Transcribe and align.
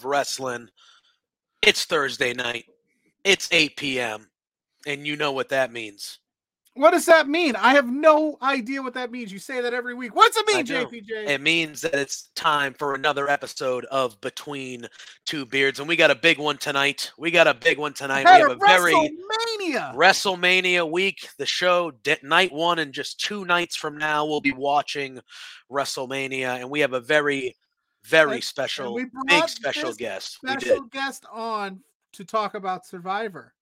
love 0.00 0.04
wrestling. 0.04 0.68
It's 1.62 1.84
Thursday 1.84 2.32
night. 2.32 2.64
It's 3.24 3.48
8 3.52 3.76
p.m. 3.76 4.28
And 4.86 5.06
you 5.06 5.16
know 5.16 5.32
what 5.32 5.50
that 5.50 5.72
means. 5.72 6.18
What 6.74 6.92
does 6.92 7.04
that 7.06 7.28
mean? 7.28 7.56
I 7.56 7.74
have 7.74 7.88
no 7.88 8.38
idea 8.40 8.80
what 8.80 8.94
that 8.94 9.10
means. 9.10 9.32
You 9.32 9.40
say 9.40 9.60
that 9.60 9.74
every 9.74 9.92
week. 9.92 10.14
What's 10.14 10.36
it 10.36 10.46
mean. 10.46 10.64
JPJ? 10.64 11.28
It 11.28 11.40
means 11.42 11.82
that 11.82 11.94
it's 11.94 12.30
time 12.36 12.72
for 12.74 12.94
another 12.94 13.28
episode 13.28 13.84
of 13.86 14.18
Between 14.20 14.86
Two 15.26 15.44
Beards. 15.44 15.80
And 15.80 15.88
we 15.88 15.96
got 15.96 16.12
a 16.12 16.14
big 16.14 16.38
one 16.38 16.56
tonight. 16.56 17.10
We 17.18 17.30
got 17.30 17.48
a 17.48 17.54
big 17.54 17.76
one 17.76 17.92
tonight. 17.92 18.24
We 18.24 18.30
have 18.30 18.50
a 18.52 18.54
a 18.54 18.56
very 18.56 18.94
WrestleMania. 18.94 19.94
WrestleMania 19.94 20.90
week. 20.90 21.28
The 21.36 21.44
show, 21.44 21.92
night 22.22 22.52
one, 22.52 22.78
and 22.78 22.94
just 22.94 23.20
two 23.20 23.44
nights 23.44 23.76
from 23.76 23.98
now, 23.98 24.24
we'll 24.24 24.40
be 24.40 24.52
watching 24.52 25.20
WrestleMania. 25.70 26.60
And 26.60 26.70
we 26.70 26.80
have 26.80 26.94
a 26.94 27.00
very, 27.00 27.56
very 28.04 28.34
And- 28.36 28.44
special, 28.44 28.94
we 28.94 29.06
big 29.26 29.48
special 29.48 29.88
this 29.88 29.96
guest. 29.96 30.38
We 30.42 30.50
did. 30.50 30.60
Special 30.62 30.84
guest 30.86 31.24
on 31.32 31.80
to 32.12 32.24
talk 32.24 32.54
about 32.54 32.86
Survivor. 32.86 33.54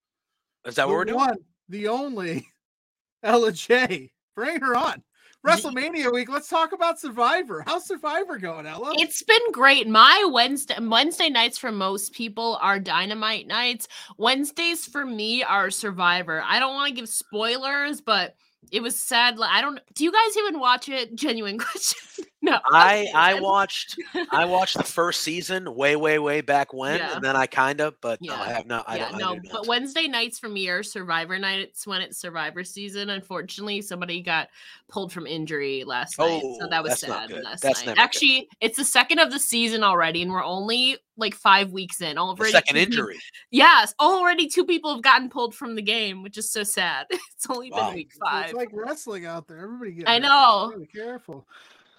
Is 0.65 0.75
that 0.77 0.87
what 0.87 0.95
we're 0.97 1.05
doing? 1.05 1.17
one, 1.19 1.39
the 1.69 1.89
only 1.89 2.47
Ella 3.23 3.53
Jay. 3.53 4.11
Bring 4.35 4.61
her 4.61 4.77
on. 4.77 5.03
WrestleMania 5.47 6.13
week. 6.13 6.29
Let's 6.29 6.49
talk 6.49 6.73
about 6.73 6.99
Survivor. 6.99 7.63
How's 7.67 7.87
Survivor 7.87 8.39
going, 8.39 8.67
Ella? 8.67 8.93
It's 8.99 9.23
been 9.23 9.53
great. 9.53 9.87
My 9.89 10.29
Wednesday 10.31 10.75
Wednesday 10.81 11.29
nights 11.31 11.57
for 11.57 11.71
most 11.71 12.13
people 12.13 12.59
are 12.61 12.81
dynamite 12.81 13.47
nights. 13.47 13.87
Wednesdays 14.17 14.85
for 14.85 15.05
me 15.07 15.45
are 15.45 15.71
Survivor. 15.71 16.43
I 16.45 16.59
don't 16.59 16.75
want 16.75 16.89
to 16.89 16.95
give 17.01 17.09
spoilers, 17.09 18.01
but 18.01 18.35
it 18.73 18.83
was 18.83 18.99
sad. 18.99 19.39
I 19.41 19.61
don't. 19.61 19.79
Do 19.95 20.03
you 20.05 20.11
guys 20.13 20.37
even 20.39 20.59
watch 20.61 20.89
it? 20.89 21.15
Genuine 21.15 21.59
question. 21.59 22.25
No. 22.43 22.59
I 22.73 23.09
I 23.15 23.41
watched 23.41 23.99
I 24.31 24.45
watched 24.45 24.77
the 24.77 24.85
first 24.85 25.23
season 25.23 25.75
way 25.75 25.97
way 25.97 26.19
way 26.19 26.41
back 26.41 26.73
when, 26.73 26.99
Yeah. 26.99 27.17
and 27.17 27.25
then 27.25 27.37
I 27.37 27.47
kind 27.47 27.81
of, 27.81 27.95
but 28.01 28.21
no, 28.23 28.35
I 28.35 28.49
have 28.49 28.67
not. 28.67 28.85
I 28.89 28.97
yeah, 28.99 29.11
don't. 29.11 29.15
I 29.15 29.35
no, 29.35 29.41
but. 29.53 29.67
Wednesday 29.67 30.07
nights 30.09 30.39
for 30.39 30.49
me 30.49 30.69
are 30.69 30.83
Survivor 30.83 31.39
nights 31.39 31.87
when 31.87 32.01
it's 32.01 32.19
Survivor 32.19 32.65
season. 32.65 33.11
Unfortunately, 33.11 33.81
somebody 33.83 34.23
got 34.23 34.49
pulled 34.89 35.13
from 35.13 35.27
injury 35.27 35.85
last 35.85 36.19
night, 36.19 36.41
so 36.41 36.59
Oh, 36.63 36.69
that 36.71 36.83
was 36.83 36.91
that's 36.93 37.07
not 37.09 37.21
sad. 37.23 37.29
good. 37.31 37.45
Last 37.45 37.63
That's 37.63 37.81
night. 37.81 37.87
never 37.87 37.97
good. 37.97 38.03
Actually, 38.03 38.49
it's 38.61 38.77
the 38.77 38.85
second 38.85 39.19
of 39.19 39.31
the 39.33 39.39
season 39.39 39.83
already, 39.83 40.23
and 40.23 40.31
we're 40.31 40.45
only 40.45 40.97
like 41.17 41.35
five 41.35 41.73
weeks 41.73 42.01
in. 42.01 42.15
The 42.15 42.21
Already, 42.23 42.53
second 42.53 42.75
two 42.77 42.81
peop- 42.81 42.89
injury. 42.91 43.19
Yes, 43.51 43.93
already 44.01 44.47
two 44.49 44.65
people 44.65 44.93
have 44.95 45.03
gotten 45.03 45.29
pulled 45.29 45.55
from 45.55 45.75
the 45.75 45.83
game, 45.83 46.23
which 46.23 46.39
is 46.39 46.51
so 46.51 46.63
sad. 46.63 47.07
It's 47.39 47.49
only 47.51 47.71
Wow. 47.71 47.89
been 47.89 47.97
week 47.97 48.13
five. 48.21 48.47
It's 48.47 48.55
like 48.55 48.71
wrestling 48.73 49.27
out 49.27 49.47
there. 49.49 49.59
Everybody 49.59 49.93
get 49.93 50.09
I 50.09 50.19
know. 50.19 50.73
Really 50.75 50.87
careful. 50.87 51.47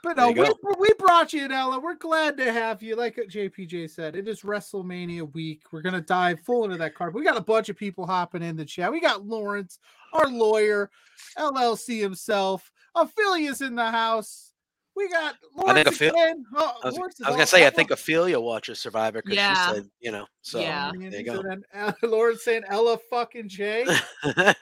But 0.02 0.18
no, 0.18 0.32
we, 0.32 0.50
we 0.80 0.90
brought 0.98 1.34
you 1.34 1.44
in, 1.46 1.52
Ella. 1.52 1.80
We're 1.80 1.96
glad 1.96 2.38
to 2.38 2.52
have 2.54 2.82
you. 2.82 2.96
Like 2.96 3.18
JPJ 3.18 3.90
said, 3.90 4.16
it 4.16 4.28
is 4.28 4.42
WrestleMania 4.42 5.32
week. 5.34 5.64
We're 5.72 5.82
gonna 5.82 6.02
dive 6.02 6.40
full 6.42 6.64
into 6.64 6.78
that 6.78 6.96
card. 6.96 7.14
We 7.14 7.24
got 7.24 7.38
a 7.38 7.42
bunch 7.42 7.70
of 7.70 7.76
people 7.78 8.06
hopping 8.06 8.42
in 8.42 8.56
the 8.56 8.66
chat. 8.66 8.92
We 8.92 9.02
got 9.02 9.26
Lawrence, 9.26 9.80
our 10.14 10.28
lawyer, 10.28 10.90
LLC 11.38 12.00
himself. 12.00 12.72
Ophelia's 12.96 13.62
in 13.62 13.76
the 13.76 13.92
house. 13.92 14.54
We 14.96 15.08
got 15.10 15.36
Lawrence 15.56 15.76
think 15.76 15.88
Ophel- 15.88 16.10
again. 16.24 16.46
Oh, 16.56 16.74
I 16.84 16.88
was, 16.88 16.96
Lawrence 16.98 17.22
I 17.24 17.28
was 17.30 17.36
gonna 17.36 17.48
say 17.48 17.62
I 17.62 17.66
all- 17.66 17.72
think 17.72 17.92
Ophelia 17.92 18.40
watches 18.40 18.80
Survivor 18.80 19.22
because 19.22 19.36
Yeah. 19.36 19.68
she 19.70 19.74
said 19.76 19.90
you 20.00 20.12
know. 20.12 20.26
So 20.42 20.60
Yeah. 20.60 20.92
There 20.98 21.10
you 21.20 21.24
go. 21.24 21.44
uh, 21.74 21.92
Lawrence 22.04 22.44
saying 22.44 22.64
Ella 22.68 22.98
fucking 23.10 23.48
Jay. 23.50 23.86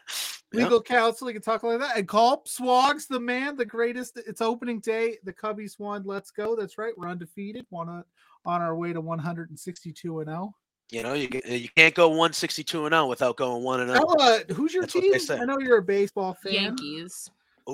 Yeah. 0.53 0.63
legal 0.63 0.81
counsel. 0.81 1.27
You 1.27 1.33
can 1.33 1.41
talk 1.41 1.63
like 1.63 1.79
that. 1.79 1.97
And 1.97 2.07
call 2.07 2.43
Swags, 2.45 3.07
the 3.07 3.19
man, 3.19 3.55
the 3.55 3.65
greatest. 3.65 4.17
It's 4.17 4.41
opening 4.41 4.79
day. 4.79 5.17
The 5.23 5.33
Cubbies 5.33 5.77
won. 5.79 6.03
Let's 6.05 6.31
go. 6.31 6.55
That's 6.55 6.77
right. 6.77 6.93
We're 6.97 7.09
undefeated. 7.09 7.65
One 7.69 7.89
on, 7.89 8.03
on 8.45 8.61
our 8.61 8.75
way 8.75 8.93
to 8.93 9.01
162 9.01 10.19
and 10.19 10.29
oh. 10.29 10.33
0. 10.33 10.55
You 10.89 11.03
know, 11.03 11.13
you, 11.13 11.27
you 11.45 11.67
can't 11.75 11.93
go 11.93 12.07
162 12.07 12.85
and 12.85 12.93
0 12.93 13.07
without 13.07 13.35
going 13.35 13.61
1 13.61 13.79
and 13.81 13.89
0. 13.89 13.99
Ella, 13.99 14.39
who's 14.53 14.73
your 14.73 14.83
That's 14.83 14.93
team? 15.27 15.41
I 15.41 15.43
know 15.43 15.59
you're 15.59 15.79
a 15.79 15.83
baseball 15.83 16.33
fan. 16.33 16.53
Yankees. 16.53 17.29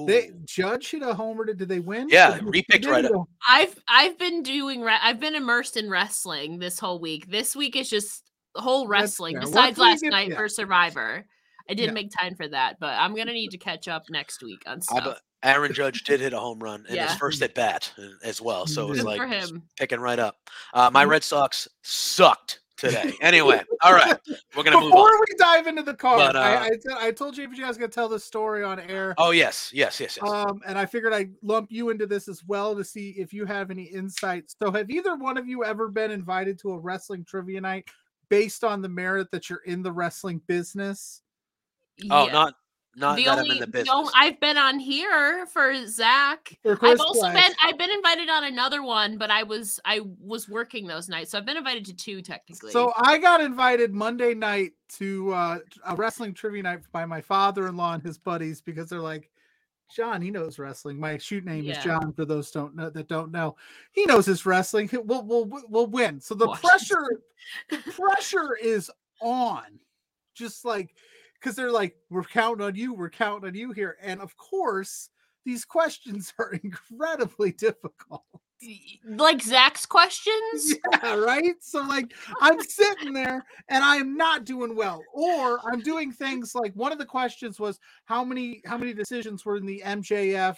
They 0.07 0.31
Judge 0.45 0.89
hit 0.89 1.03
a 1.03 1.13
homer. 1.13 1.45
Did 1.45 1.69
they 1.69 1.79
win? 1.79 2.09
Yeah, 2.09 2.33
Who- 2.33 2.45
who 2.45 2.51
repicked 2.51 2.87
right 2.87 3.05
it? 3.05 3.11
I've 3.47 3.79
I've 3.87 4.17
been 4.17 4.41
doing 4.41 4.81
re- 4.81 4.97
I've 4.99 5.19
been 5.19 5.35
immersed 5.35 5.77
in 5.77 5.89
wrestling 5.89 6.57
this 6.57 6.79
whole 6.79 6.99
week. 6.99 7.29
This 7.29 7.55
week 7.55 7.75
is 7.75 7.89
just 7.89 8.31
whole 8.55 8.87
wrestling. 8.87 9.35
fair. 9.35 9.41
Besides 9.41 9.77
last 9.77 10.03
night 10.03 10.29
yeah. 10.29 10.35
for 10.35 10.49
Survivor, 10.49 11.27
I 11.69 11.73
didn't 11.73 11.95
Yeah. 11.95 12.01
make 12.03 12.11
time 12.11 12.35
for 12.35 12.47
that, 12.47 12.77
but 12.79 12.93
I'm 12.99 13.15
gonna 13.15 13.33
need 13.33 13.51
to 13.51 13.57
catch 13.57 13.87
up 13.87 14.03
next 14.09 14.43
week 14.43 14.63
on 14.67 14.77
I, 14.77 14.99
stuff. 14.99 15.21
Aaron 15.43 15.73
Judge 15.73 16.03
did 16.03 16.19
hit 16.21 16.33
a 16.33 16.39
home 16.39 16.59
run 16.59 16.85
in 16.89 16.97
his 16.97 17.13
first 17.15 17.41
at 17.41 17.53
bat 17.55 17.91
uh, 17.97 18.03
as 18.23 18.41
well. 18.41 18.65
So 18.67 18.83
it 18.87 18.89
was 18.89 18.99
Good 18.99 19.05
like 19.19 19.29
him. 19.29 19.63
picking 19.77 19.99
right 19.99 20.19
up. 20.19 20.37
Uh, 20.73 20.89
my 20.91 21.05
Mhm. 21.05 21.09
Red 21.09 21.23
Sox 21.23 21.67
sucked 21.83 22.59
today. 22.75 23.13
Anyway, 23.21 23.61
all 23.81 23.93
right, 23.93 24.17
we're 24.57 24.63
gonna 24.63 24.75
move 24.77 24.91
on. 24.91 24.91
Before 24.91 25.19
we 25.19 25.25
dive 25.37 25.67
into 25.67 25.83
the 25.83 25.93
card, 25.93 26.17
But, 26.19 26.35
I, 26.35 26.55
uh, 26.55 26.63
I, 26.65 26.69
t- 26.69 26.77
I 27.07 27.11
told 27.11 27.35
JPJ 27.35 27.63
I 27.63 27.67
was 27.69 27.77
going 27.77 27.89
to 27.89 27.95
tell 27.95 28.09
this 28.09 28.25
story 28.25 28.61
on 28.63 28.77
air. 28.81 29.13
Oh 29.17 29.31
yes, 29.31 29.71
yes, 29.73 30.01
yes, 30.01 30.17
yes. 30.21 30.29
Um, 30.29 30.59
and 30.67 30.77
I 30.77 30.85
figured 30.85 31.13
I'd 31.13 31.31
lump 31.43 31.71
you 31.71 31.91
into 31.91 32.05
this 32.07 32.27
as 32.27 32.43
well 32.45 32.75
to 32.75 32.83
see 32.83 33.11
if 33.11 33.31
you 33.31 33.45
have 33.45 33.71
any 33.71 33.83
insights. 33.83 34.55
So, 34.61 34.69
have 34.71 34.89
either 34.89 35.15
one 35.15 35.37
of 35.37 35.47
you 35.47 35.63
ever 35.63 35.87
been 35.87 36.11
invited 36.11 36.59
to 36.59 36.71
a 36.73 36.77
wrestling 36.79 37.23
trivia 37.23 37.61
night 37.61 37.87
based 38.29 38.65
on 38.65 38.81
the 38.81 38.89
merit 38.89 39.31
that 39.31 39.49
you're 39.49 39.63
in 39.65 39.81
the 39.81 39.91
wrestling 39.91 40.41
business? 40.47 41.21
Oh, 42.09 42.25
Yeah. 42.27 42.31
not 42.31 42.53
not 42.95 43.15
the 43.15 43.23
that 43.25 43.39
only 43.39 43.49
I'm 43.49 43.53
in 43.55 43.59
the 43.59 43.65
the 43.65 43.71
business. 43.71 43.89
only- 43.91 44.13
I've 44.15 44.39
been 44.39 44.55
on 44.55 44.77
here 44.77 45.47
for 45.47 45.73
Zach. 45.87 46.59
Or 46.63 46.77
I've 46.83 46.99
also 46.99 47.21
Black? 47.21 47.33
been 47.33 47.51
I've 47.63 47.77
been 47.79 47.89
invited 47.89 48.29
on 48.29 48.43
another 48.43 48.83
one, 48.83 49.17
but 49.17 49.31
I 49.31 49.41
was 49.41 49.79
I 49.83 50.01
was 50.19 50.47
working 50.47 50.85
those 50.85 51.09
nights, 51.09 51.31
so 51.31 51.39
I've 51.39 51.45
been 51.45 51.57
invited 51.57 51.85
to 51.85 51.93
two 51.95 52.21
technically. 52.21 52.71
So 52.71 52.93
I 52.97 53.17
got 53.17 53.41
invited 53.41 53.93
Monday 53.95 54.35
night 54.35 54.73
to 54.97 55.33
uh, 55.33 55.59
a 55.87 55.95
wrestling 55.95 56.35
trivia 56.35 56.61
night 56.61 56.81
by 56.91 57.03
my 57.05 57.19
father-in-law 57.19 57.95
and 57.95 58.03
his 58.03 58.19
buddies 58.19 58.61
because 58.61 58.89
they're 58.89 58.99
like, 58.99 59.31
John, 59.91 60.21
he 60.21 60.29
knows 60.29 60.59
wrestling. 60.59 60.99
My 60.99 61.17
shoot 61.17 61.45
name 61.45 61.61
is 61.61 61.77
Yeah. 61.77 61.83
John. 61.83 62.13
For 62.13 62.25
those 62.25 62.51
don't 62.51 62.75
know 62.75 62.91
that 62.91 63.07
don't 63.07 63.31
know, 63.31 63.55
he 63.91 64.05
knows 64.05 64.27
his 64.27 64.45
wrestling. 64.45 64.87
He- 64.87 64.97
We'll 64.97 65.23
we'll 65.23 65.49
we'll 65.67 65.87
win. 65.87 66.19
So 66.19 66.35
the 66.35 66.45
Watch. 66.45 66.61
pressure, 66.61 67.07
the 67.71 67.77
pressure 67.79 68.55
is 68.55 68.91
on. 69.19 69.79
Just 70.35 70.63
like 70.63 70.93
because 71.43 71.55
they're 71.55 71.71
like, 71.71 71.95
we're 72.09 72.23
counting 72.23 72.65
on 72.65 72.75
you. 72.75 72.93
We're 72.93 73.09
counting 73.09 73.49
on 73.49 73.55
you 73.55 73.71
here, 73.71 73.97
and 74.01 74.21
of 74.21 74.35
course, 74.37 75.09
these 75.45 75.65
questions 75.65 76.33
are 76.39 76.53
incredibly 76.63 77.51
difficult. 77.51 78.23
like 79.05 79.41
Zach's 79.41 79.85
questions. 79.85 80.75
Yeah, 80.91 81.15
right. 81.15 81.55
So 81.59 81.81
like 81.81 82.13
I'm 82.39 82.61
sitting 82.61 83.11
there 83.13 83.45
and 83.67 83.83
I'm 83.83 84.15
not 84.15 84.45
doing 84.45 84.75
well, 84.75 85.03
or 85.13 85.59
I'm 85.69 85.81
doing 85.81 86.11
things 86.11 86.55
like 86.55 86.73
one 86.73 86.93
of 86.93 86.97
the 86.97 87.05
questions 87.05 87.59
was 87.59 87.79
how 88.05 88.23
many 88.23 88.61
how 88.65 88.77
many 88.77 88.93
decisions 88.93 89.43
were 89.43 89.57
in 89.57 89.65
the 89.65 89.83
MJF 89.85 90.57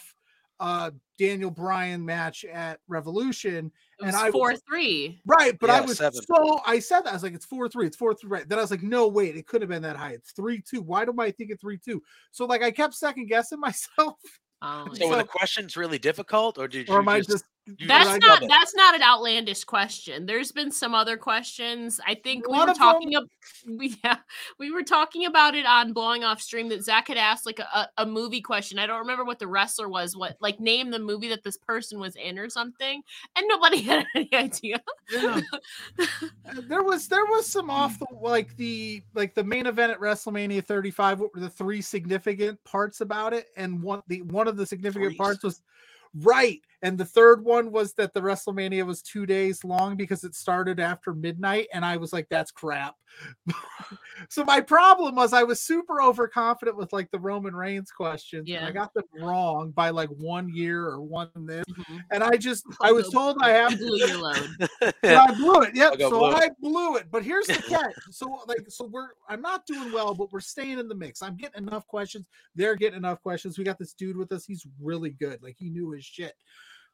uh 0.60 0.90
Daniel 1.18 1.50
Bryan 1.50 2.04
match 2.04 2.44
at 2.44 2.78
Revolution. 2.88 3.66
It 3.98 4.04
And 4.04 4.06
was 4.08 4.14
I 4.14 4.24
was- 4.26 4.32
four 4.32 4.54
three. 4.56 5.20
Right, 5.26 5.58
but 5.58 5.70
I 5.70 5.80
was 5.80 5.98
seven. 5.98 6.20
so 6.22 6.60
I 6.66 6.78
said 6.78 7.00
that 7.02 7.10
I 7.10 7.12
was 7.14 7.22
like, 7.22 7.34
it's 7.34 7.46
four 7.46 7.68
three, 7.68 7.86
it's 7.86 7.96
four 7.96 8.14
three, 8.14 8.28
right? 8.30 8.48
Then 8.48 8.58
I 8.58 8.62
was 8.62 8.70
like, 8.70 8.82
no, 8.82 9.08
wait, 9.08 9.36
it 9.36 9.46
could 9.46 9.62
have 9.62 9.70
been 9.70 9.82
that 9.82 9.96
high. 9.96 10.12
It's 10.12 10.32
three 10.32 10.60
two. 10.62 10.82
Why 10.82 11.04
do 11.04 11.14
I 11.18 11.30
think 11.30 11.50
it's 11.50 11.60
three 11.60 11.78
two? 11.78 12.02
So 12.32 12.44
like 12.46 12.62
I 12.62 12.70
kept 12.70 12.94
second 12.94 13.26
guessing 13.26 13.60
myself, 13.68 14.16
Oh, 14.62 14.86
so 14.94 15.06
were 15.08 15.14
so- 15.14 15.18
the 15.18 15.24
questions 15.24 15.76
really 15.76 15.98
difficult, 15.98 16.58
or 16.58 16.68
did 16.68 16.88
you 16.88 16.94
or 16.94 16.98
am 16.98 17.08
I 17.08 17.20
just? 17.20 17.44
That's 17.86 18.18
not 18.24 18.42
that's 18.48 18.74
not 18.76 18.94
an 18.94 19.02
outlandish 19.02 19.64
question. 19.64 20.26
There's 20.26 20.52
been 20.52 20.70
some 20.70 20.94
other 20.94 21.16
questions. 21.16 21.98
I 22.06 22.14
think 22.14 22.48
we 22.48 22.56
were 22.56 22.72
talking 22.74 23.16
about 23.16 23.28
we, 23.66 23.98
yeah, 24.04 24.18
we 24.58 24.70
were 24.70 24.84
talking 24.84 25.26
about 25.26 25.56
it 25.56 25.66
on 25.66 25.92
blowing 25.92 26.22
off 26.22 26.40
stream 26.40 26.68
that 26.68 26.84
Zach 26.84 27.08
had 27.08 27.16
asked 27.16 27.44
like 27.44 27.58
a, 27.58 27.88
a, 27.98 28.06
movie 28.06 28.40
question. 28.40 28.78
I 28.78 28.86
don't 28.86 29.00
remember 29.00 29.24
what 29.24 29.40
the 29.40 29.48
wrestler 29.48 29.88
was, 29.88 30.16
what 30.16 30.36
like 30.40 30.60
name 30.60 30.90
the 30.90 31.00
movie 31.00 31.28
that 31.30 31.42
this 31.42 31.56
person 31.56 31.98
was 31.98 32.14
in 32.14 32.38
or 32.38 32.48
something, 32.48 33.02
and 33.36 33.48
nobody 33.48 33.80
had 33.82 34.06
any 34.14 34.32
idea. 34.32 34.80
yeah. 35.10 35.40
There 36.68 36.82
was 36.82 37.08
there 37.08 37.26
was 37.26 37.46
some 37.46 37.70
off 37.70 37.98
the 37.98 38.06
like 38.20 38.56
the 38.56 39.02
like 39.14 39.34
the 39.34 39.44
main 39.44 39.66
event 39.66 39.90
at 39.90 40.00
WrestleMania 40.00 40.64
35. 40.64 41.20
What 41.20 41.34
were 41.34 41.40
the 41.40 41.50
three 41.50 41.82
significant 41.82 42.62
parts 42.64 43.00
about 43.00 43.32
it? 43.32 43.48
And 43.56 43.82
one 43.82 44.02
the 44.06 44.22
one 44.22 44.46
of 44.46 44.56
the 44.56 44.66
significant 44.66 45.18
parts 45.18 45.42
was 45.42 45.62
right. 46.22 46.60
And 46.86 46.96
the 46.96 47.04
third 47.04 47.44
one 47.44 47.72
was 47.72 47.94
that 47.94 48.14
the 48.14 48.20
WrestleMania 48.20 48.86
was 48.86 49.02
two 49.02 49.26
days 49.26 49.64
long 49.64 49.96
because 49.96 50.22
it 50.22 50.36
started 50.36 50.78
after 50.78 51.12
midnight. 51.12 51.66
And 51.74 51.84
I 51.84 51.96
was 51.96 52.12
like, 52.12 52.28
that's 52.30 52.52
crap. 52.52 52.94
so 54.28 54.44
my 54.44 54.60
problem 54.60 55.16
was 55.16 55.32
I 55.32 55.42
was 55.42 55.60
super 55.60 56.00
overconfident 56.00 56.76
with 56.76 56.92
like 56.92 57.10
the 57.10 57.18
Roman 57.18 57.56
Reigns 57.56 57.90
questions. 57.90 58.48
And 58.48 58.64
I 58.64 58.70
got 58.70 58.94
them 58.94 59.02
wrong 59.20 59.72
by 59.72 59.90
like 59.90 60.10
one 60.10 60.48
year 60.54 60.84
or 60.84 61.00
one 61.00 61.28
this. 61.34 61.64
Mhm. 61.64 62.02
And 62.12 62.22
I 62.22 62.36
just 62.36 62.64
I 62.80 62.92
was 62.92 63.10
told 63.10 63.38
I 63.40 63.48
have 63.50 63.72
You 63.72 63.78
blew 63.78 63.96
your 63.96 64.18
load. 64.18 64.68
I 65.02 65.34
blew 65.34 65.62
it. 65.62 65.74
Yep. 65.74 65.94
So 65.98 66.10
blew 66.10 66.30
it. 66.30 66.34
I 66.36 66.50
blew 66.60 66.96
it. 66.98 67.10
But 67.10 67.24
here's 67.24 67.48
the 67.48 67.54
catch. 67.54 67.94
So 68.12 68.42
like, 68.46 68.60
so 68.68 68.84
we're 68.84 69.08
I'm 69.28 69.42
not 69.42 69.66
doing 69.66 69.90
well, 69.90 70.14
but 70.14 70.30
we're 70.30 70.38
staying 70.38 70.78
in 70.78 70.86
the 70.86 70.94
mix. 70.94 71.20
I'm 71.20 71.36
getting 71.36 71.66
enough 71.66 71.88
questions. 71.88 72.26
They're 72.54 72.76
getting 72.76 72.98
enough 72.98 73.20
questions. 73.22 73.58
We 73.58 73.64
got 73.64 73.80
this 73.80 73.92
dude 73.92 74.16
with 74.16 74.30
us. 74.30 74.44
He's 74.44 74.64
really 74.80 75.10
good. 75.10 75.42
Like 75.42 75.56
he 75.58 75.68
knew 75.68 75.90
his 75.90 76.04
shit. 76.04 76.34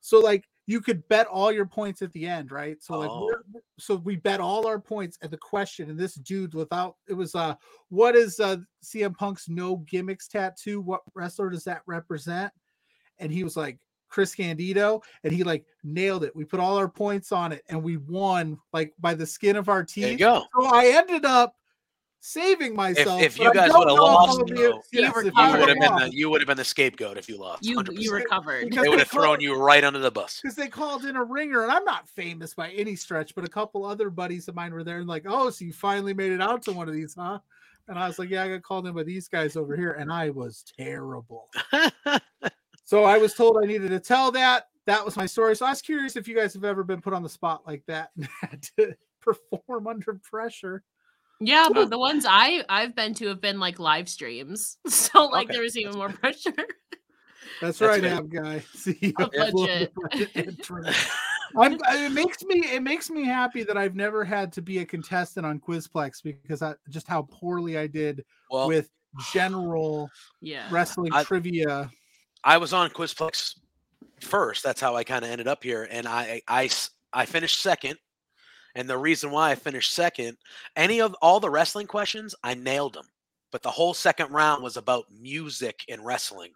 So 0.02 0.18
like 0.20 0.44
you 0.66 0.80
could 0.80 1.06
bet 1.08 1.26
all 1.26 1.50
your 1.50 1.64
points 1.66 2.02
at 2.02 2.12
the 2.12 2.26
end, 2.26 2.52
right? 2.52 2.76
So 2.82 2.98
like 2.98 3.10
Oh. 3.10 3.34
so 3.78 3.96
we 3.96 4.16
bet 4.16 4.38
all 4.40 4.66
our 4.66 4.78
points 4.78 5.16
at 5.22 5.30
the 5.30 5.36
question, 5.38 5.88
and 5.90 5.98
this 5.98 6.14
dude 6.14 6.54
without 6.54 6.96
it 7.08 7.14
was 7.14 7.34
uh 7.34 7.54
what 7.88 8.14
is 8.14 8.38
uh 8.40 8.58
CM 8.84 9.16
Punk's 9.16 9.48
no 9.48 9.76
gimmicks 9.78 10.28
tattoo? 10.28 10.80
What 10.80 11.00
wrestler 11.14 11.50
does 11.50 11.64
that 11.64 11.82
represent? 11.86 12.52
And 13.18 13.32
he 13.32 13.42
was 13.44 13.56
like 13.56 13.78
Chris 14.08 14.34
Candido, 14.34 15.00
and 15.24 15.32
he 15.32 15.42
like 15.42 15.64
nailed 15.84 16.22
it. 16.24 16.34
We 16.36 16.44
put 16.44 16.60
all 16.60 16.76
our 16.76 16.88
points 16.88 17.32
on 17.32 17.50
it, 17.52 17.62
and 17.68 17.82
we 17.82 17.96
won 17.96 18.58
like 18.72 18.92
by 19.00 19.14
the 19.14 19.26
skin 19.26 19.56
of 19.56 19.68
our 19.68 19.84
There 19.94 20.04
you 20.04 20.10
teeth. 20.10 20.18
go. 20.18 20.44
So 20.58 20.66
I 20.66 20.86
ended 20.96 21.24
up 21.24 21.54
saving 22.24 22.74
myself. 22.74 23.20
if 23.20 23.36
but 23.36 23.44
you 23.44 23.52
guys 23.52 23.70
would've 23.74 23.92
lost, 23.98 24.46
be- 24.46 24.54
though, 24.54 24.80
yes, 24.92 25.12
you 25.14 25.28
if 25.28 25.34
You 25.36 25.50
would 25.50 25.60
would've 25.60 25.78
been 25.78 25.96
the 25.96 26.10
you 26.12 26.30
would 26.30 26.40
have 26.40 26.48
been 26.48 26.56
the 26.56 26.64
scapegoat 26.64 27.18
if 27.18 27.28
you 27.28 27.36
lost. 27.36 27.64
You 27.66 27.76
100%. 27.78 27.98
you 28.00 28.12
recovered. 28.12 28.70
Because 28.70 28.84
They 28.84 28.88
would 28.88 28.98
have 29.00 29.08
thrown 29.10 29.40
you 29.40 29.56
right 29.56 29.82
under 29.84 29.98
the 29.98 30.10
bus. 30.10 30.40
because 30.40 30.54
they 30.56 30.68
called 30.68 31.04
in 31.04 31.16
a 31.16 31.24
ringer, 31.24 31.62
and 31.62 31.72
I'm 31.72 31.84
not 31.84 32.08
famous 32.08 32.54
by 32.54 32.70
any 32.70 32.96
stretch, 32.96 33.34
but 33.34 33.44
a 33.44 33.48
couple 33.48 33.84
other 33.84 34.08
buddies 34.08 34.48
of 34.48 34.54
mine 34.54 34.72
were 34.72 34.84
there 34.84 34.98
and 34.98 35.08
like, 35.08 35.24
oh, 35.26 35.50
so 35.50 35.64
you 35.64 35.72
finally 35.72 36.14
made 36.14 36.32
it 36.32 36.40
out 36.40 36.62
to 36.62 36.72
one 36.72 36.88
of 36.88 36.94
these, 36.94 37.14
huh? 37.14 37.38
And 37.88 37.98
I 37.98 38.06
was 38.06 38.18
like, 38.18 38.30
yeah, 38.30 38.44
I 38.44 38.48
got 38.48 38.62
called 38.62 38.86
in 38.86 38.94
by 38.94 39.02
these 39.02 39.26
guys 39.26 39.56
over 39.56 39.76
here, 39.76 39.92
and 39.92 40.12
I 40.12 40.30
was 40.30 40.64
terrible. 40.78 41.48
So 42.84 43.04
I 43.04 43.16
was 43.16 43.32
told 43.32 43.56
I 43.62 43.66
needed 43.66 43.88
to 43.88 44.00
tell 44.00 44.30
that. 44.32 44.68
That 44.84 45.02
was 45.02 45.16
my 45.16 45.24
story. 45.24 45.56
So 45.56 45.64
I 45.64 45.70
was 45.70 45.80
curious 45.80 46.14
if 46.14 46.28
you 46.28 46.36
guys 46.36 46.52
have 46.52 46.64
ever 46.64 46.84
been 46.84 47.00
put 47.00 47.14
on 47.14 47.22
the 47.22 47.28
spot 47.28 47.66
like 47.66 47.82
that 47.86 48.10
and 48.16 48.28
had 48.42 48.62
to 48.76 48.94
perform 49.20 49.86
under 49.86 50.20
pressure. 50.22 50.82
Yeah, 51.44 51.68
but 51.72 51.90
the 51.90 51.98
ones 51.98 52.24
I 52.28 52.64
I've 52.68 52.94
been 52.94 53.14
to 53.14 53.28
have 53.28 53.40
been 53.40 53.58
like 53.60 53.78
live 53.78 54.08
streams, 54.08 54.78
so 54.86 55.26
like 55.26 55.46
Okay, 55.46 55.54
there 55.54 55.62
was 55.62 55.76
even 55.76 55.92
that's 55.92 55.96
more 55.98 56.08
pressure. 56.10 56.52
That's, 57.60 57.78
That's 57.78 57.80
right, 57.80 58.02
fair. 58.02 58.14
Ab 58.16 58.30
guy. 58.30 58.58
See, 58.74 59.14
A 59.18 59.22
I 59.22 59.26
budget. 59.50 59.92
the 60.12 60.28
entrance. 60.34 60.96
I'm, 61.56 61.74
uh, 61.74 61.78
it 61.90 62.12
makes 62.12 62.42
me 62.44 62.56
it 62.74 62.82
makes 62.82 63.10
me 63.10 63.24
happy 63.24 63.62
that 63.64 63.76
I've 63.76 63.94
never 63.94 64.24
had 64.24 64.52
to 64.54 64.62
be 64.62 64.78
a 64.78 64.84
contestant 64.86 65.44
on 65.44 65.60
Quizplex 65.60 66.22
because 66.22 66.62
I 66.62 66.74
just 66.88 67.06
how 67.06 67.22
poorly 67.30 67.76
I 67.78 67.86
did 67.86 68.24
well, 68.50 68.68
with 68.68 68.88
general 69.32 70.08
Yeah. 70.40 70.66
wrestling 70.70 71.12
I- 71.12 71.24
trivia. 71.24 71.90
I 72.42 72.56
was 72.56 72.72
on 72.72 72.90
Quizplex 72.90 73.54
first. 74.22 74.62
That's 74.64 74.80
how 74.80 74.96
I 74.96 75.04
kind 75.04 75.24
of 75.24 75.30
ended 75.30 75.46
up 75.46 75.62
here, 75.62 75.86
and 75.90 76.08
I 76.08 76.40
I 76.48 76.70
I 77.12 77.26
finished 77.26 77.60
second. 77.60 77.98
And 78.74 78.88
the 78.88 78.98
reason 78.98 79.30
why 79.30 79.50
I 79.50 79.54
finished 79.54 79.92
second, 79.92 80.36
any 80.76 81.00
of 81.00 81.14
all 81.20 81.40
the 81.40 81.50
wrestling 81.50 81.86
questions, 81.86 82.34
I 82.42 82.54
nailed 82.54 82.94
them. 82.94 83.06
But 83.50 83.62
the 83.62 83.70
whole 83.70 83.92
second 83.92 84.30
round 84.30 84.62
was 84.62 84.78
about 84.78 85.04
music 85.12 85.84
and 85.90 86.04
wrestling, 86.04 86.52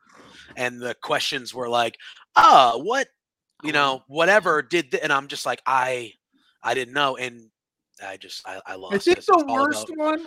and 0.56 0.80
the 0.80 0.94
questions 1.02 1.52
were 1.52 1.68
like, 1.68 1.98
oh, 2.36 2.78
what, 2.78 3.08
you 3.62 3.72
know, 3.72 4.02
whatever 4.06 4.62
did," 4.62 4.90
th-, 4.90 5.02
and 5.02 5.12
I'm 5.12 5.28
just 5.28 5.44
like, 5.44 5.60
I, 5.66 6.14
I 6.62 6.72
didn't 6.72 6.94
know, 6.94 7.16
and 7.18 7.50
I 8.02 8.16
just 8.16 8.48
I, 8.48 8.62
I 8.66 8.74
lost. 8.76 8.94
I 8.94 8.98
think 8.98 9.24
the 9.26 9.44
worst 9.46 9.90
about- 9.90 9.98
one 9.98 10.26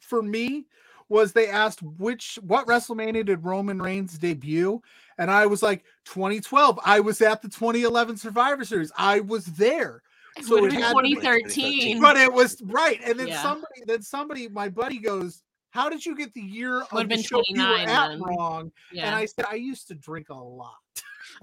for 0.00 0.22
me 0.22 0.66
was 1.08 1.32
they 1.32 1.48
asked 1.48 1.82
which 1.82 2.38
what 2.42 2.66
WrestleMania 2.66 3.24
did 3.26 3.44
Roman 3.44 3.80
Reigns 3.82 4.18
debut, 4.18 4.80
and 5.18 5.30
I 5.32 5.46
was 5.46 5.64
like 5.64 5.84
2012. 6.04 6.78
I 6.84 7.00
was 7.00 7.20
at 7.22 7.42
the 7.42 7.48
2011 7.48 8.16
Survivor 8.18 8.64
Series. 8.64 8.92
I 8.96 9.20
was 9.20 9.46
there. 9.46 10.02
It 10.38 10.44
So 10.44 10.60
would 10.60 10.72
it 10.72 10.80
had 10.80 10.94
been 10.96 11.04
to 11.04 11.20
be 11.20 11.26
2013. 11.26 12.00
but 12.00 12.16
it 12.16 12.32
was 12.32 12.60
right. 12.64 13.00
And 13.04 13.18
then 13.18 13.28
Yeah. 13.28 13.42
somebody, 13.42 13.82
then 13.86 14.02
somebody, 14.02 14.48
my 14.48 14.68
buddy 14.68 14.98
goes, 14.98 15.42
"How 15.70 15.88
did 15.88 16.04
you 16.06 16.14
get 16.16 16.32
the 16.34 16.40
year 16.40 16.82
of 16.82 16.92
Would've 16.92 17.08
the 17.08 17.16
been 17.16 17.24
show 17.24 17.42
you 17.48 17.62
were 17.66 17.76
at 17.78 18.08
then. 18.10 18.20
wrong?" 18.22 18.72
And 18.96 19.14
I 19.14 19.26
said, 19.26 19.46
"I 19.48 19.54
used 19.54 19.88
to 19.88 19.94
drink 19.94 20.28
a 20.30 20.34
lot." 20.34 20.74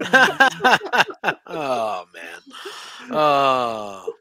oh 1.46 2.04
man. 2.14 2.40
Oh, 3.10 4.12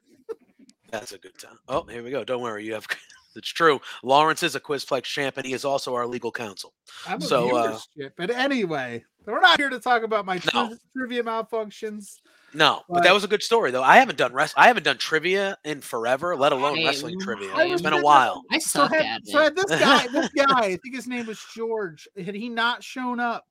that's 0.92 1.12
a 1.12 1.18
good 1.18 1.38
time. 1.38 1.58
Oh, 1.68 1.84
here 1.84 2.04
we 2.04 2.12
go. 2.12 2.24
Don't 2.24 2.42
worry, 2.42 2.66
you 2.66 2.74
have. 2.74 2.88
It's 3.38 3.50
true. 3.50 3.82
Lawrence 4.02 4.44
is 4.44 4.56
a 4.56 4.62
Quizplex 4.62 5.04
champ, 5.04 5.36
and 5.36 5.46
he 5.46 5.52
is 5.52 5.66
also 5.66 5.94
our 5.94 6.08
legal 6.08 6.32
counsel. 6.32 6.74
I'm 7.06 7.18
a 7.18 7.22
So, 7.26 7.54
uh. 7.54 7.78
But 8.16 8.32
anyway, 8.32 9.04
we're 9.26 9.42
not 9.42 9.60
here 9.60 9.70
to 9.70 9.78
talk 9.78 10.04
about 10.04 10.26
my 10.26 10.40
No. 10.54 10.74
trivia 10.96 11.22
malfunctions. 11.22 12.22
No, 12.56 12.84
but 12.88 12.96
Right. 12.96 13.04
that 13.04 13.14
was 13.14 13.24
a 13.24 13.28
good 13.28 13.44
story, 13.44 13.72
though. 13.72 13.84
I 13.84 13.98
haven't 13.98 14.18
done 14.18 14.34
rest. 14.34 14.54
I 14.58 14.68
haven't 14.68 14.84
done 14.84 14.98
trivia 14.98 15.58
in 15.66 15.82
forever, 15.82 16.36
let 16.36 16.52
alone 16.52 16.84
wrestling 16.86 17.20
trivia. 17.20 17.50
I 17.54 17.64
It's 17.64 17.74
was 17.74 17.82
been 17.82 17.94
a 17.94 18.02
while. 18.02 18.44
I 18.50 18.60
So 18.60 18.82
suck 18.82 18.94
had, 18.94 19.06
at 19.06 19.28
so 19.28 19.40
had 19.40 19.56
this 19.56 19.66
guy, 19.66 20.08
this 20.08 20.30
guy, 20.30 20.60
I 20.60 20.78
think 20.78 20.96
his 20.96 21.08
name 21.08 21.26
was 21.26 21.40
George. 21.54 22.08
Had 22.18 22.36
he 22.36 22.50
not 22.50 22.84
shown 22.84 23.20
up, 23.20 23.46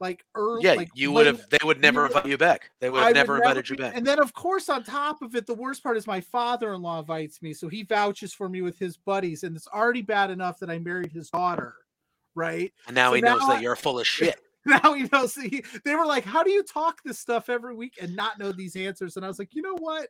like 0.00 0.24
early, 0.34 0.64
Yeah, 0.64 0.74
like 0.74 0.88
you 0.94 1.12
would 1.12 1.26
have. 1.26 1.48
They 1.50 1.64
would 1.64 1.80
never 1.80 2.06
invite 2.06 2.26
you 2.26 2.36
back. 2.36 2.70
They 2.80 2.90
would 2.90 2.98
I 2.98 3.00
have 3.02 3.08
would 3.10 3.14
never 3.14 3.36
invited 3.36 3.70
you 3.70 3.76
back. 3.76 3.96
And 3.96 4.04
then, 4.04 4.18
of 4.20 4.34
course, 4.34 4.68
on 4.68 4.82
top 4.82 5.22
of 5.22 5.36
it, 5.36 5.46
the 5.46 5.54
worst 5.54 5.80
part 5.82 5.96
is 5.96 6.08
my 6.08 6.20
father-in-law 6.20 7.00
invites 7.00 7.40
me, 7.40 7.54
so 7.54 7.68
he 7.68 7.84
vouches 7.84 8.34
for 8.34 8.48
me 8.48 8.62
with 8.62 8.76
his 8.78 8.96
buddies, 8.96 9.44
and 9.44 9.56
it's 9.56 9.68
already 9.68 10.02
bad 10.02 10.30
enough 10.30 10.58
that 10.58 10.70
I 10.70 10.80
married 10.80 11.12
his 11.12 11.30
daughter, 11.30 11.74
right? 12.34 12.72
And 12.88 12.96
now 12.96 13.10
so 13.10 13.14
he 13.14 13.20
knows 13.20 13.42
now 13.42 13.48
that 13.48 13.62
you're 13.62 13.76
full 13.76 14.00
of 14.00 14.06
shit. 14.06 14.40
Now 14.66 14.94
he 14.94 15.08
knows. 15.12 15.34
He, 15.34 15.64
they 15.84 15.94
were 15.96 16.06
like, 16.06 16.24
"How 16.24 16.42
do 16.42 16.50
you 16.50 16.62
talk 16.62 17.02
this 17.04 17.18
stuff 17.18 17.48
every 17.48 17.74
week 17.74 17.94
and 18.00 18.14
not 18.14 18.38
know 18.38 18.52
these 18.52 18.76
answers?" 18.76 19.16
And 19.16 19.24
I 19.24 19.28
was 19.28 19.38
like, 19.38 19.54
"You 19.54 19.62
know 19.62 19.76
what? 19.78 20.08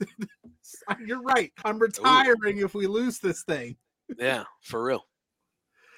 You're 1.04 1.22
right. 1.22 1.52
I'm 1.64 1.78
retiring 1.78 2.58
if 2.58 2.74
we 2.74 2.86
lose 2.86 3.18
this 3.18 3.42
thing." 3.42 3.76
Yeah, 4.18 4.44
for 4.62 4.82
real. 4.84 5.04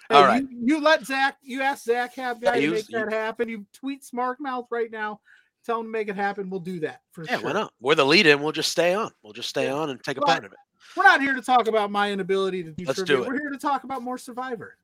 Hey, 0.09 0.17
All 0.19 0.25
right. 0.25 0.43
You, 0.43 0.77
you 0.77 0.81
let 0.81 1.07
Zach, 1.07 1.37
you 1.43 1.63
ask 1.63 1.85
Zach 1.85 2.15
have 2.17 2.41
guy 2.41 2.57
you- 2.57 2.71
to 2.71 2.75
make 2.77 2.89
you- 2.91 2.99
that 2.99 3.13
happen. 3.13 3.49
You 3.49 3.65
tweet 3.73 4.05
Smart 4.05 4.41
Mouth 4.41 4.67
right 4.71 4.91
now. 4.91 5.21
Tell 5.65 5.79
him 5.81 5.87
to 5.87 5.91
make 5.91 6.09
it 6.09 6.17
happen. 6.17 6.51
We'll 6.51 6.61
do 6.61 6.81
that 6.81 7.01
for 7.13 7.25
Yeah, 7.25 7.37
sure. 7.39 7.45
why 7.47 7.53
not? 7.53 7.73
We're 7.81 7.95
the 7.95 8.05
lead 8.05 8.27
in. 8.27 8.43
We'll 8.43 8.53
just 8.53 8.73
stay 8.73 8.95
on. 8.95 9.13
We'll 9.23 9.33
just 9.33 9.49
stay 9.49 9.67
Yeah. 9.67 9.75
on 9.75 9.91
and 9.91 10.03
take 10.03 10.19
a 10.19 10.21
part 10.21 10.45
of 10.45 10.53
it. 10.53 10.59
We're 10.97 11.05
not 11.05 11.21
here 11.23 11.33
to 11.35 11.41
talk 11.41 11.69
about 11.69 11.91
my 11.93 12.11
inability 12.11 12.65
to 12.65 12.73
do 12.73 12.85
Let's 12.85 12.99
trivia. 12.99 13.17
do 13.19 13.23
it. 13.23 13.29
We're 13.29 13.39
here 13.41 13.51
to 13.51 13.59
talk 13.59 13.85
about 13.85 14.03
more 14.03 14.19
Survivor. 14.19 14.77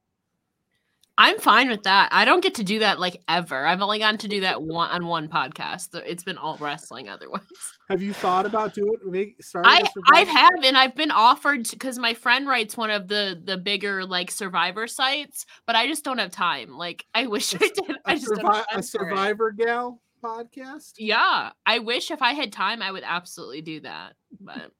I'm 1.20 1.40
fine 1.40 1.68
with 1.68 1.82
that. 1.82 2.10
I 2.12 2.24
don't 2.24 2.42
get 2.42 2.54
to 2.54 2.64
do 2.64 2.78
that 2.78 3.00
like 3.00 3.20
ever. 3.28 3.66
I've 3.66 3.82
only 3.82 3.98
gotten 3.98 4.18
to 4.18 4.28
do 4.28 4.40
that 4.42 4.62
one 4.62 4.88
on 4.90 5.06
one 5.06 5.28
podcast. 5.28 5.88
It's 6.06 6.22
been 6.22 6.38
all 6.38 6.56
wrestling 6.58 7.08
otherwise. 7.08 7.42
Have 7.90 8.00
you 8.00 8.12
thought 8.12 8.46
about 8.46 8.72
doing 8.72 8.94
make 9.04 9.42
starting 9.42 9.68
I 9.68 9.78
a 9.80 10.00
I 10.14 10.20
have 10.20 10.62
and 10.62 10.76
I've 10.76 10.94
been 10.94 11.10
offered 11.10 11.68
because 11.68 11.98
my 11.98 12.14
friend 12.14 12.46
writes 12.46 12.76
one 12.76 12.90
of 12.90 13.08
the 13.08 13.40
the 13.42 13.58
bigger 13.58 14.04
like 14.04 14.30
survivor 14.30 14.86
sites, 14.86 15.44
but 15.66 15.74
I 15.74 15.88
just 15.88 16.04
don't 16.04 16.18
have 16.18 16.30
time. 16.30 16.78
Like 16.78 17.04
I 17.14 17.26
wish 17.26 17.52
I 17.56 17.58
did. 17.58 17.96
I 18.04 18.12
a, 18.12 18.16
just 18.16 18.30
survi- 18.30 18.38
a 18.38 18.42
time 18.42 18.64
for 18.70 18.78
it. 18.78 18.84
Survivor 18.84 19.50
gal 19.50 20.00
podcast. 20.22 20.92
Yeah, 20.98 21.50
I 21.66 21.80
wish 21.80 22.12
if 22.12 22.22
I 22.22 22.32
had 22.32 22.52
time, 22.52 22.80
I 22.80 22.92
would 22.92 23.04
absolutely 23.04 23.62
do 23.62 23.80
that. 23.80 24.14
But 24.40 24.70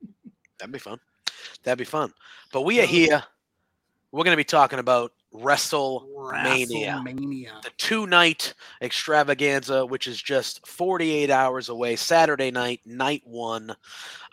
That'd 0.59 0.73
be 0.73 0.78
fun. 0.78 0.99
That'd 1.64 1.78
be 1.78 1.85
fun. 1.85 2.12
But 2.52 2.62
we 2.62 2.80
are 2.80 2.87
here. 2.87 3.23
We're 4.12 4.25
going 4.25 4.33
to 4.33 4.38
be 4.38 4.45
talking 4.45 4.78
about 4.78 5.12
WrestleMania, 5.35 7.02
WrestleMania. 7.02 7.62
the 7.62 7.70
two 7.76 8.06
night 8.06 8.54
extravaganza, 8.82 9.85
which 9.85 10.06
is 10.06 10.20
just 10.20 10.66
48 10.66 11.30
hours 11.30 11.68
away, 11.68 11.97
Saturday 11.97 12.50
night, 12.50 12.80
night 12.87 13.23
one. 13.25 13.75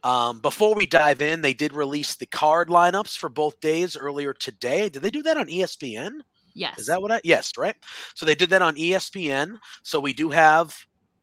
Um, 0.04 0.40
before 0.40 0.75
we 0.75 0.86
dive 0.86 1.22
in, 1.22 1.42
they 1.42 1.54
did 1.54 1.74
release 1.74 2.16
the 2.16 2.25
card 2.28 2.70
lineups 2.70 3.18
for 3.18 3.30
both 3.30 3.60
days 3.60 3.98
earlier 3.98 4.34
today. 4.34 4.90
Did 4.90 5.02
they 5.02 5.10
do 5.10 5.24
that 5.24 5.38
on 5.38 5.48
ESPN? 5.48 6.22
yes, 6.54 6.80
Is 6.80 6.88
that 6.88 7.02
what 7.02 7.12
I? 7.12 7.22
Yes, 7.24 7.52
right. 7.58 7.75
So 8.14 8.25
they 8.25 8.36
did 8.36 8.50
that 8.52 8.62
on 8.62 8.75
ESPN. 8.75 9.58
So 9.84 10.00
we 10.00 10.14
do 10.14 10.30
have 10.30 10.75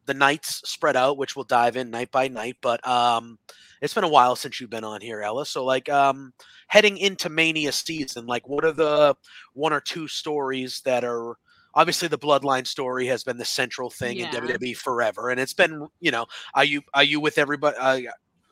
the 0.05 0.13
nights 0.13 0.61
spread 0.69 0.95
out, 0.95 1.17
which 1.17 1.35
we'll 1.35 1.45
dive 1.45 1.77
in 1.77 1.89
night 1.89 2.11
by 2.11 2.27
night. 2.27 2.57
But 2.61 2.85
um, 2.87 3.39
it's 3.83 3.93
been 3.93 4.05
a 4.05 4.09
while 4.09 4.35
since 4.37 4.61
you've 4.61 4.69
been 4.69 4.85
on 4.85 5.01
here, 5.01 5.21
Ella. 5.21 5.45
So 5.45 5.65
like 5.65 5.89
um, 5.89 6.33
heading 6.69 6.97
into 6.97 7.29
Mania 7.29 7.73
season, 7.73 8.25
like 8.25 8.47
what 8.47 8.63
are 8.63 8.71
the 8.71 9.13
one 9.53 9.73
or 9.73 9.81
two 9.81 10.07
stories 10.07 10.81
that 10.85 11.03
are 11.03 11.35
obviously 11.75 12.07
the 12.07 12.17
Bloodline 12.17 12.65
story 12.65 13.05
has 13.07 13.25
been 13.25 13.35
the 13.37 13.43
central 13.43 13.89
thing 13.89 14.17
Yeah. 14.17 14.33
in 14.33 14.47
WWE 14.47 14.77
forever, 14.77 15.31
and 15.31 15.39
it's 15.39 15.53
been 15.53 15.85
you 15.99 16.11
know 16.11 16.25
are 16.55 16.63
you 16.63 16.81
are 16.93 17.03
you 17.03 17.19
with 17.19 17.37
everybody? 17.37 17.75
Uh, 17.77 18.11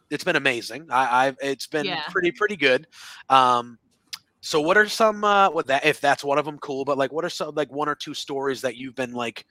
it's 0.09 0.25
been 0.25 0.35
amazing. 0.35 0.87
I, 0.91 1.27
I've 1.27 1.37
it's 1.41 1.67
been 1.67 1.85
Yeah. 1.85 2.03
pretty 2.09 2.33
pretty 2.33 2.57
good. 2.57 2.85
Um, 3.29 3.79
so 4.41 4.59
what 4.59 4.75
are 4.75 4.89
some 4.89 5.23
uh 5.23 5.49
what 5.49 5.67
that 5.67 5.85
if 5.85 6.01
that's 6.01 6.25
one 6.25 6.39
of 6.39 6.45
them 6.45 6.57
cool, 6.57 6.83
but 6.83 6.97
like 6.97 7.13
what 7.13 7.23
are 7.23 7.29
some 7.29 7.55
like 7.55 7.71
one 7.71 7.87
or 7.87 7.95
two 7.95 8.13
stories 8.13 8.59
that 8.61 8.75
you've 8.75 8.95
been 8.95 9.13
like 9.13 9.45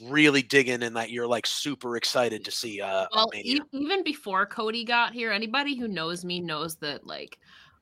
really 0.00 0.42
digging 0.42 0.82
and 0.82 0.96
that 0.96 1.10
you're 1.10 1.26
like 1.26 1.46
super 1.46 1.96
excited 1.96 2.44
to 2.44 2.50
see 2.50 2.80
uh 2.80 3.06
Well, 3.14 3.30
e- 3.34 3.60
even 3.72 4.02
before 4.02 4.46
Cody 4.46 4.84
got 4.84 5.12
here, 5.12 5.32
anybody 5.32 5.76
who 5.76 5.88
knows 5.88 6.24
me 6.24 6.40
knows 6.40 6.76
that 6.76 7.06
like 7.06 7.38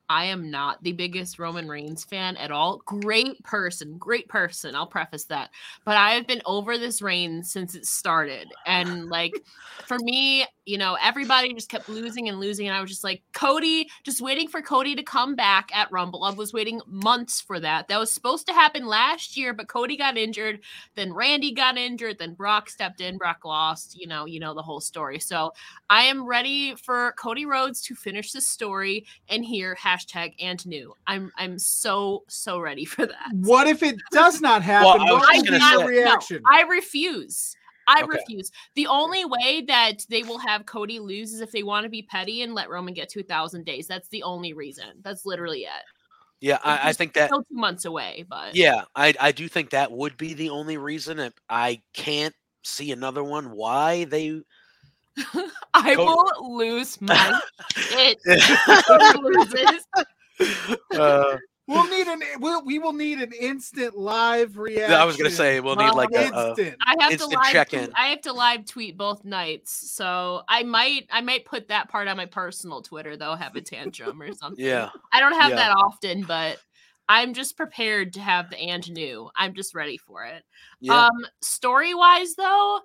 I 0.09 0.27
am 0.27 0.51
not 0.51 0.83
the 0.83 0.93
biggest 0.93 1.39
Roman 1.39 1.69
Reigns 1.69 2.05
fan 2.05 2.37
at 2.37 2.53
all. 2.53 2.81
Great 2.87 3.43
person, 3.43 3.99
great 3.99 4.29
person. 4.29 4.75
I'll 4.75 4.87
preface 4.87 5.25
that. 5.25 5.51
But 5.85 5.97
I 5.97 6.13
have 6.13 6.27
been 6.27 6.43
over 6.47 6.79
this 6.79 7.03
reign 7.03 7.43
since 7.43 7.75
it 7.75 7.87
started. 7.87 8.49
And 8.67 9.07
like 9.07 9.33
for 9.87 9.99
me, 9.99 10.47
you 10.67 10.77
know, 10.79 10.99
everybody 11.01 11.55
just 11.55 11.69
kept 11.69 11.89
losing 11.89 12.29
and 12.29 12.41
losing. 12.41 12.67
And 12.67 12.77
I 12.77 12.81
was 12.81 12.91
just 12.91 13.05
like, 13.05 13.23
Cody, 13.33 13.89
just 14.03 14.21
waiting 14.21 14.49
for 14.49 14.61
Cody 14.61 14.97
to 14.97 15.03
come 15.03 15.37
back 15.37 15.71
at 15.73 15.91
Rumble. 15.93 16.25
I 16.25 16.33
was 16.33 16.53
waiting 16.53 16.81
months 16.87 17.41
for 17.41 17.61
that. 17.61 17.87
That 17.87 17.99
was 18.01 18.13
supposed 18.13 18.49
to 18.49 18.53
happen 18.53 18.85
last 18.87 19.37
year, 19.37 19.55
but 19.55 19.69
Cody 19.69 19.97
got 19.97 20.19
injured. 20.19 20.59
Then 20.97 21.13
Randy 21.13 21.53
got 21.53 21.79
injured. 21.79 22.19
Then 22.19 22.35
Brock 22.35 22.69
stepped 22.69 23.01
in. 23.01 23.17
Brock 23.17 23.45
lost. 23.45 23.97
You 23.97 24.09
know, 24.09 24.27
you 24.27 24.41
know 24.41 24.55
the 24.55 24.63
whole 24.63 24.81
story. 24.81 25.21
So 25.21 25.53
I 25.89 26.03
am 26.03 26.27
ready 26.27 26.75
for 26.75 27.13
Cody 27.17 27.47
Rhodes 27.47 27.81
to 27.83 27.95
finish 27.95 28.33
this 28.33 28.47
story 28.49 29.07
and 29.29 29.45
hear 29.45 29.77
hashtag 29.81 30.35
and 30.41 30.65
new. 30.67 30.95
I'm 31.07 31.31
I'm 31.37 31.61
so 31.61 32.25
so 32.27 32.59
ready 32.59 32.85
for 32.85 33.07
that. 33.07 33.31
What 33.35 33.69
if 33.69 33.85
it 33.85 33.97
does 34.11 34.41
not 34.41 34.63
happen? 34.63 35.01
I 35.03 35.13
was 35.13 35.21
what 35.23 35.35
just 35.35 35.47
gonna 35.47 35.61
say- 35.61 35.71
your 35.71 35.81
No, 35.83 35.87
reaction? 35.87 36.43
I 36.53 36.63
refuse. 36.63 37.57
I 37.87 38.02
Okay. 38.02 38.19
refuse. 38.19 38.50
The 38.75 38.87
only 38.87 39.25
way 39.25 39.62
that 39.69 40.05
they 40.09 40.23
will 40.23 40.38
have 40.38 40.66
Cody 40.66 40.99
lose 40.99 41.33
is 41.33 41.40
if 41.40 41.52
they 41.52 41.62
want 41.62 41.85
to 41.85 41.90
be 41.90 42.02
petty 42.02 42.43
and 42.43 42.55
let 42.55 42.69
Roman 42.71 42.95
get 42.95 43.09
to 43.11 43.21
a 43.21 43.25
thousand 43.25 43.64
days. 43.64 43.87
That's 43.87 44.09
the 44.09 44.23
only 44.23 44.52
reason. 44.52 44.87
That's 45.02 45.25
literally 45.26 45.61
it. 45.64 45.85
yeah, 46.40 46.59
I, 46.64 46.90
I 46.90 46.93
think 46.93 47.14
that 47.14 47.28
Still 47.31 47.43
two 47.45 47.57
months 47.57 47.85
away, 47.85 48.25
but 48.28 48.55
yeah, 48.55 48.83
I 48.95 49.14
I 49.21 49.33
do 49.33 49.49
think 49.49 49.71
that 49.71 49.90
would 49.93 50.16
be 50.16 50.35
the 50.35 50.50
only 50.50 50.76
reason. 50.76 51.19
and 51.19 51.35
I 51.49 51.83
can't 51.95 52.35
see 52.64 52.93
another 52.93 53.23
one 53.25 53.52
why 53.52 54.05
they 54.05 54.43
I 55.75 55.95
Cody- 55.95 55.97
will 55.97 56.57
lose 56.57 57.00
my 57.00 57.33
shit. 57.71 58.19
loses. 59.14 59.87
uh, 60.95 61.37
We'll 61.69 61.89
need 61.91 62.07
an 62.07 62.21
we'll, 62.39 62.65
we 62.65 62.79
will 62.79 62.93
need 62.93 63.19
an 63.19 63.33
instant 63.33 63.97
live 63.99 64.57
reaction. 64.57 64.93
I 64.95 65.05
was 65.05 65.17
gonna 65.17 65.31
say 65.31 65.59
we'll 65.59 65.75
need 65.75 65.91
like 65.91 66.11
a, 66.15 66.31
a 66.33 66.49
instant. 66.51 66.77
I 66.81 66.95
have 67.01 67.19
to 67.19 67.27
live 67.27 67.51
check-in. 67.51 67.85
tweet, 67.87 67.93
I 67.99 68.07
have 68.09 68.21
to 68.23 68.33
live 68.33 68.67
tweet 68.67 68.97
both 68.97 69.25
nights. 69.25 69.91
So 69.93 70.43
I 70.49 70.63
might 70.63 71.09
I 71.11 71.23
might 71.23 71.45
put 71.45 71.69
that 71.69 71.89
part 71.89 72.07
on 72.07 72.17
my 72.17 72.27
personal 72.27 72.83
Twitter 72.83 73.17
though, 73.17 73.35
have 73.35 73.57
a 73.57 73.61
tantrum 73.61 74.23
or 74.23 74.33
something. 74.33 74.65
yeah. 74.65 74.91
I 75.13 75.19
don't 75.19 75.35
have 75.41 75.51
Yeah. 75.51 75.57
that 75.57 75.73
often, 75.77 76.23
but 76.23 76.59
I'm 77.09 77.35
just 77.35 77.57
prepared 77.57 78.13
to 78.15 78.21
have 78.21 78.49
the 78.51 78.59
and 78.59 78.89
new. 78.93 79.29
I'm 79.37 79.55
just 79.55 79.75
ready 79.75 79.97
for 79.97 80.25
it. 80.25 80.45
Yeah. 80.81 81.07
Um 81.07 81.27
story 81.43 81.95
wise 81.95 82.37
though, 82.37 82.81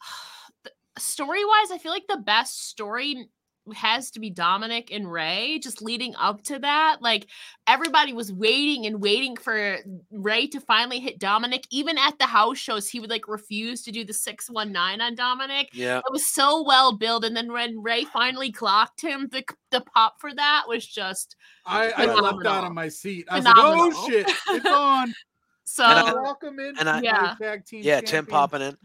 story 0.98 1.44
wise, 1.44 1.70
I 1.72 1.78
feel 1.78 1.92
like 1.92 2.06
the 2.08 2.18
best 2.18 2.68
story 2.68 3.28
has 3.74 4.10
to 4.12 4.20
be 4.20 4.30
Dominic 4.30 4.90
and 4.92 5.10
Rey 5.10 5.58
just 5.62 5.82
leading 5.82 6.14
up 6.16 6.42
to 6.44 6.58
that. 6.60 6.98
Like 7.00 7.26
everybody 7.66 8.12
was 8.12 8.32
waiting 8.32 8.86
and 8.86 9.00
waiting 9.02 9.36
for 9.36 9.78
Rey 10.10 10.46
to 10.48 10.60
finally 10.60 11.00
hit 11.00 11.18
Dominic. 11.18 11.66
Even 11.70 11.98
at 11.98 12.18
the 12.18 12.26
house 12.26 12.58
shows, 12.58 12.88
he 12.88 13.00
would 13.00 13.10
like 13.10 13.26
refuse 13.28 13.82
to 13.82 13.90
do 13.92 14.04
the 14.04 14.12
619 14.12 15.00
on 15.00 15.14
Dominic. 15.14 15.70
yeah. 15.72 15.98
It 15.98 16.12
was 16.12 16.26
so 16.26 16.62
well 16.62 16.96
built. 16.96 17.24
And 17.24 17.36
then 17.36 17.52
when 17.52 17.82
Rey 17.82 18.04
finally 18.04 18.52
clocked 18.52 19.00
him, 19.00 19.28
the, 19.32 19.44
the 19.70 19.80
pop 19.80 20.20
for 20.20 20.34
that 20.34 20.64
was 20.68 20.86
just 20.86 21.36
I, 21.64 21.86
I 21.88 21.90
Phenomenal. 22.06 22.36
leapt 22.38 22.46
out 22.46 22.64
of 22.64 22.72
my 22.72 22.88
seat. 22.88 23.26
I 23.30 23.36
was 23.36 23.44
like, 23.44 23.54
"Oh 23.58 24.06
shit, 24.08 24.30
it's 24.50 24.66
on!" 24.66 25.12
so. 25.64 25.84
And 25.84 25.98
I- 26.08 26.14
Welcome 26.14 26.60
in, 26.60 26.78
and 26.78 26.88
I- 26.88 27.00
Yeah. 27.00 27.34
tag 27.40 27.64
team 27.64 27.82
Yeah, 27.82 28.00
Tim 28.00 28.24
popping 28.26 28.62
in. 28.62 28.76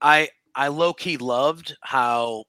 I 0.00 0.28
I 0.54 0.68
low 0.68 0.92
key 0.92 1.16
loved 1.18 1.76
how 1.82 2.44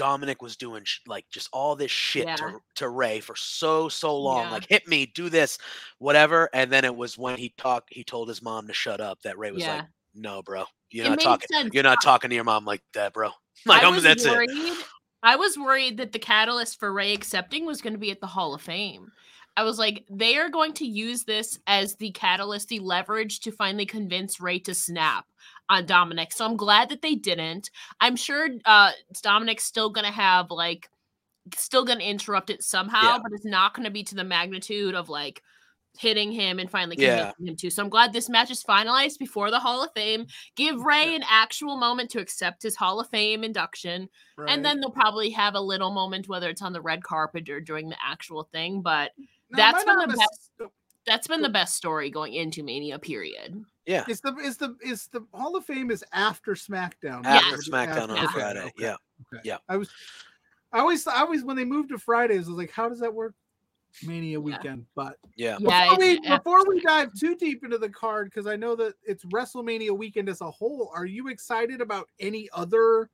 Dominic 0.00 0.40
was 0.40 0.56
doing 0.56 0.82
sh- 0.84 1.00
like 1.06 1.26
just 1.30 1.50
all 1.52 1.76
this 1.76 1.90
shit 1.90 2.24
Yeah. 2.26 2.36
to 2.36 2.58
to 2.76 2.88
Rey 2.88 3.20
for 3.20 3.36
so 3.36 3.88
so 3.90 4.16
long. 4.16 4.44
Yeah. 4.44 4.50
Like 4.52 4.66
hit 4.68 4.88
me, 4.88 5.04
do 5.06 5.28
this, 5.28 5.58
whatever. 5.98 6.48
And 6.54 6.72
then 6.72 6.86
it 6.86 6.96
was 6.96 7.18
when 7.18 7.36
he 7.36 7.52
talked, 7.58 7.92
he 7.92 8.02
told 8.02 8.28
his 8.28 8.40
mom 8.40 8.66
to 8.66 8.72
shut 8.72 9.00
up. 9.00 9.20
That 9.22 9.36
Rey 9.36 9.50
was 9.52 9.62
Yeah. 9.62 9.76
like, 9.76 9.84
"No, 10.14 10.42
bro, 10.42 10.64
you're 10.90 11.04
It 11.04 11.10
not 11.10 11.20
talking. 11.20 11.48
sense. 11.52 11.70
You're 11.74 11.82
not 11.82 11.98
talking 12.02 12.30
to 12.30 12.34
your 12.34 12.44
mom 12.44 12.64
like 12.64 12.82
that, 12.94 13.12
bro. 13.12 13.30
Like 13.66 13.82
I 13.82 13.88
I'm, 13.88 13.94
was 13.94 14.02
that's 14.04 14.24
it. 14.24 14.48
I 15.22 15.36
was 15.36 15.58
worried 15.58 15.98
that 15.98 16.12
the 16.12 16.18
catalyst 16.18 16.80
for 16.80 16.94
Rey 16.94 17.12
accepting 17.12 17.66
was 17.66 17.82
going 17.82 17.92
to 17.92 17.98
be 17.98 18.10
at 18.10 18.22
the 18.22 18.26
Hall 18.26 18.54
of 18.54 18.62
Fame. 18.62 19.12
I 19.56 19.64
was 19.64 19.78
like, 19.78 20.06
they 20.08 20.38
are 20.38 20.48
going 20.48 20.72
to 20.74 20.86
use 20.86 21.24
this 21.24 21.58
as 21.66 21.96
the 21.96 22.10
catalyst, 22.12 22.68
the 22.68 22.78
leverage 22.78 23.40
to 23.40 23.52
finally 23.52 23.84
convince 23.84 24.40
Rey 24.40 24.58
to 24.60 24.74
snap 24.74 25.26
on 25.70 25.86
Dominic. 25.86 26.32
So 26.32 26.44
I'm 26.44 26.56
glad 26.56 26.90
that 26.90 27.00
they 27.00 27.14
didn't. 27.14 27.70
I'm 28.00 28.16
sure 28.16 28.48
uh 28.66 28.90
Dominic's 29.22 29.64
still 29.64 29.88
going 29.90 30.04
to 30.06 30.12
have 30.12 30.50
like 30.50 30.88
still 31.56 31.84
going 31.86 31.98
to 32.00 32.04
interrupt 32.04 32.50
it 32.50 32.62
somehow, 32.62 33.14
Yeah. 33.14 33.18
but 33.22 33.32
it's 33.32 33.46
not 33.46 33.72
going 33.74 33.84
to 33.84 33.90
be 33.90 34.04
to 34.04 34.14
the 34.14 34.24
magnitude 34.24 34.94
of 34.94 35.08
like 35.08 35.42
hitting 35.98 36.30
him 36.30 36.58
and 36.60 36.70
finally 36.70 36.96
Yeah. 36.98 37.32
convincing 37.32 37.46
him 37.48 37.56
to. 37.56 37.70
So 37.70 37.82
I'm 37.82 37.88
glad 37.88 38.12
this 38.12 38.28
match 38.28 38.50
is 38.50 38.62
finalized 38.62 39.18
before 39.18 39.50
the 39.50 39.58
Hall 39.58 39.82
of 39.82 39.90
Fame. 39.94 40.26
Give 40.54 40.80
Rey 40.84 41.14
an 41.16 41.24
actual 41.28 41.76
moment 41.78 42.10
to 42.10 42.20
accept 42.20 42.62
his 42.62 42.76
Hall 42.76 43.00
of 43.00 43.08
Fame 43.08 43.42
induction. 43.42 44.08
Right. 44.36 44.50
And 44.50 44.64
then 44.64 44.80
they'll 44.80 44.90
probably 44.90 45.30
have 45.30 45.54
a 45.54 45.60
little 45.60 45.90
moment, 45.92 46.28
whether 46.28 46.48
it's 46.48 46.62
on 46.62 46.72
the 46.72 46.80
red 46.80 47.02
carpet 47.02 47.48
or 47.48 47.60
during 47.60 47.88
the 47.88 47.96
actual 48.04 48.44
thing. 48.52 48.82
But 48.82 49.10
Now, 49.50 49.72
that's 49.72 49.82
am 49.84 49.90
I 49.90 49.92
been 49.92 50.00
the 50.10 50.16
mis- 50.16 50.18
best- 50.58 50.70
that's 51.06 51.26
been 51.26 51.42
the 51.42 51.48
best 51.48 51.74
story 51.74 52.10
going 52.10 52.34
into 52.34 52.62
Mania, 52.62 52.98
period. 52.98 53.64
Yeah, 53.86 54.04
Is 54.08 54.20
the 54.20 54.34
is 54.36 54.56
the 54.56 54.76
is 54.84 55.08
the 55.08 55.26
Hall 55.32 55.56
of 55.56 55.64
Fame 55.64 55.90
is 55.90 56.04
after 56.12 56.52
SmackDown? 56.52 57.24
after 57.24 57.54
Or 57.54 57.56
just 57.56 57.70
SmackDown 57.70 58.10
on 58.10 58.18
after? 58.18 58.38
Yeah. 58.38 58.44
Friday. 58.44 58.60
Okay, 58.60 58.72
Yeah, 58.78 58.96
okay. 59.32 59.42
Yeah. 59.44 59.58
I 59.68 59.76
was 59.76 59.90
I 60.72 60.80
always 60.80 61.06
I 61.06 61.20
always 61.20 61.44
when 61.44 61.56
they 61.56 61.64
moved 61.64 61.88
to 61.90 61.98
Fridays, 61.98 62.46
I 62.46 62.50
was 62.50 62.58
like, 62.58 62.70
how 62.70 62.88
does 62.88 63.00
that 63.00 63.12
work? 63.12 63.34
Mania 64.04 64.40
weekend, 64.40 64.86
but 64.94 65.16
yeah. 65.36 65.56
Yeah, 65.58 65.96
we 65.98 66.12
it's 66.12 66.28
before 66.28 66.64
we 66.68 66.80
dive 66.80 67.12
too 67.18 67.34
deep 67.34 67.64
into 67.64 67.78
the 67.78 67.88
card, 67.88 68.30
because 68.30 68.46
I 68.46 68.54
know 68.54 68.76
that 68.76 68.94
it's 69.02 69.24
WrestleMania 69.26 69.90
weekend 69.96 70.28
as 70.28 70.40
a 70.42 70.50
whole. 70.50 70.92
Are 70.94 71.06
you 71.06 71.28
excited 71.28 71.80
about 71.80 72.08
any 72.20 72.48
other 72.52 73.10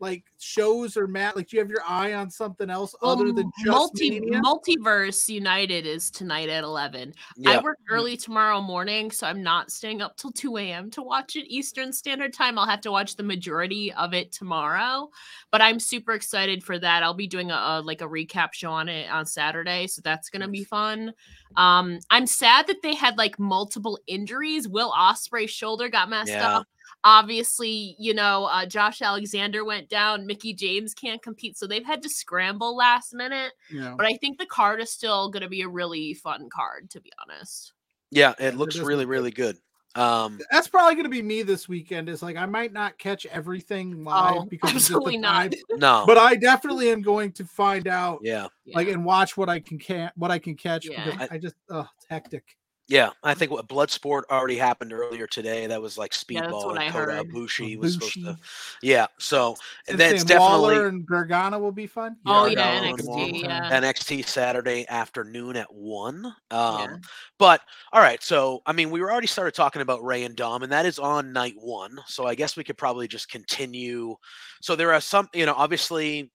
like 0.00 0.24
shows 0.38 0.96
or 0.96 1.06
Matt? 1.06 1.36
Like, 1.36 1.48
do 1.48 1.56
you 1.56 1.62
have 1.62 1.70
your 1.70 1.82
eye 1.86 2.14
on 2.14 2.30
something 2.30 2.70
else 2.70 2.94
other 3.02 3.32
than 3.32 3.50
just 3.58 3.66
multi 3.66 4.20
Mania? 4.20 4.40
multiverse 4.40 5.28
United 5.28 5.86
is 5.86 6.10
tonight 6.10 6.48
at 6.48 6.64
eleven. 6.64 7.12
I 7.46 7.58
work 7.58 7.78
early 7.90 8.16
tomorrow 8.16 8.60
morning, 8.60 9.10
so 9.10 9.26
I'm 9.26 9.42
not 9.42 9.70
staying 9.70 10.00
up 10.00 10.16
till 10.16 10.30
2 10.32 10.56
a.m. 10.58 10.90
to 10.92 11.02
watch 11.02 11.36
it 11.36 11.46
Eastern 11.52 11.92
Standard 11.92 12.32
Time. 12.32 12.58
I'll 12.58 12.66
have 12.66 12.80
to 12.82 12.90
watch 12.90 13.16
the 13.16 13.22
majority 13.22 13.92
of 13.92 14.14
it 14.14 14.32
tomorrow, 14.32 15.10
but 15.50 15.60
I'm 15.60 15.80
super 15.80 16.12
excited 16.12 16.62
for 16.62 16.78
that. 16.78 17.02
I'll 17.02 17.14
be 17.14 17.26
doing 17.26 17.50
a, 17.50 17.54
a 17.54 17.82
like 17.82 18.00
a 18.00 18.08
recap 18.08 18.52
show 18.52 18.70
on 18.70 18.88
it 18.88 19.10
on 19.10 19.26
Saturday, 19.26 19.86
so 19.86 20.00
that's 20.04 20.30
gonna 20.30 20.48
be 20.48 20.64
fun. 20.64 21.12
Um, 21.56 21.98
I'm 22.10 22.26
sad 22.26 22.66
that 22.68 22.82
they 22.82 22.94
had 22.94 23.18
like 23.18 23.38
multiple 23.38 23.98
injuries. 24.06 24.68
Will 24.68 24.92
Ospreay's 24.92 25.50
shoulder 25.50 25.88
got 25.88 26.08
messed 26.08 26.28
Yeah. 26.32 26.58
up. 26.58 26.66
Obviously, 27.04 27.94
you 27.98 28.12
know, 28.12 28.44
uh, 28.46 28.66
Josh 28.66 29.00
Alexander 29.02 29.64
went 29.64 29.88
down. 29.88 30.26
Mickie 30.26 30.52
James 30.54 30.94
can't 30.94 31.22
compete, 31.22 31.56
so 31.56 31.66
they've 31.66 31.86
had 31.86 32.02
to 32.02 32.08
scramble 32.08 32.76
last 32.76 33.14
minute. 33.14 33.52
you 33.70 33.80
know, 33.80 33.94
But 33.96 34.06
I 34.06 34.14
think 34.16 34.38
the 34.38 34.46
card 34.46 34.80
is 34.80 34.90
still 34.90 35.30
going 35.30 35.42
to 35.42 35.48
be 35.48 35.62
a 35.62 35.68
really 35.68 36.14
fun 36.14 36.48
card, 36.50 36.90
to 36.90 37.00
be 37.00 37.10
honest. 37.22 37.72
yeah. 38.10 38.34
Yeah, 38.38 38.48
It 38.48 38.56
looks 38.56 38.74
does 38.76 38.84
really 38.84 39.04
really 39.06 39.30
good. 39.30 39.56
Um, 39.94 40.38
that's 40.50 40.68
probably 40.68 40.94
going 40.94 41.04
to 41.06 41.10
be 41.10 41.22
me 41.22 41.42
this 41.42 41.68
weekend. 41.68 42.08
Is 42.08 42.22
like 42.22 42.36
I 42.36 42.46
might 42.46 42.72
not 42.72 42.98
catch 42.98 43.26
everything 43.26 44.04
live 44.04 44.36
Oh, 44.36 44.44
because 44.50 44.70
of 44.70 44.74
just 44.76 44.88
the 44.88 44.94
absolutely 44.94 45.16
not. 45.18 45.50
time, 45.52 45.60
no. 45.78 46.04
but 46.06 46.18
I 46.18 46.36
definitely 46.36 46.90
am 46.90 47.00
going 47.02 47.32
to 47.32 47.44
find 47.44 47.88
out 47.88 48.20
yeah. 48.22 48.46
like 48.74 48.86
Yeah. 48.88 48.94
and 48.94 49.04
watch 49.04 49.36
what 49.36 49.48
I 49.48 49.60
can 49.60 49.78
can 49.78 50.10
what 50.16 50.30
I 50.30 50.38
can 50.38 50.56
catch 50.56 50.86
Yeah. 50.88 51.04
because 51.06 51.28
I, 51.30 51.38
just 51.38 51.54
oh 51.70 51.88
it's 51.96 52.06
hectic. 52.08 52.56
Yeah, 52.88 53.10
I 53.22 53.34
think 53.34 53.52
what 53.52 53.68
Bloodsport 53.68 54.22
already 54.30 54.56
happened 54.56 54.94
earlier 54.94 55.26
today. 55.26 55.66
That 55.66 55.80
was 55.82 55.98
like 55.98 56.12
Speedball 56.12 56.64
what 56.64 56.78
I 56.78 56.84
and 56.84 56.94
Kota 56.94 57.12
heard. 57.16 57.28
Ibushi 57.28 57.78
was 57.78 57.92
supposed 57.94 58.14
to. 58.14 58.38
Yeah, 58.82 59.06
so 59.18 59.56
And 59.88 60.00
that's 60.00 60.26
saying 60.26 60.40
Waller 60.40 60.70
definitely 60.70 60.88
and 60.88 61.06
Gargano 61.06 61.58
will 61.58 61.70
be 61.70 61.86
fun. 61.86 62.16
Oh, 62.24 62.46
Yeah, 62.46 62.82
yeah, 62.82 62.92
NXT. 62.92 63.42
Yeah. 63.42 63.80
NXT 63.80 64.24
Saturday 64.24 64.86
afternoon 64.88 65.56
at 65.56 65.72
one. 65.72 66.24
Um, 66.50 66.78
Yeah. 66.78 66.96
But 67.38 67.60
all 67.92 68.00
right, 68.00 68.22
so 68.22 68.62
I 68.64 68.72
mean, 68.72 68.90
we 68.90 69.02
were 69.02 69.12
already 69.12 69.26
started 69.26 69.52
talking 69.52 69.82
about 69.82 70.02
Rey 70.02 70.24
and 70.24 70.34
Dom, 70.34 70.62
and 70.62 70.72
that 70.72 70.86
is 70.86 70.98
on 70.98 71.30
night 71.30 71.56
one. 71.58 72.00
So 72.06 72.24
I 72.24 72.34
guess 72.34 72.56
we 72.56 72.64
could 72.64 72.78
probably 72.78 73.06
just 73.06 73.30
continue. 73.30 74.16
So 74.62 74.74
there 74.76 74.94
are 74.94 75.00
some, 75.02 75.28
you 75.34 75.44
know, 75.44 75.54
obviously, 75.54 76.30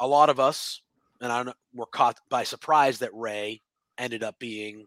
a 0.00 0.06
lot 0.06 0.30
of 0.30 0.40
us, 0.40 0.80
and 1.20 1.30
I 1.30 1.36
don't 1.36 1.46
know, 1.46 1.54
were 1.74 1.86
caught 1.86 2.18
by 2.30 2.44
surprise 2.44 3.00
that 3.00 3.12
Rey 3.12 3.60
ended 3.98 4.22
up 4.22 4.38
being 4.38 4.86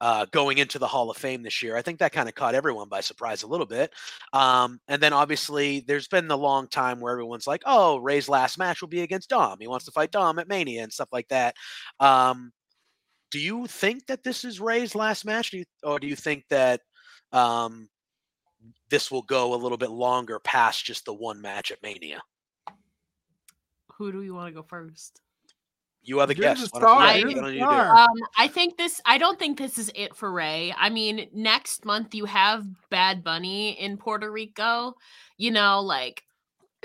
uh, 0.00 0.26
going 0.30 0.58
into 0.58 0.78
the 0.78 0.86
Hall 0.86 1.10
of 1.10 1.16
Fame 1.16 1.42
this 1.42 1.62
year. 1.62 1.76
I 1.76 1.82
think 1.82 1.98
that 1.98 2.12
kind 2.12 2.28
of 2.28 2.34
caught 2.34 2.54
everyone 2.54 2.88
by 2.88 3.00
surprise 3.00 3.42
a 3.42 3.46
little 3.46 3.66
bit. 3.66 3.92
Um, 4.32 4.80
and 4.88 5.02
then 5.02 5.12
obviously, 5.12 5.80
there's 5.80 6.08
been 6.08 6.28
the 6.28 6.38
long 6.38 6.68
time 6.68 7.00
where 7.00 7.12
everyone's 7.12 7.46
like, 7.46 7.62
"Oh, 7.66 7.98
Rey's 7.98 8.28
last 8.28 8.58
match 8.58 8.80
will 8.80 8.88
be 8.88 9.02
against 9.02 9.30
Dom. 9.30 9.58
He 9.60 9.68
wants 9.68 9.84
to 9.86 9.92
fight 9.92 10.10
Dom 10.10 10.38
at 10.38 10.48
Mania 10.48 10.82
and 10.82 10.92
stuff 10.92 11.08
like 11.12 11.28
that." 11.28 11.54
Um, 12.00 12.52
do 13.30 13.38
you 13.40 13.66
think 13.66 14.06
that 14.06 14.22
this 14.22 14.44
is 14.44 14.60
Rey's 14.60 14.94
last 14.94 15.24
match, 15.24 15.50
do 15.50 15.58
you, 15.58 15.64
or 15.82 15.98
do 15.98 16.06
you 16.06 16.16
think 16.16 16.44
that 16.50 16.80
um, 17.32 17.88
this 18.90 19.10
will 19.10 19.22
go 19.22 19.54
a 19.54 19.56
little 19.56 19.76
bit 19.76 19.90
longer 19.90 20.38
past 20.38 20.84
just 20.84 21.04
the 21.04 21.12
one 21.12 21.40
match 21.40 21.70
at 21.70 21.82
Mania. 21.82 22.22
Who 23.98 24.12
do 24.12 24.18
we 24.18 24.30
want 24.30 24.48
to 24.48 24.60
go 24.60 24.66
first? 24.66 25.20
You 26.04 26.20
are 26.20 26.26
the 26.26 26.36
You're 26.36 26.54
guest. 26.54 26.72
the 26.72 26.80
Why 26.80 27.20
don't 27.20 27.30
you- 27.30 27.36
star, 27.36 27.42
you're 27.42 27.50
the 27.50 27.56
you 27.56 27.64
star. 27.64 27.96
Um, 27.96 28.08
I 28.36 28.48
think 28.48 28.76
this. 28.76 29.00
I 29.06 29.18
don't 29.18 29.38
think 29.38 29.58
this 29.58 29.78
is 29.78 29.90
it 29.94 30.14
for 30.14 30.30
Rey. 30.32 30.74
I 30.76 30.90
mean, 30.90 31.28
next 31.32 31.84
month 31.84 32.14
you 32.14 32.26
have 32.26 32.66
Bad 32.90 33.24
Bunny 33.24 33.70
in 33.80 33.96
Puerto 33.96 34.30
Rico. 34.30 34.94
You 35.38 35.50
know, 35.50 35.80
like 35.80 36.22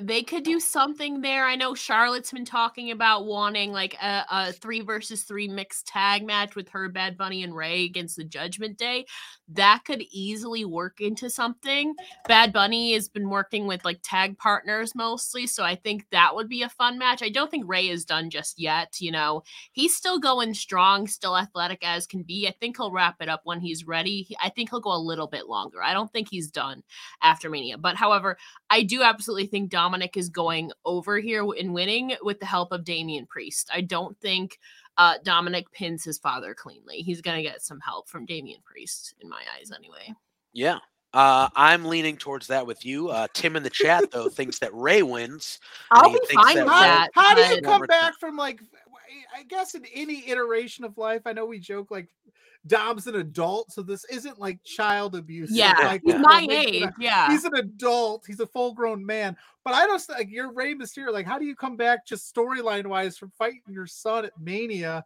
they 0.01 0.23
could 0.23 0.43
do 0.43 0.59
something 0.59 1.21
there. 1.21 1.45
I 1.45 1.55
know 1.55 1.75
Charlotte's 1.75 2.31
been 2.31 2.45
talking 2.45 2.91
about 2.91 3.25
wanting 3.25 3.71
like 3.71 3.95
a, 4.01 4.25
a 4.29 4.51
three 4.53 4.81
versus 4.81 5.23
three 5.23 5.47
mixed 5.47 5.87
tag 5.87 6.25
match 6.25 6.55
with 6.55 6.69
her, 6.69 6.89
Bad 6.89 7.17
Bunny, 7.17 7.43
and 7.43 7.55
Rey 7.55 7.85
against 7.85 8.15
the 8.15 8.23
Judgment 8.23 8.77
Day. 8.77 9.05
That 9.49 9.83
could 9.85 10.03
easily 10.11 10.65
work 10.65 11.01
into 11.01 11.29
something. 11.29 11.95
Bad 12.27 12.53
Bunny 12.53 12.93
has 12.93 13.07
been 13.07 13.29
working 13.29 13.67
with 13.67 13.83
like 13.83 13.99
tag 14.03 14.37
partners 14.37 14.93
mostly, 14.95 15.47
so 15.47 15.63
I 15.63 15.75
think 15.75 16.05
that 16.11 16.35
would 16.35 16.49
be 16.49 16.61
a 16.61 16.69
fun 16.69 16.97
match. 16.97 17.23
I 17.23 17.29
don't 17.29 17.49
think 17.49 17.65
Rey 17.67 17.89
is 17.89 18.05
done 18.05 18.29
just 18.29 18.59
yet. 18.59 18.97
You 18.99 19.11
know, 19.11 19.43
he's 19.71 19.95
still 19.95 20.19
going 20.19 20.53
strong, 20.53 21.07
still 21.07 21.37
athletic 21.37 21.85
as 21.85 22.05
can 22.05 22.23
be. 22.23 22.47
I 22.47 22.51
think 22.59 22.77
he'll 22.77 22.91
wrap 22.91 23.17
it 23.21 23.29
up 23.29 23.41
when 23.43 23.59
he's 23.59 23.87
ready. 23.87 24.35
I 24.41 24.49
think 24.49 24.69
he'll 24.69 24.79
go 24.79 24.95
a 24.95 24.97
little 24.97 25.27
bit 25.27 25.47
longer. 25.47 25.81
I 25.81 25.93
don't 25.93 26.11
think 26.11 26.29
he's 26.29 26.51
done 26.51 26.83
after 27.21 27.49
Mania. 27.49 27.77
But 27.77 27.95
however, 27.95 28.37
I 28.69 28.83
do 28.83 29.01
absolutely 29.01 29.47
think 29.47 29.69
Dominic 29.89 30.17
is 30.17 30.29
going 30.29 30.71
over 30.85 31.17
here 31.19 31.43
in 31.57 31.73
winning 31.73 32.15
with 32.21 32.39
the 32.39 32.45
help 32.45 32.71
of 32.71 32.83
Damian 32.83 33.25
Priest. 33.25 33.71
I 33.73 33.81
don't 33.81 34.15
think 34.19 34.59
uh, 34.97 35.15
Dominic 35.23 35.71
pins 35.71 36.03
his 36.03 36.19
father 36.19 36.53
cleanly. 36.53 36.97
He's 36.97 37.21
going 37.21 37.37
to 37.37 37.43
get 37.43 37.63
some 37.63 37.79
help 37.79 38.07
from 38.07 38.27
Damian 38.27 38.61
Priest, 38.63 39.15
in 39.19 39.27
my 39.27 39.41
eyes, 39.57 39.71
anyway. 39.75 40.13
Yeah. 40.53 40.77
Uh, 41.11 41.49
I'm 41.55 41.85
leaning 41.85 42.17
towards 42.17 42.45
that 42.47 42.67
with 42.67 42.85
you. 42.85 43.09
Uh, 43.09 43.25
Tim 43.33 43.55
in 43.55 43.63
the 43.63 43.69
chat 43.71 44.11
though 44.11 44.29
thinks 44.29 44.59
that 44.59 44.71
Rey 44.75 45.01
wins. 45.01 45.59
I'll 45.89 46.13
be 46.13 46.19
thinks 46.27 46.35
fine 46.35 46.57
that 46.57 46.65
with 46.65 46.73
How, 46.73 46.81
Rey- 46.81 46.87
that. 46.87 47.09
how 47.15 47.33
do 47.33 47.41
you 47.41 47.61
come 47.63 47.81
back 47.87 48.13
from 48.19 48.37
like? 48.37 48.61
I 49.35 49.41
guess 49.41 49.73
in 49.73 49.85
any 49.91 50.29
iteration 50.29 50.85
of 50.85 50.99
life, 50.99 51.23
I 51.25 51.33
know 51.33 51.47
we 51.47 51.57
joke 51.57 51.89
like 51.89 52.09
Dom's 52.67 53.07
an 53.07 53.15
adult, 53.15 53.71
so 53.71 53.81
this 53.81 54.05
isn't 54.05 54.39
like 54.39 54.63
child 54.63 55.15
abuse. 55.15 55.49
Yeah, 55.51 55.73
like, 55.83 56.01
he's 56.03 56.15
my 56.19 56.45
age. 56.49 56.89
Yeah. 56.99 57.31
He's 57.31 57.45
an 57.45 57.55
adult. 57.55 58.25
He's 58.27 58.39
a 58.39 58.47
full-grown 58.47 59.05
man. 59.05 59.37
But 59.63 59.73
I 59.73 59.85
don't 59.85 60.01
like 60.09 60.29
you're 60.29 60.51
Rey 60.51 60.73
Mysterio. 60.75 61.13
Like, 61.13 61.25
how 61.25 61.39
do 61.39 61.45
you 61.45 61.55
come 61.55 61.77
back 61.77 62.05
just 62.05 62.33
storyline 62.33 62.85
wise 62.85 63.17
from 63.17 63.31
fighting 63.37 63.61
your 63.69 63.87
son 63.87 64.25
at 64.25 64.33
Mania? 64.39 65.05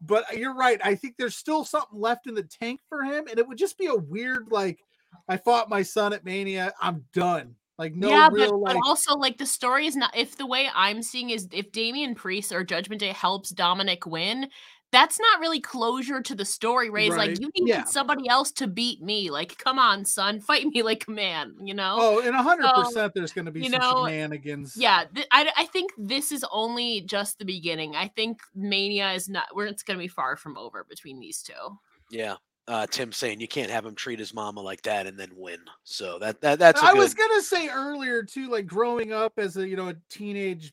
But 0.00 0.24
uh, 0.32 0.36
you're 0.36 0.54
right. 0.54 0.80
I 0.82 0.94
think 0.94 1.16
there's 1.16 1.36
still 1.36 1.64
something 1.64 2.00
left 2.00 2.26
in 2.26 2.34
the 2.34 2.42
tank 2.42 2.80
for 2.88 3.02
him, 3.02 3.26
and 3.28 3.38
it 3.38 3.46
would 3.46 3.58
just 3.58 3.78
be 3.78 3.86
a 3.86 3.94
weird 3.94 4.48
like, 4.50 4.80
I 5.28 5.36
fought 5.36 5.68
my 5.68 5.82
son 5.82 6.12
at 6.12 6.24
Mania. 6.24 6.72
I'm 6.80 7.04
done. 7.12 7.56
Like 7.76 7.94
no 7.94 8.08
yeah, 8.08 8.28
real 8.30 8.50
but, 8.52 8.60
like. 8.60 8.74
but 8.76 8.86
also 8.86 9.16
like 9.16 9.36
the 9.36 9.46
story 9.46 9.86
is 9.86 9.96
not 9.96 10.16
if 10.16 10.36
the 10.36 10.46
way 10.46 10.68
I'm 10.72 11.02
seeing 11.02 11.30
is 11.30 11.48
if 11.50 11.72
Damian 11.72 12.14
Priest 12.14 12.52
or 12.52 12.62
Judgment 12.62 13.00
Day 13.00 13.08
helps 13.08 13.50
Dominic 13.50 14.06
win, 14.06 14.48
that's 14.92 15.18
not 15.18 15.40
really 15.40 15.60
closure 15.60 16.20
to 16.22 16.34
the 16.34 16.44
story. 16.44 16.88
Rey's 16.88 17.10
Right, 17.10 17.30
like, 17.30 17.40
you 17.40 17.50
need 17.56 17.68
yeah. 17.68 17.84
somebody 17.84 18.28
else 18.28 18.52
to 18.52 18.68
beat 18.68 19.02
me. 19.02 19.30
Like, 19.30 19.58
come 19.58 19.78
on, 19.78 20.04
son, 20.04 20.40
fight 20.40 20.66
me 20.66 20.82
like 20.82 21.04
a 21.08 21.10
man, 21.10 21.54
you 21.60 21.74
know? 21.74 21.96
Oh, 21.98 22.20
and 22.20 22.34
hundred 22.34 22.68
So, 22.74 22.82
percent, 22.84 23.12
there's 23.14 23.32
going 23.32 23.46
to 23.46 23.50
be 23.50 23.62
you 23.62 23.70
some 23.70 23.80
know, 23.80 24.06
shenanigans. 24.06 24.76
Yeah, 24.76 25.04
th- 25.12 25.26
I, 25.32 25.50
I 25.56 25.64
think 25.66 25.90
this 25.98 26.30
is 26.30 26.44
only 26.52 27.00
just 27.00 27.38
the 27.38 27.44
beginning. 27.44 27.96
I 27.96 28.08
think 28.08 28.40
Mania 28.54 29.12
is 29.12 29.28
not 29.28 29.46
where 29.52 29.66
it's 29.66 29.82
going 29.82 29.98
to 29.98 30.02
be 30.02 30.08
far 30.08 30.36
from 30.36 30.56
over 30.56 30.84
between 30.84 31.18
these 31.18 31.42
two. 31.42 31.78
Yeah. 32.10 32.36
Uh, 32.66 32.86
Tim 32.86 33.12
saying 33.12 33.40
you 33.40 33.48
can't 33.48 33.70
have 33.70 33.84
him 33.84 33.94
treat 33.94 34.18
his 34.18 34.32
mama 34.32 34.60
like 34.62 34.80
that 34.82 35.06
and 35.06 35.18
then 35.18 35.30
win. 35.36 35.58
So 35.82 36.18
that, 36.20 36.40
that 36.40 36.58
that's 36.58 36.80
a 36.80 36.84
I 36.86 36.92
good. 36.92 37.00
was 37.00 37.12
gonna 37.12 37.42
say 37.42 37.68
earlier 37.68 38.22
too, 38.22 38.48
like 38.48 38.66
growing 38.66 39.12
up 39.12 39.34
as 39.36 39.58
a 39.58 39.68
you 39.68 39.76
know 39.76 39.88
a 39.88 39.96
teenage 40.08 40.72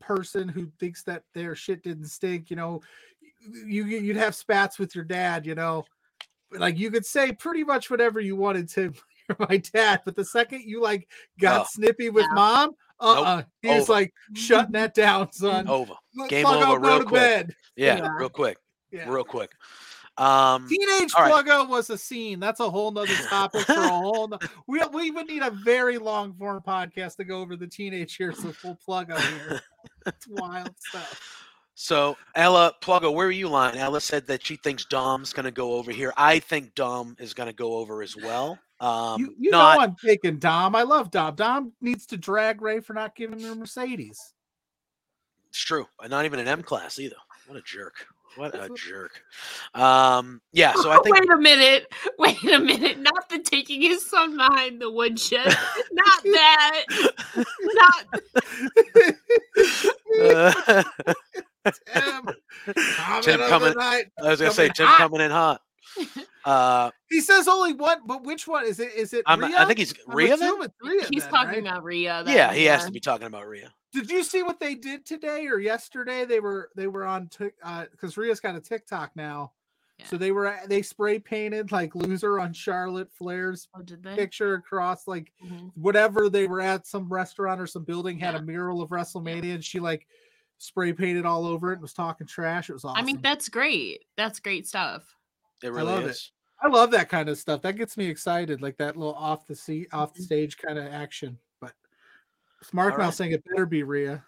person 0.00 0.48
who 0.48 0.66
thinks 0.80 1.04
that 1.04 1.22
their 1.32 1.54
shit 1.54 1.84
didn't 1.84 2.06
stink. 2.06 2.50
You 2.50 2.56
know, 2.56 2.82
you 3.44 3.84
you- 3.84 3.98
you'd 4.00 4.16
have 4.16 4.34
spats 4.34 4.78
with 4.78 4.94
your 4.94 5.04
dad. 5.04 5.46
You 5.46 5.54
know, 5.54 5.84
like 6.52 6.78
you 6.78 6.90
could 6.90 7.06
say 7.06 7.32
pretty 7.32 7.64
much 7.64 7.90
whatever 7.90 8.20
you 8.20 8.36
wanted 8.36 8.68
to 8.70 8.92
my 9.48 9.56
dad, 9.56 10.02
but 10.04 10.16
the 10.16 10.24
second 10.24 10.62
you 10.62 10.80
like 10.82 11.08
got 11.40 11.62
Oh. 11.62 11.66
snippy 11.70 12.10
with 12.10 12.26
Yeah. 12.28 12.34
mom, 12.34 12.70
uh, 13.00 13.22
uh 13.22 13.42
he 13.62 13.68
was 13.68 13.82
Over. 13.84 13.92
like 13.92 14.14
shutting 14.34 14.72
that 14.72 14.94
down, 14.94 15.32
son. 15.32 15.66
over. 15.68 15.94
Look, 16.14 16.28
Game 16.28 16.44
fuck 16.44 16.56
over 16.66 16.76
up, 16.76 16.82
real 16.82 16.98
quick. 17.04 17.12
bed. 17.12 17.56
Yeah, 17.76 17.96
Yeah. 17.98 18.16
real 18.16 18.28
quick, 18.28 18.58
Yeah. 18.90 19.08
real 19.08 19.24
quick. 19.24 19.50
Um, 20.16 20.68
Teenage 20.68 21.12
All 21.16 21.24
right. 21.24 21.44
pluggo 21.44 21.68
was 21.68 21.90
a 21.90 21.98
scene. 21.98 22.38
That's 22.38 22.60
a 22.60 22.70
whole 22.70 22.92
nother 22.92 23.12
topic 23.28 23.62
for 23.62 23.72
a 23.72 23.88
whole. 23.88 24.28
No- 24.28 24.38
we 24.68 24.80
we 24.92 25.10
would 25.10 25.26
need 25.26 25.42
a 25.42 25.50
very 25.50 25.98
long 25.98 26.34
form 26.34 26.62
podcast 26.64 27.16
to 27.16 27.24
go 27.24 27.40
over 27.40 27.56
the 27.56 27.66
teenage 27.66 28.20
years 28.20 28.44
of 28.44 28.56
full 28.56 28.78
pluggo 28.86 29.18
here. 29.18 29.60
It's 30.06 30.28
wild 30.28 30.70
stuff. 30.78 31.20
So 31.74 32.16
Ella 32.34 32.72
Pluggo, 32.80 33.12
where 33.12 33.26
are 33.26 33.32
you 33.32 33.48
lying? 33.48 33.76
Ella 33.76 34.00
said 34.00 34.26
that 34.28 34.46
she 34.46 34.56
thinks 34.56 34.84
Dom's 34.84 35.32
going 35.32 35.44
to 35.44 35.50
go 35.50 35.72
over 35.72 35.90
here. 35.90 36.12
I 36.16 36.38
think 36.38 36.74
Dom 36.74 37.16
is 37.18 37.34
going 37.34 37.48
to 37.48 37.54
go 37.54 37.76
over 37.76 38.02
as 38.02 38.16
well. 38.16 38.58
Um, 38.80 39.20
you 39.20 39.34
you 39.38 39.50
not, 39.50 39.76
know 39.76 39.82
I'm 39.82 39.96
taking 39.96 40.38
Dom. 40.38 40.76
I 40.76 40.82
love 40.82 41.10
Dom. 41.10 41.34
Dom 41.34 41.72
needs 41.80 42.06
to 42.06 42.16
drag 42.16 42.62
Rey 42.62 42.80
for 42.80 42.92
not 42.92 43.16
giving 43.16 43.40
her 43.40 43.54
Mercedes. 43.54 44.34
It's 45.48 45.58
true. 45.58 45.86
Not 46.08 46.24
even 46.24 46.38
an 46.38 46.48
M 46.48 46.62
class 46.62 46.98
either. 46.98 47.16
What 47.46 47.58
a 47.58 47.62
jerk. 47.62 48.06
What 48.36 48.54
a 48.54 48.68
jerk. 48.76 49.22
Um, 49.74 50.40
yeah. 50.52 50.74
So 50.74 50.90
I 50.90 50.98
think 51.04 51.18
wait 51.18 51.30
a 51.30 51.38
minute. 51.38 51.92
Wait 52.18 52.42
a 52.44 52.58
minute. 52.58 52.98
Not 52.98 53.28
the 53.28 53.38
taking 53.38 53.82
his 53.82 54.08
son 54.08 54.36
behind 54.36 54.80
the 54.80 54.90
woodshed. 54.90 55.46
Not 55.92 56.22
that. 56.24 56.84
Not 57.60 58.06
uh, 60.20 60.82
Tim, 61.64 62.28
Tim 63.22 63.40
coming- 63.48 63.74
I 63.78 64.04
was 64.18 64.40
going 64.40 64.50
to 64.50 64.56
say 64.56 64.68
Coming 64.68 64.74
Tim 64.74 64.86
hot. 64.86 64.98
coming 64.98 65.20
in 65.20 65.30
hot. 65.30 65.60
Uh, 66.46 66.90
He 67.08 67.22
says 67.22 67.48
only 67.48 67.72
one, 67.72 68.00
but 68.04 68.22
which 68.22 68.46
one 68.46 68.66
is 68.66 68.78
it? 68.78 68.92
Is 68.94 69.14
it? 69.14 69.22
I'm, 69.26 69.40
Rhea? 69.40 69.54
I 69.56 69.64
think 69.64 69.78
he's 69.78 69.94
I'm 70.06 70.14
Rhea. 70.14 70.36
Then? 70.36 70.52
Rhea 70.82 71.00
he's 71.10 71.22
then, 71.22 71.30
talking 71.32 71.48
right? 71.64 71.66
about 71.72 71.82
Rhea. 71.84 72.22
Yeah, 72.26 72.48
then, 72.48 72.56
he 72.56 72.64
has 72.66 72.84
to 72.84 72.90
be 72.92 73.00
talking 73.00 73.26
about 73.26 73.48
Rhea. 73.48 73.72
Did 73.94 74.10
you 74.10 74.22
see 74.22 74.42
what 74.42 74.60
they 74.60 74.74
did 74.74 75.06
today 75.06 75.46
or 75.46 75.58
yesterday? 75.58 76.26
They 76.26 76.40
were 76.40 76.68
they 76.76 76.86
were 76.86 77.06
on 77.06 77.28
Tik 77.28 77.54
uh 77.64 77.86
because 77.90 78.18
Rhea's 78.18 78.40
got 78.40 78.56
a 78.56 78.60
TikTok 78.60 79.12
now. 79.16 79.52
So 80.04 80.18
they 80.18 80.32
were 80.32 80.54
they 80.66 80.82
spray 80.82 81.18
painted 81.18 81.72
like 81.72 81.94
loser 81.94 82.38
on 82.40 82.52
Charlotte 82.52 83.08
Flair's 83.16 83.68
Oh, 83.74 83.82
picture 84.14 84.54
across 84.56 85.06
like 85.08 85.32
Mhm. 85.42 85.70
whatever 85.76 86.28
they 86.28 86.46
were 86.46 86.60
at 86.60 86.86
some 86.86 87.08
restaurant 87.10 87.58
or 87.58 87.66
some 87.66 87.84
building 87.84 88.18
had 88.18 88.34
Yeah. 88.34 88.40
a 88.40 88.42
mural 88.42 88.82
of 88.82 88.90
WrestleMania 88.90 89.54
and 89.54 89.64
she 89.64 89.80
like 89.80 90.06
spray 90.58 90.92
painted 90.92 91.26
all 91.26 91.46
over 91.46 91.70
it 91.70 91.74
and 91.74 91.82
was 91.82 91.92
talking 91.92 92.26
trash. 92.26 92.70
It 92.70 92.72
was 92.74 92.84
awesome. 92.84 93.02
I 93.02 93.04
mean, 93.04 93.20
that's 93.22 93.48
great. 93.48 94.04
That's 94.16 94.40
great 94.40 94.66
stuff. 94.66 95.02
It 95.62 95.72
really 95.72 95.86
love 95.92 96.04
it. 96.04 96.10
is. 96.10 96.30
I 96.62 96.68
love 96.68 96.90
that 96.92 97.08
kind 97.08 97.28
of 97.28 97.36
stuff. 97.38 97.62
That 97.62 97.76
gets 97.76 97.96
me 97.96 98.06
excited, 98.06 98.62
like 98.62 98.76
that 98.78 98.96
little 98.96 99.14
off 99.14 99.46
the 99.46 99.54
seat, 99.56 99.88
off 99.92 100.10
Mm-hmm. 100.10 100.18
the 100.20 100.24
stage 100.24 100.56
kind 100.58 100.78
of 100.78 100.86
action. 100.92 101.38
But 101.60 101.72
Smart 102.62 102.92
All 102.92 102.98
now 102.98 103.04
right. 103.06 103.14
saying 103.14 103.32
it 103.32 103.44
better 103.44 103.66
be 103.66 103.82
Rhea. 103.82 104.24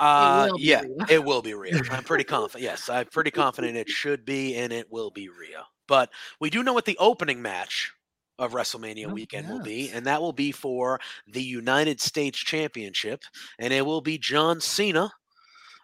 Uh, 0.00 0.48
will 0.50 0.58
be 0.58 0.62
yeah, 0.64 0.80
Rhea. 0.82 1.06
it 1.10 1.24
will 1.24 1.42
be 1.42 1.54
Rhea. 1.54 1.80
I'm 1.90 2.04
pretty 2.04 2.24
confident. 2.24 2.62
Yes, 2.62 2.88
I'm 2.88 3.06
pretty 3.06 3.30
confident 3.30 3.76
it 3.76 3.88
should 3.88 4.24
be, 4.24 4.54
and 4.56 4.72
it 4.72 4.90
will 4.92 5.10
be 5.10 5.28
Rhea. 5.28 5.64
But 5.86 6.10
we 6.40 6.50
do 6.50 6.62
know 6.62 6.72
what 6.72 6.84
the 6.84 6.96
opening 6.98 7.40
match 7.42 7.92
of 8.38 8.52
WrestleMania 8.52 9.06
Oh, 9.08 9.14
weekend 9.14 9.48
will 9.48 9.60
be, 9.62 9.90
and 9.90 10.06
that 10.06 10.20
will 10.22 10.32
be 10.32 10.52
for 10.52 11.00
the 11.26 11.42
United 11.42 12.00
States 12.00 12.38
Championship, 12.38 13.22
and 13.58 13.72
it 13.72 13.84
will 13.84 14.00
be 14.00 14.18
John 14.18 14.60
Cena. 14.60 15.10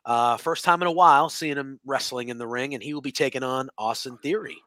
Uh, 0.04 0.36
first 0.36 0.64
time 0.64 0.82
in 0.82 0.88
a 0.88 0.92
while 0.92 1.28
seeing 1.28 1.56
him 1.56 1.80
wrestling 1.84 2.28
in 2.28 2.38
the 2.38 2.46
ring, 2.46 2.74
and 2.74 2.82
he 2.82 2.94
will 2.94 3.00
be 3.00 3.12
taking 3.12 3.42
on 3.42 3.70
Austin 3.78 4.18
Theory. 4.18 4.58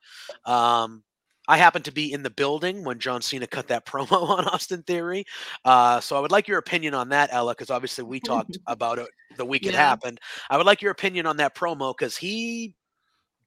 Um, 0.45 1.04
I 1.47 1.58
happened 1.58 1.86
to 1.86 1.91
be 1.91 2.12
in 2.12 2.23
the 2.23 2.30
building 2.30 2.84
when 2.84 3.00
John 3.00 3.21
Cena 3.21 3.47
cut 3.47 3.69
that 3.69 3.86
promo 3.88 4.30
on 4.30 4.45
Austin 4.47 4.84
Theory. 4.84 5.26
Uh, 5.63 6.00
so 6.00 6.17
I 6.17 6.19
would 6.19 6.32
like 6.32 6.47
your 6.47 6.58
opinion 6.58 6.93
on 6.93 7.10
that, 7.10 7.30
Ella, 7.32 7.54
because 7.54 7.69
obviously 7.69 8.04
we 8.04 8.19
talked 8.19 8.58
about 8.67 9.00
it 9.00 9.08
the 9.38 9.45
week 9.45 9.65
it 9.65 9.73
happened. 9.73 10.19
I 10.50 10.58
would 10.58 10.65
like 10.65 10.82
your 10.82 10.91
opinion 10.91 11.26
on 11.26 11.38
that 11.38 11.56
promo 11.56 11.93
because 11.97 12.17
he 12.17 12.73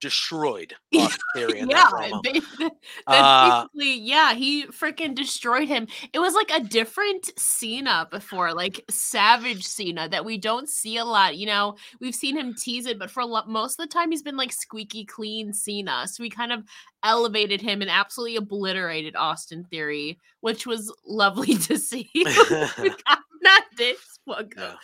destroyed 0.01 0.75
Yeah, 0.91 1.09
that 1.69 2.73
Uh, 3.07 3.63
basically 3.73 3.99
yeah. 4.01 4.35
He 4.35 4.67
freaking 4.67 5.15
destroyed 5.15 5.69
him. 5.69 5.87
It 6.13 6.19
was 6.19 6.35
like 6.35 6.51
a 6.51 6.61
different 6.61 7.31
Cena 7.39 8.09
before, 8.11 8.53
like 8.55 8.85
Savage 8.91 9.65
Cena 9.67 10.09
that 10.09 10.25
we 10.25 10.39
don't 10.39 10.69
see 10.69 10.97
a 10.97 11.05
lot. 11.05 11.37
You 11.37 11.47
know, 11.47 11.77
we've 12.01 12.15
seen 12.15 12.37
him 12.37 12.55
tease 12.55 12.87
it, 12.87 12.99
but 12.99 13.11
for 13.11 13.21
a 13.21 13.27
lot, 13.27 13.49
most 13.49 13.79
of 13.79 13.89
the 13.89 13.93
time 13.93 14.11
he's 14.11 14.23
been 14.23 14.37
like 14.37 14.53
squeaky 14.53 15.05
clean 15.05 15.53
Cena. 15.53 16.07
So 16.09 16.23
we 16.23 16.31
kind 16.31 16.53
of 16.53 16.65
elevated 17.03 17.61
him 17.61 17.81
and 17.81 17.91
absolutely 17.91 18.37
obliterated 18.37 19.17
Austin 19.17 19.65
Theory, 19.65 20.19
which 20.41 20.67
was 20.67 20.93
lovely 21.07 21.55
to 21.57 21.79
see. 21.79 22.11
We 22.15 22.25
got- 22.25 23.19
Not 23.43 23.63
Yeah. 24.57 24.75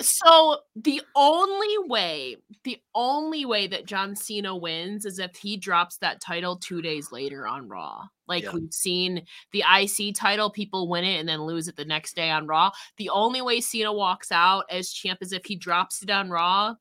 So 0.00 0.58
the 0.76 1.02
only 1.16 1.76
way, 1.88 2.36
the 2.64 2.78
only 2.94 3.44
way 3.44 3.66
that 3.66 3.86
John 3.86 4.14
Cena 4.14 4.56
wins 4.56 5.04
is 5.04 5.18
if 5.18 5.34
he 5.36 5.56
drops 5.56 5.98
that 5.98 6.20
title 6.20 6.56
two 6.56 6.82
days 6.82 7.10
later 7.12 7.46
on 7.46 7.68
Raw. 7.68 8.04
Like 8.28 8.44
Yeah. 8.44 8.52
we've 8.52 8.72
seen 8.72 9.26
the 9.52 9.64
IC 9.68 10.14
title, 10.14 10.50
people 10.50 10.88
win 10.88 11.04
it 11.04 11.18
and 11.18 11.28
then 11.28 11.42
lose 11.42 11.68
it 11.68 11.76
the 11.76 11.84
next 11.84 12.14
day 12.14 12.30
on 12.30 12.46
Raw. 12.46 12.70
The 12.96 13.10
only 13.10 13.42
way 13.42 13.60
Cena 13.60 13.92
walks 13.92 14.30
out 14.32 14.64
as 14.70 14.92
champ 14.92 15.18
is 15.22 15.32
if 15.32 15.44
he 15.44 15.56
drops 15.56 16.02
it 16.02 16.10
on 16.10 16.30
Raw 16.30 16.74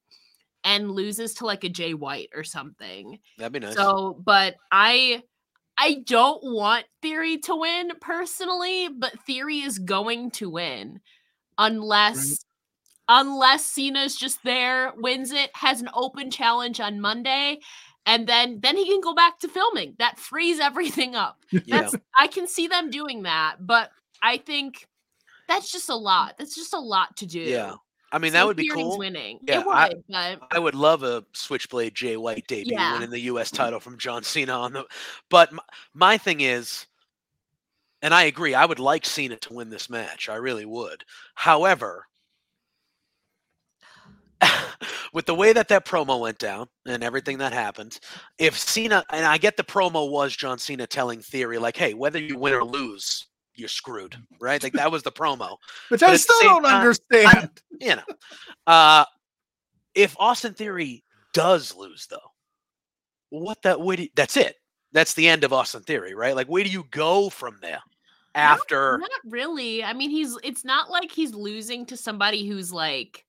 and 0.64 0.92
loses 0.92 1.34
to 1.36 1.46
like 1.46 1.64
a 1.64 1.70
Jay 1.70 1.94
White 1.94 2.30
or 2.36 2.44
something. 2.44 3.20
That'd 3.38 3.54
be 3.54 3.60
nice. 3.60 3.76
So, 3.76 4.22
but 4.24 4.56
I 4.72 5.24
I 5.78 6.04
don't 6.06 6.44
want 6.44 6.86
Theory 7.02 7.40
to 7.40 7.56
win 7.56 7.92
personally, 8.02 8.90
but 8.90 9.20
Theory 9.26 9.62
is 9.62 9.80
going 9.80 10.30
to 10.32 10.50
win 10.50 11.00
unless 11.58 12.46
unless 13.08 13.66
Cena's 13.66 14.16
just 14.16 14.44
there, 14.44 14.94
wins 14.98 15.32
it, 15.32 15.50
has 15.56 15.82
an 15.82 15.90
open 15.94 16.32
challenge 16.32 16.80
on 16.80 17.02
Monday, 17.02 17.60
and 18.06 18.28
then 18.28 18.60
then 18.62 18.78
he 18.78 18.86
can 18.86 19.02
go 19.02 19.14
back 19.14 19.40
to 19.40 19.48
filming. 19.48 19.96
That 20.00 20.20
frees 20.20 20.60
everything 20.60 21.16
up. 21.16 21.38
yeah. 21.52 21.62
That's 21.68 21.96
I 22.18 22.28
can 22.28 22.48
see 22.48 22.68
them 22.68 22.90
doing 22.90 23.24
that, 23.24 23.58
but 23.60 23.92
I 24.22 24.38
think 24.38 24.88
that's 25.48 25.72
just 25.72 25.90
a 25.90 25.96
lot. 25.96 26.36
That's 26.38 26.56
just 26.56 26.74
a 26.74 26.80
lot 26.80 27.18
to 27.18 27.26
do. 27.26 27.40
Yeah. 27.42 27.76
I 28.14 28.18
mean, 28.18 28.32
So 28.32 28.40
that 28.40 28.48
would 28.48 28.58
be 28.58 28.68
cool. 28.68 28.98
Winning. 28.98 29.40
Yeah, 29.44 29.62
it 29.62 29.66
would, 29.66 29.76
I- 29.76 30.36
but 30.40 30.56
I 30.56 30.60
would 30.60 30.76
love 30.76 31.04
a 31.04 31.24
Switchblade 31.34 31.96
Jay 31.96 32.18
White 32.18 32.46
debut 32.48 32.74
Yeah. 32.74 32.94
winning 32.94 33.10
the 33.10 33.20
U.S. 33.22 33.52
title 33.52 33.80
from 33.80 33.98
John 33.98 34.24
Cena 34.24 34.52
on 34.54 34.74
the. 34.74 34.86
But 35.30 35.54
my, 35.54 35.64
my 35.94 36.18
thing 36.18 36.42
is, 36.42 36.88
and 38.02 38.14
I 38.14 38.24
agree, 38.24 38.54
I 38.54 38.66
would 38.66 38.80
like 38.80 39.06
Cena 39.06 39.38
to 39.38 39.54
win 39.54 39.70
this 39.70 39.90
match. 39.90 40.30
I 40.30 40.36
really 40.36 40.66
would. 40.66 41.04
However, 41.36 42.08
with 45.14 45.26
the 45.26 45.36
way 45.36 45.54
that 45.54 45.68
that 45.68 45.86
promo 45.86 46.20
went 46.20 46.40
down 46.40 46.68
and 46.86 47.04
everything 47.04 47.38
that 47.38 47.54
happened, 47.54 48.00
if 48.40 48.58
Cena 48.58 49.04
and 49.12 49.26
I 49.26 49.38
get 49.38 49.58
the 49.58 49.64
promo 49.64 50.10
was 50.10 50.36
John 50.36 50.58
Cena 50.58 50.88
telling 50.88 51.22
Theory 51.22 51.58
like, 51.60 51.78
"Hey, 51.78 51.94
whether 51.94 52.20
you 52.20 52.38
win 52.38 52.54
or 52.54 52.64
lose, 52.64 53.28
you're 53.56 53.70
screwed," 53.70 54.16
right? 54.40 54.62
Like 54.62 54.74
that 54.74 54.92
was 54.92 55.04
the 55.04 55.12
promo. 55.12 55.58
Which 55.90 56.02
But 56.02 56.10
I 56.10 56.16
still 56.18 56.40
don't 56.42 56.64
time, 56.64 56.76
understand. 56.76 57.62
you 57.80 57.96
know. 57.96 58.04
Uh 58.68 59.06
if 59.94 60.16
Austin 60.20 60.54
Theory 60.54 61.04
does 61.34 61.76
lose 61.76 62.08
though, 62.10 62.18
what 63.30 63.62
that 63.62 63.80
would 63.80 64.10
that's 64.16 64.38
it. 64.38 64.56
That's 64.92 65.14
the 65.14 65.28
end 65.28 65.44
of 65.44 65.54
Austin 65.54 65.84
Theory, 65.84 66.16
right? 66.16 66.36
Like 66.36 66.48
where 66.48 66.64
do 66.64 66.70
you 66.70 66.86
go 66.90 67.30
from 67.30 67.58
there 67.62 67.82
after 68.36 68.98
Not 68.98 69.10
really. 69.26 69.84
I 69.84 69.94
mean, 69.94 70.10
he's 70.10 70.38
it's 70.44 70.66
not 70.66 70.90
like 70.90 71.12
he's 71.12 71.34
losing 71.34 71.86
to 71.88 71.98
somebody 71.98 72.48
who's 72.48 72.72
like 72.72 73.26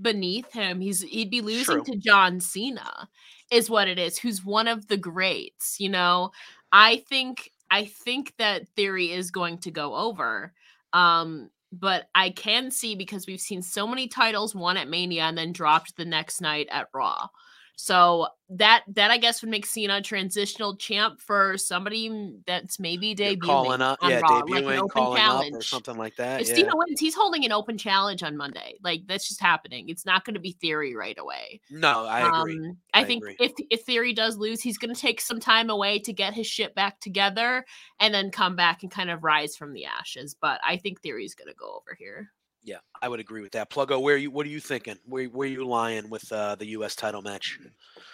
beneath 0.00 0.52
him. 0.52 0.80
He's 0.80 1.02
he'd 1.02 1.30
be 1.30 1.40
losing 1.40 1.64
True. 1.64 1.84
to 1.84 1.96
John 1.96 2.40
Cena 2.40 3.08
is 3.50 3.70
what 3.70 3.88
it 3.88 3.98
is, 3.98 4.18
who's 4.18 4.44
one 4.44 4.68
of 4.68 4.88
the 4.88 4.96
greats, 4.96 5.76
you 5.78 5.88
know. 5.88 6.30
I 6.72 7.04
think 7.08 7.50
I 7.70 7.84
think 7.84 8.34
that 8.38 8.68
theory 8.76 9.12
is 9.12 9.30
going 9.30 9.58
to 9.58 9.70
go 9.70 9.94
over. 9.94 10.52
Um 10.92 11.50
but 11.72 12.08
I 12.14 12.30
can 12.30 12.70
see 12.70 12.94
because 12.94 13.26
we've 13.26 13.40
seen 13.40 13.60
so 13.60 13.86
many 13.86 14.06
titles 14.06 14.54
won 14.54 14.76
at 14.76 14.88
Mania 14.88 15.24
and 15.24 15.36
then 15.36 15.52
dropped 15.52 15.96
the 15.96 16.04
next 16.04 16.40
night 16.40 16.68
at 16.70 16.88
Raw. 16.94 17.28
So 17.76 18.28
that 18.50 18.84
that 18.88 19.10
I 19.10 19.18
guess 19.18 19.42
would 19.42 19.50
make 19.50 19.66
Cena 19.66 19.96
a 19.96 20.02
transitional 20.02 20.76
champ 20.76 21.20
for 21.20 21.58
somebody 21.58 22.34
that's 22.46 22.78
maybe 22.78 23.08
you're 23.08 23.16
debuting 23.16 23.40
calling 23.40 23.80
up, 23.80 23.98
on 24.00 24.10
yeah, 24.10 24.20
Raw, 24.20 24.38
like 24.38 24.44
an 24.44 24.64
debuting, 24.64 24.76
open 24.76 24.88
calling 24.88 25.22
up 25.22 25.44
or 25.52 25.62
something 25.62 25.96
like 25.96 26.14
that? 26.16 26.40
If 26.40 26.48
yeah. 26.48 26.54
Cena 26.56 26.70
wins, 26.74 27.00
he's 27.00 27.14
holding 27.14 27.44
an 27.44 27.52
open 27.52 27.76
challenge 27.76 28.22
on 28.22 28.36
Monday. 28.36 28.74
Like 28.82 29.02
that's 29.06 29.26
just 29.26 29.40
happening. 29.40 29.88
It's 29.88 30.06
not 30.06 30.24
going 30.24 30.34
to 30.34 30.40
be 30.40 30.52
Theory 30.52 30.94
right 30.94 31.18
away. 31.18 31.60
no, 31.70 32.06
I 32.06 32.40
agree. 32.40 32.58
Um, 32.58 32.76
I, 32.92 33.00
I 33.00 33.04
think 33.04 33.24
agree. 33.24 33.36
if 33.40 33.52
if 33.70 33.82
Theory 33.82 34.12
does 34.12 34.36
lose, 34.36 34.60
he's 34.60 34.78
going 34.78 34.94
to 34.94 35.00
take 35.00 35.20
some 35.20 35.40
time 35.40 35.68
away 35.68 35.98
to 36.00 36.12
get 36.12 36.34
his 36.34 36.46
shit 36.46 36.74
back 36.74 37.00
together 37.00 37.64
and 37.98 38.14
then 38.14 38.30
come 38.30 38.54
back 38.56 38.82
and 38.82 38.90
kind 38.90 39.10
of 39.10 39.24
rise 39.24 39.56
from 39.56 39.72
the 39.72 39.86
ashes. 39.86 40.36
But 40.40 40.60
I 40.66 40.76
think 40.76 41.00
Theory's 41.00 41.34
going 41.34 41.48
to 41.48 41.54
go 41.54 41.66
over 41.66 41.96
here. 41.98 42.30
Yeah, 42.64 42.78
I 43.02 43.08
would 43.08 43.20
agree 43.20 43.42
with 43.42 43.52
that. 43.52 43.70
Pluggo, 43.70 44.00
where 44.00 44.16
you 44.16 44.30
what 44.30 44.46
are 44.46 44.50
you 44.50 44.60
thinking? 44.60 44.96
Where 45.06 45.26
where 45.26 45.46
you 45.46 45.66
lying 45.66 46.08
with 46.08 46.30
uh, 46.32 46.54
the 46.54 46.66
US 46.68 46.96
title 46.96 47.20
match? 47.20 47.58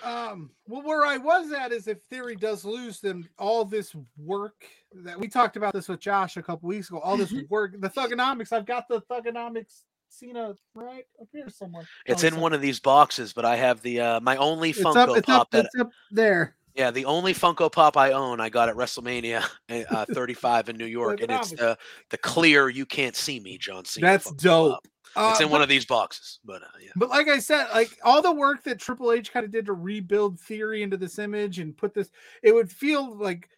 Um, 0.03 0.51
well, 0.67 0.83
where 0.83 1.07
I 1.07 1.17
was 1.19 1.53
at 1.53 1.73
is 1.73 1.87
if 1.87 1.99
Theory 2.11 2.35
does 2.35 2.65
lose, 2.65 3.01
then 3.01 3.29
all 3.39 3.65
this 3.65 3.95
work 4.19 4.65
that 5.05 5.19
we 5.19 5.29
talked 5.29 5.57
about 5.57 5.73
this 5.73 5.89
with 5.89 6.01
Josh 6.01 6.37
a 6.37 6.43
couple 6.43 6.69
weeks 6.69 6.89
ago, 6.89 6.99
all 6.99 7.17
this 7.17 7.31
Mm-hmm. 7.31 7.43
work, 7.49 7.75
the 7.79 7.89
thuganomics, 7.89 8.53
I've 8.53 8.67
got 8.67 8.89
the 8.89 9.01
thuganomics 9.03 9.83
Cena 10.09 10.55
right 10.75 11.05
up 11.21 11.29
here 11.33 11.49
somewhere. 11.49 11.85
It's 12.07 12.25
Oh, 12.25 12.27
in 12.27 12.41
one 12.41 12.53
of 12.53 12.61
these 12.61 12.81
boxes, 12.81 13.33
but 13.33 13.45
I 13.45 13.57
have 13.57 13.81
the 13.83 14.01
uh, 14.01 14.21
my 14.21 14.37
only 14.37 14.71
It's 14.71 14.81
Funko 14.81 14.97
up, 14.97 15.19
it's 15.19 15.27
Pop 15.27 15.43
up, 15.43 15.51
that 15.53 15.67
it's 15.67 15.75
up 15.81 15.91
there. 16.11 16.57
Yeah, 16.75 16.91
the 16.91 17.05
only 17.05 17.35
Funko 17.35 17.71
Pop 17.71 17.97
I 17.97 18.13
own, 18.13 18.41
I 18.41 18.49
got 18.49 18.69
at 18.69 18.77
WrestleMania 18.77 19.45
uh, 19.91 20.07
35 20.13 20.69
in 20.69 20.77
New 20.77 20.85
York, 21.01 21.21
and 21.21 21.31
it's 21.31 21.51
the 21.51 21.77
the 22.11 22.19
clear 22.19 22.69
"You 22.69 22.87
Can't 22.87 23.17
See 23.17 23.41
Me" 23.41 23.59
John 23.59 23.85
Cena. 23.85 24.07
That's 24.07 24.31
Funko 24.31 24.37
dope. 24.43 24.73
Pop. 24.73 25.33
It's 25.33 25.41
Uh, 25.41 25.45
in 25.45 25.51
one 25.51 25.61
of 25.61 25.69
these 25.69 25.85
boxes, 25.85 26.39
but 26.45 26.63
uh, 26.63 26.67
yeah, 26.81 26.93
But 26.95 27.09
like 27.09 27.27
I 27.27 27.41
said, 27.41 27.67
like 27.75 27.99
all 28.05 28.23
the 28.23 28.31
work 28.33 28.63
that 28.63 28.79
Triple 28.79 29.11
H 29.11 29.33
kind 29.33 29.45
of 29.45 29.51
did 29.51 29.67
to 29.67 29.73
rebuild 29.73 30.39
Theory 30.39 30.85
into 30.85 30.97
this 30.97 31.19
image 31.19 31.59
and 31.59 31.77
put 31.77 31.95
this, 31.95 32.11
it 32.45 32.55
would 32.55 32.71
feel 32.71 33.17
like 33.17 33.49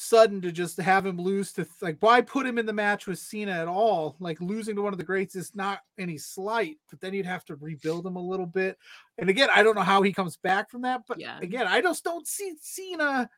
sudden 0.00 0.40
to 0.40 0.52
just 0.52 0.78
have 0.78 1.04
him 1.04 1.20
lose 1.20 1.52
to 1.52 1.66
like 1.80 1.96
why 1.98 2.20
put 2.20 2.46
him 2.46 2.56
in 2.56 2.66
the 2.66 2.72
match 2.72 3.06
with 3.08 3.18
Cena 3.18 3.50
at 3.52 3.66
all? 3.66 4.16
Like 4.20 4.40
losing 4.40 4.76
to 4.76 4.82
one 4.82 4.92
of 4.92 4.98
the 4.98 5.04
greats 5.04 5.34
is 5.34 5.54
not 5.56 5.80
any 5.98 6.16
slight, 6.18 6.76
but 6.88 7.00
then 7.00 7.14
you'd 7.14 7.26
have 7.26 7.44
to 7.46 7.56
rebuild 7.56 8.06
him 8.06 8.14
a 8.16 8.22
little 8.22 8.46
bit. 8.46 8.78
And 9.18 9.28
again, 9.28 9.48
I 9.54 9.64
don't 9.64 9.74
know 9.74 9.82
how 9.82 10.02
he 10.02 10.12
comes 10.12 10.36
back 10.36 10.70
from 10.70 10.82
that, 10.82 11.02
but 11.08 11.18
Yeah. 11.18 11.38
again, 11.40 11.66
I 11.66 11.80
just 11.80 12.04
don't 12.04 12.26
see 12.28 12.54
Cena. 12.60 13.28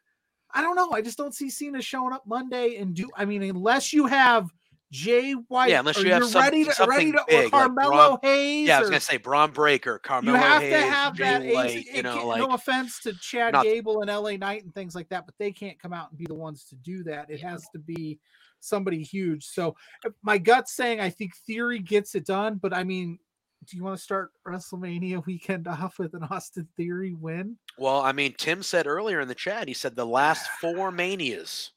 I 0.53 0.61
don't 0.61 0.77
know. 0.77 0.91
I 0.93 1.01
just 1.01 1.17
don't 1.17 1.35
see 1.35 1.49
Cena 1.49 1.81
showing 1.81 2.13
up 2.13 2.27
Monday 2.27 2.77
and 2.77 2.95
do. 2.95 3.09
I 3.17 3.25
mean, 3.25 3.43
unless 3.43 3.93
you 3.93 4.07
have 4.07 4.51
Jay 4.91 5.33
White, 5.33 5.71
unless 5.73 5.99
or 5.99 6.03
you 6.07 6.13
have 6.13 6.23
you're 6.23 6.29
some- 6.29 6.43
ready 6.43 6.65
to 6.65 6.75
ready 6.87 7.13
something 7.13 7.13
to 7.13 7.25
big, 7.29 7.43
like 7.45 7.51
Carmelo 7.53 7.91
Braun- 7.91 8.19
Hayes. 8.23 8.69
yeah. 8.69 8.77
I 8.79 8.81
was 8.81 8.91
gonna 8.91 9.01
say 9.01 9.17
Bron 9.19 9.53
Breakker, 9.53 9.99
Carmelo 10.01 10.37
you 10.37 10.43
have 10.43 10.63
Hayes, 10.63 10.73
to 10.73 10.81
have 10.91 11.15
Jay 11.15 11.23
that. 11.25 11.55
White, 11.55 11.71
AC 11.71 11.91
you 11.97 12.03
know, 12.03 12.15
can't- 12.15 12.27
like 12.27 12.39
no 12.41 12.55
offense 12.55 12.99
to 13.01 13.13
Chad 13.15 13.53
Nothing. 13.53 13.71
Gable 13.73 14.01
and 14.03 14.11
LA 14.11 14.37
Knight 14.37 14.65
and 14.65 14.75
things 14.75 14.95
like 14.97 15.09
that, 15.11 15.27
but 15.27 15.35
they 15.39 15.53
can't 15.53 15.79
come 15.79 15.93
out 15.93 16.11
and 16.11 16.19
be 16.19 16.27
the 16.27 16.35
ones 16.35 16.65
to 16.65 16.75
do 16.77 17.05
that. 17.05 17.31
It 17.31 17.41
has 17.41 17.69
to 17.73 17.79
be 17.79 18.19
somebody 18.59 19.03
huge. 19.03 19.47
So 19.47 19.77
my 20.23 20.39
gut's 20.39 20.75
saying 20.75 21.01
I 21.01 21.09
think 21.11 21.37
Theory 21.47 21.79
gets 21.79 22.15
it 22.17 22.27
done, 22.27 22.57
but 22.57 22.75
I 22.75 22.83
mean, 22.85 23.19
do 23.67 23.77
you 23.77 23.85
want 23.85 23.97
to 23.97 24.03
start 24.03 24.33
WrestleMania 24.47 25.25
weekend 25.25 25.69
off 25.69 25.99
with 26.01 26.15
an 26.15 26.25
Austin 26.25 26.67
Theory 26.77 27.15
win? 27.15 27.57
well, 27.79 28.01
I 28.01 28.11
mean, 28.13 28.35
Tim 28.37 28.63
said 28.65 28.87
earlier 28.89 29.21
in 29.21 29.29
the 29.29 29.35
chat, 29.37 29.69
he 29.69 29.75
said 29.75 29.95
the 29.95 30.05
last 30.05 30.49
four 30.61 30.91
manias 30.91 31.71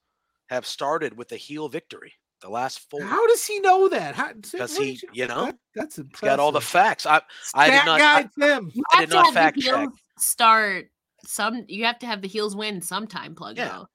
have 0.49 0.65
started 0.65 1.15
with 1.15 1.31
a 1.31 1.37
heel 1.37 1.69
victory. 1.69 2.13
The 2.43 2.49
last 2.49 2.81
four. 2.89 3.01
How 3.01 3.25
does 3.27 3.45
he 3.47 3.59
know 3.61 3.87
that? 3.89 4.15
How, 4.15 4.33
Because 4.33 4.77
he, 4.77 4.97
did 4.97 5.09
you 5.13 5.27
know, 5.27 5.45
that- 5.45 5.57
that's 5.73 5.95
he's 5.95 6.05
got 6.19 6.39
all 6.41 6.51
the 6.51 6.59
facts. 6.61 7.05
I 7.05 7.21
I 7.55 7.69
did 7.69 7.85
not- 7.85 7.99
guy 7.99 8.19
I- 8.19 8.29
Tim. 8.39 8.69
You 8.73 8.83
I 8.93 8.99
did 9.01 9.09
not 9.09 9.33
fact 9.33 9.59
check. 9.59 9.87
start 10.19 10.89
some. 11.25 11.63
You 11.69 11.85
have 11.85 11.99
to 11.99 12.05
have 12.05 12.21
the 12.21 12.27
heels 12.27 12.53
win 12.55 12.81
sometime. 12.81 13.33
Plug 13.33 13.57
Yeah. 13.57 13.69
though. 13.69 13.87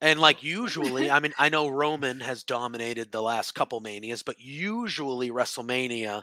And 0.00 0.20
like 0.20 0.42
usually, 0.44 1.10
I 1.10 1.18
mean, 1.20 1.34
I 1.38 1.48
know 1.48 1.68
Roman 1.68 2.20
has 2.20 2.44
dominated 2.44 3.10
the 3.10 3.22
last 3.22 3.54
couple 3.54 3.80
manias, 3.80 4.22
but 4.22 4.38
usually 4.38 5.30
WrestleMania 5.30 6.22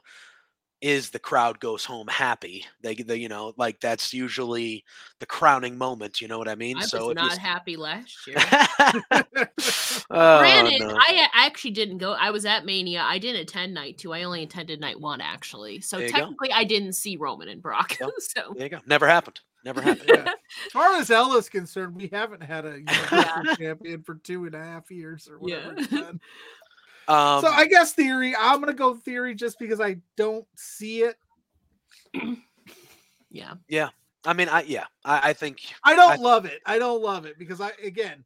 is 0.84 1.10
the 1.10 1.18
crowd 1.20 1.62
goes 1.62 1.86
home 1.86 2.08
happy. 2.08 2.66
They, 2.82 2.94
they 2.94 3.16
you 3.16 3.30
know, 3.30 3.54
like 3.56 3.80
that's 3.80 4.14
usually 4.14 4.84
the 5.20 5.26
crowning 5.26 5.78
moment. 5.78 6.20
You 6.20 6.28
know 6.28 6.38
what 6.38 6.50
I 6.50 6.56
mean? 6.56 6.76
I 6.76 6.82
was 6.82 6.90
so 6.92 7.10
if 7.12 7.16
not 7.16 7.32
you, 7.32 7.40
happy 7.40 7.78
last 7.78 8.28
year. 8.28 8.36
oh, 10.12 10.40
Granted, 10.40 10.82
no. 10.82 10.98
I 11.00 11.28
I 11.34 11.46
actually 11.46 11.72
didn't 11.72 12.00
go. 12.00 12.12
I 12.12 12.32
was 12.32 12.46
at 12.46 12.66
Mania. 12.66 13.02
I 13.02 13.18
didn't 13.18 13.42
attend 13.42 13.74
night 13.74 13.98
two. 13.98 14.14
I 14.14 14.24
only 14.24 14.44
attended 14.44 14.82
night 14.82 15.00
one 15.00 15.22
actually. 15.22 15.80
So 15.80 15.98
There 15.98 16.08
you 16.08 16.12
go. 16.12 16.20
technically, 16.20 16.52
I 16.52 16.66
didn't 16.66 16.94
see 16.94 17.16
Roman 17.16 17.48
and 17.48 17.62
Brock. 17.62 17.98
Yep. 18.00 18.10
so 18.20 18.54
there 18.54 18.64
you 18.66 18.70
go. 18.70 18.80
Never 18.86 19.08
happened. 19.08 19.40
Never 19.64 19.82
happened. 19.82 20.10
Yeah. 20.10 20.34
As 20.66 20.72
far 20.74 20.96
as 20.98 21.10
Ella 21.10 21.38
is 21.38 21.48
concerned, 21.48 21.96
we 21.96 22.10
haven't 22.12 22.44
had 22.44 22.66
a 22.66 22.80
Universal 22.80 23.18
Yeah. 23.46 23.56
champion 23.56 24.04
for 24.04 24.16
two 24.16 24.46
and 24.46 24.54
a 24.56 24.62
half 24.62 24.92
years 24.92 25.30
or 25.30 25.40
whatever. 25.40 25.76
it's 25.78 25.88
been. 25.88 26.20
Um, 27.08 27.42
so 27.42 27.48
I 27.50 27.66
guess 27.68 27.94
theory. 27.94 28.36
I'm 28.38 28.60
gonna 28.60 28.74
go 28.74 28.96
theory 28.96 29.36
just 29.36 29.60
because 29.60 29.82
I 29.82 29.98
don't 30.18 30.46
see 30.56 31.04
it. 31.04 31.16
yeah, 33.30 33.54
Yeah. 33.68 33.90
I 34.26 34.32
mean, 34.32 34.48
I 34.48 34.62
yeah, 34.64 34.86
I, 35.04 35.30
I 35.30 35.34
think 35.34 35.60
I 35.84 35.96
don't 35.96 36.12
I- 36.12 36.16
love 36.16 36.46
it. 36.46 36.62
I 36.66 36.80
don't 36.80 37.02
love 37.02 37.26
it 37.26 37.38
because 37.38 37.60
I 37.60 37.72
again, 37.84 38.24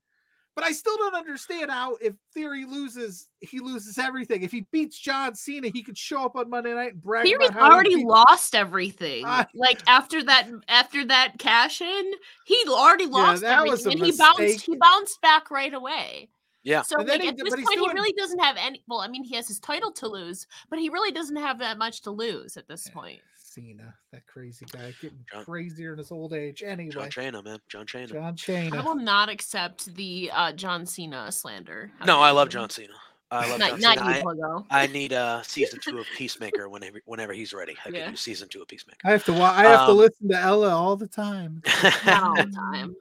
but 0.53 0.63
I 0.63 0.71
still 0.71 0.95
don't 0.95 1.15
understand 1.15 1.71
how 1.71 1.95
if 1.99 2.13
Theory 2.35 2.65
loses, 2.65 3.29
he 3.39 3.59
loses 3.59 3.97
everything. 3.97 4.43
If 4.43 4.51
he 4.51 4.67
beats 4.71 4.99
John 4.99 5.33
Cena, 5.33 5.69
he 5.69 5.81
could 5.81 5.97
show 5.97 6.23
up 6.23 6.35
on 6.35 6.51
Monday 6.51 6.73
night 6.75 6.93
and 6.93 7.01
brag. 7.01 7.25
Theory's 7.25 7.49
about 7.49 7.59
how 7.59 7.65
he 7.69 7.73
already 7.73 7.95
beat- 7.95 8.05
lost 8.05 8.53
everything. 8.53 9.25
I- 9.25 9.47
like 9.55 9.81
after 9.87 10.23
that, 10.23 10.47
after 10.67 11.03
that 11.05 11.39
cash 11.39 11.81
in, 11.81 12.11
he 12.45 12.63
already 12.67 13.07
lost 13.07 13.41
that 13.41 13.65
was 13.65 13.87
everything, 13.87 14.03
a 14.03 14.05
and 14.05 14.13
he 14.13 14.17
bounced. 14.17 14.65
He 14.67 14.75
bounced 14.75 15.19
back 15.21 15.49
right 15.49 15.73
away. 15.73 16.29
Yeah. 16.63 16.81
So 16.81 16.97
like, 16.97 17.21
he 17.21 17.27
at 17.29 17.37
this 17.37 17.49
point, 17.53 17.65
doing- 17.67 17.89
he 17.89 17.93
really 17.93 18.13
doesn't 18.13 18.39
have 18.39 18.55
any. 18.59 18.83
Well, 18.87 18.99
I 18.99 19.07
mean, 19.07 19.23
he 19.23 19.35
has 19.35 19.47
his 19.47 19.59
title 19.59 19.91
to 19.93 20.07
lose, 20.07 20.47
but 20.69 20.79
he 20.79 20.89
really 20.89 21.11
doesn't 21.11 21.35
have 21.37 21.59
that 21.59 21.77
much 21.77 22.01
to 22.01 22.11
lose 22.11 22.57
at 22.57 22.67
this 22.67 22.87
Yeah. 22.87 22.93
point. 22.93 23.19
Cena, 23.35 23.95
that 24.11 24.27
crazy 24.27 24.65
guy, 24.71 24.93
getting 25.01 25.25
John- 25.31 25.43
crazier 25.45 25.93
in 25.93 25.97
his 25.97 26.11
old 26.11 26.33
age. 26.33 26.61
Anyway, 26.61 26.91
John 26.91 27.09
Chana, 27.09 27.43
man. 27.43 27.59
John 27.69 27.85
Chana. 27.87 28.11
John 28.11 28.37
Cena. 28.37 28.77
I 28.77 28.81
will 28.81 28.95
not 28.95 29.29
accept 29.29 29.95
the 29.95 30.29
uh, 30.31 30.51
John 30.51 30.85
Cena 30.85 31.31
slander. 31.31 31.91
How 31.99 32.05
No, 32.05 32.19
I 32.19 32.29
love. 32.31 32.49
John 32.49 32.69
Cena. 32.69 32.93
I 33.31 33.49
love 33.49 33.59
Not, 33.59 33.69
John 33.71 33.79
not 33.81 33.97
Cena. 33.97 34.09
you, 34.11 34.15
I, 34.15 34.21
Pogo. 34.23 34.65
I 34.69 34.87
need 34.87 35.11
uh 35.11 35.41
season 35.41 35.79
two 35.83 35.97
of 35.97 36.05
Peacemaker 36.15 36.69
whenever 36.69 37.01
whenever 37.05 37.33
he's 37.33 37.51
ready. 37.51 37.75
I 37.83 37.89
Yeah. 37.89 38.03
can 38.03 38.11
do 38.11 38.15
season 38.17 38.47
two 38.47 38.61
of 38.61 38.67
Peacemaker. 38.67 38.99
I 39.03 39.11
have 39.11 39.25
to. 39.25 39.33
wa- 39.33 39.51
I 39.53 39.63
have 39.63 39.87
to 39.87 39.91
Um, 39.91 39.97
listen 39.97 40.29
to 40.29 40.39
Ella 40.39 40.69
all 40.75 40.95
the 40.95 41.07
time. 41.07 41.61
All 42.07 42.35
the 42.35 42.51
time. 42.55 42.95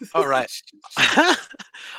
All 0.14 0.26
right. 0.26 0.50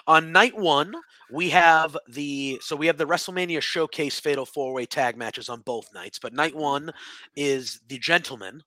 On 0.08 0.32
night 0.32 0.56
one, 0.56 0.94
we 1.32 1.50
have 1.50 1.98
the 2.08 2.60
so 2.62 2.76
we 2.76 2.88
have 2.88 2.98
the 2.98 3.06
WrestleMania 3.06 3.62
Showcase 3.62 4.20
Fatal 4.20 4.46
Four 4.46 4.74
Way 4.74 4.86
Tag 4.86 5.18
matches 5.18 5.50
on 5.50 5.62
both 5.62 5.88
nights, 5.94 6.20
but 6.20 6.34
night 6.34 6.56
one 6.56 6.92
is 7.36 7.82
the 7.88 8.00
Gentlemen, 8.00 8.62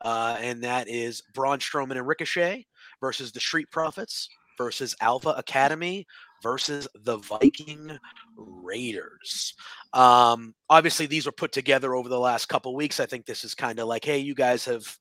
uh, 0.00 0.36
and 0.40 0.62
that 0.64 0.88
is 0.88 1.22
Braun 1.34 1.58
Strowman 1.58 1.96
and 1.98 2.06
Ricochet 2.06 2.66
versus 3.00 3.32
the 3.32 3.40
Street 3.40 3.70
Profits 3.70 4.28
versus 4.56 4.94
Alpha 5.00 5.34
Academy 5.36 6.06
versus 6.42 6.88
the 7.02 7.18
Viking 7.18 7.98
Raiders. 8.36 9.54
Um, 9.92 10.54
obviously, 10.70 11.06
these 11.06 11.26
were 11.26 11.32
put 11.32 11.52
together 11.52 11.94
over 11.94 12.08
the 12.08 12.20
last 12.20 12.46
couple 12.46 12.74
weeks. 12.74 13.00
I 13.00 13.06
think 13.06 13.26
this 13.26 13.44
is 13.44 13.54
kind 13.54 13.78
of 13.78 13.88
like, 13.88 14.04
hey, 14.04 14.18
you 14.18 14.34
guys 14.34 14.64
have 14.64 14.96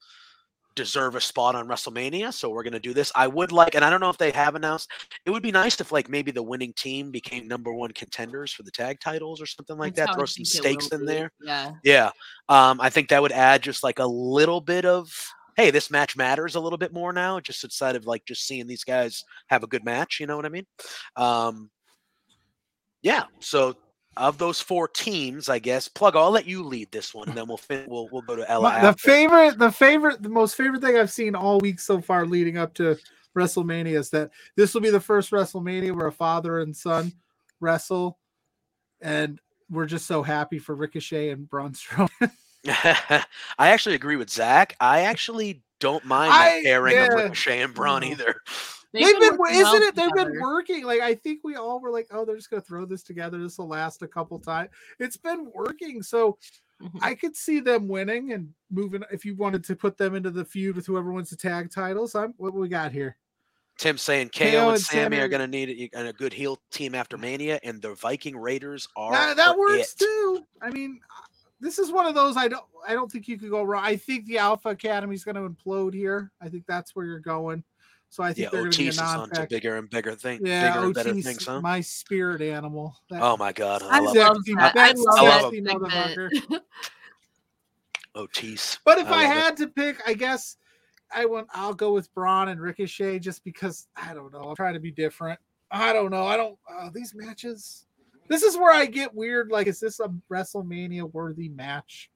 deserve 0.75 1.15
a 1.15 1.21
spot 1.21 1.55
on 1.55 1.67
WrestleMania, 1.67 2.33
so 2.33 2.49
we're 2.49 2.63
gonna 2.63 2.79
do 2.79 2.93
this. 2.93 3.11
I 3.15 3.27
would 3.27 3.51
like, 3.51 3.75
and 3.75 3.83
I 3.83 3.89
don't 3.89 3.99
know 3.99 4.09
if 4.09 4.17
they 4.17 4.31
have 4.31 4.55
announced. 4.55 4.89
It 5.25 5.31
would 5.31 5.43
be 5.43 5.51
nice 5.51 5.79
if 5.79 5.91
like 5.91 6.09
maybe 6.09 6.31
the 6.31 6.43
winning 6.43 6.73
team 6.73 7.11
became 7.11 7.47
number 7.47 7.73
one 7.73 7.91
contenders 7.91 8.51
for 8.51 8.63
the 8.63 8.71
tag 8.71 8.99
titles 8.99 9.41
or 9.41 9.45
something 9.45 9.77
like 9.77 9.95
That's 9.95 10.11
that. 10.11 10.15
Throw 10.15 10.25
some 10.25 10.45
stakes 10.45 10.88
in 10.89 11.01
be. 11.01 11.05
there. 11.05 11.31
Yeah. 11.41 11.71
Yeah, 11.83 12.11
um, 12.49 12.79
I 12.81 12.89
think 12.89 13.09
that 13.09 13.21
would 13.21 13.31
add 13.31 13.63
just 13.63 13.83
like 13.83 13.99
a 13.99 14.05
little 14.05 14.61
bit 14.61 14.85
of 14.85 15.11
hey, 15.55 15.71
this 15.71 15.89
match 15.89 16.17
matters 16.17 16.55
a 16.55 16.59
little 16.59 16.77
bit 16.77 16.93
more 16.93 17.13
now. 17.13 17.39
Just 17.39 17.63
outside 17.63 17.95
of 17.95 18.05
like 18.05 18.25
just 18.25 18.45
seeing 18.45 18.67
these 18.67 18.83
guys 18.83 19.23
have 19.47 19.63
a 19.63 19.67
good 19.67 19.85
match, 19.85 20.19
you 20.19 20.27
know 20.27 20.35
what 20.35 20.45
I 20.45 20.49
mean? 20.49 20.65
Um, 21.15 21.69
yeah. 23.01 23.23
So 23.39 23.75
of 24.17 24.38
those 24.38 24.62
four 24.62 24.88
teams, 24.88 25.49
I 25.49 25.60
guess 25.60 25.88
plug. 25.88 26.15
I'll 26.15 26.32
let 26.32 26.45
you 26.45 26.63
lead 26.63 26.91
this 26.91 27.13
one, 27.13 27.28
and 27.30 27.38
then 27.38 27.47
we'll 27.47 27.58
fin- 27.58 27.86
we'll 27.88 28.10
we'll 28.12 28.21
go 28.21 28.36
to 28.36 28.49
Ella. 28.49 28.69
The 28.82 28.88
after. 28.89 29.10
favorite, 29.12 29.58
the 29.60 29.71
favorite, 29.71 30.21
the 30.23 30.30
most 30.30 30.56
favorite 30.56 30.82
thing 30.82 30.97
I've 30.97 31.12
seen 31.12 31.36
all 31.36 31.60
week 31.60 31.80
so 31.80 32.01
far 32.01 32.25
leading 32.25 32.58
up 32.58 32.73
to 32.75 32.97
WrestleMania 33.36 33.97
is 33.97 34.10
that 34.12 34.32
this 34.56 34.73
will 34.73 34.82
be 34.82 34.89
the 34.89 34.99
first 34.99 35.32
WrestleMania 35.32 35.95
where 35.95 36.08
a 36.08 36.12
father 36.12 36.60
and 36.60 36.75
son 36.75 37.12
wrestle, 37.60 38.17
and 39.01 39.39
we're 39.69 39.86
just 39.88 40.06
so 40.08 40.23
happy 40.23 40.60
for 40.60 40.75
Ricochet 40.75 41.30
and 41.30 41.49
Braun 41.49 41.73
Strowman. 41.73 42.32
I 42.67 43.23
actually 43.60 43.95
agree 43.95 44.15
with 44.15 44.30
Zach. 44.30 44.75
I 44.80 45.01
actually 45.01 45.62
don't 45.80 46.06
mind 46.06 46.32
I- 46.34 46.49
that 46.49 46.63
pairing 46.63 46.97
of 46.97 47.08
yeah. 47.10 47.15
Ricochet 47.15 47.62
and 47.62 47.73
Braun 47.73 48.01
No. 48.01 48.08
either. 48.08 48.36
They've, 49.03 49.19
been, 49.19 49.38
working 49.38 49.55
isn't 49.55 49.63
well 49.73 49.81
it? 49.84 49.95
They've 49.95 50.12
been 50.13 50.39
working. 50.41 50.84
Like 50.86 51.01
I 51.01 51.15
think 51.15 51.41
we 51.43 51.55
all 51.55 51.79
were 51.79 51.91
like, 51.91 52.08
oh, 52.12 52.25
they're 52.25 52.36
just 52.36 52.49
gonna 52.49 52.62
throw 52.62 52.86
this 52.86 53.03
together. 53.03 53.38
This 53.41 53.58
will 53.58 53.67
last 53.67 54.01
a 54.01 54.08
couple 54.08 54.39
times. 54.39 54.69
It's 54.99 55.17
been 55.17 55.51
working, 55.53 56.01
so 56.03 56.38
Mhm. 56.81 56.99
I 57.01 57.15
could 57.15 57.36
see 57.38 57.62
them 57.62 57.88
winning 57.88 58.34
and 58.34 58.53
moving. 58.69 59.01
If 59.10 59.23
you 59.23 59.36
wanted 59.36 59.63
to 59.63 59.75
put 59.77 59.97
them 59.97 60.13
into 60.13 60.29
the 60.29 60.43
feud 60.43 60.75
with 60.75 60.86
whoever 60.86 61.13
wins 61.13 61.29
the 61.29 61.38
tag 61.38 61.71
titles, 61.71 62.15
I'm 62.15 62.34
what 62.38 62.53
we 62.53 62.67
got 62.67 62.91
here. 62.91 63.15
Tim 63.77 63.97
saying 63.97 64.29
KO, 64.29 64.43
KO 64.45 64.45
and 64.47 64.69
and 64.71 64.81
Sammy 64.81 65.03
Sammy 65.03 65.17
are 65.19 65.23
are- 65.25 65.27
going 65.29 65.41
to 65.41 65.47
need 65.47 65.89
a, 65.93 66.08
a 66.08 66.13
good 66.13 66.34
heel 66.34 66.62
team 66.71 66.93
after 66.95 67.17
Mania, 67.17 67.60
and 67.63 67.81
the 67.81 67.93
Viking 67.95 68.36
Raiders 68.38 68.88
are 68.97 69.12
That, 69.12 69.38
that 69.38 69.58
works 69.58 69.93
it. 69.93 69.99
too. 69.99 70.43
I 70.62 70.69
mean, 70.69 70.99
uh, 71.17 71.23
this 71.62 71.79
is 71.79 71.91
one 71.91 72.05
of 72.08 72.15
those 72.15 72.36
I 72.38 72.47
don't. 72.49 72.65
I 72.88 72.93
don't 72.93 73.10
think 73.12 73.27
you 73.29 73.38
could 73.38 73.49
go 73.49 73.63
wrong. 73.63 73.84
I 73.84 73.95
think 73.95 74.25
the 74.25 74.38
Alpha 74.38 74.69
Academy 74.69 75.15
is 75.15 75.23
going 75.23 75.36
to 75.36 75.41
implode 75.49 75.93
here. 75.93 76.31
I 76.41 76.49
think 76.49 76.65
that's 76.67 76.93
where 76.95 77.05
you're 77.05 77.19
going. 77.19 77.63
So 78.09 78.23
I 78.23 78.27
think 78.27 78.37
Yeah, 78.45 78.49
they're 78.51 78.61
going 78.61 78.71
to 78.71 78.77
be 78.77 78.85
a 78.85 78.89
Otis 78.89 79.01
is 79.01 79.15
on 79.15 79.29
to 79.31 79.47
bigger 79.47 79.75
and 79.77 79.89
bigger 79.89 80.15
thing, 80.15 80.39
Yeah, 80.43 80.71
bigger 80.71 80.85
and 80.85 80.93
better 80.93 81.13
things, 81.15 81.45
huh? 81.45 81.61
my 81.61 81.81
spirit 81.81 82.41
animal. 82.41 82.95
That 83.09 83.21
Oh 83.21 83.35
my 83.37 83.51
God, 83.51 83.83
I, 83.83 83.97
I 83.97 83.99
love 83.99 84.15
love 84.15 84.35
sexy- 84.37 84.55
that. 84.55 84.73
that 84.73 84.89
I 84.89 84.93
love 84.97 85.25
that 85.25 85.41
sexy 85.41 85.63
segment. 85.65 85.93
motherfucker. 85.93 86.59
Otis. 88.15 88.79
But 88.85 88.99
if 88.99 89.07
I, 89.07 89.23
love 89.23 89.23
it. 89.23 89.27
had 89.27 89.57
to 89.57 89.67
pick, 89.67 90.01
I 90.07 90.13
guess 90.13 90.57
I 91.13 91.25
want. 91.25 91.47
I'll 91.53 91.73
go 91.73 91.93
with 91.93 92.13
Braun 92.13 92.47
and 92.49 92.61
Ricochet 92.61 93.19
just 93.19 93.43
because 93.43 93.87
I 93.95 94.13
don't 94.13 94.31
know. 94.31 94.43
I'm 94.43 94.55
trying 94.55 94.75
to 94.75 94.79
be 94.79 94.91
different. 94.91 95.39
I 95.71 95.91
don't 95.93 96.11
know. 96.11 96.25
I 96.25 96.37
don't. 96.37 96.57
Uh, 96.71 96.89
these 96.93 97.13
matches. 97.13 97.85
This 98.27 98.41
is 98.43 98.57
where 98.57 98.73
I 98.73 98.85
get 98.85 99.13
weird. 99.13 99.51
Like, 99.51 99.67
is 99.67 99.79
this 99.79 99.99
a 99.99 100.09
WrestleMania 100.31 101.11
worthy 101.13 101.49
match? 101.49 102.09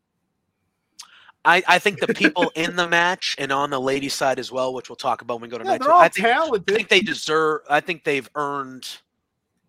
I, 1.50 1.64
I 1.68 1.80
think 1.80 2.00
the 2.00 2.14
people 2.14 2.52
in 2.56 2.76
the 2.76 2.88
match 2.88 3.36
and 3.40 3.52
on 3.52 3.72
the 3.72 3.82
ladies' 3.82 4.14
side 4.14 4.38
as 4.38 4.52
well, 4.52 4.72
which 4.72 4.88
we'll 4.88 4.96
talk 4.96 5.24
about 5.24 5.42
when 5.42 5.44
we 5.44 5.48
go 5.48 5.58
to 5.58 5.64
Yeah, 5.64 5.72
night 5.72 5.82
they're 5.82 5.92
all 5.92 6.02
I 6.02 6.10
think 6.10 6.28
I 6.28 6.74
think 6.74 6.90
they 6.90 7.00
deserve. 7.00 7.62
I 7.68 7.80
think 7.80 8.04
they've 8.04 8.30
earned. 8.36 8.88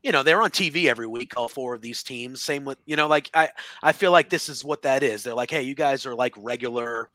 You 0.03 0.13
know, 0.13 0.23
they're 0.23 0.43
on 0.43 0.51
TV 0.51 0.87
every 0.87 1.07
week. 1.07 1.37
All 1.39 1.49
four 1.49 1.75
of 1.75 1.81
these 1.81 2.03
teams. 2.03 2.43
Same 2.43 2.67
with 2.67 2.79
you 2.85 2.97
know, 2.97 3.07
like 3.07 3.31
I 3.33 3.49
I 3.83 3.93
feel 3.93 4.13
like 4.13 4.29
this 4.29 4.51
is 4.51 4.63
what 4.63 4.83
that 4.83 5.03
is. 5.03 5.23
They're 5.23 5.35
like, 5.35 5.51
hey, 5.51 5.63
you 5.63 5.75
guys 5.75 6.05
are 6.05 6.15
like 6.15 6.35
regular. 6.37 7.09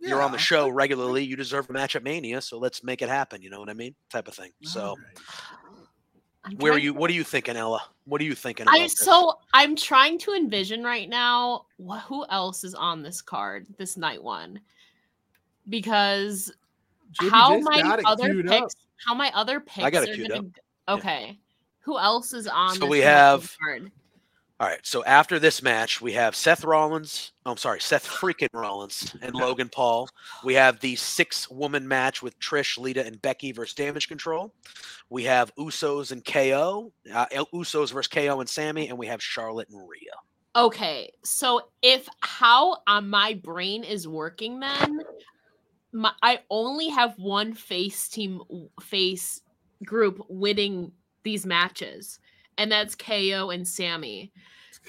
You're 0.00 0.20
on 0.20 0.32
the 0.32 0.38
show 0.38 0.68
regularly. 0.68 1.24
You 1.24 1.36
deserve 1.36 1.70
a 1.70 1.72
match 1.72 1.96
at 1.96 2.02
Mania, 2.02 2.42
so 2.42 2.58
let's 2.58 2.84
make 2.84 3.00
it 3.02 3.08
happen. 3.08 3.40
You 3.40 3.50
know 3.50 3.60
what 3.60 3.70
I 3.70 3.74
mean? 3.74 3.94
Type 4.10 4.28
of 4.28 4.34
thing. 4.34 4.50
So, 4.62 4.80
Alright. 4.80 4.98
I'm 6.44 6.56
where 6.56 6.72
are 6.74 6.78
you? 6.78 6.92
to- 6.92 6.98
What 6.98 7.10
are 7.10 7.14
you 7.14 7.24
thinking, 7.24 7.56
Ella? 7.56 7.82
What 8.04 8.20
are 8.20 8.24
you 8.24 8.34
thinking? 8.34 8.64
About 8.64 8.74
I 8.74 8.80
this? 8.82 8.98
so 8.98 9.38
I'm 9.54 9.74
trying 9.74 10.18
to 10.20 10.34
envision 10.34 10.82
right 10.84 11.08
now 11.08 11.66
wh- 11.84 12.00
who 12.00 12.26
else 12.28 12.64
is 12.64 12.74
on 12.74 13.02
this 13.02 13.22
card, 13.22 13.66
this 13.78 13.96
night 13.96 14.22
one, 14.22 14.60
because 15.68 16.52
how 17.18 17.58
my 17.60 18.00
other 18.04 18.32
queued 18.32 18.48
up. 18.50 18.60
picks, 18.62 18.74
how 19.06 19.14
my 19.14 19.30
other 19.34 19.60
picks 19.60 19.84
I 19.84 19.90
got 19.90 20.02
it 20.04 20.10
are 20.10 20.14
queued 20.14 20.28
gonna. 20.28 20.40
up. 20.40 20.46
g- 20.46 20.60
Okay, 20.86 21.38
who 21.80 21.98
else 21.98 22.32
is 22.34 22.46
on? 22.46 22.74
So 22.74 22.80
this 22.80 22.88
we 22.90 22.98
have- 23.00 23.56
card? 23.62 23.90
All 24.60 24.68
right. 24.68 24.80
So 24.84 25.04
after 25.04 25.40
this 25.40 25.62
match, 25.62 26.00
we 26.00 26.12
have 26.12 26.36
Seth 26.36 26.64
Rollins. 26.64 27.32
oh, 27.44 27.50
I'm 27.50 27.56
sorry, 27.56 27.80
Seth 27.80 28.06
freaking 28.06 28.48
Rollins 28.52 29.14
and 29.20 29.34
Logan 29.34 29.68
Paul. 29.68 30.08
We 30.44 30.54
have 30.54 30.78
the 30.78 30.94
six 30.94 31.50
woman 31.50 31.88
match 31.88 32.22
with 32.22 32.38
Trish, 32.38 32.78
Lita, 32.78 33.04
and 33.04 33.20
Becky 33.20 33.50
versus 33.50 33.74
Damage 33.74 34.06
Control. 34.06 34.54
We 35.10 35.24
have 35.24 35.54
Usos 35.56 36.12
and 36.12 36.24
KO. 36.24 36.92
Uh, 37.12 37.26
Usos 37.52 37.92
versus 37.92 38.06
KO 38.06 38.40
and 38.40 38.48
Sammy, 38.48 38.88
and 38.88 38.96
we 38.96 39.08
have 39.08 39.20
Charlotte 39.20 39.68
and 39.70 39.88
Rhea. 39.88 40.12
Okay, 40.56 41.10
so 41.24 41.62
if 41.82 42.08
how 42.20 42.76
uh, 42.86 43.00
my 43.00 43.34
brain 43.42 43.82
is 43.82 44.06
working, 44.06 44.60
then 44.60 45.00
my, 45.92 46.12
I 46.22 46.40
only 46.48 46.88
have 46.90 47.18
one 47.18 47.54
face 47.54 48.08
team 48.08 48.40
face 48.80 49.42
group 49.84 50.24
winning 50.28 50.92
these 51.24 51.44
matches, 51.44 52.20
and 52.58 52.70
that's 52.70 52.94
KO 52.94 53.50
and 53.50 53.66
Sammy. 53.66 54.32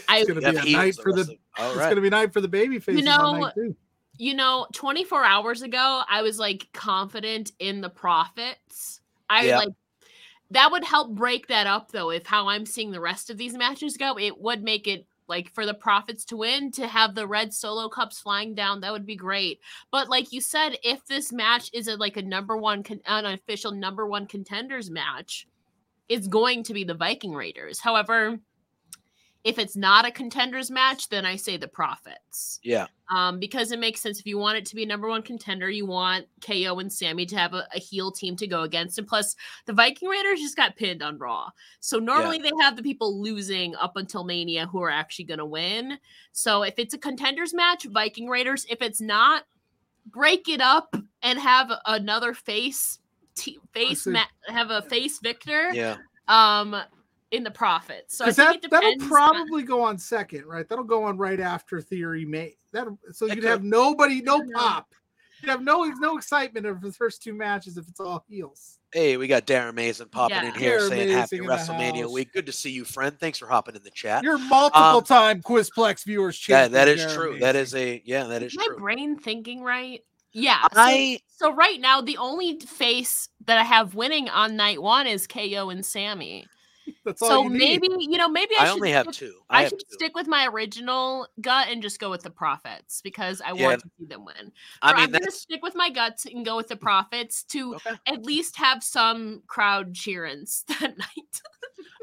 I 0.09 0.19
It's 0.19 0.27
gonna 0.27 0.41
You 0.41 0.45
have 0.57 0.65
be 0.65 0.73
a 0.73 0.77
night 0.77 0.95
for 0.95 1.11
rest 1.13 1.27
the. 1.27 1.33
of- 1.33 1.39
All 1.57 1.69
It's 1.71 1.79
right. 1.79 1.89
gonna 1.89 2.01
be 2.01 2.09
night 2.09 2.33
for 2.33 2.41
the 2.41 2.47
baby 2.47 2.79
faces 2.79 3.03
know, 3.05 3.43
on 3.45 3.75
you 4.17 4.33
know, 4.33 4.65
24 4.73 5.23
hours 5.25 5.61
ago, 5.61 6.01
I 6.09 6.21
was 6.21 6.39
like 6.39 6.67
confident 6.73 7.51
in 7.59 7.81
the 7.81 7.89
profits. 7.89 9.01
I 9.29 9.45
Yeah. 9.47 9.59
like 9.59 9.69
that 10.51 10.71
would 10.71 10.83
help 10.83 11.11
break 11.15 11.47
that 11.47 11.67
up 11.67 11.91
though. 11.91 12.11
If 12.11 12.25
how 12.25 12.47
I'm 12.47 12.65
seeing 12.65 12.91
the 12.91 12.99
rest 13.01 13.29
of 13.29 13.37
these 13.37 13.53
matches 13.53 13.97
go, 13.97 14.17
it 14.17 14.39
would 14.39 14.63
make 14.63 14.87
it 14.87 15.05
like 15.27 15.51
for 15.53 15.65
the 15.65 15.73
profits 15.73 16.23
to 16.25 16.37
win 16.37 16.71
to 16.73 16.85
have 16.87 17.15
the 17.15 17.25
red 17.27 17.51
solo 17.53 17.89
cups 17.89 18.19
flying 18.19 18.53
down. 18.53 18.79
That 18.81 18.91
would 18.91 19.07
be 19.07 19.15
great. 19.15 19.59
But 19.91 20.07
like 20.07 20.31
you 20.31 20.39
said, 20.39 20.77
if 20.83 21.03
this 21.07 21.31
match 21.31 21.71
is 21.73 21.87
a, 21.87 21.95
like 21.97 22.15
a 22.15 22.21
number 22.21 22.55
one, 22.57 22.83
con- 22.83 23.01
an 23.07 23.25
official 23.25 23.71
number 23.71 24.05
one 24.05 24.27
contenders 24.27 24.91
match, 24.91 25.47
it's 26.09 26.27
going 26.27 26.63
to 26.63 26.73
be 26.73 26.83
the 26.83 26.93
Viking 26.93 27.33
Raiders. 27.33 27.79
However, 27.79 28.39
if 29.43 29.59
it's 29.59 29.75
not 29.75 30.07
a 30.07 30.11
contenders 30.11 30.71
match, 30.71 31.07
then 31.09 31.23
I 31.23 31.35
say 31.35 31.55
the 31.55 31.67
profits 31.67 32.59
Yeah. 32.63 32.87
um, 33.11 33.39
because 33.39 33.71
it 33.71 33.77
makes 33.79 34.01
sense. 34.01 34.19
If 34.19 34.25
you 34.25 34.39
want 34.39 34.57
it 34.57 34.65
to 34.65 34.75
be 34.75 34.81
a 34.81 34.87
number 34.87 35.07
one 35.07 35.21
contender, 35.21 35.69
you 35.69 35.85
want 35.85 36.25
KO 36.41 36.79
and 36.79 36.91
Sammy 36.91 37.27
to 37.27 37.37
have 37.37 37.53
a, 37.53 37.67
a 37.75 37.77
heel 37.79 38.11
team 38.11 38.35
to 38.37 38.47
go 38.47 38.63
against. 38.63 38.97
And 38.97 39.07
plus, 39.07 39.35
the 39.67 39.73
Viking 39.73 40.09
Raiders 40.09 40.39
just 40.39 40.55
got 40.55 40.75
pinned 40.75 41.03
on 41.03 41.19
Raw. 41.19 41.51
So 41.79 41.99
normally 41.99 42.39
they 42.39 42.51
have 42.59 42.75
the 42.75 42.81
people 42.81 43.21
losing 43.21 43.75
up 43.75 43.97
until 43.97 44.23
Mania 44.23 44.65
who 44.65 44.81
are 44.81 44.89
actually 44.89 45.25
going 45.25 45.37
to 45.37 45.45
win. 45.45 45.99
So 46.31 46.63
if 46.63 46.79
it's 46.79 46.95
a 46.95 46.99
contenders 46.99 47.53
match, 47.53 47.85
Viking 47.85 48.27
Raiders. 48.27 48.65
If 48.67 48.81
it's 48.81 48.99
not, 48.99 49.43
break 50.07 50.49
it 50.49 50.59
up 50.61 50.95
and 51.21 51.37
have 51.37 51.71
another 51.85 52.33
face. 52.33 52.97
T- 53.35 53.59
face 53.73 54.05
ma- 54.07 54.23
have 54.47 54.71
a 54.71 54.81
face 54.83 55.19
victor 55.19 55.71
Yeah. 55.73 55.97
um 56.27 56.75
in 57.31 57.43
the 57.43 57.51
profits 57.51 58.17
so 58.17 58.25
I 58.25 58.31
think 58.31 58.61
that 58.61 58.65
it 58.65 58.71
that'll 58.71 58.91
depends 58.91 59.03
on- 59.03 59.09
probably 59.09 59.63
go 59.63 59.81
on 59.83 59.97
second, 59.97 60.45
right? 60.45 60.67
That'll 60.67 60.85
go 60.85 61.03
on 61.03 61.17
right 61.17 61.39
after 61.39 61.81
Theory 61.81 62.23
May. 62.25 62.55
That 62.71 62.87
so 63.11 63.25
It 63.25 63.35
you'd 63.35 63.41
could. 63.41 63.49
have 63.49 63.63
nobody, 63.63 64.21
no 64.21 64.41
pop. 64.53 64.93
You 65.43 65.49
have 65.49 65.61
no 65.61 65.83
no 65.99 66.17
excitement 66.17 66.65
over 66.65 66.79
the 66.81 66.93
first 66.93 67.21
two 67.21 67.33
matches 67.33 67.77
if 67.77 67.87
it's 67.89 67.99
all 67.99 68.23
heels. 68.29 68.79
Hey, 68.93 69.17
we 69.17 69.27
got 69.27 69.45
Darren 69.45 69.73
Mason 69.73 70.07
popping 70.07 70.37
Yeah. 70.37 70.47
in 70.47 70.55
here 70.55 70.79
Darren 70.79 70.89
saying 70.89 71.09
happy 71.09 71.41
Mason 71.41 71.75
in 71.75 71.77
WrestleMania 71.81 72.09
week. 72.11 72.31
Good 72.31 72.45
to 72.45 72.53
see 72.53 72.71
you, 72.71 72.85
friend. 72.85 73.19
Thanks 73.19 73.37
for 73.39 73.47
hopping 73.47 73.75
in 73.75 73.83
the 73.83 73.91
chat. 73.91 74.23
You're 74.23 74.37
multiple 74.37 75.01
time 75.01 75.41
Quizplex 75.41 76.05
viewers. 76.05 76.43
That, 76.47 76.71
that 76.71 76.85
champion, 76.85 77.09
Darren 77.09 77.13
true. 77.15 77.39
That 77.39 77.55
Mason. 77.55 77.61
is 77.61 77.75
a 77.75 78.01
yeah, 78.05 78.23
that 78.25 78.43
is 78.43 78.53
Is 78.53 78.57
my 78.57 78.65
true. 78.67 78.77
brain 78.77 79.17
thinking 79.19 79.61
right? 79.61 80.01
Yeah. 80.35 80.61
so- 80.63 80.67
I 80.75 81.19
So 81.37 81.53
right 81.53 81.81
now, 81.81 82.01
the 82.01 82.17
only 82.17 82.59
face 82.59 83.29
that 83.45 83.57
I 83.57 83.63
have 83.63 83.95
winning 83.95 84.29
on 84.29 84.55
night 84.55 84.81
one 84.81 85.07
is 85.07 85.27
KO 85.27 85.69
and 85.69 85.85
Sammy. 85.85 86.45
That's 87.05 87.21
all 87.21 87.27
So 87.29 87.43
you 87.43 87.49
need. 87.49 87.81
maybe 87.81 87.87
you 87.99 88.17
know, 88.17 88.27
maybe 88.29 88.53
I, 88.59 88.63
I 88.63 88.65
should 88.67 88.73
only 88.75 88.91
have 88.91 89.05
stick- 89.05 89.15
two. 89.29 89.35
I, 89.49 89.57
I, 89.57 89.61
have 89.63 89.69
should 89.69 89.79
two. 89.79 89.85
stick 89.93 90.15
with 90.15 90.27
my 90.27 90.47
original 90.47 91.27
gut 91.41 91.67
and 91.69 91.81
just 91.81 91.99
go 91.99 92.09
with 92.09 92.21
the 92.23 92.29
profits 92.29 93.01
because 93.01 93.41
I 93.41 93.53
Yeah. 93.53 93.67
want 93.67 93.81
to 93.81 93.89
see 93.99 94.05
them 94.05 94.25
win. 94.25 94.51
I 94.81 94.91
Or 94.91 94.95
mean 94.95 95.03
I'm 95.05 95.11
gonna 95.11 95.31
stick 95.31 95.61
with 95.63 95.75
my 95.75 95.89
guts 95.89 96.25
and 96.25 96.45
go 96.45 96.55
with 96.55 96.67
the 96.67 96.75
profits 96.75 97.43
to 97.45 97.75
okay. 97.75 97.91
at 98.07 98.23
least 98.25 98.55
have 98.57 98.83
some 98.83 99.43
crowd 99.47 99.93
cheerings 99.93 100.63
that 100.79 100.97
night. 100.97 101.41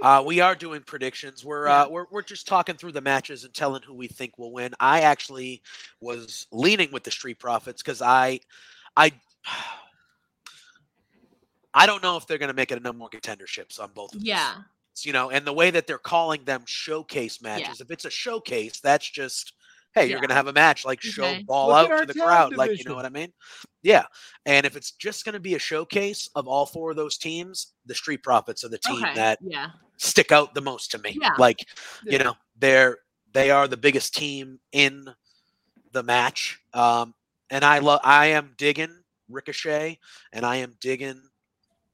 Uh, 0.03 0.23
we 0.27 0.41
are 0.41 0.57
doing 0.57 0.83
predictions. 0.83 1.45
We're 1.45 1.67
Yeah. 1.69 1.83
uh, 1.85 1.89
we're 1.89 2.07
we're 2.11 2.23
just 2.23 2.49
talking 2.49 2.77
through 2.77 2.93
the 2.93 3.01
matches 3.01 3.45
and 3.45 3.55
telling 3.55 3.83
who 3.83 3.95
we 3.95 4.09
think 4.09 4.37
will 4.39 4.53
win. 4.53 4.75
I 4.81 5.03
actually 5.03 5.63
was 6.01 6.49
leaning 6.51 6.91
with 6.91 7.05
the 7.05 7.11
Street 7.13 7.39
Profits 7.39 7.83
because 7.83 8.03
I, 8.03 8.41
I, 8.97 9.13
I 11.75 11.87
don't 11.87 12.03
know 12.03 12.17
if 12.17 12.27
they're 12.27 12.39
going 12.39 12.49
to 12.51 12.55
make 12.55 12.71
it 12.71 12.79
a 12.79 12.83
number 12.83 13.01
one 13.01 13.11
contenderships 13.11 13.79
on 13.79 13.91
both. 13.95 14.15
Of 14.15 14.21
these. 14.21 14.29
yeah. 14.29 14.55
you 15.01 15.13
know, 15.13 15.31
and 15.31 15.47
the 15.47 15.53
way 15.53 15.71
that 15.71 15.87
they're 15.87 15.99
calling 15.99 16.45
them 16.45 16.63
showcase 16.67 17.41
matches. 17.41 17.81
If 17.81 17.91
it's 17.91 18.05
a 18.05 18.11
showcase, 18.11 18.81
that's 18.81 19.09
just 19.11 19.55
hey, 19.95 20.09
you're 20.09 20.21
gonna 20.21 20.33
have 20.35 20.47
a 20.47 20.53
match 20.55 20.87
like 20.87 21.03
show 21.03 21.25
Okay. 21.25 21.43
ball 21.43 21.69
Look 21.69 21.91
out 21.91 22.01
to 22.01 22.07
the 22.07 22.15
tag 22.15 22.23
crowd, 22.23 22.57
like 22.57 22.79
you 22.79 22.85
know 22.85 22.95
what 22.95 23.05
I 23.05 23.11
mean? 23.11 23.31
Yeah. 23.83 24.05
And 24.47 24.65
if 24.65 24.75
it's 24.77 24.93
just 24.93 25.25
gonna 25.25 25.41
be 25.41 25.55
a 25.55 25.59
showcase 25.59 26.31
of 26.35 26.49
all 26.49 26.65
four 26.67 26.91
of 26.91 26.97
those 26.97 27.19
teams, 27.19 27.75
the 27.87 27.95
Street 27.95 28.23
Profits 28.23 28.65
are 28.65 28.69
the 28.71 28.79
team 28.79 29.03
Okay. 29.05 29.15
that 29.15 29.39
yeah. 29.43 29.69
stick 29.99 30.33
out 30.33 30.55
the 30.55 30.63
most 30.63 30.91
to 30.93 30.99
me. 30.99 31.19
Yeah. 31.21 31.35
Like, 31.39 31.67
you 32.05 32.19
know, 32.19 32.35
they're 32.59 32.99
they 33.33 33.51
are 33.51 33.69
the 33.69 33.77
biggest 33.77 34.15
team 34.15 34.61
in 34.73 35.07
the 35.93 36.03
match. 36.03 36.59
Um, 36.75 37.15
and 37.51 37.65
I 37.65 37.79
love 37.81 38.01
I 38.03 38.27
am 38.29 38.55
digging 38.57 38.95
Ricochet 39.29 39.99
and 40.33 40.45
I 40.47 40.57
am 40.57 40.75
digging 40.81 41.21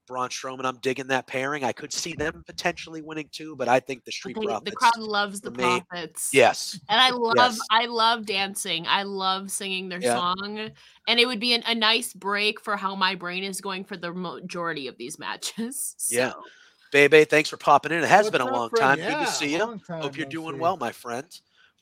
Braun 0.09 0.29
Strowman. 0.31 0.65
I'm 0.65 0.79
digging 0.79 1.07
that 1.09 1.27
pairing. 1.27 1.63
I 1.63 1.73
could 1.73 1.93
see 1.93 2.15
them 2.15 2.43
potentially 2.47 3.03
winning 3.03 3.29
too, 3.31 3.55
but 3.55 3.69
I 3.69 3.79
think 3.79 4.05
the 4.05 4.11
Street 4.13 4.35
think 4.35 4.47
Profits. 4.47 4.71
the 4.71 4.77
crowd 4.77 4.99
loves 4.99 5.41
the 5.41 5.51
for 5.53 5.59
profits. 5.59 6.31
yes. 6.33 6.81
And 6.89 7.01
I 7.01 7.11
love 7.11 7.35
Yes. 7.37 7.59
I 7.71 7.87
love 7.87 8.27
dancing. 8.27 8.87
I 8.89 9.05
love 9.05 9.51
singing 9.51 9.89
their 9.89 10.01
Yeah. 10.01 10.15
song. 10.15 10.71
And 11.07 11.21
it 11.21 11.27
would 11.27 11.39
be 11.41 11.55
an, 11.55 11.63
a 11.67 11.75
nice 11.75 12.13
break 12.13 12.61
for 12.61 12.77
how 12.77 12.95
my 12.97 13.15
brain 13.15 13.45
is 13.45 13.61
going 13.61 13.85
for 13.85 13.97
the 13.97 14.13
majority 14.13 14.89
of 14.89 14.97
these 14.99 15.19
matches. 15.19 15.95
Yeah. 16.11 16.31
So, 16.33 16.43
Bebe, 16.91 17.25
thanks 17.27 17.51
for 17.51 17.59
popping 17.59 17.93
in. 17.93 18.03
It 18.03 18.09
has 18.09 18.25
What's 18.25 18.39
been 18.39 18.41
a 18.47 18.51
long 18.51 18.71
friend? 18.71 18.99
time. 19.01 19.11
Good 19.19 19.27
to 19.27 19.31
see 19.31 19.53
you. 19.53 19.79
Hope 19.91 20.17
you're 20.17 20.27
doing 20.27 20.59
well, 20.59 20.79
my 20.79 20.91
friend. 20.91 21.27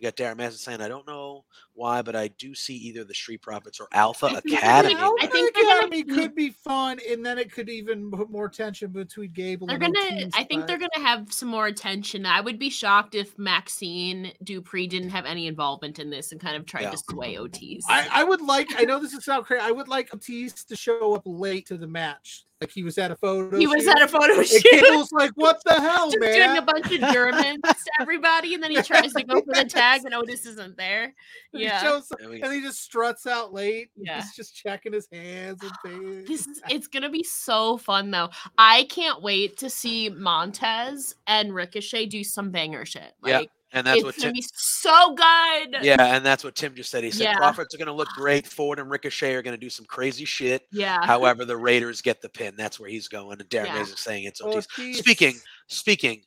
We 0.01 0.05
got 0.05 0.17
Darren 0.17 0.37
Madison 0.37 0.59
saying, 0.59 0.81
I 0.83 0.89
don't 0.89 1.07
know 1.07 1.45
why, 1.77 2.03
but 2.03 2.17
I 2.17 2.29
do 2.29 2.55
see 2.55 2.75
either 2.77 3.05
the 3.05 3.15
Street 3.15 3.43
Profits 3.43 3.79
or 3.81 3.87
Alpha 3.93 4.27
I 4.27 4.39
Academy. 4.39 4.95
gonna- 4.95 5.07
I 5.07 5.25
Alpha 5.25 5.27
think 5.29 5.55
they're 5.55 5.63
gonna 5.65 5.77
Academy 5.87 6.03
could 6.05 6.35
be 6.35 6.51
fun, 6.51 6.99
and 7.09 7.25
then 7.25 7.39
it 7.39 7.53
could 7.53 7.69
even 7.69 8.11
put 8.11 8.31
more 8.31 8.49
tension 8.49 8.91
between 8.91 9.31
Gable. 9.33 9.67
they're 9.67 9.77
and 9.77 9.95
gonna 9.95 10.15
Ortiz, 10.17 10.33
I 10.35 10.45
think 10.45 10.67
they're 10.67 10.79
gonna 10.79 11.07
have 11.07 11.33
some 11.33 11.49
more 11.49 11.67
attention. 11.67 12.27
I 12.27 12.41
would 12.41 12.59
be 12.59 12.71
shocked 12.71 13.15
if 13.15 13.37
Maxxine 13.39 14.33
Dupri 14.45 14.89
didn't 14.89 15.11
have 15.11 15.27
any 15.27 15.47
involvement 15.47 15.99
in 15.99 16.11
this 16.11 16.33
and 16.33 16.41
kind 16.41 16.57
of 16.57 16.67
tried 16.67 16.83
Yeah. 16.83 16.91
to 16.93 16.99
sway 16.99 17.37
Otis. 17.39 17.85
I, 17.89 18.09
I 18.11 18.25
would 18.25 18.41
like. 18.41 18.69
I 18.77 18.85
know 18.85 18.99
this 18.99 19.13
is 19.13 19.25
sound 19.25 19.45
crazy. 19.47 19.63
I 19.63 19.71
would 19.71 19.89
like 19.89 20.09
Ortiz 20.13 20.65
to 20.65 20.77
show 20.77 21.15
up 21.15 21.23
late 21.27 21.67
to 21.67 21.77
the 21.77 21.87
match, 21.87 22.45
like 22.61 22.71
he 22.71 22.83
was 22.85 22.97
at 22.99 23.11
a 23.11 23.17
photo. 23.17 23.59
he 23.59 23.67
was 23.67 23.87
at 23.87 24.01
a 24.01 24.09
photo 24.09 24.35
And 24.39 24.47
shoot. 24.47 24.65
Gable's 24.71 25.13
like, 25.13 25.33
"What 25.35 25.61
the 25.65 25.75
hell, 25.81 26.11
just 26.11 26.21
doing 26.21 26.57
a 26.57 26.63
bunch 26.63 26.87
of 26.93 27.13
Germans 27.13 27.61
to 27.63 27.91
everybody, 28.01 28.55
and 28.55 28.63
then 28.63 28.71
he 28.71 28.81
tries 28.83 29.13
to 29.13 29.23
go 29.25 29.41
for 29.41 29.55
the 29.55 29.65
tag, 29.65 30.03
and 30.05 30.15
Otis 30.15 30.47
isn't 30.47 30.77
there. 30.77 31.15
And 31.67 31.73
he 31.75 31.87
Yeah, 31.87 31.91
shows 31.91 32.13
up, 32.13 32.21
we 32.29 32.41
and 32.43 32.53
he 32.53 32.61
just 32.61 32.83
struts 32.83 33.27
out 33.27 33.53
late. 33.53 33.91
Yeah. 33.97 34.17
He's 34.17 34.35
just 34.35 34.55
checking 34.55 34.93
his 34.93 35.09
hands 35.13 35.63
and 35.63 35.73
things. 35.85 36.29
this 36.29 36.47
is 36.47 36.61
it's 36.71 36.87
gonna 36.87 37.11
be 37.11 37.23
so 37.25 37.77
fun 37.77 38.11
though. 38.11 38.31
I 38.57 38.85
can't 38.85 39.23
wait 39.23 39.57
to 39.59 39.69
see 39.71 40.09
Montez 40.09 41.15
and 41.27 41.55
Ricochet 41.55 42.07
do 42.07 42.23
some 42.25 42.51
banger 42.51 42.85
shit. 42.85 43.13
Yeah, 43.25 43.39
Like 43.39 43.51
And 43.73 43.87
that's 43.87 43.97
it's 43.99 44.05
what 44.05 44.17
gonna 44.17 44.29
Tim, 44.29 44.33
be 44.35 44.45
so 44.55 45.15
good. 45.15 45.77
yeah, 45.85 46.15
and 46.17 46.25
that's 46.25 46.45
what 46.45 46.55
Tim 46.55 46.75
just 46.75 46.91
said. 46.91 47.03
He 47.05 47.11
said 47.11 47.25
Yeah. 47.25 47.37
Profits 47.37 47.75
are 47.75 47.79
going 47.79 47.87
to 47.89 47.93
look 47.93 48.09
great. 48.11 48.47
Ford 48.47 48.79
and 48.79 48.89
Ricochet 48.91 49.35
are 49.35 49.43
going 49.43 49.55
to 49.57 49.61
do 49.61 49.69
some 49.69 49.85
crazy 49.87 50.25
shit. 50.25 50.63
Yeah. 50.73 51.05
However, 51.05 51.45
the 51.45 51.57
Raiders 51.57 52.01
get 52.01 52.23
the 52.23 52.29
pin. 52.29 52.55
That's 52.57 52.79
where 52.79 52.89
he's 52.89 53.09
going. 53.09 53.41
And 53.41 53.51
Darren 53.51 53.67
Yeah. 53.67 53.79
Mason 53.81 53.97
saying 53.97 54.25
it's 54.25 54.41
Ortiz. 54.41 54.67
Ortiz. 54.79 54.99
Speaking, 54.99 55.35
speaking, 55.67 56.23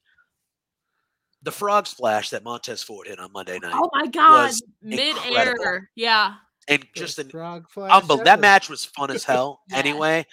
the 1.43 1.51
frog 1.51 1.87
splash 1.87 2.29
that 2.31 2.43
Montez 2.43 2.83
Ford 2.83 3.07
hit 3.07 3.19
on 3.19 3.31
Monday 3.31 3.59
night, 3.59 3.71
Oh 3.75 3.89
my 3.93 4.07
god. 4.07 4.51
Mid 4.81 4.99
incredible. 5.15 5.63
air. 5.63 5.89
Yeah. 5.95 6.33
and 6.67 6.81
First 6.81 6.95
just 6.95 7.19
an 7.19 7.29
frog 7.29 7.65
splash 7.71 7.91
unbelievable. 7.91 8.25
That 8.25 8.39
match 8.41 8.69
was 8.69 8.85
fun 8.85 9.11
as 9.11 9.23
hell. 9.25 9.61
Yeah. 9.69 9.77
Anyway, 9.77 10.25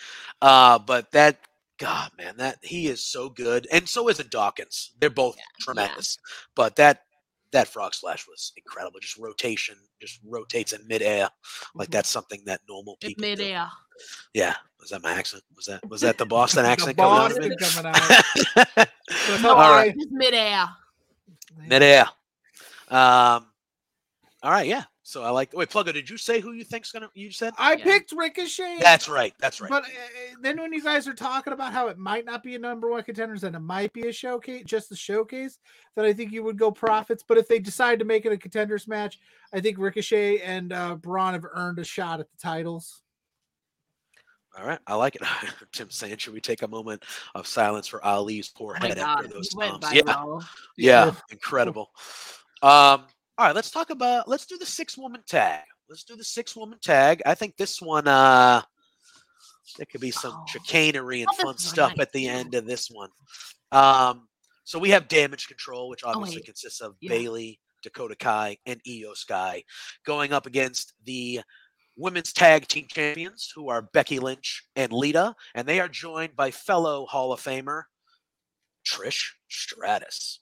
uh, 0.42 0.78
but 0.78 1.10
that 1.12 1.38
God, 1.78 2.10
man, 2.18 2.36
that 2.38 2.58
he 2.62 2.86
is 2.88 3.04
so 3.04 3.28
good, 3.28 3.66
and 3.72 3.88
so 3.88 4.08
is 4.08 4.18
it 4.18 4.30
Dawkins. 4.30 4.92
They're 5.00 5.10
both 5.10 5.36
tremendous. 5.60 6.16
But 6.54 6.76
that 6.76 7.02
that 7.52 7.68
frog 7.68 7.94
splash 7.94 8.26
was 8.26 8.52
incredible. 8.56 8.98
Just 9.00 9.16
rotation, 9.18 9.76
just 10.00 10.18
rotates 10.24 10.72
in 10.72 10.86
midair, 10.88 11.28
like 11.74 11.88
Mhm. 11.88 11.92
that's 11.92 12.10
something 12.10 12.40
that 12.46 12.60
normal 12.68 12.96
people. 13.00 13.22
do. 13.22 13.28
Mid 13.28 13.40
air. 13.40 13.68
Yeah, 14.34 14.56
was 14.80 14.90
that 14.90 15.02
my 15.02 15.12
accent? 15.12 15.42
Was 15.54 15.66
that 15.66 15.86
was 15.88 16.00
that 16.02 16.18
the 16.18 16.26
Boston 16.26 16.64
The 16.64 16.70
accent 16.70 16.96
coming 16.96 17.12
out 17.18 17.30
of 17.30 17.36
Boston 17.38 17.56
coming 17.84 17.92
out. 18.76 18.88
That's 19.18 19.42
No, 19.42 19.54
how 19.54 19.54
All 19.54 19.72
I- 19.72 19.76
right. 19.76 19.94
Just 19.94 20.08
mid 20.10 20.34
air. 20.34 20.66
Midair. 21.56 22.06
Um. 22.88 23.46
All 24.42 24.50
right. 24.52 24.66
Yeah. 24.66 24.84
So 25.02 25.22
I 25.22 25.30
like. 25.30 25.52
Wait, 25.52 25.68
Pluggo, 25.70 25.92
did 25.92 26.10
you 26.10 26.16
say 26.16 26.40
who 26.40 26.52
you 26.52 26.64
think's 26.64 26.90
gonna? 26.92 27.08
You 27.14 27.30
said. 27.30 27.54
I 27.58 27.74
Yeah. 27.74 27.84
picked 27.84 28.12
Ricochet. 28.12 28.78
That's 28.80 29.08
right. 29.08 29.32
That's 29.38 29.60
right. 29.60 29.70
But 29.70 29.84
uh, 29.84 29.88
then 30.42 30.60
when 30.60 30.72
you 30.72 30.82
guys 30.82 31.06
are 31.06 31.14
talking 31.14 31.52
about 31.52 31.72
how 31.72 31.88
it 31.88 31.96
might 31.98 32.24
not 32.24 32.42
be 32.42 32.54
a 32.54 32.58
number 32.58 32.90
one 32.90 33.02
contenders 33.04 33.44
and 33.44 33.54
it 33.54 33.60
might 33.60 33.92
be 33.92 34.08
a 34.08 34.12
showcase, 34.12 34.64
just 34.64 34.90
a 34.92 34.96
showcase, 34.96 35.58
then 35.94 36.04
I 36.04 36.12
think 36.12 36.32
you 36.32 36.42
would 36.42 36.58
go 36.58 36.70
profits. 36.72 37.24
But 37.26 37.38
if 37.38 37.46
they 37.48 37.58
decide 37.60 37.98
to 38.00 38.04
make 38.04 38.26
it 38.26 38.32
a 38.32 38.36
contenders 38.36 38.88
match, 38.88 39.18
I 39.52 39.60
think 39.60 39.78
Ricochet 39.78 40.40
and 40.40 40.72
uh, 40.72 40.96
Braun 40.96 41.34
have 41.34 41.46
earned 41.52 41.78
a 41.78 41.84
shot 41.84 42.20
at 42.20 42.30
the 42.30 42.36
titles. 42.38 43.02
All 44.58 44.64
right, 44.66 44.78
I 44.86 44.94
like 44.94 45.16
it. 45.16 45.22
Tim 45.72 45.90
saying, 45.90 46.16
should 46.16 46.32
we 46.32 46.40
take 46.40 46.62
a 46.62 46.68
moment 46.68 47.04
of 47.34 47.46
silence 47.46 47.86
for 47.86 48.02
Ali's 48.04 48.48
poor 48.48 48.74
Oh 48.74 48.86
head 48.86 48.96
god. 48.98 49.20
after 49.20 49.28
those 49.28 49.48
he 49.50 49.56
bombs? 49.58 49.84
Yeah, 49.92 50.02
yeah, 50.06 51.04
Yeah. 51.04 51.12
incredible. 51.30 51.90
Um, 52.62 53.04
all 53.38 53.46
right, 53.46 53.54
let's 53.54 53.70
talk 53.70 53.90
about. 53.90 54.28
Let's 54.28 54.46
do 54.46 54.56
the 54.56 54.64
six 54.64 54.96
woman 54.96 55.22
tag. 55.26 55.60
Let's 55.90 56.04
do 56.04 56.16
the 56.16 56.24
six 56.24 56.56
woman 56.56 56.78
tag. 56.82 57.20
I 57.26 57.34
think 57.34 57.56
this 57.56 57.82
one. 57.82 58.08
uh 58.08 58.62
There 59.76 59.86
could 59.86 60.00
be 60.00 60.10
some 60.10 60.32
Oh. 60.32 60.44
chicanery 60.46 61.20
and 61.20 61.30
Oh, 61.32 61.42
fun 61.44 61.58
stuff 61.58 61.90
might 61.90 62.00
at 62.00 62.12
the 62.12 62.26
end 62.26 62.54
of 62.54 62.66
this 62.66 62.90
one. 62.90 63.10
Um, 63.72 64.26
so 64.64 64.78
we 64.78 64.88
have 64.90 65.06
damage 65.06 65.48
control, 65.48 65.90
which 65.90 66.02
obviously 66.02 66.40
Oh, 66.40 66.46
consists 66.46 66.80
of 66.80 66.96
Yeah. 67.00 67.10
Bayley, 67.10 67.60
Dakota 67.82 68.16
Kai, 68.16 68.56
and 68.64 68.80
IYO 68.86 69.12
SKY, 69.12 69.64
going 70.06 70.32
up 70.32 70.46
against 70.46 70.94
the 71.04 71.42
women's 71.96 72.32
tag 72.32 72.68
team 72.68 72.86
champions, 72.88 73.52
who 73.54 73.68
are 73.68 73.88
Becky 73.92 74.18
Lynch 74.18 74.64
and 74.76 74.92
Lita, 74.92 75.34
and 75.54 75.66
they 75.66 75.80
are 75.80 75.88
joined 75.88 76.36
by 76.36 76.50
fellow 76.50 77.06
Hall 77.06 77.32
of 77.32 77.40
Famer 77.40 77.84
Trish 78.86 79.30
Stratus. 79.48 80.40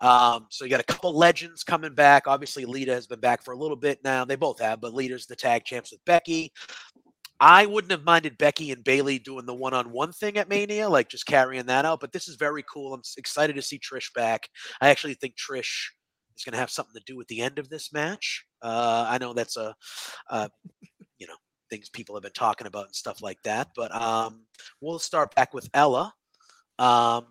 Um, 0.00 0.46
so 0.50 0.64
you 0.64 0.70
got 0.70 0.80
a 0.80 0.84
couple 0.84 1.16
legends 1.16 1.64
coming 1.64 1.94
back. 1.94 2.26
Obviously, 2.26 2.64
Lita 2.64 2.92
has 2.92 3.06
been 3.06 3.20
back 3.20 3.42
for 3.42 3.52
a 3.52 3.58
little 3.58 3.76
bit 3.76 4.00
now. 4.04 4.24
They 4.24 4.36
both 4.36 4.60
have, 4.60 4.80
but 4.80 4.94
Lita's 4.94 5.26
the 5.26 5.36
tag 5.36 5.64
champs 5.64 5.92
with 5.92 6.04
Becky. 6.04 6.52
I 7.38 7.66
wouldn't 7.66 7.90
have 7.90 8.04
minded 8.04 8.38
Becky 8.38 8.72
and 8.72 8.82
Bayley 8.82 9.18
doing 9.18 9.44
the 9.44 9.54
one-on-one 9.54 10.12
thing 10.12 10.38
at 10.38 10.48
Mania, 10.48 10.88
like 10.88 11.08
just 11.08 11.26
carrying 11.26 11.66
that 11.66 11.84
out. 11.84 12.00
But 12.00 12.12
this 12.12 12.28
is 12.28 12.36
very 12.36 12.64
cool. 12.72 12.94
I'm 12.94 13.02
excited 13.18 13.56
to 13.56 13.62
see 13.62 13.78
Trish 13.78 14.12
back. 14.14 14.48
I 14.80 14.88
actually 14.88 15.14
think 15.14 15.34
Trish 15.36 15.90
is 16.36 16.44
going 16.44 16.54
to 16.54 16.58
have 16.58 16.70
something 16.70 16.98
to 16.98 17.04
do 17.12 17.16
with 17.16 17.28
the 17.28 17.42
end 17.42 17.58
of 17.58 17.68
this 17.68 17.92
match. 17.92 18.44
Uh, 18.62 19.06
I 19.08 19.18
know 19.18 19.34
that's 19.34 19.56
a, 19.58 19.74
know, 20.30 20.48
things 21.70 21.88
people 21.88 22.14
have 22.14 22.22
been 22.22 22.32
talking 22.32 22.66
about 22.66 22.86
and 22.86 22.94
stuff 22.94 23.22
like 23.22 23.42
that. 23.42 23.68
But 23.74 23.94
um, 23.94 24.42
we'll 24.80 24.98
start 24.98 25.34
back 25.34 25.54
with 25.54 25.68
Ella. 25.74 26.12
Um, 26.78 27.26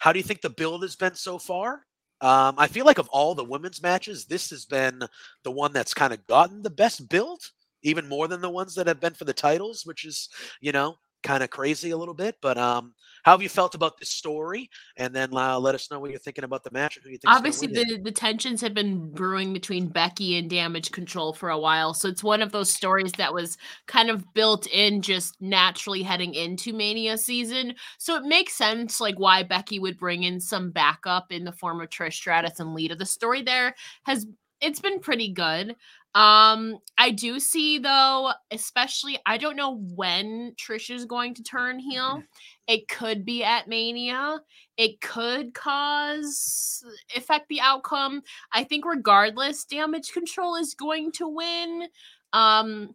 how 0.00 0.12
do 0.12 0.18
you 0.18 0.24
think 0.24 0.40
the 0.40 0.50
build 0.50 0.82
has 0.82 0.96
been 0.96 1.14
so 1.14 1.38
far? 1.38 1.86
Um, 2.20 2.54
I 2.58 2.68
feel 2.68 2.86
like 2.86 2.98
of 2.98 3.08
all 3.08 3.34
the 3.34 3.44
women's 3.44 3.82
matches, 3.82 4.24
this 4.24 4.50
has 4.50 4.64
been 4.64 5.02
the 5.42 5.50
one 5.50 5.72
that's 5.72 5.94
kind 5.94 6.12
of 6.12 6.26
gotten 6.26 6.62
the 6.62 6.70
best 6.70 7.08
build, 7.08 7.40
even 7.82 8.08
more 8.08 8.28
than 8.28 8.40
the 8.40 8.50
ones 8.50 8.74
that 8.74 8.86
have 8.86 9.00
been 9.00 9.14
for 9.14 9.24
the 9.24 9.32
titles, 9.32 9.84
which 9.84 10.04
is, 10.04 10.28
you 10.60 10.72
know, 10.72 10.96
kind 11.24 11.42
of 11.42 11.50
crazy 11.50 11.90
a 11.90 11.96
little 11.96 12.14
bit. 12.14 12.36
But 12.40 12.56
um, 12.56 12.94
how 13.24 13.32
have 13.32 13.42
you 13.42 13.48
felt 13.48 13.74
about 13.74 13.98
this 13.98 14.10
story? 14.10 14.70
And 14.96 15.12
then 15.12 15.34
uh, 15.34 15.58
let 15.58 15.74
us 15.74 15.90
know 15.90 15.98
what 15.98 16.10
you're 16.10 16.20
thinking 16.20 16.44
about 16.44 16.62
the 16.62 16.70
match. 16.70 16.98
Who 17.02 17.10
you 17.10 17.18
think 17.18 17.34
Obviously, 17.34 17.66
the, 17.66 17.98
the 18.02 18.12
tensions 18.12 18.60
have 18.60 18.74
been 18.74 19.10
brewing 19.10 19.52
between 19.52 19.88
Becky 19.88 20.36
and 20.36 20.48
Damage 20.48 20.92
Control 20.92 21.32
for 21.32 21.48
a 21.48 21.58
while. 21.58 21.94
So 21.94 22.08
it's 22.08 22.22
one 22.22 22.42
of 22.42 22.52
those 22.52 22.72
stories 22.72 23.12
that 23.12 23.34
was 23.34 23.56
kind 23.86 24.10
of 24.10 24.32
built 24.34 24.66
in 24.68 25.02
just 25.02 25.40
naturally 25.40 26.02
heading 26.02 26.34
into 26.34 26.72
Mania 26.72 27.18
season. 27.18 27.74
So 27.98 28.14
it 28.14 28.24
makes 28.24 28.52
sense, 28.52 29.00
like, 29.00 29.18
why 29.18 29.42
Becky 29.42 29.80
would 29.80 29.98
bring 29.98 30.22
in 30.22 30.38
some 30.38 30.70
backup 30.70 31.32
in 31.32 31.44
the 31.44 31.52
form 31.52 31.80
of 31.80 31.88
Trish 31.88 32.12
Stratus 32.12 32.60
and 32.60 32.74
Lita. 32.74 32.94
The 32.94 33.06
story 33.06 33.42
there 33.42 33.74
has 34.04 34.26
it's 34.60 34.80
been 34.80 35.00
pretty 35.00 35.30
good. 35.32 35.76
Um, 36.14 36.78
I 36.96 37.10
do 37.10 37.40
see 37.40 37.78
though, 37.78 38.30
especially 38.52 39.18
I 39.26 39.36
don't 39.36 39.56
know 39.56 39.78
when 39.94 40.54
Trish 40.56 40.94
is 40.94 41.06
going 41.06 41.34
to 41.34 41.42
turn 41.42 41.80
heel. 41.80 42.22
It 42.68 42.86
could 42.86 43.24
be 43.24 43.42
at 43.42 43.66
Mania. 43.66 44.38
It 44.76 45.00
could 45.00 45.54
cause 45.54 46.84
affect 47.16 47.48
the 47.48 47.60
outcome. 47.60 48.22
I 48.52 48.62
think 48.62 48.84
regardless, 48.84 49.64
damage 49.64 50.12
control 50.12 50.54
is 50.54 50.74
going 50.74 51.10
to 51.12 51.28
win. 51.28 51.88
Um, 52.32 52.94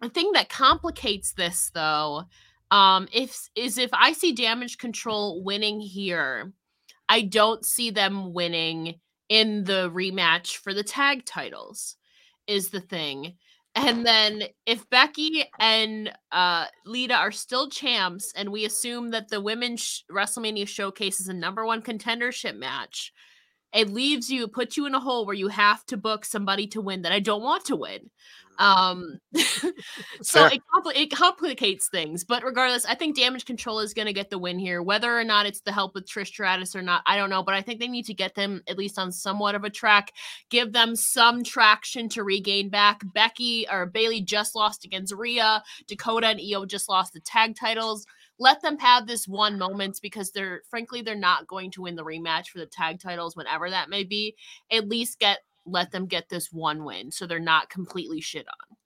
the 0.00 0.08
thing 0.08 0.30
that 0.34 0.48
complicates 0.48 1.32
this 1.32 1.72
though, 1.74 2.22
um, 2.70 3.08
if 3.12 3.48
is 3.56 3.78
if 3.78 3.90
I 3.92 4.12
see 4.12 4.32
damage 4.32 4.78
control 4.78 5.42
winning 5.42 5.80
here, 5.80 6.52
I 7.08 7.22
don't 7.22 7.66
see 7.66 7.90
them 7.90 8.32
winning 8.32 9.00
in 9.28 9.64
the 9.64 9.90
rematch 9.92 10.56
for 10.56 10.72
the 10.72 10.84
tag 10.84 11.24
titles 11.24 11.96
is 12.50 12.68
the 12.68 12.80
thing. 12.80 13.36
And 13.76 14.04
then 14.04 14.42
if 14.66 14.88
Becky 14.90 15.44
and 15.60 16.12
uh, 16.32 16.66
Lita 16.84 17.14
are 17.14 17.30
still 17.30 17.70
champs, 17.70 18.32
and 18.34 18.50
we 18.50 18.64
assume 18.64 19.10
that 19.10 19.28
the 19.28 19.40
women's 19.40 20.04
WrestleMania 20.10 20.66
showcase 20.66 21.20
is 21.20 21.28
a 21.28 21.32
number 21.32 21.64
one 21.64 21.80
contendership 21.80 22.56
match, 22.56 23.12
it 23.72 23.90
leaves 23.90 24.30
you, 24.30 24.48
puts 24.48 24.76
you 24.76 24.86
in 24.86 24.94
a 24.94 25.00
hole 25.00 25.26
where 25.26 25.34
you 25.34 25.48
have 25.48 25.84
to 25.86 25.96
book 25.96 26.24
somebody 26.24 26.66
to 26.68 26.80
win 26.80 27.02
that 27.02 27.12
I 27.12 27.20
don't 27.20 27.42
want 27.42 27.64
to 27.66 27.76
win. 27.76 28.10
Um, 28.60 29.20
so 30.22 30.44
it, 30.46 30.60
compli- 30.74 30.96
it 30.96 31.10
complicates 31.10 31.88
things. 31.88 32.24
But 32.24 32.44
regardless, 32.44 32.84
I 32.84 32.94
think 32.94 33.16
Damage 33.16 33.46
Control 33.46 33.80
is 33.80 33.94
going 33.94 34.06
to 34.06 34.12
get 34.12 34.28
the 34.28 34.38
win 34.38 34.58
here. 34.58 34.82
Whether 34.82 35.18
or 35.18 35.24
not 35.24 35.46
it's 35.46 35.62
the 35.62 35.72
help 35.72 35.94
with 35.94 36.06
Trish 36.06 36.26
Stratus 36.26 36.76
or 36.76 36.82
not, 36.82 37.02
I 37.06 37.16
don't 37.16 37.30
know. 37.30 37.42
But 37.42 37.54
I 37.54 37.62
think 37.62 37.80
they 37.80 37.88
need 37.88 38.04
to 38.06 38.14
get 38.14 38.34
them 38.34 38.62
at 38.68 38.76
least 38.76 38.98
on 38.98 39.12
somewhat 39.12 39.54
of 39.54 39.64
a 39.64 39.70
track, 39.70 40.12
give 40.50 40.72
them 40.72 40.94
some 40.94 41.42
traction 41.42 42.08
to 42.10 42.22
regain 42.22 42.68
back. 42.68 43.00
Becky 43.14 43.66
or 43.70 43.86
Bayley 43.86 44.20
just 44.20 44.54
lost 44.54 44.84
against 44.84 45.14
Rhea. 45.14 45.62
Dakota 45.86 46.26
and 46.26 46.40
IYO 46.40 46.66
just 46.66 46.88
lost 46.88 47.14
the 47.14 47.20
tag 47.20 47.56
titles. 47.56 48.06
Let 48.40 48.60
them 48.62 48.78
have 48.78 49.06
this 49.06 49.28
one 49.28 49.58
moment 49.58 50.00
because 50.02 50.32
they're 50.32 50.62
frankly 50.68 51.02
they're 51.02 51.14
not 51.14 51.46
going 51.46 51.70
to 51.72 51.82
win 51.82 51.94
the 51.94 52.02
rematch 52.04 52.48
for 52.48 52.58
the 52.58 52.66
tag 52.66 52.98
titles, 52.98 53.36
whenever 53.36 53.70
that 53.70 53.88
may 53.90 54.02
be. 54.02 54.34
At 54.72 54.88
least 54.88 55.18
get 55.20 55.38
let 55.66 55.92
them 55.92 56.06
get 56.06 56.28
this 56.30 56.50
one 56.50 56.84
win 56.84 57.12
so 57.12 57.26
they're 57.26 57.38
not 57.38 57.68
completely 57.68 58.20
shit 58.20 58.46
on. 58.48 58.76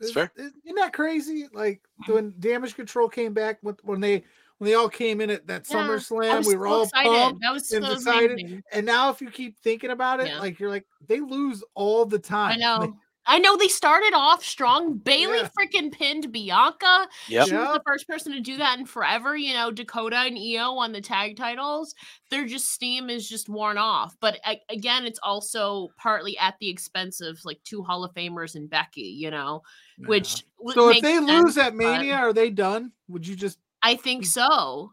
That's 0.00 0.12
fair. 0.12 0.32
is- 0.36 0.52
Isn't 0.64 0.74
that 0.76 0.92
crazy? 0.92 1.46
Like 1.54 1.82
mm-hmm. 2.02 2.12
when 2.14 2.34
Damage 2.40 2.74
Control 2.74 3.08
came 3.08 3.32
back, 3.32 3.58
with 3.62 3.78
when 3.84 4.00
they 4.00 4.24
when 4.58 4.68
they 4.70 4.74
all 4.74 4.88
came 4.88 5.20
in 5.20 5.30
at 5.30 5.46
that 5.46 5.66
Yeah, 5.70 5.78
I 5.78 5.80
SummerSlam, 5.86 6.46
we 6.46 6.56
were 6.56 6.66
so 6.66 6.72
all 6.72 6.82
excited. 6.82 7.08
pumped. 7.10 7.40
That 7.42 7.52
was 7.52 7.70
and 7.72 7.84
so 7.84 7.94
decided- 7.94 8.32
amazing. 8.40 8.62
And 8.72 8.84
now, 8.86 9.08
if 9.10 9.20
you 9.20 9.30
keep 9.30 9.56
thinking 9.60 9.90
about 9.90 10.18
it, 10.20 10.26
Yeah. 10.26 10.40
like 10.40 10.58
you're 10.58 10.68
like 10.70 10.86
they 11.06 11.20
lose 11.20 11.62
all 11.74 12.04
the 12.06 12.18
time. 12.18 12.52
I 12.52 12.56
know. 12.56 12.96
I 13.26 13.38
know 13.38 13.56
they 13.56 13.68
started 13.68 14.12
off 14.14 14.44
strong. 14.44 14.98
Bayley 14.98 15.38
Yeah. 15.38 15.48
freaking 15.58 15.90
pinned 15.92 16.30
Bianca. 16.30 17.08
Yep. 17.28 17.48
She 17.48 17.54
was 17.54 17.72
the 17.74 17.82
first 17.86 18.06
person 18.06 18.32
to 18.32 18.40
do 18.40 18.56
that 18.58 18.78
in 18.78 18.86
forever. 18.86 19.36
You 19.36 19.54
know, 19.54 19.70
Dakota 19.70 20.16
and 20.16 20.36
IYO 20.36 20.72
on 20.76 20.92
the 20.92 21.00
tag 21.00 21.36
titles. 21.36 21.94
Their 22.30 22.46
just 22.46 22.70
steam 22.70 23.08
is 23.10 23.28
just 23.28 23.48
worn 23.48 23.78
off. 23.78 24.14
But 24.20 24.38
a- 24.46 24.60
again, 24.68 25.06
it's 25.06 25.20
also 25.22 25.88
partly 25.96 26.36
at 26.38 26.54
the 26.60 26.68
expense 26.68 27.20
of 27.20 27.38
like 27.44 27.60
two 27.64 27.82
Hall 27.82 28.04
of 28.04 28.12
Famers 28.14 28.54
and 28.54 28.68
Becky. 28.68 29.02
You 29.18 29.30
know, 29.30 29.62
yeah. 29.98 30.08
which 30.08 30.44
w- 30.58 30.74
So 30.74 30.88
if 30.88 30.96
makes 30.96 31.02
they 31.02 31.14
sense, 31.14 31.28
lose 31.30 31.58
at 31.58 31.74
Mania, 31.74 32.16
are 32.16 32.32
they 32.32 32.50
done? 32.50 32.92
Would 33.08 33.26
you 33.26 33.36
just 33.36 33.58
I 33.82 33.96
think 33.96 34.26
so. 34.26 34.90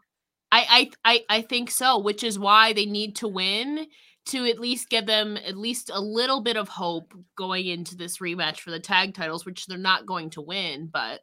I, 0.53 0.91
I 1.05 1.13
I 1.13 1.37
I 1.37 1.41
think 1.43 1.71
so, 1.71 1.97
which 1.99 2.23
is 2.23 2.37
why 2.37 2.73
they 2.73 2.85
need 2.85 3.15
to 3.17 3.27
win 3.27 3.87
to 4.27 4.45
at 4.45 4.59
least 4.59 4.89
give 4.89 5.05
them 5.05 5.37
at 5.37 5.57
least 5.57 5.89
a 5.93 5.99
little 5.99 6.41
bit 6.41 6.57
of 6.57 6.69
hope 6.69 7.13
going 7.35 7.67
into 7.67 7.95
this 7.95 8.19
rematch 8.19 8.59
for 8.59 8.71
the 8.71 8.79
tag 8.79 9.13
titles, 9.13 9.45
which 9.45 9.65
they're 9.65 9.77
not 9.77 10.05
going 10.05 10.29
to 10.31 10.41
win. 10.41 10.89
But 10.91 11.21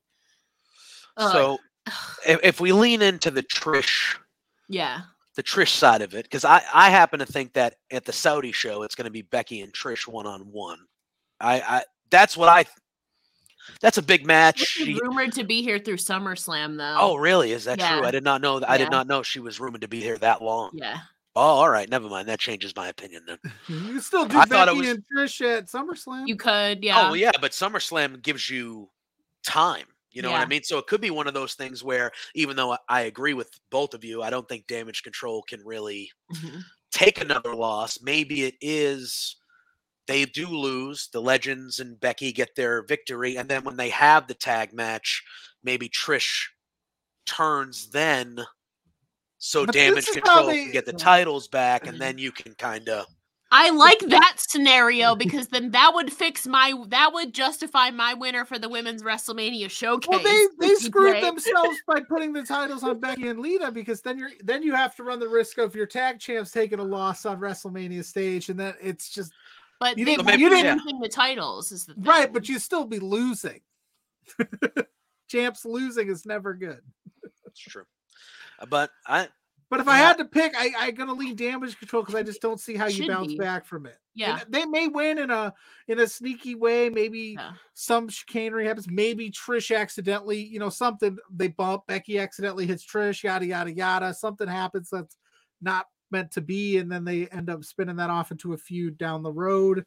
uh, 1.17 1.33
So 1.33 1.59
if, 2.27 2.41
if 2.43 2.61
we 2.61 2.73
lean 2.73 3.03
into 3.03 3.31
the 3.31 3.43
Trish 3.43 4.17
yeah, 4.69 5.03
the 5.37 5.43
Trish 5.43 5.71
side 5.71 6.03
of 6.03 6.15
it 6.15 6.25
because 6.25 6.45
I 6.45 6.63
I 6.75 6.91
happen 6.91 7.21
to 7.21 7.27
think 7.27 7.53
that 7.55 7.77
at 7.91 8.05
the 8.05 8.13
Saudi 8.13 8.53
show 8.53 8.83
it's 8.83 8.95
going 8.95 9.07
to 9.07 9.11
be 9.11 9.23
Becky 9.23 9.61
and 9.61 9.73
Trish 9.73 10.07
one 10.07 10.27
on 10.27 10.41
one. 10.43 10.79
I 11.41 11.61
I 11.61 11.85
that's 12.11 12.37
what 12.37 12.49
I. 12.49 12.65
That's 13.83 13.99
a 13.99 14.03
big 14.03 14.27
match. 14.27 14.61
she's 14.61 14.99
rumored 14.99 15.33
to 15.33 15.45
be 15.45 15.61
here 15.61 15.79
through 15.79 15.99
SummerSlam 15.99 16.79
though. 16.79 16.97
oh, 16.99 17.17
really? 17.17 17.53
Is 17.53 17.65
that 17.65 17.79
true? 17.79 18.03
I 18.03 18.11
did 18.11 18.25
not 18.25 18.41
know. 18.41 18.61
That, 18.61 18.71
I 18.71 18.79
did 18.79 18.91
not 18.91 19.07
know 19.07 19.23
she 19.23 19.41
was 19.41 19.61
rumored 19.61 19.83
to 19.83 19.89
be 19.89 20.01
here 20.01 20.17
that 20.19 20.41
long. 20.41 20.71
yeah, 20.73 21.01
Oh, 21.39 21.61
all 21.61 21.71
right. 21.71 21.89
Never 21.89 22.09
mind. 22.09 22.29
That 22.29 22.41
changes 22.41 22.75
my 22.75 22.89
opinion 22.89 23.23
then. 23.27 23.39
you 23.69 23.79
can 23.93 24.01
still 24.01 24.27
do 24.27 24.39
I 24.39 24.45
thought 24.45 24.69
it 24.69 24.73
Becky 24.75 24.79
was- 24.81 24.89
and 24.91 25.05
Trish 25.17 25.41
at 25.59 25.67
SummerSlam? 25.67 26.27
you 26.27 26.37
could. 26.37 26.79
Oh, 26.79 26.81
Yeah, 26.83 27.03
well, 27.03 27.17
yeah, 27.17 27.31
but 27.41 27.53
SummerSlam 27.53 28.21
gives 28.23 28.51
you 28.51 28.89
time. 29.47 29.85
You 30.11 30.23
know 30.23 30.31
what 30.31 30.39
I 30.39 30.43
Yeah. 30.43 30.47
mean? 30.49 30.63
So 30.65 30.79
it 30.79 30.87
could 30.89 31.01
be 31.01 31.11
one 31.11 31.29
of 31.29 31.35
those 31.35 31.55
things 31.55 31.85
where, 31.85 32.11
even 32.35 32.57
though 32.57 32.73
I- 32.73 32.79
I 32.89 33.01
agree 33.03 33.35
with 33.35 33.51
both 33.71 33.95
of 33.95 34.03
you, 34.05 34.23
I 34.23 34.31
don't 34.31 34.49
think 34.49 34.67
Damage 34.67 35.03
Control 35.05 35.43
can 35.43 35.65
really 35.65 36.11
Mhm. 36.35 36.65
take 36.91 37.21
another 37.21 37.55
loss. 37.55 38.01
Maybe 38.01 38.45
it 38.45 38.57
is 38.61 39.37
they 40.07 40.25
do 40.25 40.49
lose. 40.49 41.09
The 41.13 41.21
Legends 41.23 41.79
and 41.81 42.01
Becky 42.01 42.33
get 42.33 42.55
their 42.57 42.83
victory, 42.83 43.37
and 43.37 43.49
then 43.49 43.63
when 43.63 43.77
they 43.77 43.91
have 43.91 44.27
the 44.27 44.35
tag 44.35 44.73
match, 44.73 45.23
maybe 45.63 45.89
Trish 45.89 46.47
turns 47.27 47.91
then, 47.91 48.45
so 49.39 49.65
But 49.67 49.75
Damage 49.75 50.07
Control 50.07 50.47
they- 50.47 50.65
can 50.65 50.73
get 50.73 50.87
the 50.87 50.93
titles 50.93 51.49
back, 51.49 51.87
and 51.87 51.99
then 51.99 52.19
you 52.19 52.33
can 52.33 52.55
kind 52.55 52.89
of 52.89 53.07
I 53.51 53.71
like 53.71 54.01
that 54.09 54.35
scenario 54.37 55.17
because 55.17 55.49
then 55.49 55.71
that 55.71 55.93
would 55.95 56.13
fix 56.13 56.47
my 56.47 56.75
that 56.89 57.15
would 57.15 57.33
justify 57.33 57.89
my 57.91 58.13
winner 58.13 58.45
for 58.45 58.59
the 58.59 58.69
women's 58.69 59.03
WrestleMania 59.03 59.71
showcase. 59.71 60.09
Well, 60.11 60.23
they 60.23 60.47
they 60.69 60.75
screwed 60.75 61.13
great. 61.13 61.23
themselves 61.25 61.79
by 61.87 62.01
putting 62.09 62.35
the 62.35 62.43
titles 62.43 62.83
on 62.85 63.01
Becky 63.01 63.29
and 63.29 63.41
Lita 63.41 63.73
because 63.73 64.03
then 64.03 64.19
you're 64.19 64.33
then 64.45 64.63
you 64.63 64.75
have 64.75 64.95
to 64.97 65.03
run 65.03 65.19
the 65.19 65.29
risk 65.29 65.57
of 65.57 65.75
your 65.75 65.87
tag 65.87 66.19
champs 66.21 66.51
taking 66.51 66.79
a 66.79 66.85
loss 66.85 67.25
on 67.25 67.41
WrestleMania 67.41 68.05
stage, 68.05 68.51
and 68.51 68.61
then 68.61 68.75
it's 68.83 69.09
just 69.09 69.33
But 69.81 69.97
You 69.97 70.05
they 70.05 70.17
didn't- 70.17 70.27
won't 70.27 70.41
you 70.41 70.51
didn't- 70.51 70.79
losing 70.85 71.01
the 71.01 71.09
titles 71.09 71.73
is 71.73 71.87
the 71.87 71.95
thing. 71.95 72.03
right, 72.05 72.31
but 72.31 72.51
you 72.51 72.59
still 72.59 72.85
be 72.85 72.99
losing. 72.99 73.61
champs 75.29 75.65
losing 75.65 76.09
is 76.09 76.27
never 76.27 76.53
good. 76.55 76.81
it's 77.47 77.61
true. 77.61 77.85
But 78.69 78.91
I 79.07 79.29
But 79.71 79.81
if 79.81 79.89
I 79.89 79.97
had 79.99 80.17
to 80.19 80.25
pick, 80.25 80.55
I 80.57 80.73
I 80.79 80.91
gonna 80.91 81.13
lean 81.13 81.37
damage 81.37 81.79
control 81.79 82.03
because 82.03 82.15
I 82.15 82.23
just 82.23 82.41
don't 82.41 82.61
see 82.61 82.75
how 82.75 82.87
you 82.87 83.05
Should 83.05 83.09
bounce 83.09 83.29
be. 83.29 83.37
back 83.39 83.67
from 83.67 83.87
it. 83.87 83.93
And 84.21 84.39
Yeah. 84.39 84.41
they 84.49 84.65
may 84.65 84.89
win 84.89 85.19
in 85.19 85.31
a 85.31 85.53
in 85.87 86.01
a 86.01 86.07
sneaky 86.09 86.55
way. 86.55 86.89
Maybe 86.91 87.37
Yeah. 87.39 87.53
some 87.75 88.09
chicanery 88.09 88.67
happens. 88.67 88.89
Maybe 88.89 89.31
Trish 89.31 89.77
accidentally, 89.77 90.43
you 90.43 90.59
know, 90.59 90.71
something 90.71 91.17
they 91.31 91.49
bump. 91.49 91.87
Becky 91.87 92.19
accidentally 92.19 92.67
hits 92.67 92.85
Trish. 92.85 93.23
Yada 93.23 93.47
yada 93.47 93.73
yada. 93.73 94.15
Something 94.15 94.49
happens 94.49 94.89
that's 94.91 95.17
not 95.61 95.87
meant 96.11 96.31
to 96.33 96.41
be, 96.41 96.79
and 96.79 96.91
then 96.91 97.05
they 97.05 97.27
end 97.29 97.51
up 97.51 97.63
spinning 97.63 97.97
that 97.97 98.09
off 98.11 98.31
into 98.33 98.55
a 98.55 98.59
feud 98.59 98.97
down 98.97 99.23
the 99.23 99.33
road. 99.33 99.85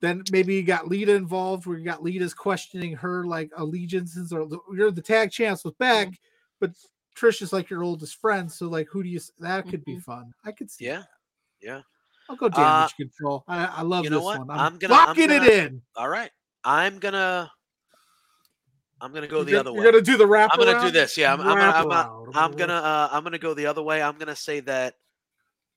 Then 0.00 0.22
maybe 0.30 0.54
you 0.54 0.62
got 0.62 0.86
Lita 0.88 1.14
involved, 1.14 1.66
where 1.66 1.76
you 1.78 1.84
got 1.84 2.02
Lita's 2.02 2.34
questioning 2.34 2.94
her 2.96 3.24
like 3.26 3.50
allegiances, 3.56 4.32
or 4.32 4.46
the- 4.46 4.60
you're 4.74 4.90
the 4.92 5.02
tag 5.02 5.30
champs 5.32 5.64
with 5.64 5.76
Beck, 5.78 6.08
mm. 6.08 6.18
but 6.60 6.70
Trish 7.18 7.40
is 7.42 7.52
like 7.52 7.70
your 7.70 7.82
oldest 7.82 8.20
friend. 8.20 8.50
So 8.50 8.68
like, 8.68 8.88
who 8.90 9.02
do 9.02 9.08
you? 9.08 9.20
That 9.40 9.68
could 9.68 9.84
be 9.84 9.96
Mhm. 9.96 10.02
fun. 10.02 10.34
I 10.44 10.52
could 10.52 10.70
see. 10.70 10.84
yeah. 10.86 10.98
that. 10.98 11.08
Yeah. 11.62 11.80
I'll 12.28 12.36
go 12.36 12.48
damage 12.48 12.94
control. 12.96 13.44
I, 13.48 13.66
I 13.66 13.82
love 13.82 14.04
you 14.04 14.10
know 14.10 14.16
this 14.18 14.24
what? 14.24 14.38
one. 14.46 14.50
I'm 14.50 14.78
gonna- 14.78 14.94
I'm 14.94 15.16
gonna- 15.16 15.34
it 15.34 15.46
in. 15.68 15.82
All 15.94 16.08
right. 16.08 16.30
I'm 16.64 16.98
gonna 16.98 17.50
I'm 19.00 19.12
gonna 19.12 19.26
go 19.28 19.36
You're 19.36 19.44
the 19.44 19.50
gonna- 19.52 19.60
other 19.60 19.70
You're 19.72 19.84
way. 19.86 19.92
gonna 19.92 20.02
do 20.02 20.16
the 20.16 20.26
wrap. 20.26 20.50
I'm 20.52 20.58
gonna 20.58 20.80
do 20.80 20.90
this. 20.90 21.16
Yeah, 21.16 21.32
I'm, 21.32 21.40
I'm, 21.40 21.46
gonna, 21.58 21.62
I'm, 21.62 21.88
gonna, 21.88 22.30
I'm 22.38 22.52
gonna 22.52 22.72
uh, 22.74 23.08
I'm 23.12 23.22
gonna 23.24 23.38
go 23.38 23.52
the 23.54 23.66
other 23.66 23.82
way. 23.82 24.02
I'm 24.02 24.16
gonna 24.18 24.34
say 24.36 24.60
that 24.60 24.94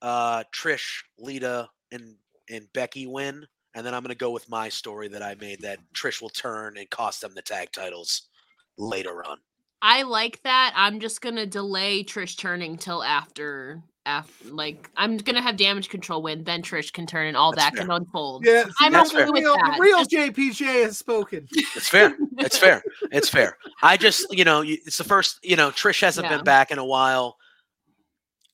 uh, 0.01 0.43
Trish, 0.53 1.03
Lita, 1.17 1.69
and 1.91 2.15
and 2.49 2.71
Becky 2.73 3.07
win, 3.07 3.45
and 3.75 3.85
then 3.85 3.93
I'm 3.93 4.01
gonna 4.03 4.15
go 4.15 4.31
with 4.31 4.49
my 4.49 4.69
story 4.69 5.09
that 5.09 5.21
I 5.21 5.35
made 5.35 5.61
that 5.61 5.79
Trish 5.93 6.21
will 6.21 6.29
turn 6.29 6.77
and 6.77 6.89
cost 6.89 7.19
them 7.21 7.33
the 7.35 7.41
tag 7.41 7.71
titles 7.73 8.29
later 8.77 9.23
on. 9.25 9.37
I 9.81 10.03
like 10.03 10.41
that. 10.43 10.73
I'm 10.75 10.99
just 10.99 11.21
gonna 11.21 11.45
delay 11.45 12.03
Trish 12.03 12.37
turning 12.37 12.77
till 12.77 13.01
after 13.03 13.81
after 14.05 14.49
like 14.49 14.89
I'm 14.97 15.17
gonna 15.17 15.41
have 15.41 15.55
damage 15.55 15.87
control 15.89 16.21
win, 16.21 16.43
then 16.43 16.61
Trish 16.61 16.91
can 16.91 17.05
turn 17.07 17.27
and 17.27 17.37
all 17.37 17.51
That's 17.51 17.65
that 17.65 17.73
fair. 17.75 17.83
can 17.83 17.91
unfold. 17.91 18.45
Yeah, 18.45 18.63
see, 18.65 18.71
I'm 18.81 18.91
that's 18.91 19.13
okay 19.13 19.25
the 19.25 19.31
with 19.31 19.43
real, 19.43 19.55
that. 19.55 19.75
The 19.77 19.81
real 19.81 19.99
Just- 20.05 20.11
JPJ 20.11 20.83
has 20.83 20.97
spoken. 20.97 21.47
It's 21.51 21.87
fair. 21.87 22.17
It's 22.37 22.57
fair. 22.57 22.83
It's 23.11 23.29
fair. 23.29 23.57
I 23.81 23.95
just, 23.97 24.25
you 24.35 24.43
know, 24.43 24.63
it's 24.65 24.97
the 24.97 25.03
first, 25.03 25.39
you 25.43 25.55
know, 25.55 25.69
Trish 25.71 26.01
hasn't 26.01 26.25
Yeah. 26.27 26.37
been 26.37 26.43
back 26.43 26.71
in 26.71 26.77
a 26.77 26.85
while. 26.85 27.37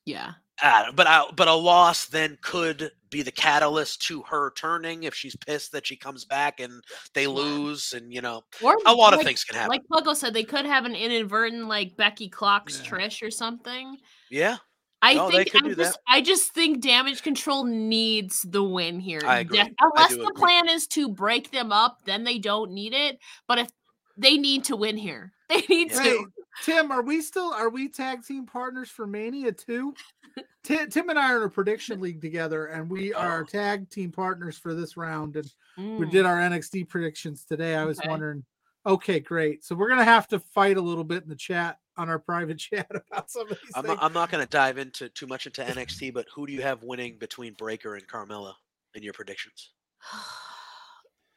Yeah. 0.06 0.34
Uh, 0.62 0.92
but 0.94 1.08
I, 1.08 1.26
but 1.36 1.48
a 1.48 1.54
loss 1.54 2.06
then 2.06 2.38
could 2.42 2.92
be 3.16 3.22
the 3.22 3.32
catalyst 3.32 4.02
to 4.04 4.22
her 4.24 4.52
turning 4.58 5.04
if 5.04 5.16
she's 5.16 5.36
pissed 5.36 5.72
that 5.72 5.88
she 5.88 5.96
comes 5.96 6.26
back 6.26 6.60
and 6.60 6.84
they 7.14 7.28
lose, 7.28 7.94
and 7.94 8.12
you 8.14 8.22
know, 8.22 8.44
Or 8.62 8.78
a 8.86 8.94
lot 8.94 9.14
of 9.14 9.22
things 9.24 9.44
can 9.44 9.56
happen. 9.56 9.70
Like 9.70 9.84
Pluggo 9.92 10.16
said, 10.16 10.34
they 10.34 10.44
could 10.44 10.66
have 10.66 10.86
an 10.86 10.96
inadvertent 10.96 11.68
like 11.68 11.96
Becky 11.96 12.28
clocks 12.30 12.82
Yeah. 12.84 12.90
Trish 12.90 13.26
or 13.26 13.32
something. 13.32 13.98
yeah, 14.30 14.58
I 15.02 15.14
No, 15.14 15.30
think 15.30 15.56
I 15.56 15.74
just 15.74 16.00
I 16.08 16.22
just 16.22 16.54
think 16.54 16.82
damage 16.82 17.22
control 17.22 17.64
needs 17.64 18.42
the 18.42 18.64
win 18.64 19.00
here. 19.00 19.22
I 19.26 19.40
agree. 19.40 19.60
Def- 19.60 19.70
Unless 19.80 20.10
do 20.10 20.18
the 20.18 20.22
agree. 20.28 20.42
plan 20.42 20.68
is 20.70 20.88
to 20.88 21.08
break 21.10 21.52
them 21.52 21.72
up, 21.72 22.00
then 22.06 22.24
they 22.26 22.38
don't 22.40 22.72
need 22.72 22.94
it. 22.94 23.20
But 23.48 23.60
if 23.60 23.70
they 24.18 24.38
need 24.38 24.66
to 24.66 24.76
win 24.76 24.98
here, 24.98 25.32
they 25.50 25.62
need 25.70 25.92
Yeah. 25.92 26.04
To. 26.04 26.26
Tim, 26.62 26.92
are 26.92 27.02
we 27.04 27.22
still 27.22 27.52
are 27.54 27.70
we 27.70 27.90
tag 27.90 28.24
team 28.26 28.46
partners 28.46 28.90
for 28.90 29.06
Mania 29.06 29.52
too? 29.52 29.98
Tim, 30.64 30.90
Tim 30.90 31.10
and 31.10 31.20
I 31.20 31.34
are 31.34 31.38
in 31.38 31.44
a 31.44 31.50
prediction 31.50 32.00
league 32.02 32.22
together, 32.22 32.68
and 32.68 32.90
we 32.90 33.14
are 33.14 33.44
Oh. 33.44 33.46
tag 33.46 33.90
team 33.90 34.12
partners 34.12 34.58
for 34.58 34.74
this 34.74 34.98
round. 34.98 35.36
And 35.36 35.50
we 35.98 36.06
Mm. 36.06 36.12
did 36.12 36.26
our 36.26 36.38
NXT 36.38 36.88
predictions 36.90 37.46
today. 37.46 37.76
I 37.76 37.86
was 37.86 38.04
Okay. 38.04 38.04
wondering. 38.04 38.46
Okay, 38.86 39.20
great. 39.20 39.64
So 39.64 39.76
we're 39.76 39.90
gonna 39.90 40.04
have 40.06 40.28
to 40.30 40.40
fight 40.40 40.78
a 40.78 40.82
little 40.82 41.04
bit 41.04 41.24
in 41.24 41.30
the 41.30 41.36
chat 41.36 41.80
on 41.98 42.10
our 42.10 42.20
private 42.20 42.60
chat 42.60 42.88
about 42.92 43.32
some 43.32 43.52
of 43.52 43.58
these 43.64 43.76
I'm 43.76 43.86
things. 43.86 43.98
not, 43.98 44.02
I'm 44.02 44.14
not 44.14 44.32
going 44.32 44.44
to 44.44 44.50
dive 44.50 44.78
into 44.80 45.10
too 45.10 45.28
much 45.28 45.46
into 45.46 45.62
NXT, 45.62 46.14
but 46.14 46.28
who 46.34 46.48
do 46.48 46.54
you 46.54 46.62
have 46.64 46.84
winning 46.84 47.18
between 47.20 47.54
Breakker 47.54 47.96
and 47.96 48.08
Carmelo 48.08 48.56
in 48.96 49.04
your 49.04 49.14
predictions? 49.14 49.74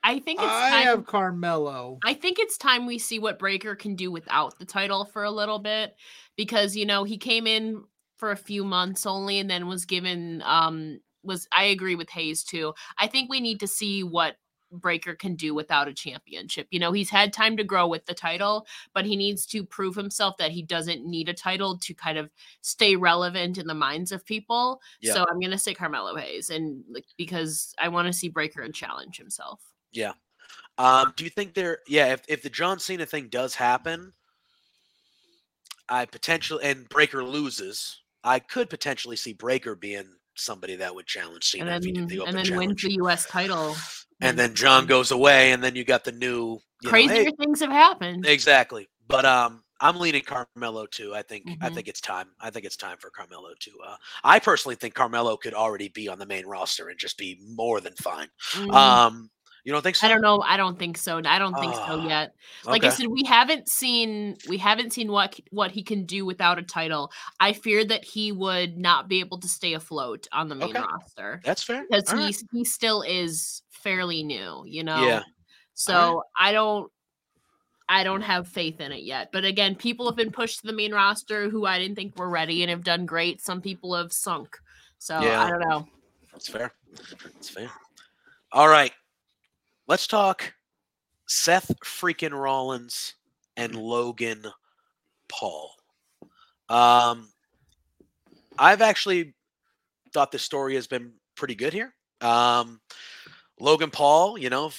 I 0.09 0.21
think 0.21 0.41
it's 0.41 0.49
I 0.51 0.71
time. 0.71 0.85
have 0.85 1.07
Carmelo. 1.07 1.99
I 2.03 2.15
think 2.15 2.39
it's 2.39 2.57
time 2.57 2.87
we 2.87 2.99
see 2.99 3.19
what 3.19 3.39
Breakker 3.39 3.77
can 3.77 3.95
do 3.95 4.11
without 4.11 4.59
the 4.59 4.65
title 4.65 5.05
for 5.05 5.23
a 5.23 5.31
little 5.31 5.59
bit 5.59 5.97
because 6.35 6.75
you 6.75 6.87
know 6.87 7.05
he 7.05 7.19
came 7.19 7.47
in 7.47 7.85
for 8.17 8.31
a 8.31 8.37
few 8.37 8.65
months 8.65 9.05
only 9.05 9.39
and 9.39 9.51
then 9.51 9.69
was 9.69 9.85
given 9.85 10.43
um 10.47 11.01
was 11.23 11.47
I 11.53 11.65
agree 11.65 11.95
with 11.95 12.09
Hayes 12.09 12.43
too. 12.43 12.73
I 12.99 13.07
think 13.07 13.29
we 13.29 13.39
need 13.41 13.61
to 13.61 13.67
see 13.67 14.03
what 14.03 14.37
Breakker 14.73 15.15
can 15.15 15.35
do 15.35 15.55
without 15.55 15.89
a 15.89 15.95
championship. 15.95 16.69
You 16.71 16.81
know, 16.81 16.93
he's 16.93 17.11
had 17.11 17.35
time 17.35 17.59
to 17.59 17.65
grow 17.65 17.87
with 17.87 18.07
the 18.07 18.15
title, 18.15 18.67
but 18.95 19.05
he 19.05 19.15
needs 19.15 19.45
to 19.47 19.63
prove 19.63 19.95
himself 19.95 20.39
that 20.39 20.53
he 20.53 20.63
doesn't 20.63 21.05
need 21.05 21.29
a 21.29 21.35
title 21.35 21.77
to 21.81 21.93
kind 21.93 22.17
of 22.17 22.31
stay 22.63 22.97
relevant 22.97 23.59
in 23.59 23.67
the 23.67 23.75
minds 23.75 24.11
of 24.11 24.25
people. 24.25 24.81
Yeah. 25.03 25.13
So 25.13 25.27
I'm 25.29 25.39
going 25.39 25.51
to 25.51 25.59
say 25.59 25.75
Carmelo 25.75 26.17
Hayes 26.17 26.49
and 26.49 26.83
like 26.91 27.05
because 27.19 27.75
I 27.79 27.89
want 27.89 28.07
to 28.07 28.13
see 28.15 28.31
Breakker 28.31 28.63
and 28.63 28.75
challenge 28.75 29.19
himself. 29.19 29.61
Um, 30.79 31.13
do 31.17 31.25
you 31.25 31.31
think 31.31 31.55
there? 31.55 31.79
Yeah, 31.89 32.13
if 32.13 32.23
if 32.29 32.43
the 32.43 32.51
John 32.51 32.79
Cena 32.79 33.05
thing 33.05 33.29
does 33.29 33.55
happen, 33.57 34.13
I 35.89 36.05
potentially 36.05 36.65
and 36.65 36.89
Breakker 36.89 37.25
loses, 37.25 38.01
I 38.23 38.39
could 38.39 38.71
potentially 38.71 39.17
see 39.17 39.33
Breakker 39.33 39.75
being 39.75 40.07
somebody 40.37 40.77
that 40.77 40.95
would 40.95 41.07
challenge 41.07 41.45
Cena 41.51 41.65
and 41.73 41.79
if 41.79 41.85
he 41.85 41.93
then 41.93 42.07
did 42.07 42.09
the 42.11 42.21
open 42.21 42.37
and 42.37 42.49
then 42.49 42.57
wins 42.59 42.83
the 42.83 42.93
U.S. 42.95 43.27
title. 43.27 43.75
and 44.21 44.39
then 44.39 44.55
John 44.55 44.87
goes 44.87 45.11
away, 45.11 45.53
and 45.53 45.63
then 45.63 45.75
you 45.75 45.85
got 45.85 46.05
the 46.05 46.13
new 46.13 46.61
you 46.81 46.87
know, 46.87 46.91
Crazier 46.91 47.25
hey, 47.25 47.33
things 47.41 47.61
have 47.61 47.71
happened. 47.71 48.25
exactly. 48.25 48.87
But 49.09 49.25
um, 49.25 49.65
I'm 49.81 49.99
leaning 49.99 50.23
Carmelo 50.23 50.87
too. 50.87 51.13
I 51.15 51.23
think 51.23 51.45
I 51.61 51.69
Mhm. 51.69 51.75
think 51.75 51.89
it's 51.89 52.01
time. 52.01 52.29
I 52.41 52.51
think 52.51 52.65
it's 52.67 52.77
time 52.77 52.99
for 52.99 53.11
Carmelo 53.11 53.51
to. 53.59 53.71
Uh, 53.85 53.97
I 54.23 54.39
personally 54.39 54.77
think 54.77 54.95
Carmelo 54.95 55.37
could 55.37 55.55
already 55.55 55.89
be 55.89 56.09
on 56.09 56.19
the 56.21 56.27
main 56.27 56.47
roster 56.47 56.89
and 56.89 56.99
just 56.99 57.19
be 57.19 57.39
more 57.49 57.81
than 57.81 57.95
fine. 57.97 58.29
Mm, 58.55 58.75
Um, 58.75 59.31
you 59.65 59.73
don't 59.73 59.83
think 59.83 59.97
so? 59.97 60.07
I 60.07 60.11
don't 60.11 60.21
know. 60.21 60.41
I 60.41 60.57
don't 60.57 60.79
think 60.79 60.97
so. 60.99 61.21
I 61.25 61.39
don't 61.39 61.55
think 61.55 61.75
so 61.75 61.81
Ah, 62.01 62.07
yet. 62.07 62.35
Like 62.65 62.85
I 62.85 62.91
said, 62.91 63.07
we 63.09 63.25
haven't 63.25 63.69
seen 63.69 64.37
we 64.49 64.59
haven't 64.59 64.93
seen 64.93 65.11
what 65.11 65.39
what 65.51 65.71
he 65.71 65.83
can 65.83 66.05
do 66.05 66.25
without 66.25 66.59
a 66.59 66.63
title. 66.63 67.11
I 67.41 67.53
fear 67.53 67.85
that 67.85 68.05
he 68.05 68.33
would 68.33 68.77
not 68.79 69.09
be 69.09 69.21
able 69.21 69.39
to 69.41 69.49
stay 69.49 69.75
afloat 69.75 70.27
on 70.33 70.49
the 70.49 70.55
main 70.55 70.71
Okay. 70.71 70.81
roster 70.81 71.41
That's 71.45 71.63
fair. 71.63 71.85
because 71.89 72.09
All 72.11 72.19
he 72.19 72.25
right. 72.27 72.43
he 72.53 72.65
still 72.65 73.03
is 73.03 73.63
fairly 73.71 74.23
new. 74.23 74.63
You 74.67 74.85
know. 74.85 75.05
Yeah. 75.05 75.23
So 75.75 76.23
I 76.39 76.53
don't. 76.53 76.91
I 77.91 78.05
don't 78.05 78.21
have 78.21 78.47
faith 78.47 78.81
in 78.83 78.93
it 78.93 79.03
yet. 79.05 79.31
But 79.33 79.47
again, 79.47 79.75
people 79.75 80.07
have 80.07 80.17
been 80.17 80.31
pushed 80.31 80.61
to 80.61 80.67
the 80.67 80.75
main 80.75 80.93
roster 80.93 81.49
who 81.49 81.65
I 81.65 81.79
didn't 81.79 81.97
think 81.97 82.19
were 82.19 82.29
ready 82.29 82.63
and 82.63 82.71
have 82.71 82.85
done 82.85 83.07
great. 83.07 83.41
Some 83.41 83.63
people 83.63 83.95
have 83.95 84.13
sunk. 84.13 84.59
So 84.99 85.19
Yeah. 85.19 85.43
I 85.43 85.49
don't 85.49 85.69
know. 85.69 85.89
That's 86.31 86.49
fair. 86.49 86.73
That's 87.35 87.49
fair. 87.49 87.71
All 88.53 88.69
right. 88.69 88.93
Let's 89.89 90.07
talk 90.07 90.53
Seth 91.29 91.75
freaking 91.83 92.39
Rollins 92.39 93.15
and 93.57 93.75
Logan 93.75 94.45
Paul. 95.31 95.71
Um, 96.69 97.31
I've 98.59 98.83
actually 98.83 99.35
thought 100.13 100.31
the 100.31 100.39
story 100.39 100.75
has 100.75 100.87
been 100.87 101.15
pretty 101.37 101.55
good 101.55 101.73
here. 101.73 101.95
Um, 102.21 102.83
Logan 103.59 103.91
Paul, 103.91 104.37
you 104.37 104.51
know, 104.51 104.71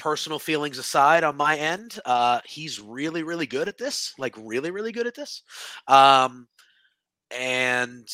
personal 0.00 0.40
feelings 0.40 0.78
aside 0.78 1.22
on 1.22 1.36
my 1.36 1.56
end, 1.56 2.00
uh, 2.04 2.40
he's 2.44 2.80
really, 2.80 3.22
really 3.22 3.46
good 3.46 3.68
at 3.68 3.78
this. 3.78 4.14
Like, 4.18 4.34
really, 4.36 4.72
really 4.72 4.90
good 4.90 5.06
at 5.06 5.14
this. 5.14 5.42
Um, 5.86 6.48
and 7.30 8.08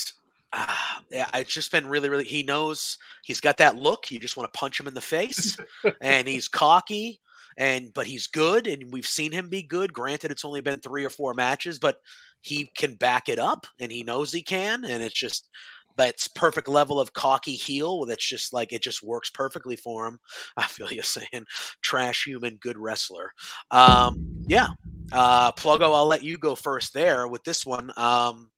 uh, 0.52 0.76
it's 1.10 1.52
just 1.52 1.72
been 1.72 1.86
really, 1.86 2.08
really. 2.08 2.24
He 2.24 2.42
knows 2.42 2.98
he's 3.24 3.40
got 3.40 3.56
that 3.58 3.76
look. 3.76 4.10
You 4.10 4.18
just 4.18 4.36
want 4.36 4.52
to 4.52 4.58
punch 4.58 4.78
him 4.78 4.86
in 4.86 4.94
the 4.94 5.00
face, 5.00 5.56
and 6.00 6.28
he's 6.28 6.48
cocky, 6.48 7.20
and 7.56 7.92
but 7.94 8.06
he's 8.06 8.26
good, 8.26 8.66
and 8.66 8.92
we've 8.92 9.06
seen 9.06 9.32
him 9.32 9.48
be 9.48 9.62
good. 9.62 9.92
Granted, 9.92 10.30
it's 10.30 10.44
only 10.44 10.60
been 10.60 10.80
three 10.80 11.04
or 11.04 11.10
four 11.10 11.34
matches, 11.34 11.78
but 11.78 11.96
he 12.40 12.70
can 12.76 12.94
back 12.94 13.28
it 13.28 13.38
up, 13.38 13.66
and 13.80 13.90
he 13.90 14.02
knows 14.02 14.32
he 14.32 14.42
can, 14.42 14.84
and 14.84 15.02
it's 15.02 15.14
just 15.14 15.48
that's 15.96 16.28
perfect 16.28 16.68
level 16.68 17.00
of 17.00 17.12
cocky 17.12 17.54
heel. 17.54 18.04
That's 18.06 18.24
just 18.24 18.52
like 18.52 18.72
it 18.72 18.82
just 18.82 19.02
works 19.02 19.30
perfectly 19.30 19.76
for 19.76 20.06
him. 20.06 20.18
I 20.56 20.66
feel 20.66 20.92
you 20.92 21.02
saying 21.02 21.44
trash 21.82 22.24
human, 22.24 22.56
good 22.56 22.78
wrestler. 22.78 23.32
Um, 23.70 24.26
yeah, 24.46 24.68
uh, 25.12 25.52
Pluggo, 25.52 25.94
I'll 25.94 26.06
let 26.06 26.22
you 26.22 26.38
go 26.38 26.54
first 26.54 26.94
there 26.94 27.28
with 27.28 27.44
this 27.44 27.66
one. 27.66 27.92
Um, 27.96 28.50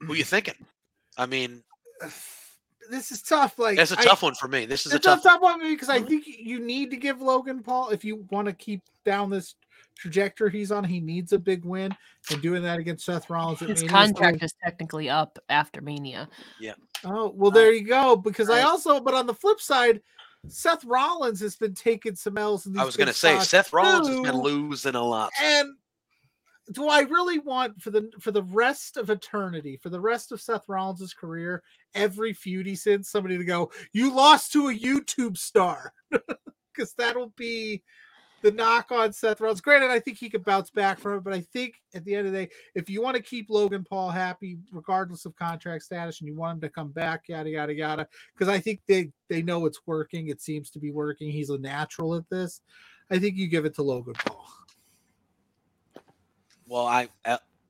who 0.00 0.14
you 0.14 0.24
thinking? 0.24 0.54
I 1.18 1.26
mean, 1.26 1.62
This 2.90 3.12
is 3.12 3.22
tough. 3.22 3.58
Like 3.58 3.76
that's 3.76 3.90
a 3.90 3.96
tough 3.96 4.22
one 4.22 4.34
for 4.34 4.48
me. 4.48 4.64
This 4.64 4.86
is 4.86 4.92
a 4.92 4.96
it's 4.96 5.06
a 5.06 5.10
tough. 5.10 5.22
tough 5.22 5.42
one 5.42 5.60
because 5.60 5.88
I 5.88 5.98
mm-hmm. 5.98 6.06
think 6.06 6.26
you 6.26 6.58
need 6.58 6.90
to 6.90 6.96
give 6.96 7.20
Logan 7.20 7.62
Paul 7.62 7.90
if 7.90 8.04
you 8.04 8.26
want 8.30 8.46
to 8.46 8.52
keep 8.52 8.82
down 9.04 9.30
this 9.30 9.54
trajectory 9.96 10.50
he's 10.50 10.72
on. 10.72 10.84
He 10.84 11.00
needs 11.00 11.32
a 11.32 11.38
big 11.38 11.64
win, 11.64 11.94
and 12.30 12.40
doing 12.40 12.62
that 12.62 12.78
against 12.78 13.04
Seth 13.04 13.28
Rollins. 13.28 13.60
His 13.60 13.82
Mania 13.82 13.88
contract 13.88 14.36
always- 14.36 14.42
is 14.42 14.54
technically 14.64 15.10
up 15.10 15.38
after 15.48 15.80
Mania. 15.80 16.28
Yeah. 16.60 16.74
Oh 17.04 17.32
well, 17.34 17.50
there 17.50 17.72
you 17.72 17.84
go. 17.84 18.16
Because 18.16 18.48
I 18.48 18.62
also, 18.62 19.00
but 19.00 19.14
on 19.14 19.26
the 19.26 19.34
flip 19.34 19.60
side, 19.60 20.00
Seth 20.46 20.84
Rollins 20.84 21.40
has 21.40 21.56
been 21.56 21.74
taking 21.74 22.16
some 22.16 22.38
L's. 22.38 22.64
In 22.66 22.72
these 22.72 22.80
I 22.80 22.84
was 22.84 22.96
gonna 22.96 23.12
say 23.12 23.38
Seth 23.40 23.72
Rollins 23.72 24.08
has 24.08 24.20
been 24.20 24.40
losing 24.40 24.94
a 24.94 25.02
lot. 25.02 25.30
And 25.42 25.74
do 26.72 26.88
I 26.88 27.00
really 27.00 27.38
want 27.38 27.80
for 27.80 27.90
the 27.90 28.10
for 28.20 28.30
the 28.30 28.42
rest 28.42 28.96
of 28.96 29.10
eternity, 29.10 29.78
for 29.82 29.90
the 29.90 30.00
rest 30.00 30.32
of 30.32 30.40
Seth 30.40 30.64
Rollins' 30.68 31.14
career, 31.14 31.62
every 31.94 32.32
feud 32.32 32.66
he 32.66 32.74
since 32.74 33.10
somebody 33.10 33.38
to 33.38 33.44
go, 33.44 33.70
you 33.92 34.12
lost 34.12 34.52
to 34.52 34.68
a 34.68 34.74
YouTube 34.74 35.36
star? 35.36 35.92
Because 36.74 36.94
that'll 36.96 37.32
be 37.36 37.82
the 38.42 38.52
knock 38.52 38.92
on 38.92 39.12
Seth 39.12 39.40
Rollins. 39.40 39.60
Granted, 39.60 39.90
I 39.90 39.98
think 39.98 40.16
he 40.16 40.30
could 40.30 40.44
bounce 40.44 40.70
back 40.70 41.00
from 41.00 41.18
it, 41.18 41.24
but 41.24 41.32
I 41.32 41.40
think 41.40 41.74
at 41.92 42.04
the 42.04 42.14
end 42.14 42.28
of 42.28 42.32
the 42.32 42.46
day, 42.46 42.50
if 42.76 42.88
you 42.88 43.02
want 43.02 43.16
to 43.16 43.22
keep 43.22 43.50
Logan 43.50 43.84
Paul 43.88 44.10
happy, 44.10 44.58
regardless 44.70 45.24
of 45.24 45.34
contract 45.34 45.82
status, 45.82 46.20
and 46.20 46.28
you 46.28 46.36
want 46.36 46.56
him 46.56 46.60
to 46.60 46.68
come 46.68 46.92
back, 46.92 47.22
yada 47.28 47.50
yada 47.50 47.74
yada, 47.74 48.06
because 48.32 48.48
I 48.48 48.60
think 48.60 48.80
they 48.86 49.10
they 49.28 49.42
know 49.42 49.66
it's 49.66 49.80
working. 49.86 50.28
It 50.28 50.40
seems 50.40 50.70
to 50.70 50.78
be 50.78 50.92
working. 50.92 51.32
He's 51.32 51.50
a 51.50 51.58
natural 51.58 52.14
at 52.14 52.28
this. 52.30 52.60
I 53.10 53.18
think 53.18 53.36
you 53.36 53.48
give 53.48 53.64
it 53.64 53.74
to 53.74 53.82
Logan 53.82 54.14
Paul. 54.14 54.48
Well, 56.68 56.86
I 56.86 57.08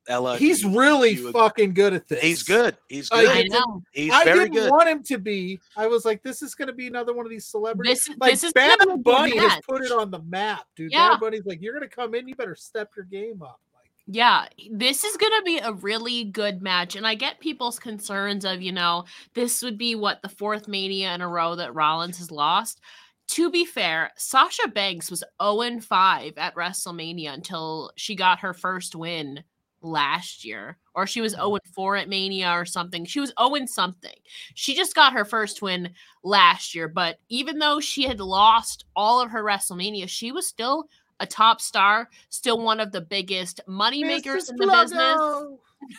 Ella, 0.09 0.39
He's 0.39 0.63
you- 0.63 0.79
really 0.79 1.11
you 1.11 1.33
fucking 1.33 1.75
good 1.75 1.93
at 1.93 2.09
this. 2.09 2.21
He's 2.23 2.43
good. 2.43 2.77
He's 2.89 3.11
I 3.13 3.23
good. 3.25 3.31
I 3.31 3.43
did- 3.43 3.53
know. 3.53 3.83
He's 3.93 4.11
I 4.13 4.25
very 4.25 4.39
didn't 4.49 4.55
good. 4.55 4.71
want 4.71 4.89
him 4.89 5.03
to 5.03 5.19
be. 5.19 5.61
I 5.77 5.87
was 5.87 6.07
like, 6.07 6.23
this 6.23 6.41
is 6.41 6.55
going 6.55 6.69
to 6.69 6.73
be 6.75 6.87
another 6.87 7.13
one 7.13 7.27
of 7.27 7.31
these 7.31 7.47
celebrities. 7.47 8.07
This 8.07 8.17
like 8.19 8.31
this 8.33 8.45
is 8.45 8.53
Bad 8.55 8.79
gonna 8.79 8.97
be 8.97 9.03
Bunny 9.03 9.37
has 9.37 9.49
match. 9.53 9.63
put 9.69 9.83
it 9.85 9.93
on 9.93 10.11
the 10.11 10.21
map, 10.23 10.65
dude. 10.77 10.93
Yeah. 10.93 11.11
Bad 11.11 11.21
Bunny's 11.21 11.45
like, 11.45 11.61
you're 11.61 11.75
going 11.75 11.87
to 11.89 11.95
come 11.95 12.15
in, 12.15 12.27
you 12.27 12.35
better 12.35 12.57
step 12.57 12.91
your 12.97 13.05
game 13.05 13.43
up. 13.43 13.61
Like, 13.75 13.91
Yeah, 14.07 14.47
this 14.73 15.05
is 15.05 15.15
going 15.19 15.33
to 15.37 15.43
be 15.45 15.59
a 15.59 15.75
really 15.75 16.25
good 16.25 16.63
match. 16.63 16.97
And 16.97 17.07
I 17.07 17.15
get 17.15 17.39
people's 17.39 17.79
concerns 17.79 18.47
of, 18.47 18.63
you 18.63 18.73
know, 18.73 19.05
this 19.35 19.63
would 19.63 19.77
be 19.77 19.95
what 19.95 20.23
the 20.23 20.31
fourth 20.31 20.69
Mania 20.69 21.15
in 21.15 21.21
a 21.21 21.29
row 21.29 21.55
that 21.57 21.75
Rollins 21.75 22.17
has 22.17 22.31
lost. 22.31 22.81
To 23.29 23.51
be 23.51 23.65
fair, 23.65 24.11
Sasha 24.17 24.69
Banks 24.69 25.11
was 25.11 25.23
0 25.43 25.81
5 25.81 26.39
at 26.39 26.55
WrestleMania 26.55 27.33
until 27.35 27.91
she 27.97 28.15
got 28.15 28.41
her 28.41 28.55
first 28.55 28.95
win 28.97 29.45
last 29.83 30.45
year, 30.45 30.79
or 30.95 31.07
she 31.07 31.21
was 31.21 31.33
0 31.33 31.59
4 31.75 31.97
at 31.97 32.09
Mania 32.09 32.51
or 32.53 32.65
something. 32.65 33.05
She 33.05 33.21
was 33.21 33.33
0 33.39 33.67
something. 33.67 34.15
She 34.55 34.75
just 34.75 34.95
got 34.95 35.13
her 35.13 35.25
first 35.25 35.61
win 35.63 35.91
last 36.23 36.75
year, 36.75 36.89
but 36.89 37.19
even 37.29 37.59
though 37.59 37.81
she 37.81 38.05
had 38.05 38.19
lost 38.21 38.87
all 38.97 39.21
of 39.21 39.31
her 39.31 39.45
WrestleMania, 39.45 40.09
she 40.09 40.33
was 40.33 40.49
still 40.49 40.87
a 41.21 41.27
top 41.27 41.61
star, 41.61 42.09
still 42.31 42.61
one 42.63 42.81
of 42.81 42.93
the 42.93 43.01
biggest 43.01 43.61
money 43.67 44.05
makers 44.05 44.49
in 44.49 44.57
the 44.57 44.67
business. 44.67 45.19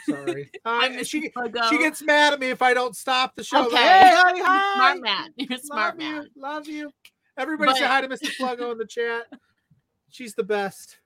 Sorry. 0.07 0.49
Uh, 0.65 1.03
she, 1.03 1.32
she 1.69 1.77
gets 1.77 2.01
mad 2.01 2.34
at 2.34 2.39
me 2.39 2.49
if 2.49 2.61
I 2.61 2.73
don't 2.73 2.95
stop 2.95 3.36
the 3.36 3.43
show. 3.43 3.59
Like, 3.59 3.67
Okay. 3.67 3.77
hey, 3.77 4.11
hi, 4.13 4.34
hi. 4.43 4.75
smart 4.75 5.01
man. 5.01 5.34
You're 5.38 5.57
smart 5.63 5.97
love 5.97 5.97
man. 5.97 6.27
You, 6.36 6.41
love 6.41 6.67
you. 6.67 6.91
Everybody 7.39 7.73
say 7.73 7.85
hi 7.85 8.01
to 8.01 8.07
Mrs. 8.07 8.37
Pluggo 8.37 8.71
in 8.71 8.77
the 8.77 8.85
chat. 8.85 9.27
She's 10.09 10.35
the 10.35 10.43
best. 10.43 10.97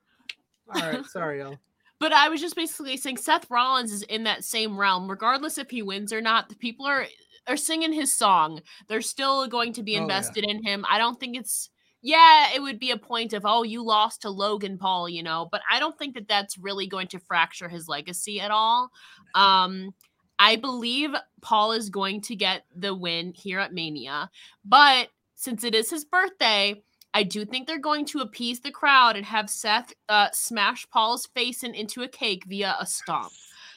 All 0.74 0.82
right. 0.82 1.06
Sorry, 1.12 1.40
y'all. 1.40 1.58
But 2.00 2.12
I 2.12 2.28
was 2.28 2.42
just 2.42 2.56
basically 2.56 2.98
saying 2.98 3.18
Seth 3.18 3.50
Rollins 3.50 3.92
is 3.92 4.02
in 4.04 4.24
that 4.24 4.44
same 4.44 4.78
realm, 4.78 5.10
regardless 5.10 5.58
if 5.58 5.70
he 5.70 5.82
wins 5.84 6.12
or 6.12 6.22
not. 6.22 6.50
The 6.50 6.56
people 6.56 6.86
are 6.86 7.06
are 7.48 7.58
singing 7.58 7.94
his 7.94 8.12
song. 8.14 8.62
They're 8.88 9.02
still 9.02 9.48
going 9.48 9.74
to 9.74 9.84
be 9.84 9.94
Oh, 9.94 9.98
yeah. 9.98 10.02
invested 10.04 10.44
in 10.44 10.64
him. 10.64 10.86
I 10.90 10.98
don't 10.98 11.20
think 11.20 11.38
it's 11.38 11.70
yeah, 12.02 12.48
it 12.54 12.62
would 12.62 12.80
be 12.80 12.92
a 12.92 12.98
point 12.98 13.32
of 13.34 13.44
oh, 13.46 13.64
you 13.64 13.84
lost 13.84 14.24
to 14.24 14.30
Logan 14.30 14.78
Paul, 14.78 15.08
you 15.08 15.24
know, 15.24 15.48
but 15.52 15.62
I 15.72 15.80
don't 15.80 15.98
think 15.98 16.16
that 16.16 16.28
that's 16.28 16.58
really 16.58 16.88
going 16.88 17.08
to 17.10 17.20
fracture 17.20 17.70
his 17.70 17.88
legacy 17.88 18.42
at 18.42 18.52
all. 18.52 18.90
Um 19.36 19.94
I 20.40 20.56
believe 20.56 21.12
Paul 21.42 21.74
is 21.74 21.90
going 21.90 22.22
to 22.22 22.36
get 22.36 22.66
the 22.76 22.96
win 22.96 23.34
here 23.34 23.60
at 23.60 23.74
Mania, 23.74 24.30
but 24.66 25.10
since 25.44 25.64
it 25.64 25.76
is 25.76 25.90
his 25.90 26.06
birthday, 26.06 26.82
I 27.14 27.24
do 27.24 27.46
think 27.46 27.68
they're 27.68 27.78
going 27.78 28.06
to 28.06 28.20
appease 28.20 28.62
the 28.62 28.72
crowd 28.72 29.16
and 29.16 29.26
have 29.26 29.50
Seth 29.50 29.94
uh, 30.10 30.30
smash 30.32 30.90
Paul's 30.90 31.28
face 31.28 31.64
in, 31.64 31.76
into 31.76 32.02
a 32.02 32.08
cake 32.08 32.46
via 32.48 32.76
a 32.80 32.86
stomp. 32.86 33.32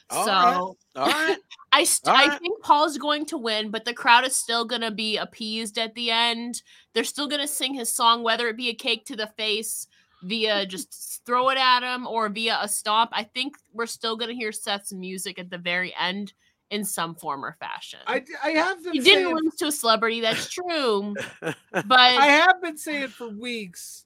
All 0.09 0.25
so 0.25 0.77
right. 0.95 1.37
I 1.73 1.83
st- 1.83 2.15
I 2.15 2.37
think 2.37 2.63
Paul's 2.63 2.97
going 2.97 3.25
to 3.27 3.37
win, 3.37 3.69
but 3.69 3.83
the 3.83 3.93
crowd 3.93 4.25
is 4.25 4.35
still 4.35 4.65
going 4.65 4.81
to 4.81 4.91
be 4.91 5.17
appeased 5.17 5.77
at 5.77 5.93
the 5.93 6.09
end. 6.09 6.61
They're 6.93 7.03
still 7.03 7.27
going 7.27 7.41
to 7.41 7.47
sing 7.47 7.73
his 7.73 7.91
song, 7.91 8.23
whether 8.23 8.47
it 8.47 8.57
be 8.57 8.69
a 8.69 8.73
cake 8.73 9.05
to 9.07 9.15
the 9.15 9.27
face 9.27 9.87
via 10.23 10.65
just 10.65 11.21
throw 11.25 11.49
it 11.49 11.57
at 11.57 11.83
him 11.83 12.07
or 12.07 12.29
via 12.29 12.57
a 12.61 12.69
stomp. 12.69 13.11
I 13.13 13.23
think 13.23 13.57
we're 13.73 13.85
still 13.85 14.15
going 14.15 14.29
to 14.29 14.35
hear 14.35 14.53
Seth's 14.53 14.93
music 14.93 15.37
at 15.37 15.49
the 15.49 15.57
very 15.57 15.93
end 15.99 16.33
in 16.69 16.83
some 16.83 17.15
form 17.15 17.45
or 17.45 17.55
fashion. 17.59 17.99
I, 18.07 18.23
I 18.43 18.49
have 18.51 18.83
been 18.83 18.93
he 18.93 18.99
didn't 18.99 19.33
lose 19.33 19.55
to 19.55 19.67
a 19.67 19.71
celebrity, 19.71 20.21
that's 20.21 20.49
true. 20.49 21.15
But 21.71 21.99
I 21.99 22.25
have 22.25 22.61
been 22.61 22.77
saying 22.77 23.09
for 23.09 23.29
weeks 23.29 24.05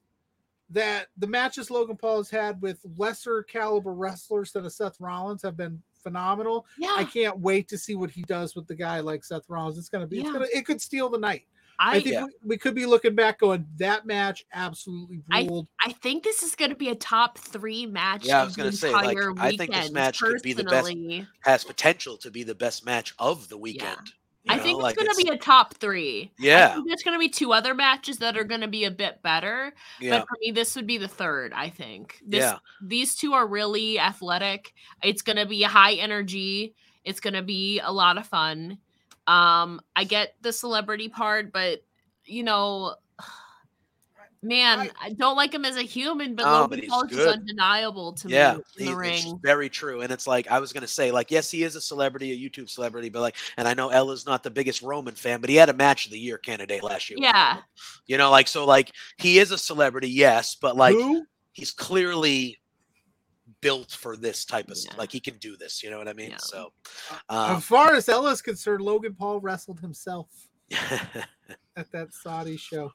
that 0.70 1.08
the 1.18 1.28
matches 1.28 1.72
Logan 1.72 1.98
Paul 1.98 2.18
has 2.18 2.30
had 2.30 2.62
with 2.62 2.80
lesser 2.98 3.44
caliber 3.44 3.94
wrestlers 3.94 4.52
than 4.52 4.66
a 4.66 4.70
Seth 4.70 5.00
Rollins 5.00 5.42
have 5.42 5.58
been 5.58 5.82
phenomenal. 6.04 6.66
yeah, 6.78 6.94
I 6.96 7.04
can't 7.04 7.40
wait 7.40 7.68
to 7.70 7.78
see 7.78 7.96
what 7.96 8.10
he 8.12 8.22
does 8.24 8.56
with 8.56 8.68
the 8.68 8.76
guy 8.76 9.00
like 9.00 9.24
Seth 9.24 9.50
Rollins. 9.50 9.78
It's 9.78 9.90
gonna 9.90 10.08
be, 10.08 10.20
it's 10.20 10.28
Yeah. 10.28 10.34
gonna, 10.34 10.48
it 10.54 10.66
could 10.66 10.82
steal 10.82 11.10
the 11.10 11.18
night. 11.18 11.46
I, 11.84 11.96
I, 11.98 12.00
think 12.00 12.14
Yeah. 12.14 12.24
we, 12.26 12.32
we 12.50 12.58
could 12.58 12.76
be 12.76 12.86
looking 12.86 13.16
back 13.16 13.40
going 13.40 13.66
that 13.78 14.06
match 14.06 14.46
absolutely 14.54 15.22
ruled. 15.34 15.68
I 15.84 15.92
think 15.94 16.24
this 16.24 16.44
is 16.44 16.56
going 16.56 16.70
to 16.70 16.78
be 16.78 16.90
a 16.90 16.96
top 16.96 17.40
three 17.40 17.88
match. 17.88 18.26
Yeah, 18.26 18.40
I 18.40 18.42
of 18.44 18.48
was 18.50 18.56
gonna 18.56 18.72
say, 18.72 18.92
like, 18.92 19.10
entire 19.18 19.34
I 19.40 19.50
think 19.58 19.72
this 19.72 19.80
weekend, 19.80 19.94
match 19.94 20.20
could 20.20 20.42
be 20.44 20.54
the 20.54 20.64
best 20.64 20.86
personally. 20.88 21.28
Has 21.42 21.64
potential 21.64 22.18
to 22.18 22.30
be 22.30 22.44
the 22.44 22.54
best 22.56 22.86
match 22.86 23.16
of 23.18 23.50
the 23.50 23.58
weekend. 23.58 23.98
you 24.44 24.54
I 24.54 24.58
know, 24.58 24.64
think 24.64 24.78
it's 24.78 24.84
like 24.84 24.96
going 24.96 25.08
to 25.08 25.12
it's- 25.12 25.24
be 25.24 25.30
a 25.30 25.38
top 25.38 25.76
three. 25.76 26.32
I 26.40 26.44
Yeah. 26.44 26.74
think 26.76 26.88
there's 26.88 27.04
going 27.04 27.16
to 27.16 27.20
be 27.20 27.30
two 27.30 27.52
other 27.52 27.74
matches 27.74 28.18
that 28.18 28.38
are 28.38 28.44
going 28.44 28.62
to 28.62 28.68
be 28.68 28.86
a 28.86 28.92
bit 28.92 29.22
better. 29.24 29.74
Yeah. 30.00 30.20
But 30.20 30.28
for 30.28 30.38
me, 30.42 30.52
this 30.52 30.76
would 30.76 30.88
be 30.88 30.98
the 30.98 31.08
third. 31.08 31.52
I 31.54 31.70
think. 31.70 32.20
This, 32.26 32.42
Yeah. 32.42 32.58
These 32.82 33.16
two 33.16 33.34
are 33.34 33.48
really 33.48 34.00
athletic. 34.00 34.74
It's 35.04 35.22
going 35.24 35.38
to 35.38 35.46
be 35.48 35.62
high 35.64 35.94
energy. 35.94 36.76
It's 37.04 37.20
going 37.20 37.34
to 37.34 37.42
be 37.44 37.80
a 37.80 37.92
lot 37.92 38.18
of 38.20 38.28
fun. 38.28 38.78
Um, 39.28 39.82
I 39.96 40.04
get 40.04 40.36
the 40.42 40.52
celebrity 40.54 41.10
part, 41.10 41.52
but 41.54 41.84
you 42.26 42.44
know. 42.44 42.96
Man, 44.44 44.80
I- 44.80 44.90
I, 45.00 45.10
don't 45.12 45.36
like 45.36 45.54
him 45.54 45.66
as 45.66 45.76
a 45.78 45.84
human, 45.84 46.34
but 46.34 46.46
No, 46.46 46.68
but 46.68 46.72
Logan 46.72 46.80
he's 46.80 46.90
Paul 46.90 47.04
is 47.04 47.16
good. 47.16 47.28
undeniable 47.28 48.14
to 48.14 48.28
yeah, 48.28 48.54
me 48.54 48.60
in 48.80 48.86
he- 48.86 48.86
the 48.92 48.98
ring. 48.98 49.40
very 49.44 49.70
true. 49.70 50.02
And 50.02 50.12
it's 50.12 50.26
like 50.26 50.50
I 50.50 50.58
was 50.58 50.74
gonna 50.74 50.88
say, 50.88 51.12
like, 51.12 51.30
yes, 51.30 51.52
he 51.52 51.62
is 51.62 51.76
a 51.76 51.82
celebrity, 51.82 52.32
a 52.32 52.50
YouTube 52.50 52.68
celebrity, 52.68 53.10
but 53.10 53.22
like, 53.22 53.36
and 53.58 53.68
I 53.68 53.76
know 53.76 53.90
Ella's 53.90 54.26
not 54.26 54.42
the 54.42 54.50
biggest 54.50 54.82
Roman 54.82 55.14
fan, 55.14 55.42
but 55.42 55.52
he 55.52 55.56
had 55.58 55.70
a 55.70 55.74
match 55.74 56.08
of 56.08 56.12
the 56.12 56.18
year 56.18 56.40
candidate 56.40 56.82
last 56.82 57.08
year. 57.08 57.20
Yeah. 57.22 57.58
You 58.08 58.18
know, 58.18 58.32
like 58.32 58.48
so, 58.48 58.66
like 58.66 58.92
he 59.20 59.38
is 59.38 59.52
a 59.52 59.60
celebrity, 59.60 60.10
yes, 60.10 60.56
but 60.60 60.76
like 60.76 60.96
Who? 60.96 61.24
he's 61.52 61.70
clearly 61.70 62.60
built 63.62 63.92
for 63.92 64.18
this 64.18 64.46
type 64.46 64.68
of 64.68 64.72
s 64.74 64.86
Yeah. 64.86 64.96
like 64.98 65.12
he 65.12 65.20
can 65.20 65.38
do 65.38 65.56
this. 65.56 65.84
You 65.84 65.90
know 65.90 65.98
what 65.98 66.08
I 66.08 66.14
mean? 66.14 66.32
Yeah. 66.32 66.38
So, 66.38 66.74
as 67.30 67.56
um, 67.56 67.62
far 67.62 67.96
as 67.96 68.10
Ella 68.10 68.32
is 68.32 68.42
concerned, 68.42 68.82
Logan 68.82 69.16
Paul 69.16 69.40
wrestled 69.40 69.80
himself 69.80 70.28
at 71.76 71.92
that 71.92 72.14
Saudi 72.14 72.58
show. 72.58 72.92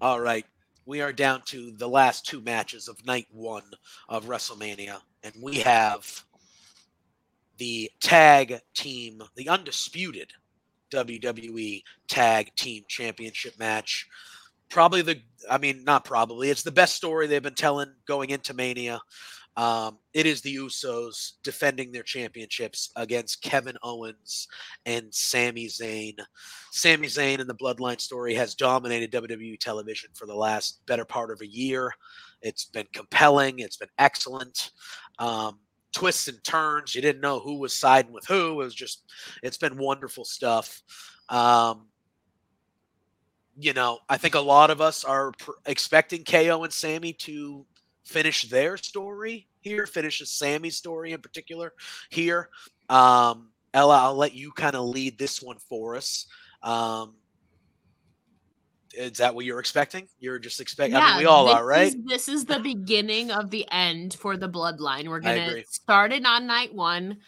All 0.00 0.20
right. 0.20 0.46
We 0.86 1.00
are 1.02 1.12
down 1.12 1.42
to 1.46 1.70
the 1.72 1.88
last 1.88 2.24
two 2.26 2.40
matches 2.40 2.88
of 2.88 3.04
night 3.04 3.26
one 3.30 3.64
of 4.08 4.24
WrestleMania, 4.26 5.00
and 5.22 5.34
we 5.42 5.58
have 5.58 6.24
the 7.58 7.90
tag 8.00 8.60
team, 8.74 9.22
the 9.36 9.48
undisputed 9.48 10.32
WWE 10.90 11.82
Tag 12.08 12.54
Team 12.56 12.84
Championship 12.88 13.58
match. 13.58 14.08
Probably 14.70 15.02
the, 15.02 15.20
I 15.50 15.58
mean, 15.58 15.84
not 15.84 16.04
probably, 16.04 16.50
it's 16.50 16.62
the 16.62 16.70
best 16.70 16.94
story 16.94 17.26
they've 17.26 17.42
been 17.42 17.54
telling 17.54 17.92
going 18.06 18.30
into 18.30 18.54
Mania. 18.54 19.00
Um, 19.58 19.98
it 20.14 20.24
is 20.24 20.40
the 20.40 20.54
Usos 20.54 21.32
defending 21.42 21.90
their 21.90 22.04
championships 22.04 22.92
against 22.94 23.42
Kevin 23.42 23.76
Owens 23.82 24.46
and 24.86 25.12
Sami 25.12 25.66
Zayn. 25.66 26.14
Sami 26.70 27.08
Zayn 27.08 27.40
and 27.40 27.50
the 27.50 27.56
Bloodline 27.56 28.00
story 28.00 28.34
has 28.34 28.54
dominated 28.54 29.10
WWE 29.10 29.58
television 29.58 30.10
for 30.14 30.26
the 30.26 30.34
last 30.34 30.86
better 30.86 31.04
part 31.04 31.32
of 31.32 31.40
a 31.40 31.46
year. 31.46 31.92
It's 32.40 32.66
been 32.66 32.86
compelling. 32.92 33.58
It's 33.58 33.76
been 33.76 33.88
excellent. 33.98 34.70
Um, 35.18 35.58
twists 35.92 36.28
and 36.28 36.42
turns. 36.44 36.94
You 36.94 37.02
didn't 37.02 37.20
know 37.20 37.40
who 37.40 37.58
was 37.58 37.74
siding 37.74 38.12
with 38.12 38.26
who. 38.26 38.52
It 38.52 38.64
was 38.64 38.76
just, 38.76 39.02
it's 39.42 39.58
been 39.58 39.76
wonderful 39.76 40.24
stuff. 40.24 40.84
Um, 41.28 41.88
you 43.58 43.72
know, 43.72 43.98
I 44.08 44.18
think 44.18 44.36
a 44.36 44.40
lot 44.40 44.70
of 44.70 44.80
us 44.80 45.02
are 45.02 45.32
pr- 45.32 45.50
expecting 45.66 46.22
KO 46.22 46.62
and 46.62 46.72
Sami 46.72 47.12
to 47.14 47.66
finish 48.08 48.42
their 48.42 48.76
story 48.76 49.46
here, 49.60 49.86
finish 49.86 50.22
Sami's 50.26 50.76
story 50.76 51.12
in 51.12 51.20
particular 51.20 51.74
here. 52.08 52.48
Um, 52.88 53.50
Ella, 53.74 53.98
I'll 53.98 54.16
let 54.16 54.34
you 54.34 54.50
kind 54.50 54.74
of 54.74 54.86
lead 54.86 55.18
this 55.18 55.42
one 55.42 55.58
for 55.68 55.94
us. 55.94 56.26
Um, 56.62 57.14
is 58.94 59.18
that 59.18 59.34
what 59.34 59.44
you're 59.44 59.60
expecting? 59.60 60.08
You're 60.18 60.38
just 60.38 60.60
expecting. 60.60 60.96
I 60.96 61.10
mean, 61.10 61.18
we 61.18 61.24
all 61.26 61.48
are, 61.48 61.64
right? 61.64 61.88
Is, 61.88 61.96
this 62.06 62.28
is 62.28 62.46
the 62.46 62.58
beginning 62.58 63.30
of 63.30 63.50
the 63.50 63.66
end 63.70 64.14
for 64.14 64.38
the 64.38 64.48
bloodline. 64.48 65.08
We're 65.08 65.20
gonna 65.20 65.62
start 65.68 66.12
it 66.12 66.24
on 66.24 66.46
night 66.46 66.74
one, 66.74 67.18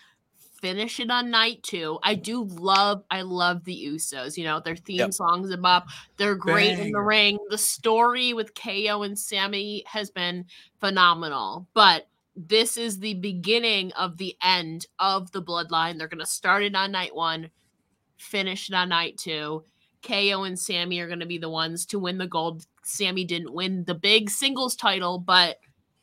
finish 0.60 1.00
it 1.00 1.10
on 1.10 1.30
night 1.30 1.62
two. 1.62 1.98
I 2.02 2.14
do 2.14 2.44
love, 2.44 3.04
I 3.10 3.22
love 3.22 3.64
the 3.64 3.86
Usos. 3.86 4.36
You 4.36 4.44
know, 4.44 4.60
their 4.60 4.76
theme 4.76 4.98
Yep. 4.98 5.12
songs 5.12 5.50
are 5.52 5.66
up. 5.66 5.86
They're 6.16 6.34
great 6.34 6.78
in 6.78 6.92
the 6.92 7.00
ring. 7.00 7.38
The 7.48 7.58
story 7.58 8.32
with 8.32 8.54
KO 8.54 9.02
and 9.02 9.18
Sami 9.18 9.84
has 9.86 10.10
been 10.10 10.44
phenomenal. 10.78 11.66
But 11.74 12.08
this 12.36 12.76
is 12.76 12.98
the 12.98 13.14
beginning 13.14 13.92
of 13.92 14.16
the 14.16 14.36
end 14.42 14.86
of 14.98 15.30
the 15.32 15.42
bloodline. 15.42 15.98
They're 15.98 16.08
gonna 16.08 16.26
start 16.26 16.62
it 16.62 16.74
on 16.74 16.92
night 16.92 17.14
one, 17.14 17.50
finish 18.18 18.68
it 18.68 18.74
on 18.74 18.90
night 18.90 19.18
two. 19.18 19.64
KO 20.02 20.44
and 20.44 20.58
Sami 20.58 20.98
are 21.00 21.06
going 21.08 21.20
to 21.20 21.26
be 21.26 21.36
the 21.36 21.50
ones 21.50 21.84
to 21.86 21.98
win 21.98 22.16
the 22.16 22.26
gold. 22.26 22.64
Sami 22.84 23.24
didn't 23.24 23.52
win 23.52 23.84
the 23.84 23.94
big 23.94 24.30
singles 24.30 24.74
title, 24.74 25.18
but 25.18 25.58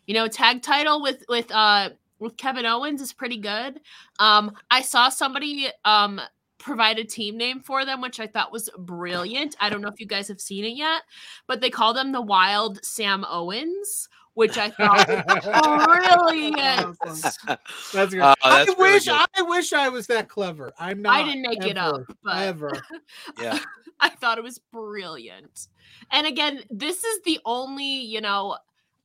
you 0.05 0.13
know, 0.13 0.27
tag 0.27 0.61
title 0.61 1.01
with 1.01 1.23
with 1.27 1.51
uh 1.51 1.89
with 2.19 2.37
Kevin 2.37 2.65
Owens 2.65 3.01
is 3.01 3.13
pretty 3.13 3.37
good. 3.37 3.79
Um 4.19 4.55
I 4.71 4.81
saw 4.81 5.09
somebody 5.09 5.69
um 5.85 6.21
provide 6.57 6.99
a 6.99 7.03
team 7.03 7.37
name 7.37 7.61
for 7.61 7.85
them 7.85 8.01
which 8.01 8.19
I 8.19 8.27
thought 8.27 8.51
was 8.51 8.69
brilliant. 8.77 9.55
I 9.59 9.69
don't 9.69 9.81
know 9.81 9.89
if 9.89 9.99
you 9.99 10.07
guys 10.07 10.27
have 10.27 10.41
seen 10.41 10.65
it 10.65 10.75
yet, 10.75 11.03
but 11.47 11.61
they 11.61 11.69
call 11.69 11.93
them 11.93 12.11
the 12.11 12.21
Wild 12.21 12.83
Sam 12.83 13.25
Owens, 13.29 14.09
which 14.33 14.57
I 14.57 14.69
thought 14.69 15.07
was 15.07 16.25
brilliant. 16.29 16.97
That's 17.93 18.13
good. 18.13 18.19
Uh, 18.21 18.35
I 18.43 18.65
that's 18.65 18.77
really 18.77 18.93
wish 18.93 19.05
good. 19.05 19.27
I 19.35 19.41
wish 19.41 19.73
I 19.73 19.89
was 19.89 20.05
that 20.07 20.29
clever. 20.29 20.71
I'm 20.77 21.01
not. 21.01 21.15
I 21.15 21.23
didn't 21.23 21.41
make 21.41 21.65
it 21.65 21.77
up, 21.77 22.01
but 22.23 22.37
ever. 22.37 22.71
Yeah. 23.41 23.57
I 23.99 24.09
thought 24.09 24.37
it 24.37 24.43
was 24.43 24.59
brilliant. 24.71 25.69
And 26.11 26.27
again, 26.27 26.61
this 26.69 27.03
is 27.03 27.21
the 27.23 27.39
only, 27.45 28.01
you 28.01 28.21
know, 28.21 28.57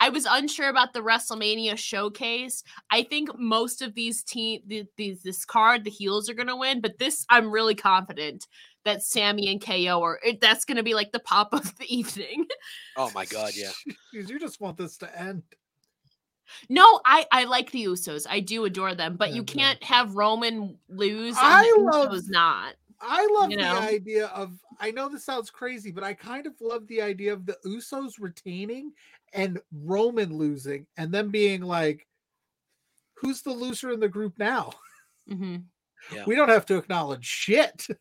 I 0.02 0.08
was 0.08 0.26
unsure 0.28 0.68
about 0.68 0.92
the 0.92 1.00
WrestleMania 1.00 1.76
showcase. 1.78 2.64
I 2.90 3.04
think 3.04 3.38
most 3.38 3.82
of 3.82 3.94
these 3.94 4.24
team 4.24 4.60
the, 4.66 4.84
these 4.96 5.22
this 5.22 5.44
card 5.44 5.84
the 5.84 5.90
heels 5.90 6.28
are 6.28 6.34
going 6.34 6.48
to 6.48 6.56
win, 6.56 6.80
but 6.80 6.98
this 6.98 7.24
I'm 7.30 7.52
really 7.52 7.76
confident 7.76 8.46
that 8.84 9.02
Sami 9.04 9.48
and 9.48 9.64
KO 9.64 10.02
are 10.02 10.18
it, 10.24 10.40
that's 10.40 10.64
going 10.64 10.76
to 10.76 10.82
be 10.82 10.94
like 10.94 11.12
the 11.12 11.20
pop 11.20 11.52
of 11.54 11.76
the 11.78 11.86
evening. 11.96 12.46
Oh 12.96 13.12
my 13.14 13.24
God, 13.26 13.52
yeah. 13.54 13.70
You 14.12 14.38
just 14.40 14.60
want 14.60 14.76
this 14.76 14.96
to 14.98 15.20
end. 15.20 15.44
No, 16.68 17.00
I 17.06 17.24
I 17.30 17.44
like 17.44 17.70
the 17.70 17.84
Usos. 17.84 18.26
I 18.28 18.40
do 18.40 18.64
adore 18.64 18.94
them, 18.96 19.16
but 19.16 19.30
you 19.30 19.36
Yeah, 19.36 19.54
yeah. 19.54 19.62
can't 19.64 19.84
have 19.84 20.16
Roman 20.16 20.76
lose 20.88 21.36
and 21.38 21.46
I 21.46 21.72
the 21.76 21.80
love- 21.82 22.08
Usos 22.10 22.24
not. 22.28 22.74
I 23.04 23.26
love 23.38 23.50
You 23.50 23.56
know? 23.56 23.74
the 23.80 23.88
idea 23.88 24.26
of. 24.26 24.52
I 24.80 24.90
know 24.90 25.08
this 25.08 25.24
sounds 25.24 25.50
crazy, 25.50 25.90
but 25.92 26.02
I 26.04 26.12
kind 26.12 26.46
of 26.46 26.54
love 26.60 26.86
the 26.88 27.00
idea 27.02 27.32
of 27.32 27.46
the 27.46 27.56
Usos 27.66 28.14
retaining 28.20 28.92
and 29.32 29.60
Roman 29.72 30.36
losing, 30.36 30.86
and 30.96 31.12
them 31.12 31.30
being 31.30 31.62
like, 31.62 32.06
"Who's 33.14 33.42
the 33.42 33.52
loser 33.52 33.90
in 33.90 34.00
the 34.00 34.08
group 34.08 34.38
now?" 34.38 34.72
hmm 35.28 35.56
Yeah. 36.12 36.24
We 36.26 36.34
don't 36.34 36.48
have 36.48 36.66
to 36.66 36.76
acknowledge 36.76 37.24
shit. 37.24 37.86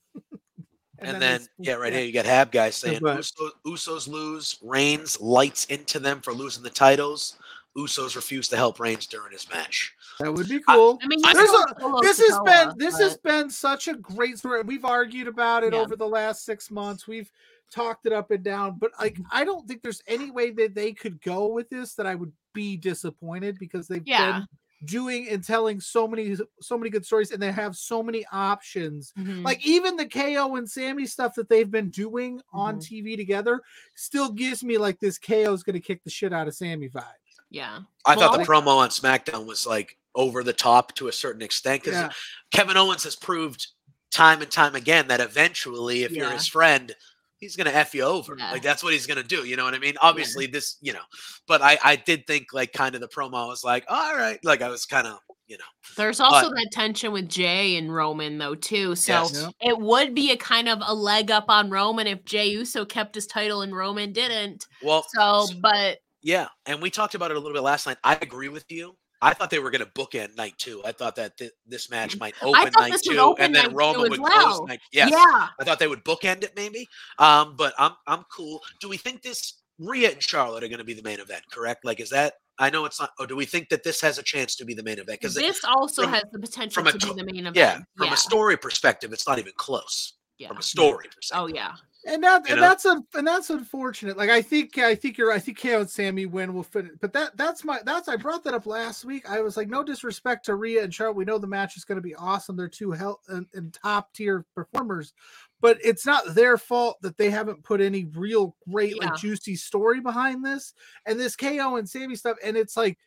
And, 1.04 1.16
they 1.16 1.20
then, 1.20 1.40
split- 1.40 1.68
yeah, 1.68 1.74
right 1.74 1.92
here 1.92 2.04
you 2.04 2.14
got 2.14 2.26
Hab 2.26 2.52
guys 2.52 2.76
saying 2.76 3.00
but- 3.02 3.18
Usos, 3.18 3.50
Usos 3.66 4.08
lose, 4.08 4.60
Reigns 4.62 5.20
lights 5.20 5.66
into 5.66 5.98
them 5.98 6.22
for 6.22 6.32
losing 6.32 6.62
the 6.62 6.70
titles. 6.70 7.40
Usos 7.76 8.16
refuse 8.16 8.48
to 8.50 8.56
help 8.56 8.80
Reigns 8.80 9.08
during 9.08 9.32
his 9.32 9.50
match. 9.50 9.96
That 10.20 10.32
would 10.32 10.48
be 10.48 10.60
cool. 10.60 11.00
I 11.02 11.08
mean, 11.08 11.20
I- 11.26 11.30
he's 11.30 11.38
There's 11.38 11.50
still 11.50 11.98
a- 11.98 12.02
this 12.04 12.20
has 12.20 12.40
been 12.46 12.54
Sikoa, 12.70 12.78
this 12.78 13.00
has 13.00 13.18
been 13.18 13.50
such 13.50 13.88
a 13.88 13.96
great 13.96 14.38
story. 14.38 14.62
We've 14.62 14.86
argued 14.86 15.28
about 15.28 15.64
it 15.64 15.74
Yeah. 15.74 15.80
over 15.80 15.96
the 15.96 16.08
last 16.08 16.46
six 16.46 16.70
months. 16.70 17.08
We've 17.08 17.32
talked 17.72 18.06
it 18.06 18.14
up 18.14 18.32
and 18.32 18.44
down, 18.44 18.78
but 18.80 18.92
like 19.00 19.14
Mm-hmm. 19.16 19.24
I 19.32 19.44
don't 19.44 19.68
think 19.68 19.82
there's 19.82 20.02
any 20.08 20.30
way 20.32 20.52
that 20.52 20.76
they 20.76 20.94
could 20.94 21.22
go 21.22 21.48
with 21.48 21.70
this 21.70 21.94
that 21.96 22.06
I 22.06 22.16
would 22.16 22.32
be 22.54 22.78
disappointed 22.78 23.58
because 23.60 23.88
they've 23.88 24.04
Yeah. 24.06 24.40
been 24.40 24.48
doing 24.86 25.30
and 25.30 25.44
telling 25.44 25.80
so 25.80 26.08
many 26.08 26.36
so 26.60 26.78
many 26.78 26.90
good 26.90 27.06
stories 27.06 27.32
and 27.32 27.42
they 27.42 27.52
have 27.52 27.76
so 27.76 28.02
many 28.02 28.26
options. 28.32 29.14
Mhm. 29.18 29.44
Like 29.46 29.64
even 29.66 29.96
the 29.96 30.08
KO 30.08 30.56
and 30.56 30.70
Sami 30.70 31.06
stuff 31.06 31.36
that 31.36 31.50
they've 31.50 31.70
been 31.70 31.90
doing 31.92 32.42
on 32.52 32.78
Mhm. 32.78 32.88
TV 32.88 33.16
together 33.16 33.62
still 33.96 34.32
gives 34.32 34.64
me 34.64 34.78
like 34.78 35.00
this 35.00 35.18
KO 35.20 35.54
is 35.54 35.64
going 35.64 35.76
to 35.76 35.80
kick 35.80 36.04
the 36.04 36.10
shit 36.10 36.34
out 36.34 36.48
of 36.48 36.56
Sami 36.56 36.90
vibe. 36.90 37.06
yeah. 37.50 37.80
I 38.06 38.16
thought 38.16 38.32
the 38.32 38.40
Well- 38.40 38.62
promo 38.64 38.78
on 38.78 38.90
SmackDown 38.90 39.46
was 39.46 39.68
like 39.68 39.98
over 40.16 40.44
the 40.44 40.54
top 40.54 40.96
to 40.96 41.08
a 41.10 41.12
certain 41.14 41.42
extent 41.42 41.84
because 41.84 42.00
Yeah. 42.00 42.12
Kevin 42.52 42.76
Owens 42.78 43.04
has 43.04 43.16
proved 43.16 43.68
time 44.10 44.42
and 44.42 44.52
time 44.52 44.74
again 44.76 45.08
that 45.10 45.20
eventually, 45.22 46.04
if 46.04 46.12
you're 46.12 46.30
his 46.32 46.48
friend, 46.48 46.94
he's 47.42 47.58
gonna 47.58 47.72
f 47.72 47.94
you 47.94 48.04
over. 48.04 48.36
Yeah. 48.38 48.52
Like 48.52 48.62
that's 48.62 48.82
what 48.84 48.94
he's 48.94 49.06
gonna 49.06 49.24
do. 49.24 49.44
You 49.44 49.58
know 49.58 49.66
what 49.66 49.74
I 49.74 49.80
mean? 49.80 49.96
Obviously, 50.02 50.46
this, 50.48 50.78
you 50.80 50.94
know, 50.94 51.02
but 51.48 51.62
I 51.62 51.78
I 51.84 51.96
did 51.98 52.26
think 52.26 52.54
like 52.54 52.72
kind 52.72 52.96
of 52.96 53.02
the 53.02 53.10
promo 53.10 53.48
was 53.48 53.66
like, 53.66 53.84
all 53.90 54.16
right, 54.16 54.40
like 54.46 54.62
I 54.62 54.70
was 54.70 54.86
kind 54.86 55.08
of, 55.08 55.18
you 55.48 55.58
know, 55.58 55.66
There's 55.98 56.22
also 56.22 56.50
that 56.50 56.70
tension 56.72 57.12
with 57.12 57.28
Jey 57.28 57.76
and 57.76 57.94
Roman 57.94 58.38
though 58.38 58.56
too. 58.56 58.96
So 58.96 59.12
Yes. 59.14 59.48
It 59.60 59.78
would 59.78 60.16
be 60.16 60.32
a 60.32 60.38
kind 60.38 60.70
of 60.70 60.80
a 60.86 60.94
leg 60.94 61.30
up 61.32 61.46
on 61.50 61.70
Roman 61.70 62.08
if 62.08 62.24
Jey 62.24 62.48
Uso 62.52 62.86
kept 62.86 63.16
his 63.16 63.28
title 63.28 63.62
and 63.62 63.76
Roman 63.76 64.14
didn't. 64.14 64.66
well, 64.82 65.06
So, 65.14 65.48
but 65.60 65.98
yeah, 66.22 66.48
and 66.68 66.82
we 66.82 66.90
talked 66.92 67.16
about 67.16 67.32
it 67.32 67.38
a 67.38 67.40
little 67.40 67.56
bit 67.56 67.64
last 67.64 67.88
night. 67.88 67.98
I 68.04 68.14
agree 68.22 68.50
with 68.50 68.72
you. 68.72 68.96
I 69.22 69.34
thought 69.34 69.50
they 69.50 69.60
were 69.60 69.70
going 69.72 69.86
to 69.86 69.92
bookend 69.92 70.36
night 70.36 70.54
two. 70.58 70.82
I 70.84 70.92
thought 70.92 71.16
that 71.18 71.38
th- 71.38 71.52
this 71.68 71.90
match 71.90 72.18
might 72.20 72.36
open 72.42 72.62
Mm-hmm. 72.72 72.80
night 72.92 73.00
two, 73.04 73.18
open 73.20 73.46
and 73.46 73.56
then 73.56 73.74
Roman 73.74 74.10
would 74.10 74.20
well. 74.20 74.56
close 74.58 74.68
night. 74.68 74.80
Yes, 74.92 75.10
yeah, 75.12 75.48
I 75.60 75.64
thought 75.64 75.80
they 75.80 75.88
would 75.88 76.04
bookend 76.04 76.44
it 76.44 76.54
maybe. 76.56 76.88
Um, 77.20 77.56
but 77.58 77.74
I'm 77.78 77.92
I'm 78.08 78.24
cool. 78.36 78.62
Do 78.80 78.90
we 78.90 78.98
think 78.98 79.22
this 79.22 79.62
Rhea 79.80 80.12
and 80.12 80.22
Charlotte 80.22 80.64
are 80.64 80.68
going 80.68 80.80
to 80.80 80.84
be 80.86 80.94
the 80.94 81.04
main 81.04 81.20
event? 81.20 81.44
Correct? 81.52 81.86
Like, 81.86 82.00
is 82.00 82.10
that? 82.12 82.34
I 82.60 82.70
know 82.70 82.86
it's 82.86 83.00
not. 83.00 83.12
Or 83.20 83.26
do 83.26 83.36
we 83.36 83.46
think 83.46 83.70
that 83.70 83.84
this 83.84 84.02
has 84.02 84.18
a 84.20 84.24
chance 84.24 84.56
to 84.58 84.66
be 84.66 84.74
the 84.76 84.84
main 84.84 85.00
event? 85.00 85.20
Because 85.20 85.34
this 85.34 85.64
also 85.64 86.04
from- 86.04 86.14
has 86.14 86.24
the 86.32 86.40
potential 86.40 86.88
a 86.88 86.92
to 86.92 86.98
to- 87.00 87.08
be 87.08 87.22
the 87.22 87.26
main 87.26 87.40
event. 87.42 87.56
yeah, 87.56 87.78
from 87.98 88.08
yeah. 88.08 88.14
a 88.14 88.18
story 88.18 88.58
perspective, 88.58 89.12
it's 89.14 89.28
not 89.28 89.40
even 89.40 89.54
close. 89.58 90.14
Yeah. 90.42 90.48
From 90.48 90.58
a 90.58 90.64
story 90.64 91.06
oh, 91.08 91.16
perspective. 91.16 91.44
Oh 91.44 91.48
yeah. 91.48 91.74
And 92.04 92.24
that 92.24 92.48
You 92.48 92.54
and 92.54 92.62
know? 92.62 92.68
that's 92.68 92.86
a 92.86 93.04
and 93.14 93.28
that's 93.28 93.52
unfortunate. 93.52 94.18
Like 94.18 94.32
I 94.32 94.42
think 94.42 94.80
I 94.80 94.96
think 94.96 95.20
you're 95.20 95.32
I 95.32 95.38
think 95.38 95.62
KO 95.62 95.82
and 95.82 95.90
Sami 95.90 96.26
win 96.26 96.52
will 96.54 96.64
fit. 96.64 97.00
But 97.00 97.14
that 97.14 97.38
that's 97.38 97.64
my 97.64 97.80
that's 97.86 98.08
I 98.08 98.16
brought 98.16 98.44
that 98.46 98.56
up 98.56 98.66
last 98.66 99.06
week. 99.06 99.30
I 99.30 99.40
was 99.42 99.56
like, 99.56 99.70
no 99.70 99.84
disrespect 99.84 100.46
to 100.46 100.56
Rhea 100.56 100.84
and 100.84 100.92
Charlotte. 100.92 101.18
We 101.18 101.26
know 101.26 101.38
the 101.38 101.46
match 101.46 101.78
is 101.78 101.86
going 101.86 101.98
to 101.98 102.02
be 102.02 102.16
awesome. 102.16 102.56
They're 102.56 102.68
two 102.68 102.92
hell 102.92 103.22
and, 103.28 103.46
and 103.54 103.72
top 103.72 104.14
tier 104.14 104.46
performers, 104.56 105.14
but 105.62 105.78
it's 105.84 106.08
not 106.08 106.34
their 106.34 106.58
fault 106.58 106.98
that 107.04 107.18
they 107.18 107.30
haven't 107.30 107.64
put 107.64 107.82
any 107.82 108.06
real 108.06 108.56
great 108.68 108.96
Yeah. 109.00 109.10
like 109.10 109.20
juicy 109.20 109.56
story 109.56 110.00
behind 110.02 110.44
this. 110.44 110.74
And 111.06 111.20
this 111.20 111.36
KO 111.36 111.76
and 111.76 111.88
Sami 111.88 112.16
stuff, 112.16 112.38
and 112.44 112.58
it's 112.58 112.76
like 112.76 112.98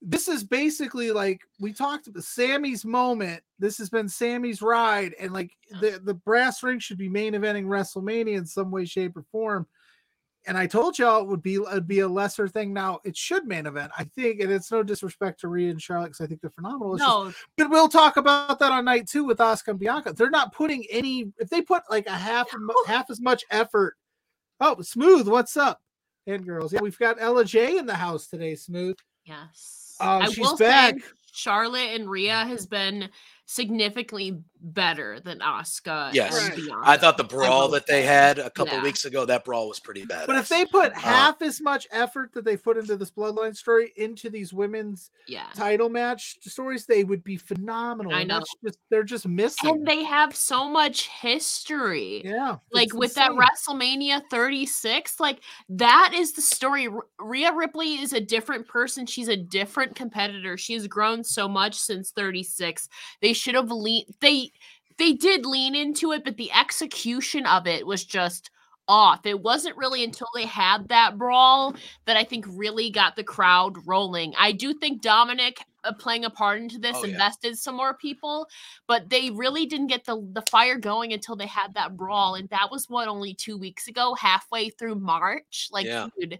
this 0.00 0.28
is 0.28 0.44
basically 0.44 1.10
like 1.10 1.40
we 1.58 1.72
talked 1.72 2.06
about 2.06 2.22
Sami's 2.22 2.84
moment. 2.84 3.42
This 3.58 3.78
has 3.78 3.90
been 3.90 4.08
Sami's 4.08 4.62
ride, 4.62 5.14
and 5.18 5.32
like 5.32 5.56
the 5.80 6.00
the 6.02 6.14
brass 6.14 6.62
ring 6.62 6.78
should 6.78 6.98
be 6.98 7.08
main 7.08 7.34
eventing 7.34 7.66
WrestleMania 7.66 8.36
in 8.36 8.46
some 8.46 8.70
way, 8.70 8.84
shape, 8.84 9.16
or 9.16 9.24
form. 9.32 9.66
And 10.46 10.56
I 10.56 10.66
told 10.66 10.98
y'all 10.98 11.20
it 11.20 11.26
would 11.26 11.42
be 11.42 11.56
it'd 11.56 11.88
be 11.88 12.00
a 12.00 12.08
lesser 12.08 12.46
thing. 12.46 12.72
Now 12.72 13.00
it 13.04 13.16
should 13.16 13.46
main 13.46 13.66
event, 13.66 13.90
I 13.98 14.04
think, 14.04 14.40
and 14.40 14.52
it's 14.52 14.70
no 14.70 14.84
disrespect 14.84 15.40
to 15.40 15.48
Rhea 15.48 15.70
and 15.70 15.82
Charlotte 15.82 16.06
because 16.06 16.20
I 16.20 16.26
think 16.26 16.40
they're 16.40 16.50
phenomenal. 16.50 16.94
It's 16.94 17.04
just- 17.04 17.12
No, 17.16 17.32
but 17.56 17.70
we'll 17.70 17.88
talk 17.88 18.16
about 18.16 18.58
that 18.60 18.70
on 18.70 18.84
night 18.84 19.08
two 19.08 19.24
with 19.24 19.38
Asuka 19.38 19.68
and 19.68 19.80
Bianca. 19.80 20.12
They're 20.12 20.30
not 20.30 20.54
putting 20.54 20.86
any. 20.90 21.32
If 21.38 21.50
they 21.50 21.60
put 21.60 21.82
like 21.90 22.06
a 22.06 22.12
half 22.12 22.52
a 22.54 22.58
oh. 22.70 22.84
half 22.86 23.10
as 23.10 23.20
much 23.20 23.44
effort. 23.50 23.96
Oh, 24.60 24.80
smooth. 24.80 25.26
What's 25.28 25.56
up, 25.56 25.82
and 26.26 26.46
girls? 26.46 26.72
Yeah, 26.72 26.80
we've 26.82 26.98
got 26.98 27.20
Ella 27.20 27.44
Jay 27.44 27.76
in 27.76 27.86
the 27.86 27.94
house 27.94 28.28
today. 28.28 28.54
Smooth. 28.54 28.96
yes. 29.24 29.87
Oh, 30.00 30.18
I 30.18 30.26
she's 30.26 30.38
will 30.38 30.56
back. 30.56 30.94
say 30.96 31.04
Charlotte 31.32 31.90
and 31.94 32.08
Rhea 32.10 32.44
has 32.46 32.66
been 32.66 33.08
significantly 33.48 34.38
better 34.60 35.20
than 35.20 35.38
Asuka. 35.38 36.12
Yes. 36.12 36.36
and 36.38 36.48
Right. 36.50 36.56
Bianca. 36.66 36.82
I 36.84 36.96
thought 36.98 37.16
the 37.16 37.24
brawl 37.24 37.68
that 37.68 37.86
they 37.86 38.02
had 38.02 38.38
a 38.38 38.50
couple 38.50 38.74
Yeah. 38.74 38.82
weeks 38.82 39.04
ago, 39.06 39.24
that 39.24 39.44
brawl 39.44 39.68
was 39.68 39.80
pretty 39.80 40.04
bad. 40.04 40.26
But 40.26 40.36
if 40.36 40.48
they 40.48 40.66
put 40.66 40.92
Uh, 40.92 40.98
half 40.98 41.40
as 41.42 41.60
much 41.60 41.86
effort 41.90 42.32
that 42.34 42.44
they 42.44 42.56
put 42.56 42.76
into 42.76 42.96
this 42.96 43.10
bloodline 43.10 43.56
story 43.56 43.92
into 43.96 44.28
these 44.30 44.52
women's 44.52 45.10
Yeah. 45.28 45.46
title 45.54 45.88
match 45.88 46.36
stories, 46.42 46.84
they 46.86 47.04
would 47.04 47.24
be 47.24 47.36
phenomenal. 47.36 48.12
I 48.12 48.24
know. 48.24 48.42
Just 48.64 48.78
they're 48.90 49.02
just 49.04 49.26
missing. 49.26 49.70
And 49.70 49.86
they 49.86 50.02
have 50.02 50.36
so 50.36 50.68
much 50.68 51.08
history. 51.08 52.22
yeah, 52.24 52.56
like 52.72 52.86
it's 52.88 52.94
with 52.94 53.14
that. 53.14 53.30
WrestleMania 53.30 54.22
36, 54.30 55.20
like 55.20 55.40
that 55.70 56.12
is 56.14 56.32
the 56.32 56.42
story. 56.42 56.88
R- 56.88 57.06
Rhea 57.20 57.52
Ripley 57.54 57.94
is 57.94 58.12
a 58.12 58.20
different 58.20 58.66
person. 58.68 59.06
She's 59.06 59.28
a 59.28 59.36
different 59.36 59.94
competitor. 59.94 60.58
She 60.58 60.74
has 60.74 60.86
grown 60.86 61.22
so 61.24 61.48
much 61.48 61.74
since 61.76 62.10
36. 62.10 62.88
They 63.22 63.32
should 63.38 63.54
have 63.54 63.70
lean 63.70 64.04
they 64.20 64.50
they 64.98 65.12
did 65.12 65.46
lean 65.46 65.74
into 65.76 66.12
it, 66.12 66.24
but 66.24 66.36
the 66.36 66.50
execution 66.52 67.46
of 67.46 67.66
it 67.66 67.86
was 67.86 68.04
just 68.04 68.50
off. 68.88 69.26
It 69.26 69.40
wasn't 69.42 69.76
really 69.76 70.02
until 70.02 70.28
they 70.34 70.46
had 70.46 70.88
that 70.88 71.18
brawl 71.18 71.76
that 72.06 72.16
I 72.16 72.24
think 72.24 72.46
really 72.48 72.90
got 72.90 73.16
the 73.16 73.22
crowd 73.24 73.76
rolling. 73.86 74.32
I 74.38 74.50
do 74.52 74.72
think 74.74 75.02
Dominik 75.02 75.58
uh, 75.84 75.92
playing 75.92 76.24
a 76.24 76.30
part 76.30 76.58
into 76.60 76.78
this 76.78 76.96
Oh, 76.96 77.04
yeah. 77.04 77.12
invested 77.12 77.58
some 77.58 77.76
more 77.76 77.94
people, 77.94 78.48
but 78.86 79.10
they 79.10 79.30
really 79.30 79.66
didn't 79.66 79.88
get 79.88 80.04
the 80.04 80.26
the 80.32 80.42
fire 80.50 80.78
going 80.78 81.12
until 81.12 81.36
they 81.36 81.46
had 81.46 81.74
that 81.74 81.96
brawl, 81.96 82.34
and 82.34 82.48
that 82.48 82.70
was 82.70 82.88
what 82.88 83.08
only 83.08 83.34
two 83.34 83.58
weeks 83.58 83.86
ago, 83.88 84.14
halfway 84.14 84.70
through 84.70 84.96
March. 84.96 85.68
Like, 85.70 85.86
Yeah. 85.86 86.08
dude, 86.18 86.38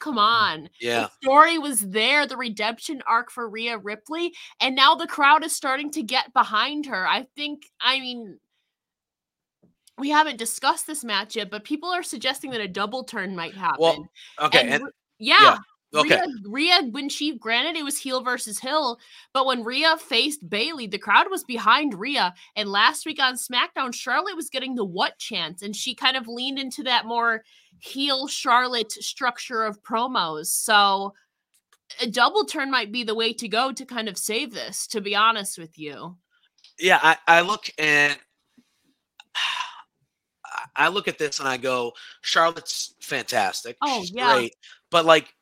come 0.00 0.18
on. 0.18 0.68
yeah, 0.80 1.08
The 1.20 1.26
story 1.26 1.58
was 1.58 1.80
there, 1.80 2.26
the 2.26 2.36
redemption 2.36 3.02
arc 3.06 3.30
for 3.30 3.48
Rhea 3.48 3.78
Ripley, 3.78 4.32
and 4.60 4.74
now 4.74 4.94
the 4.94 5.06
crowd 5.06 5.44
is 5.44 5.54
starting 5.54 5.90
to 5.92 6.02
get 6.02 6.32
behind 6.32 6.86
her. 6.86 7.06
I 7.06 7.26
think, 7.36 7.62
I 7.80 8.00
mean, 8.00 8.38
we 9.98 10.10
haven't 10.10 10.36
discussed 10.36 10.86
this 10.86 11.04
match 11.04 11.36
yet, 11.36 11.50
but 11.50 11.64
people 11.64 11.88
are 11.88 12.02
suggesting 12.02 12.50
that 12.50 12.60
a 12.60 12.68
double 12.68 13.04
turn 13.04 13.34
might 13.34 13.54
happen. 13.54 13.80
well, 13.80 14.08
okay, 14.40 14.60
And 14.60 14.70
and, 14.70 14.84
Rh- 14.84 14.90
yeah, 15.18 15.56
okay, 15.94 16.20
Rhea, 16.20 16.80
Rhea, 16.80 16.88
when 16.90 17.08
she 17.08 17.38
granted 17.38 17.76
it 17.76 17.84
was 17.84 17.96
heel 17.98 18.22
versus 18.22 18.58
hill, 18.58 18.98
but 19.32 19.46
when 19.46 19.64
Rhea 19.64 19.96
faced 19.96 20.48
Bayley, 20.48 20.86
the 20.86 20.98
crowd 20.98 21.30
was 21.30 21.44
behind 21.44 21.98
Rhea. 21.98 22.34
And 22.56 22.68
last 22.68 23.06
week 23.06 23.20
on 23.22 23.36
SmackDown, 23.36 23.94
Charlotte 23.94 24.36
was 24.36 24.50
getting 24.50 24.74
the 24.74 24.84
what 24.84 25.18
chance, 25.18 25.62
and 25.62 25.74
she 25.74 25.94
kind 25.94 26.16
of 26.16 26.28
leaned 26.28 26.58
into 26.58 26.82
that 26.82 27.06
more 27.06 27.42
heel 27.78 28.26
Charlotte 28.28 28.92
structure 28.92 29.62
of 29.64 29.82
promos. 29.82 30.46
So 30.46 31.14
a 32.00 32.06
double 32.06 32.44
turn 32.44 32.70
might 32.70 32.90
be 32.92 33.04
the 33.04 33.14
way 33.14 33.32
to 33.34 33.48
go 33.48 33.72
to 33.72 33.84
kind 33.84 34.08
of 34.08 34.18
save 34.18 34.52
this, 34.52 34.86
to 34.88 35.00
be 35.00 35.14
honest 35.14 35.58
with 35.58 35.78
you. 35.78 36.16
yeah. 36.78 36.98
I, 37.02 37.16
I 37.26 37.40
look 37.42 37.70
and 37.78 38.16
I- 40.76 40.88
look 40.88 41.08
at 41.08 41.18
this 41.18 41.38
and 41.40 41.48
I 41.48 41.56
go, 41.56 41.92
Charlotte's 42.22 42.94
fantastic. 43.00 43.76
Oh, 43.82 44.00
she's 44.00 44.12
yeah. 44.12 44.34
great, 44.34 44.54
but 44.90 45.04
like. 45.04 45.32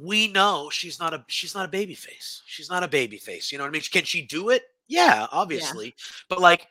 We 0.00 0.26
know 0.26 0.70
she's 0.72 0.98
not 0.98 1.12
a 1.12 1.22
she's 1.28 1.54
not 1.54 1.66
a 1.66 1.68
baby 1.68 1.94
face. 1.94 2.42
She's 2.46 2.70
not 2.70 2.82
a 2.82 2.88
baby 2.88 3.18
face. 3.18 3.52
You 3.52 3.58
know 3.58 3.64
what 3.64 3.68
I 3.68 3.72
mean? 3.72 3.82
Can 3.82 4.04
she 4.04 4.22
do 4.22 4.48
it? 4.48 4.62
Yeah, 4.88 5.26
obviously. 5.30 5.94
But 6.30 6.40
like 6.40 6.66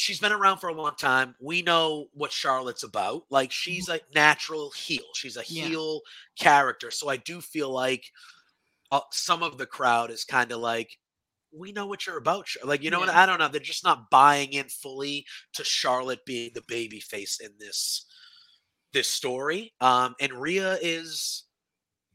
she's 0.00 0.18
been 0.20 0.32
around 0.32 0.58
for 0.58 0.68
a 0.68 0.74
long 0.74 0.94
time. 0.98 1.34
We 1.40 1.62
know 1.62 2.06
what 2.14 2.32
Charlotte's 2.32 2.82
about. 2.84 3.24
Like 3.30 3.52
she's 3.52 3.88
a 3.88 4.00
natural 4.14 4.70
heel. 4.70 5.04
She's 5.14 5.36
a 5.36 5.44
Yeah. 5.46 5.66
heel 5.66 6.00
character. 6.38 6.90
So 6.90 7.08
I 7.08 7.16
do 7.18 7.40
feel 7.40 7.70
like 7.70 8.10
uh, 8.90 9.00
some 9.12 9.42
of 9.42 9.58
the 9.58 9.66
crowd 9.66 10.10
is 10.10 10.24
kind 10.24 10.52
of 10.52 10.60
like, 10.60 10.98
we 11.52 11.72
know 11.72 11.86
what 11.86 12.06
you're 12.06 12.16
about. 12.18 12.48
Like 12.64 12.82
you 12.82 12.90
know, 12.90 13.00
what 13.00 13.08
I 13.08 13.26
don't 13.26 13.38
know. 13.38 13.48
They're 13.48 13.60
just 13.60 13.84
not 13.84 14.10
buying 14.10 14.52
in 14.52 14.66
fully 14.68 15.26
to 15.54 15.64
Charlotte 15.64 16.24
being 16.24 16.50
the 16.54 16.62
baby 16.68 17.00
face 17.00 17.40
in 17.40 17.50
this 17.58 18.06
this 18.92 19.08
story. 19.08 19.72
Um, 19.80 20.14
and 20.20 20.32
Rhea 20.32 20.78
is 20.80 21.44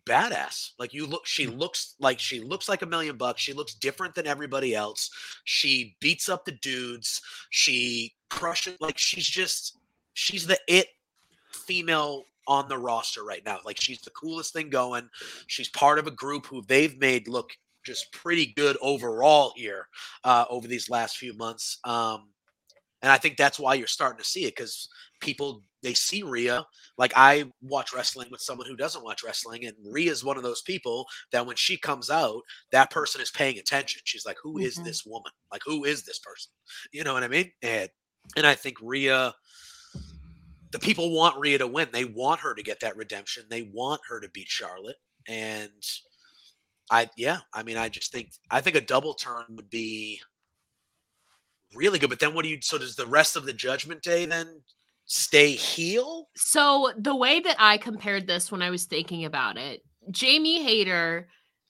badass. 0.06 0.72
Like 0.80 0.94
you 0.94 1.06
look, 1.06 1.26
she 1.26 1.48
Mm. 1.48 1.58
looks 1.58 1.96
like 2.00 2.20
she 2.20 2.40
looks 2.40 2.70
like 2.70 2.82
a 2.82 2.86
million 2.86 3.18
bucks. 3.18 3.42
She 3.42 3.54
looks 3.54 3.74
different 3.74 4.16
than 4.16 4.28
everybody 4.28 4.76
else. 4.76 5.10
She 5.44 5.98
beats 6.00 6.30
up 6.30 6.46
the 6.46 6.52
dudes. 6.54 7.22
She 7.50 8.16
crushes. 8.30 8.78
Like 8.80 8.98
she's 8.98 9.28
just 9.28 9.78
she's 10.14 10.48
the 10.48 10.60
it 10.68 10.88
female 11.52 12.26
on 12.48 12.68
the 12.70 12.78
roster 12.78 13.24
right 13.24 13.44
now. 13.46 13.60
Like 13.66 13.80
she's 13.82 14.02
the 14.02 14.12
coolest 14.12 14.54
thing 14.54 14.70
going. 14.70 15.10
She's 15.48 15.70
part 15.70 16.00
of 16.00 16.08
a 16.08 16.12
group 16.12 16.46
who 16.46 16.62
they've 16.62 16.98
made 17.00 17.28
look 17.28 17.52
just 17.84 18.12
pretty 18.12 18.48
good 18.48 18.78
overall 18.82 19.54
here 19.56 19.88
uh, 20.24 20.46
over 20.50 20.68
these 20.68 20.90
last 20.90 21.18
few 21.18 21.34
months. 21.34 21.80
Um, 21.84 22.30
and 23.02 23.12
I 23.12 23.18
think 23.18 23.38
that's 23.38 23.60
why 23.60 23.76
you're 23.76 23.88
starting 23.88 24.18
to 24.20 24.28
see 24.28 24.46
it 24.46 24.56
because 24.56 24.90
people 25.20 25.62
they 25.86 25.94
see 25.94 26.24
Rhea. 26.24 26.66
Like 26.98 27.14
I 27.16 27.46
watch 27.62 27.94
wrestling 27.94 28.28
with 28.32 28.42
someone 28.42 28.68
who 28.68 28.76
doesn't 28.76 29.04
watch 29.04 29.24
wrestling, 29.24 29.66
and 29.66 29.76
Rhea 29.86 30.12
is 30.12 30.24
one 30.24 30.36
of 30.38 30.44
those 30.44 30.62
people 30.64 31.06
that 31.32 31.46
when 31.46 31.56
she 31.56 31.78
comes 31.78 32.10
out, 32.10 32.42
that 32.72 32.90
person 32.92 33.22
is 33.22 33.32
paying 33.32 33.60
attention. 33.60 34.02
She's 34.04 34.26
like, 34.26 34.38
"Who 34.42 34.58
is 34.58 34.78
Mhm. 34.80 34.86
this 34.86 35.06
woman? 35.06 35.32
Like, 35.52 35.62
who 35.66 35.86
is 35.86 36.04
this 36.04 36.20
person?" 36.20 36.52
You 36.92 37.04
know 37.04 37.14
what 37.14 37.24
I 37.24 37.28
mean? 37.28 37.52
And 37.62 37.90
and 38.36 38.48
I 38.48 38.56
think 38.56 38.78
Rhea, 38.82 39.36
the 40.72 40.80
people 40.80 41.12
want 41.12 41.38
Rhea 41.40 41.60
to 41.60 41.68
win. 41.68 41.90
They 41.92 42.06
want 42.06 42.42
her 42.42 42.54
to 42.56 42.64
get 42.64 42.80
that 42.82 42.98
redemption. 42.98 43.46
They 43.50 43.64
want 43.64 44.02
her 44.10 44.20
to 44.20 44.30
beat 44.30 44.50
Charlotte. 44.50 44.98
And 45.28 45.72
I, 46.92 47.10
yeah, 47.18 47.40
I 47.54 47.64
mean, 47.64 47.78
I 47.78 47.90
just 47.90 48.12
think 48.12 48.32
I 48.52 48.62
think 48.62 48.76
a 48.76 48.82
double 48.82 49.14
turn 49.14 49.46
would 49.52 49.70
be 49.70 50.22
really 51.76 52.00
good. 52.00 52.10
But 52.10 52.20
then 52.20 52.34
what 52.34 52.44
do 52.44 52.50
you? 52.50 52.60
So 52.62 52.78
does 52.78 52.96
the 52.96 53.08
rest 53.08 53.36
of 53.36 53.46
the 53.46 53.54
Judgment 53.54 54.02
Day 54.02 54.26
then 54.26 54.62
stay 55.06 55.52
heel? 55.52 56.30
So 56.36 56.92
the 56.98 57.16
way 57.16 57.40
that 57.40 57.56
I 57.60 57.78
compared 57.78 58.28
this 58.28 58.52
when 58.52 58.62
I 58.62 58.70
was 58.70 58.86
thinking 58.86 59.26
about 59.26 59.58
it, 59.58 59.84
Jamie 60.12 60.64
Hayter, 60.64 61.28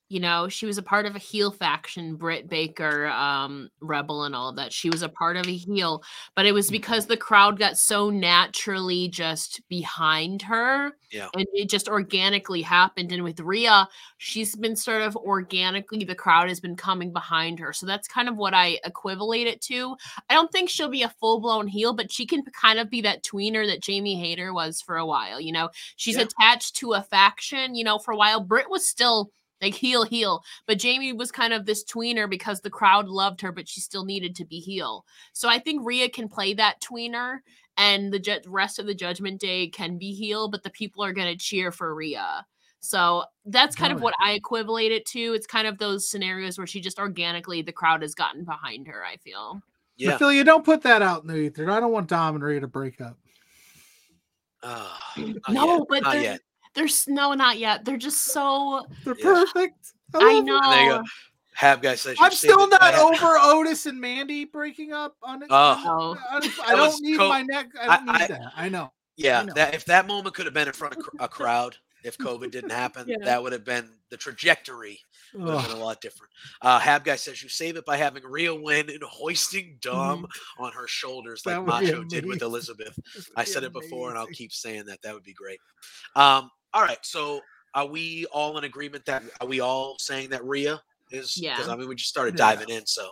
you 0.07 0.19
know, 0.19 0.47
she 0.47 0.67
was 0.67 0.77
a 0.77 0.83
part 0.83 1.07
of 1.07 1.15
a 1.15 1.19
heel 1.19 1.51
faction, 1.51 2.15
Britt 2.15 2.47
Baker, 2.47 3.07
um, 3.07 3.69
Rebel, 3.81 4.25
and 4.25 4.35
all 4.35 4.53
that. 4.53 4.71
She 4.71 4.89
was 4.89 5.01
a 5.01 5.09
part 5.09 5.35
of 5.35 5.47
a 5.47 5.55
heel, 5.55 6.03
but 6.35 6.45
it 6.45 6.51
was 6.51 6.69
because 6.69 7.07
the 7.07 7.17
crowd 7.17 7.57
got 7.57 7.75
so 7.77 8.11
naturally 8.11 9.07
just 9.07 9.61
behind 9.67 10.43
her. 10.43 10.91
Yeah. 11.11 11.29
And 11.33 11.47
it 11.53 11.69
just 11.69 11.87
organically 11.87 12.61
happened. 12.61 13.11
And 13.11 13.23
with 13.23 13.39
Rhea, 13.39 13.87
she's 14.17 14.55
been 14.55 14.75
sort 14.75 15.01
of 15.01 15.15
organically, 15.15 16.03
the 16.03 16.13
crowd 16.13 16.49
has 16.49 16.59
been 16.59 16.75
coming 16.75 17.11
behind 17.11 17.57
her. 17.59 17.73
So 17.73 17.87
that's 17.87 18.07
kind 18.07 18.29
of 18.29 18.37
what 18.37 18.53
I 18.53 18.79
equivalate 18.83 19.47
it 19.47 19.61
to. 19.63 19.95
I 20.29 20.35
don't 20.35 20.51
think 20.51 20.69
she'll 20.69 20.89
be 20.89 21.03
a 21.03 21.15
full 21.19 21.39
blown 21.39 21.67
heel, 21.67 21.93
but 21.93 22.11
she 22.11 22.27
can 22.27 22.43
kind 22.43 22.77
of 22.77 22.91
be 22.91 23.01
that 23.01 23.23
tweener 23.23 23.65
that 23.65 23.81
Jamie 23.81 24.19
Hayter 24.19 24.53
was 24.53 24.81
for 24.81 24.97
a 24.97 25.05
while. 25.05 25.41
You 25.41 25.51
know, 25.53 25.69
she's 25.95 26.17
Yeah. 26.17 26.23
attached 26.23 26.75
to 26.77 26.93
a 26.93 27.01
faction. 27.01 27.73
You 27.73 27.85
know, 27.85 27.97
for 27.97 28.11
a 28.11 28.17
while, 28.17 28.39
Britt 28.41 28.69
was 28.69 28.87
still 28.87 29.31
like 29.61 29.73
heel, 29.73 30.03
heel, 30.03 30.43
but 30.67 30.79
Jamie 30.79 31.13
was 31.13 31.31
kind 31.31 31.53
of 31.53 31.65
this 31.65 31.83
tweener 31.83 32.29
because 32.29 32.61
the 32.61 32.69
crowd 32.69 33.07
loved 33.07 33.41
her, 33.41 33.51
but 33.51 33.67
she 33.67 33.81
still 33.81 34.05
needed 34.05 34.35
to 34.35 34.45
be 34.45 34.59
heel. 34.59 35.05
So 35.33 35.49
I 35.49 35.59
think 35.59 35.85
Rhea 35.85 36.09
can 36.09 36.27
play 36.29 36.53
that 36.53 36.81
tweener. 36.81 37.39
And 37.77 38.13
the 38.13 38.19
ju- 38.19 38.39
rest 38.47 38.79
of 38.79 38.85
the 38.85 38.95
Judgment 38.95 39.41
Day 39.41 39.67
can 39.67 39.97
be 39.97 40.13
heel, 40.13 40.49
but 40.49 40.63
the 40.63 40.69
people 40.69 41.03
are 41.03 41.11
going 41.11 41.27
to 41.27 41.37
cheer 41.37 41.71
for 41.71 41.93
Rhea. 41.93 42.45
So 42.79 43.25
that's 43.45 43.75
kind 43.75 43.91
of 43.91 44.01
what 44.01 44.13
I 44.21 44.33
equate 44.33 44.91
it 44.91 45.05
to. 45.07 45.19
It's 45.33 45.47
kind 45.47 45.67
of 45.67 45.77
those 45.77 46.07
scenarios 46.07 46.57
where 46.57 46.67
she 46.67 46.79
just 46.79 46.99
organically, 46.99 47.61
the 47.61 47.71
crowd 47.71 48.01
has 48.01 48.15
gotten 48.15 48.45
behind 48.45 48.87
her, 48.87 49.03
I 49.03 49.17
feel. 49.17 49.61
Yeah. 49.97 50.15
Ophelia, 50.15 50.43
don't 50.43 50.63
put 50.63 50.83
that 50.83 51.01
out 51.01 51.23
in 51.23 51.27
the 51.27 51.37
ether. 51.37 51.69
I 51.69 51.79
don't 51.79 51.91
want 51.91 52.07
Dom 52.07 52.35
and 52.35 52.43
Rhea 52.43 52.59
to 52.59 52.67
break 52.67 53.01
up. 53.01 53.17
Uh, 54.61 54.97
No, 55.49 55.85
but 55.89 56.03
not 56.03 56.39
they're- 56.75 56.85
yet. 56.85 56.93
There's 56.95 57.07
no, 57.07 57.33
not 57.33 57.57
yet. 57.57 57.85
They're 57.85 57.97
just 57.97 58.23
so. 58.25 58.85
They're 59.03 59.15
Yeah. 59.17 59.23
perfect. 59.23 59.93
I 60.13 60.17
love 60.19 60.37
it. 60.37 60.45
know. 60.45 60.69
there 60.69 60.83
you 60.83 60.89
go. 60.91 61.03
Hab 61.55 61.81
guy 61.81 61.95
says 61.95 62.17
I'm 62.19 62.31
still 62.31 62.67
not 62.67 62.81
ha- 62.81 63.01
over 63.09 63.37
Otis 63.41 63.85
and 63.85 63.99
Mandy 63.99 64.43
breaking 64.43 64.91
up 64.91 65.15
on 65.23 65.41
it. 65.41 65.47
Oh. 65.49 66.17
I, 66.29 66.37
I 66.37 66.39
That 66.75 66.77
was 66.81 66.99
don't 66.99 67.01
need 67.03 67.17
co- 67.17 67.29
my 67.29 67.41
neck. 67.43 67.67
I 67.79 67.87
I- 67.87 67.95
don't 67.97 68.05
need 68.07 68.11
I- 68.13 68.27
that. 68.27 68.41
I 68.57 68.69
know. 68.69 68.91
Yeah, 69.17 69.43
know. 69.43 69.53
that 69.53 69.73
if 69.73 69.85
that 69.85 70.05
moment 70.07 70.35
could 70.35 70.45
have 70.45 70.53
been 70.53 70.67
in 70.67 70.73
front 70.73 70.97
of 70.97 71.03
a 71.19 71.29
crowd, 71.29 71.77
if 72.03 72.17
COVID 72.17 72.51
didn't 72.51 72.71
happen, 72.71 73.07
Yeah. 73.07 73.15
that 73.23 73.41
would 73.41 73.53
have 73.53 73.63
been 73.63 73.89
the 74.09 74.17
trajectory 74.17 74.99
would 75.33 75.47
have 75.47 75.59
Ugh. 75.63 75.67
been 75.69 75.77
a 75.77 75.83
lot 75.83 76.01
different. 76.01 76.31
Uh, 76.61 76.77
Hab 76.79 77.05
guy 77.05 77.15
says 77.15 77.41
you 77.41 77.47
save 77.47 77.77
it 77.77 77.85
by 77.85 77.95
having 77.95 78.23
Rhea 78.23 78.53
win 78.53 78.89
and 78.89 79.01
hoisting 79.03 79.77
Dom 79.81 80.27
on 80.59 80.73
her 80.73 80.87
shoulders 80.87 81.45
like 81.45 81.55
Mm-hmm. 81.55 81.65
That 81.69 81.79
would 81.79 81.85
be 81.87 81.91
Macho 81.93 82.03
did 82.03 82.25
with. 82.25 82.41
Elizabeth. 82.41 82.99
I 83.37 83.45
said 83.45 83.63
it 83.63 83.71
before, 83.71 84.09
and 84.09 84.17
I'll 84.19 84.27
keep 84.27 84.51
saying 84.51 84.85
that. 84.87 85.01
That 85.03 85.13
would 85.13 85.23
be 85.23 85.33
great. 85.33 85.59
Um, 86.17 86.51
all 86.75 86.83
right, 86.83 86.99
so 87.03 87.39
are 87.73 87.87
we 87.87 88.25
all 88.27 88.57
in 88.59 88.63
agreement 88.65 89.03
that 89.05 89.23
are 89.41 89.47
we 89.47 89.59
all 89.61 89.95
saying 89.97 90.29
that 90.29 90.45
Rhea 90.45 90.81
is? 91.11 91.33
Because 91.35 91.67
Yeah. 91.67 91.73
I 91.73 91.75
mean, 91.75 91.87
we 91.87 91.95
just 91.95 92.09
started 92.09 92.33
Yeah. 92.35 92.45
diving 92.55 92.69
in. 92.69 92.85
So 92.85 93.09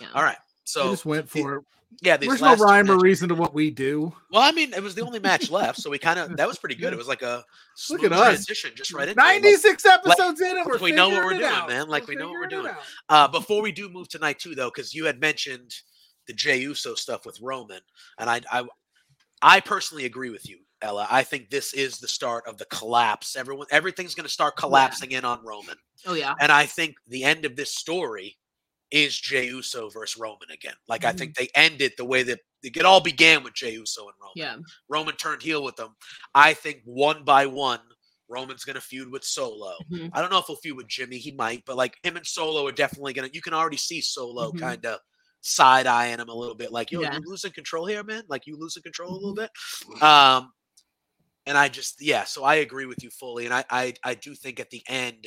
Yeah. 0.00 0.08
all 0.14 0.22
right, 0.22 0.36
I 0.38 0.42
so 0.64 0.90
just 0.90 1.04
went 1.04 1.28
for 1.28 1.56
it. 1.56 1.64
yeah, 2.02 2.16
these 2.16 2.28
There's 2.28 2.40
no 2.42 2.48
last 2.48 2.58
two 2.58 2.64
rhyme 2.64 2.90
or 2.90 2.98
reason 2.98 3.28
to 3.30 3.34
what 3.34 3.54
we 3.54 3.70
do. 3.70 4.14
Well, 4.30 4.42
I 4.42 4.52
mean, 4.52 4.72
it 4.74 4.82
was 4.82 4.94
the 4.94 5.02
only 5.02 5.18
match 5.18 5.50
left, 5.50 5.80
so 5.80 5.90
we 5.90 5.98
kind 5.98 6.18
of 6.18 6.36
that 6.36 6.46
was 6.46 6.58
pretty 6.58 6.74
good. 6.76 6.92
It 6.92 6.96
was 6.96 7.08
like 7.08 7.22
a 7.22 7.44
smooth 7.74 8.02
Look 8.02 8.12
at 8.12 8.18
us. 8.18 8.26
transition 8.26 8.72
just 8.74 8.92
right 8.92 9.08
into 9.08 9.20
it. 9.20 9.24
Like, 9.24 9.42
96 9.42 9.86
episodes 9.86 10.40
in, 10.40 10.56
and 10.58 10.66
we're 10.66 10.78
we 10.78 10.92
know 10.92 11.08
what 11.08 11.24
we're 11.24 11.32
doing, 11.34 11.44
out. 11.44 11.68
man. 11.68 11.88
Like, 11.88 12.06
we 12.06 12.16
know 12.16 12.26
what 12.28 12.40
we're 12.40 12.46
doing. 12.48 12.74
uh, 13.08 13.28
before 13.28 13.62
we 13.62 13.72
do 13.72 13.88
move 13.88 14.08
tonight 14.08 14.38
too, 14.38 14.54
though, 14.54 14.70
because 14.70 14.94
you 14.94 15.04
had 15.06 15.20
mentioned 15.20 15.74
the 16.26 16.32
Jey 16.32 16.58
Uso 16.58 16.94
stuff 16.94 17.24
with 17.24 17.40
Roman, 17.40 17.80
and 18.18 18.28
I, 18.28 18.40
I, 18.50 18.64
I 19.42 19.60
personally 19.60 20.04
agree 20.06 20.30
with 20.30 20.48
you, 20.48 20.58
Ella. 20.82 21.06
I 21.10 21.22
think 21.22 21.50
this 21.50 21.72
is 21.74 21.98
the 21.98 22.08
start 22.08 22.44
of 22.46 22.58
the 22.58 22.66
collapse. 22.66 23.36
Everyone, 23.36 23.66
everything's 23.70 24.14
going 24.14 24.26
to 24.26 24.32
start 24.32 24.56
collapsing 24.56 25.12
in 25.12 25.24
on 25.24 25.44
Roman, 25.44 25.76
Oh, 26.06 26.14
yeah. 26.14 26.34
and 26.40 26.52
I 26.52 26.66
think 26.66 26.96
the 27.08 27.24
end 27.24 27.44
of 27.44 27.56
this 27.56 27.74
story 27.74 28.36
is 28.90 29.18
Jey 29.18 29.46
Uso 29.46 29.88
versus 29.90 30.20
Roman 30.20 30.50
again. 30.52 30.74
Like, 30.88 31.04
I 31.04 31.08
Mm-hmm. 31.08 31.18
think 31.18 31.34
they 31.34 31.48
end 31.54 31.80
it 31.82 31.96
the 31.96 32.04
way 32.04 32.22
that 32.24 32.40
it 32.62 32.84
all 32.84 33.00
began 33.00 33.42
with 33.42 33.54
Jey 33.54 33.72
Uso 33.72 34.02
and 34.06 34.14
Roman. 34.20 34.32
Yeah. 34.36 34.56
Roman 34.88 35.16
turned 35.16 35.42
heel 35.42 35.62
with 35.64 35.76
them. 35.76 35.96
I 36.34 36.54
think 36.54 36.82
one 36.84 37.24
by 37.24 37.46
one, 37.46 37.80
Roman's 38.28 38.64
going 38.64 38.74
to 38.74 38.80
feud 38.80 39.10
with 39.10 39.24
Solo. 39.24 39.74
Mhm. 39.92 40.10
I 40.12 40.20
don't 40.20 40.30
know 40.30 40.38
if 40.38 40.46
he'll 40.46 40.56
feud 40.56 40.76
with 40.76 40.88
Jimmy. 40.88 41.18
He 41.18 41.32
might, 41.32 41.64
but 41.64 41.76
like 41.76 41.96
him 42.02 42.16
and 42.16 42.26
Solo 42.26 42.66
are 42.66 42.72
definitely 42.72 43.12
going 43.12 43.28
to, 43.28 43.34
you 43.34 43.40
can 43.42 43.54
already 43.54 43.76
see 43.76 44.00
Solo 44.00 44.50
Mhm. 44.52 44.60
kind 44.60 44.84
of 44.86 45.00
side 45.42 45.86
eyeing 45.86 46.18
him 46.18 46.28
a 46.28 46.34
little 46.34 46.56
bit. 46.56 46.70
Like, 46.72 46.90
yo, 46.90 47.00
Yeah. 47.02 47.14
you 47.14 47.20
losing 47.24 47.52
control 47.52 47.86
here, 47.86 48.02
man? 48.02 48.24
Like, 48.28 48.46
you 48.46 48.56
losing 48.56 48.82
control 48.82 49.12
a 49.12 49.14
little 49.14 49.34
bit? 49.34 49.50
Um, 50.02 50.52
and 51.46 51.56
I 51.56 51.68
just, 51.68 52.00
yeah, 52.02 52.24
so 52.24 52.44
I 52.44 52.56
agree 52.56 52.86
with 52.86 53.02
you 53.02 53.10
fully. 53.10 53.44
And 53.46 53.54
I, 53.54 53.64
I, 53.70 53.94
I 54.04 54.14
do 54.14 54.34
think 54.34 54.60
at 54.60 54.70
the 54.70 54.82
end, 54.88 55.26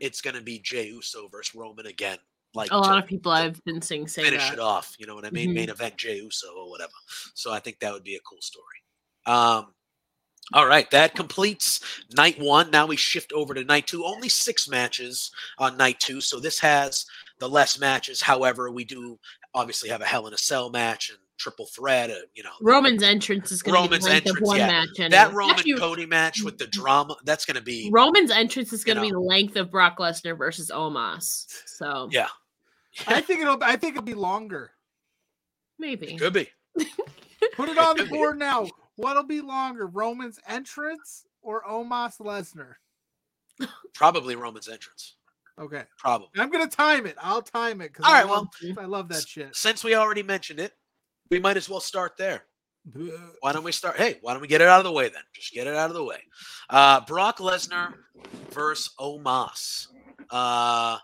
it's 0.00 0.20
going 0.20 0.34
to 0.36 0.42
be 0.42 0.58
Jey 0.58 0.88
Uso 0.88 1.28
versus 1.28 1.54
Roman 1.54 1.86
again. 1.86 2.18
Like, 2.54 2.70
A 2.70 2.76
lot 2.76 2.92
to- 2.92 2.98
of 3.02 3.06
people 3.06 3.32
I've 3.32 3.62
been 3.64 3.80
seeing 3.82 4.06
say 4.06 4.24
finish 4.24 4.44
that. 4.48 4.54
it 4.54 4.58
off. 4.60 4.94
You 4.98 5.06
know 5.06 5.14
what 5.14 5.24
I 5.24 5.30
mean? 5.30 5.50
Mhm. 5.50 5.54
Main 5.54 5.70
event 5.70 5.96
Jey 5.96 6.16
Uso 6.16 6.48
or 6.56 6.70
whatever. 6.70 6.92
So 7.34 7.52
I 7.52 7.58
think 7.60 7.78
that 7.80 7.92
would 7.92 8.04
be 8.04 8.16
a 8.16 8.20
cool 8.20 8.40
story. 8.42 8.82
Um, 9.26 9.74
all 10.52 10.66
right, 10.66 10.90
that 10.90 11.14
completes 11.14 11.80
night 12.16 12.38
one. 12.38 12.70
Now 12.70 12.86
we 12.86 12.96
shift 12.96 13.32
over 13.32 13.54
to 13.54 13.64
night 13.64 13.86
two. 13.86 14.04
Only 14.04 14.28
six 14.28 14.68
matches 14.68 15.30
on 15.58 15.76
night 15.78 15.98
two, 16.00 16.20
so 16.20 16.38
this 16.38 16.58
has 16.60 17.06
the 17.38 17.48
less 17.48 17.78
matches. 17.78 18.20
However, 18.20 18.70
we 18.70 18.84
do 18.84 19.18
obviously 19.54 19.88
have 19.88 20.02
a 20.02 20.04
Hell 20.06 20.26
in 20.26 20.34
a 20.34 20.38
Cell 20.38 20.68
match 20.68 21.08
and 21.08 21.18
triple 21.38 21.66
threat. 21.66 22.10
Uh, 22.10 22.14
you 22.34 22.42
know, 22.42 22.50
Roman's 22.60 23.02
entrance 23.02 23.52
is 23.52 23.62
going 23.62 23.74
to 23.74 23.80
be 23.80 23.84
Roman's 23.84 24.04
the 24.04 24.10
length 24.10 24.26
of 24.26 24.30
entrance, 24.30 24.48
one 24.48 24.58
yeah. 24.58 24.66
match. 24.66 25.10
that. 25.10 25.32
Roman 25.32 25.54
Actually, 25.56 25.74
Cody 25.74 26.06
match 26.06 26.42
with 26.42 26.58
the 26.58 26.66
drama. 26.68 27.16
That's 27.24 27.44
going 27.44 27.56
to 27.56 27.62
be 27.62 27.90
Roman's 27.92 28.30
entrance 28.30 28.72
is 28.72 28.84
going 28.84 28.96
to 28.96 29.02
be 29.02 29.10
the 29.10 29.20
length 29.20 29.56
of 29.56 29.70
Brock 29.70 29.98
Lesnar 29.98 30.36
versus 30.36 30.70
Omos. 30.70 31.46
So 31.66 32.08
yeah, 32.10 32.28
I 33.06 33.20
think 33.20 33.40
it'll. 33.40 33.62
I 33.62 33.76
think 33.76 33.96
it'll 33.96 34.04
be 34.04 34.14
longer. 34.14 34.72
maybe. 35.78 36.16
could 36.16 36.32
be. 36.32 36.48
Put 37.54 37.68
it 37.68 37.78
on 37.78 37.96
the 37.96 38.04
board 38.06 38.38
now. 38.38 38.66
What'll 38.96 39.24
be 39.24 39.40
longer, 39.40 39.86
Roman's 39.86 40.38
entrance 40.48 41.24
or 41.42 41.62
Omos 41.64 42.20
Lesnar? 42.20 42.74
Probably 43.94 44.36
Roman's 44.36 44.68
entrance. 44.68 45.16
Okay, 45.58 45.84
Probably. 45.98 46.28
I'm 46.36 46.50
gonna 46.50 46.66
time 46.66 47.06
it. 47.06 47.16
I'll 47.20 47.42
time 47.42 47.80
it 47.80 47.92
because 47.92 48.04
All 48.04 48.12
I, 48.12 48.22
right, 48.22 48.28
well, 48.28 48.50
I 48.76 48.86
love 48.86 49.08
that 49.08 49.28
shit. 49.28 49.54
Since 49.54 49.84
we 49.84 49.94
already 49.94 50.24
mentioned 50.24 50.58
it, 50.58 50.72
we 51.30 51.40
might 51.40 51.56
as 51.56 51.68
well 51.68 51.80
start 51.80 52.16
there. 52.16 52.44
Why 53.40 53.52
don't 53.52 53.64
we 53.64 53.72
start? 53.72 53.96
Hey, 53.96 54.18
why 54.20 54.32
don't 54.32 54.42
we 54.42 54.48
get 54.48 54.60
it 54.60 54.68
out 54.68 54.78
of 54.78 54.84
the 54.84 54.92
way 54.92 55.08
then? 55.08 55.22
Just 55.34 55.52
get 55.52 55.66
it 55.66 55.74
out 55.74 55.88
of 55.88 55.96
the 55.96 56.04
way. 56.04 56.18
Uh, 56.68 57.00
Brock 57.06 57.38
Lesnar 57.38 57.94
versus 58.50 58.92
Omos. 59.00 59.88
Uh, 60.30 60.98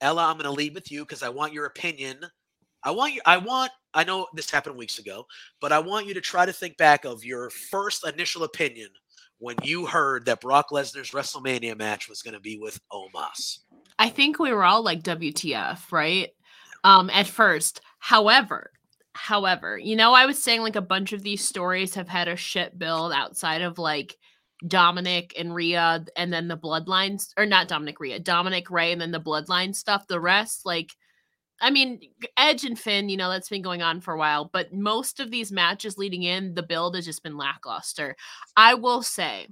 Ella, 0.00 0.24
I'm 0.24 0.36
going 0.36 0.44
to 0.44 0.50
lead 0.50 0.74
with 0.74 0.90
you 0.90 1.04
because 1.04 1.22
I 1.22 1.28
want 1.28 1.52
your 1.52 1.66
opinion. 1.66 2.18
I 2.82 2.90
want 2.90 3.14
you. 3.14 3.20
I 3.26 3.36
want. 3.36 3.70
I 3.92 4.04
know 4.04 4.26
this 4.34 4.50
happened 4.50 4.76
weeks 4.76 4.98
ago, 4.98 5.26
but 5.60 5.72
I 5.72 5.78
want 5.78 6.06
you 6.06 6.14
to 6.14 6.20
try 6.20 6.46
to 6.46 6.52
think 6.52 6.76
back 6.78 7.04
of 7.04 7.24
your 7.24 7.50
first 7.50 8.06
initial 8.06 8.44
opinion 8.44 8.88
when 9.38 9.56
you 9.62 9.84
heard 9.84 10.24
that 10.26 10.40
Brock 10.40 10.68
Lesnar's 10.70 11.10
WrestleMania 11.10 11.76
match 11.76 12.08
was 12.08 12.22
going 12.22 12.34
to 12.34 12.40
be 12.40 12.58
with 12.58 12.78
Omos. 12.90 13.58
I 13.98 14.08
think 14.08 14.38
we 14.38 14.52
were 14.52 14.64
all 14.64 14.82
like 14.82 15.02
WTF, 15.02 15.92
right? 15.92 16.30
Um, 16.84 17.10
at 17.10 17.26
first. 17.26 17.80
However, 17.98 18.70
however, 19.16 19.78
you 19.78 19.96
know, 19.96 20.12
I 20.12 20.26
was 20.26 20.42
saying 20.42 20.60
like 20.60 20.76
a 20.76 20.82
bunch 20.82 21.12
of 21.12 21.22
these 21.22 21.44
stories 21.44 21.94
have 21.94 22.08
had 22.08 22.28
a 22.28 22.36
shit 22.36 22.78
build 22.78 23.12
outside 23.12 23.62
of 23.62 23.78
like 23.78 24.16
Dominik 24.64 25.32
and 25.38 25.54
Rhea, 25.54 26.04
and 26.16 26.32
then 26.32 26.48
the 26.48 26.56
Bloodlines, 26.56 27.28
or 27.36 27.46
not 27.46 27.68
Dominik 27.68 28.00
Rhea, 28.00 28.20
Dominik 28.20 28.70
Ray, 28.70 28.92
and 28.92 29.00
then 29.00 29.10
the 29.10 29.20
Bloodline 29.20 29.74
stuff. 29.74 30.06
The 30.06 30.20
rest, 30.20 30.64
like, 30.64 30.92
I 31.60 31.70
mean, 31.70 32.00
Edge 32.38 32.64
and 32.64 32.78
Finn, 32.78 33.08
you 33.08 33.16
know, 33.16 33.30
that's 33.30 33.48
been 33.48 33.62
going 33.62 33.82
on 33.82 34.00
for 34.00 34.14
a 34.14 34.18
while, 34.18 34.48
but 34.52 34.72
most 34.72 35.20
of 35.20 35.30
these 35.30 35.52
matches 35.52 35.98
leading 35.98 36.22
in, 36.22 36.54
the 36.54 36.62
build 36.62 36.94
has 36.94 37.04
just 37.04 37.22
been 37.22 37.36
lackluster. 37.36 38.16
I 38.56 38.74
will 38.74 39.02
say, 39.02 39.48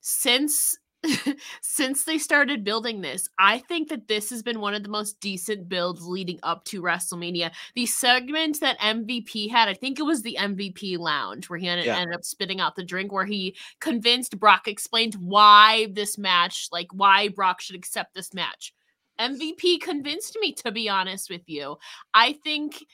since 0.00 0.76
since 1.62 2.04
they 2.04 2.18
started 2.18 2.64
building 2.64 3.00
this, 3.00 3.28
I 3.38 3.58
think 3.58 3.88
that 3.88 4.08
this 4.08 4.30
has 4.30 4.42
been 4.42 4.60
one 4.60 4.74
of 4.74 4.82
the 4.82 4.88
most 4.88 5.20
decent 5.20 5.68
builds 5.68 6.02
leading 6.04 6.40
up 6.42 6.64
to 6.64 6.82
WrestleMania. 6.82 7.52
The 7.74 7.86
segment 7.86 8.60
that 8.60 8.78
MVP 8.80 9.48
had, 9.48 9.68
I 9.68 9.74
think 9.74 9.98
it 9.98 10.04
was 10.04 10.22
the 10.22 10.36
MVP 10.38 10.98
lounge 10.98 11.48
where 11.48 11.58
he 11.58 11.68
ended, 11.68 11.86
Yeah. 11.86 11.98
ended 11.98 12.14
up 12.16 12.24
spitting 12.24 12.60
out 12.60 12.74
the 12.74 12.84
drink, 12.84 13.12
where 13.12 13.24
he 13.26 13.56
convinced 13.80 14.38
Brock, 14.38 14.66
explained 14.66 15.14
why 15.14 15.88
this 15.92 16.18
match, 16.18 16.68
like 16.72 16.88
why 16.92 17.28
Brock 17.28 17.60
should 17.60 17.76
accept 17.76 18.14
this 18.14 18.34
match. 18.34 18.72
MVP 19.20 19.78
convinced 19.78 20.36
me, 20.40 20.52
to 20.54 20.72
be 20.72 20.88
honest 20.88 21.30
with 21.30 21.42
you. 21.46 21.76
I 22.14 22.32
think 22.44 22.84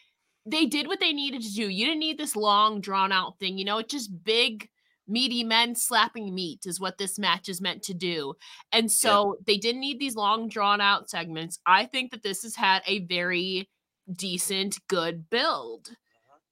they 0.46 0.66
did 0.66 0.86
what 0.86 1.00
they 1.00 1.12
needed 1.12 1.42
to 1.42 1.52
do. 1.52 1.68
You 1.68 1.86
didn't 1.86 2.00
need 2.00 2.18
this 2.18 2.36
long, 2.36 2.80
drawn 2.80 3.12
out 3.12 3.38
thing. 3.38 3.56
You 3.58 3.64
know, 3.64 3.78
it's 3.78 3.92
just 3.92 4.24
big, 4.24 4.68
meaty 5.06 5.44
men 5.44 5.74
slapping 5.74 6.34
meat 6.34 6.66
is 6.66 6.80
what 6.80 6.98
this 6.98 7.18
match 7.18 7.48
is 7.48 7.60
meant 7.60 7.82
to 7.84 7.94
do. 7.94 8.34
And 8.72 8.90
so 8.90 9.36
they 9.46 9.58
didn't 9.58 9.80
need 9.80 9.98
these 9.98 10.16
long, 10.16 10.48
drawn 10.48 10.80
out 10.80 11.10
segments. 11.10 11.58
I 11.66 11.86
think 11.86 12.10
that 12.10 12.22
this 12.22 12.42
has 12.42 12.56
had 12.56 12.82
a 12.86 13.00
very 13.06 13.68
decent, 14.12 14.78
good 14.88 15.28
build. 15.30 15.90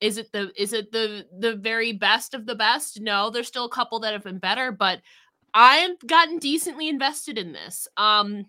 Is 0.01 0.19
it 0.19 0.33
the 0.33 0.53
is 0.61 0.73
it 0.73 0.91
the 0.91 1.27
the 1.39 1.55
very 1.55 1.93
best 1.93 2.35
of 2.35 2.47
the 2.47 2.57
best? 2.57 3.01
No, 3.01 3.31
there's 3.31 3.47
still 3.47 3.67
a 3.67 3.71
couple 3.71 4.01
that 4.01 4.13
have 4.13 4.25
been 4.25 4.39
better, 4.39 4.73
but 4.73 5.01
I've 5.55 5.99
gotten 6.07 6.39
decently 6.39 6.89
invested 6.89 7.39
in 7.39 7.53
this. 7.53 7.87
Um 7.97 8.47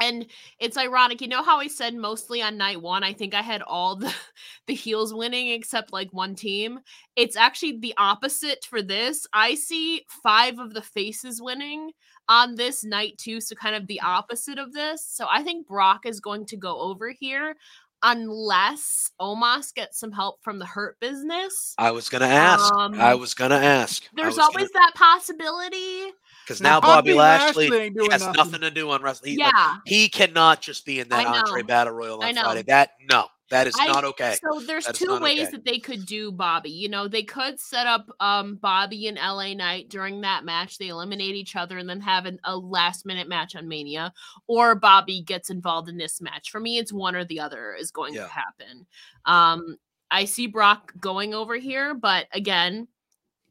and 0.00 0.26
it's 0.58 0.76
ironic, 0.76 1.20
you 1.20 1.28
know 1.28 1.42
how 1.42 1.58
I 1.60 1.68
said 1.68 1.94
mostly 1.94 2.42
on 2.42 2.56
night 2.56 2.80
one, 2.82 3.04
I 3.04 3.12
think 3.12 3.34
I 3.34 3.42
had 3.42 3.62
all 3.62 3.96
the 3.96 4.12
the 4.66 4.74
heels 4.74 5.14
winning 5.14 5.48
except 5.50 5.92
like 5.92 6.12
one 6.12 6.34
team. 6.34 6.80
It's 7.16 7.36
actually 7.36 7.78
the 7.78 7.94
opposite 7.96 8.64
for 8.64 8.82
this. 8.82 9.26
I 9.32 9.54
see 9.54 10.04
five 10.08 10.58
of 10.58 10.74
the 10.74 10.82
faces 10.82 11.40
winning 11.40 11.92
on 12.28 12.54
this 12.54 12.84
night 12.84 13.18
too, 13.18 13.40
so 13.40 13.54
kind 13.54 13.76
of 13.76 13.86
the 13.86 14.00
opposite 14.00 14.58
of 14.58 14.72
this. 14.72 15.06
So 15.06 15.26
I 15.30 15.42
think 15.42 15.66
Brock 15.66 16.06
is 16.06 16.20
going 16.20 16.46
to 16.46 16.56
go 16.56 16.80
over 16.80 17.10
here 17.10 17.56
unless 18.02 19.10
Omos 19.20 19.72
gets 19.74 19.98
some 19.98 20.12
help 20.12 20.42
from 20.42 20.58
the 20.58 20.66
Hurt 20.66 21.00
Business. 21.00 21.74
I 21.78 21.90
was 21.90 22.08
gonna 22.08 22.26
ask. 22.26 22.72
I 22.74 23.12
Um, 23.12 23.20
was 23.20 23.34
gonna 23.34 23.56
ask. 23.56 24.04
There's 24.14 24.38
always 24.38 24.70
that 24.72 24.92
possibility. 24.94 26.12
Because 26.44 26.60
Now, 26.60 26.74
now 26.74 26.80
Bobby, 26.80 27.10
Bobby 27.10 27.14
Lashley, 27.14 27.68
Lashley 27.68 28.08
has 28.10 28.20
nothing. 28.22 28.36
nothing 28.36 28.60
to 28.60 28.70
do 28.70 28.90
on 28.90 29.02
wrestling. 29.02 29.32
He, 29.32 29.38
like, 29.42 29.52
Yeah. 29.54 29.76
he 29.86 30.08
cannot 30.08 30.60
just 30.60 30.84
be 30.84 31.00
in 31.00 31.08
that 31.08 31.26
Andre. 31.26 31.62
Battle 31.62 31.92
Royal 31.94 32.22
on. 32.22 32.34
Friday. 32.34 32.62
That 32.62 32.90
no, 33.10 33.26
that 33.50 33.66
is 33.66 33.74
I- 33.78 33.86
not 33.86 34.04
okay. 34.04 34.36
So 34.42 34.60
there's 34.60 34.86
That's 34.86 34.98
two 34.98 35.18
ways 35.20 35.42
okay. 35.42 35.50
that 35.52 35.64
they 35.64 35.78
could 35.78 36.06
do 36.06 36.30
Bobby. 36.32 36.70
You 36.70 36.88
know, 36.88 37.08
they 37.08 37.22
could 37.22 37.58
set 37.60 37.86
up 37.86 38.06
um 38.20 38.56
Bobby 38.56 39.06
and 39.08 39.16
LA 39.18 39.54
Knight 39.54 39.88
during 39.88 40.20
that 40.22 40.44
match. 40.44 40.78
They 40.78 40.88
eliminate 40.88 41.34
each 41.34 41.56
other 41.56 41.78
and 41.78 41.88
then 41.88 42.00
have 42.00 42.26
an, 42.26 42.38
a 42.44 42.56
last 42.56 43.06
minute 43.06 43.28
match 43.28 43.56
on 43.56 43.68
Mania, 43.68 44.12
or 44.46 44.74
Bobby 44.74 45.22
gets 45.22 45.50
involved 45.50 45.88
in 45.88 45.96
this 45.96 46.20
match. 46.20 46.50
For 46.50 46.60
me, 46.60 46.78
it's 46.78 46.92
one 46.92 47.14
or 47.14 47.24
the 47.24 47.40
other 47.40 47.74
is 47.74 47.90
going 47.90 48.14
Yeah. 48.14 48.24
to 48.24 48.28
happen. 48.28 48.86
Um, 49.24 49.76
I 50.10 50.26
see 50.26 50.46
Brock 50.46 50.92
going 51.00 51.34
over 51.34 51.56
here, 51.56 51.92
but 51.94 52.26
again, 52.32 52.86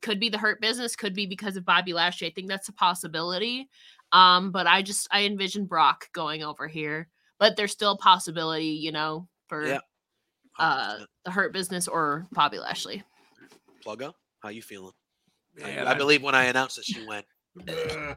could 0.03 0.19
be 0.19 0.29
the 0.29 0.37
hurt 0.37 0.61
business, 0.61 0.95
could 0.95 1.15
be 1.15 1.25
because 1.25 1.57
of 1.57 1.65
Bobby 1.65 1.93
Lashley. 1.93 2.27
I 2.27 2.31
think 2.31 2.47
that's 2.49 2.69
a 2.69 2.73
possibility. 2.73 3.67
Um, 4.11 4.51
but 4.51 4.67
I 4.67 4.83
just 4.83 5.07
I 5.09 5.23
envision 5.23 5.65
Brock 5.65 6.09
going 6.13 6.43
over 6.43 6.67
here, 6.67 7.07
but 7.39 7.55
there's 7.55 7.71
still 7.71 7.93
a 7.93 7.97
possibility, 7.97 8.65
you 8.67 8.91
know, 8.91 9.27
for 9.47 9.65
Yeah. 9.65 9.79
uh 10.59 10.99
the 11.25 11.31
hurt 11.31 11.51
business 11.53 11.87
or 11.87 12.27
Bobby 12.31 12.59
Lashley. 12.59 13.01
Pluggo, 13.83 14.13
how 14.41 14.49
you 14.49 14.61
feeling? 14.61 14.93
I- 15.59 15.63
Man, 15.67 15.87
I, 15.87 15.91
I- 15.91 15.95
believe 15.95 16.21
when 16.21 16.35
I 16.35 16.43
announced 16.45 16.75
this, 16.75 16.89
you 16.89 17.07
went. 17.07 17.25
Ugh. 17.67 18.15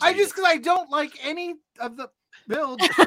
I 0.00 0.12
just 0.14 0.34
because 0.34 0.48
I 0.48 0.56
don't 0.58 0.90
like 0.90 1.12
any 1.22 1.54
of 1.80 1.96
the 1.96 2.08
builds. 2.48 2.82
did. 2.88 2.96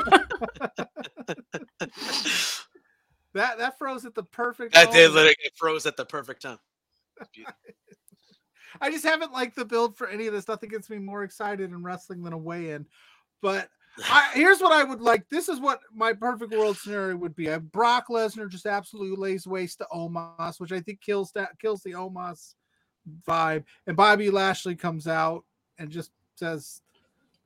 that 3.34 3.58
that 3.58 3.78
froze 3.78 4.06
at 4.06 4.16
the 4.16 4.24
perfect. 4.24 4.74
that 4.74 4.92
did 4.92 5.10
moment. 5.10 5.14
literally 5.16 5.36
it 5.42 5.54
froze 5.58 5.86
at 5.86 5.98
the 5.98 6.06
perfect 6.06 6.42
time. 6.42 6.60
I 8.82 8.92
just 8.92 9.06
haven't 9.06 9.34
liked 9.34 9.56
the 9.56 9.66
build 9.66 9.98
for 9.98 10.08
any 10.08 10.28
of 10.28 10.34
this. 10.34 10.48
Nothing 10.48 10.70
gets 10.70 10.90
me 10.90 10.98
more 11.00 11.24
excited 11.24 11.72
in 11.72 11.84
wrestling 11.84 12.24
than 12.24 12.34
a 12.34 12.38
weigh-in. 12.38 12.86
But 13.42 13.70
I, 14.04 14.30
here's 14.34 14.62
what 14.62 14.72
I 14.72 14.84
would 14.84 15.02
like. 15.02 15.28
This 15.30 15.50
is 15.50 15.60
what 15.60 15.82
my 15.94 16.14
perfect 16.14 16.52
world 16.52 16.78
scenario 16.78 17.16
would 17.18 17.36
be. 17.36 17.48
A 17.48 17.60
Brock 17.60 18.08
Lesnar 18.10 18.50
just 18.50 18.66
absolutely 18.66 19.18
lays 19.18 19.48
waste 19.48 19.80
to 19.80 19.88
Omos, 19.94 20.60
which 20.60 20.72
I 20.72 20.80
think 20.80 21.02
kills 21.02 21.32
that 21.34 21.60
kills 21.60 21.82
the 21.82 21.92
Omos 21.92 22.56
vibe. 23.28 23.64
And 23.88 23.98
Bobby 23.98 24.30
Lashley 24.30 24.76
comes 24.76 25.08
out 25.08 25.44
and 25.78 25.90
just 25.90 26.12
says, 26.36 26.82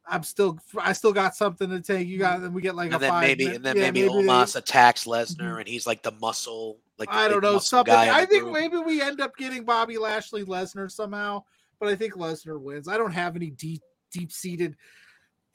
"I'm 0.07 0.23
still, 0.23 0.59
I 0.79 0.93
still 0.93 1.13
got 1.13 1.35
something 1.35 1.69
to 1.69 1.81
take." 1.81 2.07
You 2.07 2.19
got, 2.19 2.37
mm-hmm. 2.37 2.45
and 2.45 2.55
we 2.55 2.61
get 2.61 2.75
like 2.75 2.87
and 2.87 2.95
a 2.95 2.99
then 2.99 3.09
five 3.09 3.21
maybe 3.21 3.45
minute- 3.45 3.55
and 3.57 3.65
then 3.65 3.77
yeah, 3.77 3.83
maybe, 3.83 4.01
they- 4.01 4.07
Omos 4.09 4.55
attacks 4.55 5.05
Lesnar 5.05 5.37
mm-hmm. 5.37 5.59
and 5.59 5.67
he's 5.67 5.87
like 5.87 6.03
the 6.03 6.11
muscle, 6.11 6.77
like 7.07 7.15
I 7.15 7.27
don't 7.27 7.41
know 7.43 7.59
something. 7.59 7.93
I 7.93 8.25
think 8.25 8.43
group. 8.43 8.53
maybe 8.53 8.77
we 8.77 9.01
end 9.01 9.21
up 9.21 9.35
getting 9.37 9.63
Bobby 9.65 9.97
Lashley 9.97 10.43
Lesnar 10.45 10.89
somehow, 10.91 11.43
but 11.79 11.89
I 11.89 11.95
think 11.95 12.13
Lesnar 12.13 12.59
wins. 12.59 12.87
I 12.87 12.97
don't 12.97 13.11
have 13.11 13.35
any 13.35 13.49
deep 13.51 13.81
deep 14.11 14.31
seated 14.31 14.75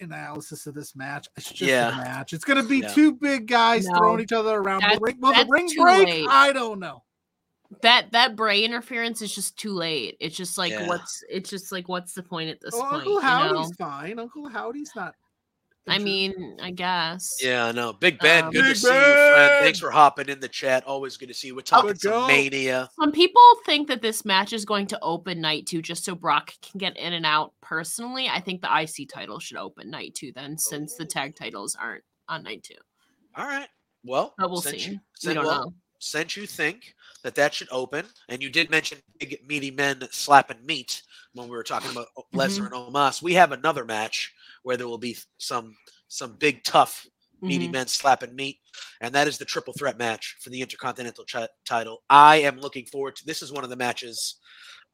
analysis 0.00 0.66
of 0.66 0.74
this 0.74 0.94
match. 0.94 1.28
It's 1.36 1.48
just 1.48 1.62
Yeah. 1.62 1.92
a 1.92 1.96
match. 1.96 2.32
It's 2.32 2.44
gonna 2.44 2.62
be 2.62 2.78
Yeah. 2.78 2.88
two 2.88 3.12
big 3.14 3.46
guys 3.46 3.86
No. 3.86 3.98
throwing 3.98 4.20
each 4.20 4.32
other 4.32 4.56
around. 4.56 4.80
That's- 4.80 4.98
the 4.98 5.04
ring, 5.04 5.20
will 5.20 5.32
the 5.32 5.46
ring 5.48 5.68
break? 5.76 6.06
late. 6.06 6.26
I 6.28 6.52
don't 6.52 6.78
know. 6.78 7.04
That 7.82 8.12
that 8.12 8.34
Bray 8.34 8.62
interference 8.64 9.20
is 9.22 9.34
just 9.34 9.58
too 9.58 9.72
late. 9.72 10.16
It's 10.20 10.36
just 10.36 10.56
like 10.56 10.72
Yeah. 10.72 10.86
what's 10.86 11.22
it's 11.28 11.50
just 11.50 11.70
like 11.72 11.88
what's 11.88 12.14
the 12.14 12.22
point 12.22 12.48
at 12.50 12.60
this 12.60 12.74
Oh, 12.74 12.80
point? 12.80 12.92
Uncle 12.94 13.12
you 13.14 13.20
Howdy's 13.20 13.70
know? 13.78 13.86
fine. 13.86 14.18
Uncle 14.18 14.48
Howdy's 14.48 14.90
not. 14.96 15.14
I 15.90 15.98
mean, 15.98 16.56
I 16.62 16.70
guess. 16.70 17.38
Yeah, 17.42 17.66
I 17.66 17.72
know. 17.72 17.92
Big 17.92 18.18
Ben, 18.18 18.44
Um, 18.44 18.50
good 18.52 18.62
to 18.62 18.68
Big 18.68 18.76
see 18.76 18.88
you, 18.88 18.92
friend. 18.94 19.64
Thanks 19.64 19.78
for 19.78 19.90
hopping 19.90 20.28
in 20.28 20.40
the 20.40 20.48
chat. 20.48 20.84
Always 20.86 21.16
good 21.16 21.28
to 21.28 21.34
see 21.34 21.48
you. 21.48 21.54
We're 21.54 21.62
talking 21.62 21.94
some 21.96 22.10
go. 22.12 22.26
mania. 22.26 22.88
Some 23.00 23.12
people 23.12 23.42
think 23.66 23.88
that 23.88 24.02
this 24.02 24.24
match 24.24 24.52
is 24.52 24.64
going 24.64 24.86
to 24.88 24.98
open 25.02 25.40
night 25.40 25.66
two 25.66 25.82
just 25.82 26.04
so 26.04 26.14
Brock 26.14 26.52
can 26.62 26.78
get 26.78 26.96
in 26.96 27.12
and 27.12 27.26
out. 27.26 27.52
Personally, 27.60 28.28
I 28.28 28.40
think 28.40 28.60
the 28.62 28.80
IC 28.80 29.08
title 29.08 29.38
should 29.38 29.56
open 29.56 29.90
night 29.90 30.14
two 30.14 30.32
then, 30.34 30.58
since 30.58 30.94
the 30.94 31.04
tag 31.04 31.34
titles 31.36 31.76
aren't 31.80 32.04
on 32.28 32.42
night 32.42 32.62
two. 32.62 32.74
All 33.36 33.46
right. 33.46 33.68
Well, 34.04 34.34
But 34.38 34.50
we'll 34.50 34.60
since 34.60 34.82
see. 34.84 34.90
You, 34.90 34.96
we 34.96 35.00
since, 35.14 35.34
don't 35.34 35.44
well, 35.44 35.64
know. 35.66 35.74
since 35.98 36.36
you 36.36 36.46
think 36.46 36.94
that 37.24 37.34
that 37.34 37.52
should 37.52 37.68
open, 37.70 38.06
and 38.28 38.42
you 38.42 38.48
did 38.48 38.70
mention 38.70 38.98
big 39.18 39.38
meaty 39.46 39.70
men 39.70 40.00
slapping 40.12 40.64
meat 40.64 41.02
when 41.34 41.48
we 41.48 41.56
were 41.56 41.64
talking 41.64 41.90
about 41.90 42.06
O- 42.16 42.24
Lesnar 42.34 42.66
and 42.66 42.74
Omos, 42.74 43.20
we 43.22 43.34
have 43.34 43.52
another 43.52 43.84
match 43.84 44.32
where 44.62 44.76
there 44.76 44.88
will 44.88 44.98
be 44.98 45.16
some 45.38 45.74
some 46.08 46.36
big 46.38 46.64
tough 46.64 47.06
meaty 47.40 47.68
Mhm. 47.68 47.72
men 47.72 47.86
slapping 47.86 48.34
meat, 48.34 48.58
and 49.00 49.14
that 49.14 49.28
is 49.28 49.38
the 49.38 49.44
triple 49.44 49.72
threat 49.74 49.96
match 49.98 50.36
for 50.40 50.50
the 50.50 50.60
Intercontinental 50.60 51.24
chi- 51.24 51.48
title. 51.64 52.02
I 52.10 52.36
am 52.36 52.58
looking 52.58 52.86
forward 52.86 53.16
to. 53.16 53.24
This 53.26 53.42
is 53.42 53.52
one 53.52 53.62
of 53.64 53.70
the 53.70 53.76
matches 53.76 54.36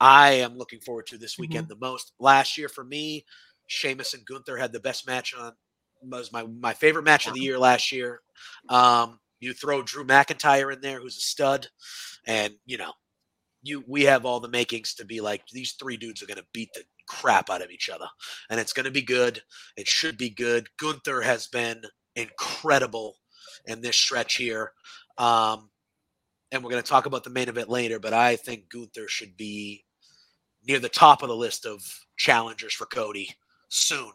I 0.01 0.33
am 0.33 0.57
looking 0.59 0.81
forward 0.81 1.07
to 1.09 1.19
this 1.19 1.39
weekend 1.39 1.69
the 1.69 1.77
most. 1.77 2.13
Last 2.19 2.59
year 2.59 2.69
for 2.69 2.85
me, 2.85 3.25
Sheamus 3.69 4.13
and 4.15 4.27
Gunther 4.27 4.57
had 4.59 4.73
the 4.73 4.81
best 4.81 5.07
match 5.07 5.35
on. 5.35 5.55
Was 6.03 6.33
my 6.33 6.43
my 6.43 6.75
favorite 6.75 7.05
match 7.05 7.27
of 7.27 7.33
the 7.35 7.41
year 7.41 7.59
last 7.59 7.91
year. 7.91 8.21
Um, 8.69 9.21
you 9.41 9.55
throw 9.55 9.83
Drew 9.83 10.05
McIntyre 10.05 10.73
in 10.73 10.81
there, 10.83 11.01
who's 11.01 11.17
a 11.17 11.21
stud, 11.21 11.69
and 12.27 12.55
you 12.67 12.77
know, 12.77 12.93
you 13.63 13.83
we 13.87 14.03
have 14.03 14.27
all 14.27 14.41
the 14.41 14.49
makings 14.49 14.93
to 14.95 15.05
be 15.07 15.21
like 15.23 15.47
these 15.49 15.73
three 15.73 15.97
dudes 15.97 16.23
are 16.23 16.27
going 16.27 16.37
to 16.39 16.47
beat 16.53 16.73
the 16.75 16.85
crap 17.07 17.51
out 17.51 17.63
of 17.63 17.71
each 17.71 17.89
other, 17.89 18.07
and 18.51 18.61
it's 18.61 18.73
going 18.73 18.85
to 18.85 18.91
be 18.91 19.03
good. 19.03 19.43
It 19.77 19.89
should 19.89 20.17
be 20.17 20.31
good. 20.31 20.69
Gunther 20.79 21.23
has 21.23 21.47
been 21.47 21.83
incredible 22.17 23.17
in 23.67 23.81
this 23.81 23.97
stretch 23.97 24.37
here. 24.37 24.73
Um, 25.19 25.71
and 26.53 26.63
we're 26.63 26.71
going 26.71 26.83
to 26.83 26.89
talk 26.89 27.07
about 27.07 27.25
the 27.25 27.31
main 27.31 27.49
event 27.49 27.69
later, 27.69 27.99
but 27.99 28.13
I 28.13 28.37
think 28.37 28.69
Gunther 28.69 29.09
should 29.09 29.37
be 29.37 29.85
near 30.67 30.79
the 30.79 30.89
top 30.89 31.23
of 31.23 31.29
the 31.29 31.37
list 31.37 31.67
of 31.67 31.83
challengers 32.17 32.73
for 32.73 32.87
Cody 32.87 33.31
soon 33.69 34.13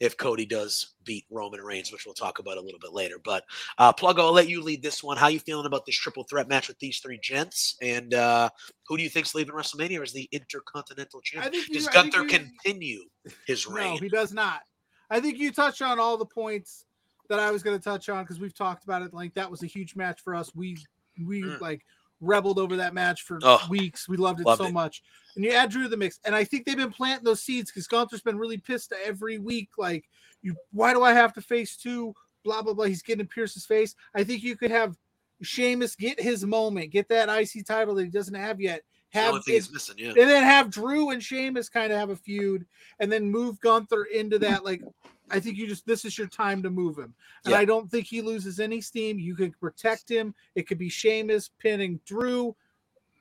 if 0.00 0.16
Cody 0.16 0.46
does 0.46 0.94
beat 1.04 1.26
Roman 1.30 1.60
Reigns, 1.60 1.92
which 1.92 2.06
we'll 2.06 2.14
talk 2.14 2.38
about 2.38 2.56
a 2.56 2.60
little 2.60 2.80
bit 2.80 2.92
later. 2.92 3.16
But 3.22 3.44
uh, 3.78 3.92
Plug, 3.92 4.18
I'll 4.18 4.32
let 4.32 4.48
you 4.48 4.62
lead 4.62 4.82
this 4.82 5.02
one. 5.04 5.16
How 5.18 5.28
you 5.28 5.38
feeling 5.38 5.66
about 5.66 5.84
this 5.86 5.94
triple 5.96 6.24
threat 6.24 6.48
match 6.48 6.68
with 6.68 6.78
these 6.78 6.98
three 7.00 7.18
gents? 7.22 7.76
And 7.82 8.14
uh, 8.14 8.48
who 8.88 8.96
do 8.96 9.02
you 9.02 9.10
think's 9.10 9.34
leaving 9.34 9.54
WrestleMania 9.54 10.02
as 10.02 10.12
the 10.12 10.28
Intercontinental 10.32 11.20
Champion? 11.20 11.52
you, 11.68 11.74
Does 11.74 11.88
Gunther 11.88 12.22
you- 12.22 12.28
continue 12.28 13.00
his 13.46 13.66
reign? 13.66 13.94
No, 13.94 14.00
he 14.00 14.08
does 14.08 14.32
not. 14.32 14.62
I 15.10 15.20
think 15.20 15.38
you 15.38 15.52
touched 15.52 15.82
on 15.82 15.98
all 15.98 16.16
the 16.16 16.24
points 16.26 16.86
that 17.28 17.38
I 17.38 17.50
was 17.50 17.62
going 17.62 17.78
to 17.78 17.82
touch 17.82 18.08
on 18.08 18.24
because 18.24 18.40
we've 18.40 18.54
talked 18.54 18.84
about 18.84 19.02
it. 19.02 19.12
Like 19.12 19.34
that 19.34 19.50
was 19.50 19.62
a 19.62 19.66
huge 19.66 19.94
match 19.96 20.20
for 20.22 20.34
us. 20.34 20.54
We 20.54 20.78
we 21.26 21.42
Mm. 21.42 21.60
like 21.60 21.84
rebelled 22.20 22.58
over 22.58 22.76
that 22.76 22.94
match 22.94 23.22
for 23.22 23.38
Oh, 23.42 23.60
weeks. 23.68 24.08
We 24.08 24.16
loved 24.16 24.40
it 24.40 24.46
loved 24.46 24.60
so 24.60 24.68
it. 24.68 24.72
much. 24.72 25.02
And 25.36 25.44
you 25.44 25.52
add 25.52 25.70
Drew 25.70 25.84
to 25.84 25.88
the 25.88 25.96
mix, 25.96 26.18
and 26.24 26.34
I 26.34 26.44
think 26.44 26.66
they've 26.66 26.76
been 26.76 26.92
planting 26.92 27.24
those 27.24 27.42
seeds 27.42 27.70
because 27.70 27.86
Gunther's 27.86 28.20
been 28.20 28.38
really 28.38 28.58
pissed 28.58 28.92
every 29.04 29.38
week. 29.38 29.70
Like, 29.78 30.04
you, 30.42 30.54
why 30.72 30.92
do 30.92 31.02
I 31.02 31.12
have 31.12 31.32
to 31.34 31.40
face 31.40 31.76
two? 31.76 32.14
Blah 32.44 32.62
blah 32.62 32.74
blah. 32.74 32.86
He's 32.86 33.02
getting 33.02 33.20
in 33.20 33.26
Pearce's 33.26 33.66
face. 33.66 33.94
I 34.14 34.24
think 34.24 34.42
you 34.42 34.56
could 34.56 34.70
have 34.70 34.96
Sheamus 35.42 35.94
get 35.96 36.20
his 36.20 36.44
moment, 36.44 36.90
get 36.90 37.08
that 37.08 37.28
IC 37.28 37.66
title 37.66 37.94
that 37.94 38.04
he 38.04 38.10
doesn't 38.10 38.34
have 38.34 38.60
yet. 38.60 38.82
Have 39.10 39.30
only 39.30 39.42
thing 39.42 39.54
it, 39.54 39.58
he's 39.58 39.72
missing. 39.72 39.96
Yeah. 39.98 40.08
and 40.08 40.16
then 40.30 40.42
have 40.44 40.70
Drew 40.70 41.10
and 41.10 41.22
Sheamus 41.22 41.68
kind 41.68 41.92
of 41.92 41.98
have 41.98 42.10
a 42.10 42.16
feud, 42.16 42.64
and 43.00 43.10
then 43.10 43.30
move 43.30 43.60
Gunther 43.60 44.04
into 44.04 44.38
that. 44.38 44.64
Like, 44.64 44.82
I 45.30 45.40
think 45.40 45.56
you 45.58 45.66
just 45.66 45.86
this 45.86 46.04
is 46.04 46.16
your 46.16 46.28
time 46.28 46.62
to 46.62 46.70
move 46.70 46.96
him, 46.98 47.12
and 47.44 47.52
Yeah. 47.52 47.58
I 47.58 47.64
don't 47.64 47.90
think 47.90 48.06
he 48.06 48.22
loses 48.22 48.60
any 48.60 48.80
steam. 48.80 49.18
You 49.18 49.34
could 49.34 49.58
protect 49.60 50.08
him. 50.08 50.34
It 50.54 50.66
could 50.68 50.78
be 50.78 50.88
Sheamus 50.88 51.50
pinning 51.58 51.98
Drew. 52.06 52.54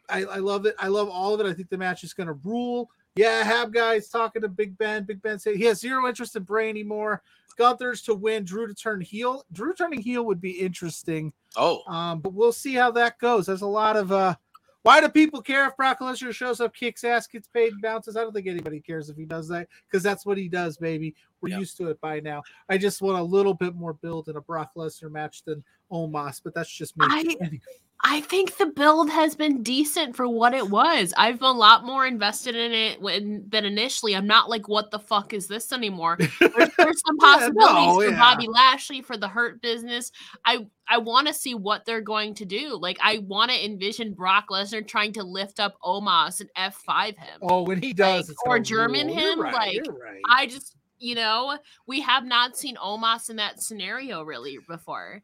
I, 0.09 0.23
I 0.23 0.37
love 0.37 0.65
it. 0.65 0.75
I 0.79 0.87
love 0.87 1.09
all 1.09 1.33
of 1.33 1.39
it. 1.39 1.45
I 1.45 1.53
think 1.53 1.69
the 1.69 1.77
match 1.77 2.03
is 2.03 2.13
going 2.13 2.27
to 2.27 2.33
rule. 2.43 2.89
Yeah, 3.15 3.43
have 3.43 3.71
guys 3.71 4.09
talking 4.09 4.41
to 4.43 4.47
Big 4.47 4.77
Ben. 4.77 5.03
Big 5.03 5.21
Ben 5.21 5.37
say 5.39 5.55
he 5.57 5.65
has 5.65 5.79
zero 5.79 6.07
interest 6.07 6.35
in 6.35 6.43
Bray 6.43 6.69
anymore. 6.69 7.21
Gunther's 7.57 8.01
to 8.03 8.13
win. 8.15 8.45
Drew 8.45 8.65
to 8.67 8.73
turn 8.73 9.01
heel. 9.01 9.43
Drew 9.51 9.73
turning 9.73 10.01
heel 10.01 10.23
would 10.23 10.39
be 10.39 10.51
interesting. 10.51 11.33
Oh, 11.57 11.81
Um, 11.87 12.19
but 12.21 12.33
we'll 12.33 12.53
see 12.53 12.73
how 12.73 12.89
that 12.91 13.19
goes. 13.19 13.47
There's 13.47 13.61
a 13.63 13.67
lot 13.67 13.97
of 13.97 14.11
uh 14.11 14.35
why 14.83 15.01
do 15.01 15.09
people 15.09 15.41
care 15.41 15.67
if 15.67 15.75
Brock 15.75 15.99
Lesnar 15.99 16.33
shows 16.33 16.61
up, 16.61 16.73
kicks 16.73 17.03
ass, 17.03 17.27
gets 17.27 17.47
paid, 17.47 17.73
and 17.73 17.81
bounces? 17.81 18.15
I 18.15 18.21
don't 18.21 18.33
think 18.33 18.47
anybody 18.47 18.79
cares 18.79 19.09
if 19.09 19.17
he 19.17 19.25
does 19.25 19.47
that 19.49 19.67
because 19.89 20.01
that's 20.03 20.25
what 20.25 20.37
he 20.37 20.47
does, 20.47 20.77
baby. 20.77 21.15
We're 21.41 21.49
Yeah. 21.49 21.59
used 21.59 21.77
to 21.77 21.87
it 21.89 21.99
by 22.01 22.19
now. 22.21 22.43
I 22.69 22.77
just 22.77 23.01
want 23.01 23.17
a 23.19 23.23
little 23.23 23.53
bit 23.53 23.75
more 23.75 23.93
build 23.93 24.29
in 24.29 24.37
a 24.37 24.41
Brock 24.41 24.71
Lesnar 24.75 25.11
match 25.11 25.43
than 25.43 25.63
Omos, 25.91 26.41
but 26.43 26.53
that's 26.53 26.71
just 26.71 26.97
me. 26.97 27.05
I- 27.09 27.19
Anyway, 27.41 27.61
I 28.01 28.21
think 28.21 28.55
the 28.55 28.67
build 28.67 29.09
has 29.09 29.35
been 29.35 29.61
decent 29.61 30.15
for 30.15 30.25
what 30.25 30.53
it 30.53 30.69
was. 30.69 31.13
I've 31.17 31.39
been 31.39 31.49
a 31.49 31.51
lot 31.51 31.83
more 31.83 32.07
invested 32.07 32.55
in 32.55 32.71
it 32.71 33.01
when, 33.01 33.43
than 33.49 33.65
initially. 33.65 34.15
I'm 34.15 34.25
not 34.25 34.49
like, 34.49 34.69
what 34.69 34.89
the 34.89 34.99
fuck 34.99 35.33
is 35.33 35.47
this 35.47 35.73
anymore? 35.73 36.17
There's, 36.39 36.69
there's 36.77 37.01
some 37.05 37.17
Yeah, 37.21 37.35
possibilities 37.37 37.55
no, 37.57 37.95
for 37.95 38.09
yeah. 38.09 38.17
Bobby 38.17 38.47
Lashley 38.47 39.01
for 39.01 39.17
the 39.17 39.27
Hurt 39.27 39.61
business. 39.61 40.13
I 40.45 40.65
I 40.87 40.97
want 40.97 41.27
to 41.27 41.33
see 41.33 41.55
what 41.55 41.85
they're 41.85 42.01
going 42.01 42.35
to 42.35 42.45
do. 42.45 42.77
Like, 42.79 42.97
I 43.01 43.19
want 43.19 43.51
to 43.51 43.65
envision 43.65 44.13
Brock 44.13 44.45
Lesnar 44.49 44.87
trying 44.87 45.13
to 45.13 45.23
lift 45.23 45.59
up 45.59 45.75
Omos 45.83 46.39
and 46.39 46.49
F5 46.57 47.17
him. 47.17 47.39
oh, 47.41 47.63
when 47.63 47.81
he 47.81 47.91
does, 47.93 48.29
Like, 48.29 48.31
it's 48.31 48.41
or 48.45 48.59
German 48.59 49.09
him, 49.09 49.41
right, 49.41 49.53
like, 49.53 49.81
right. 50.01 50.21
I 50.27 50.47
just, 50.47 50.77
you 50.99 51.15
know, 51.15 51.59
we 51.85 51.99
have 52.01 52.23
not 52.23 52.57
seen 52.57 52.75
Omos 52.77 53.29
in 53.29 53.35
that 53.35 53.61
scenario 53.61 54.23
really 54.23 54.57
before. 54.67 55.21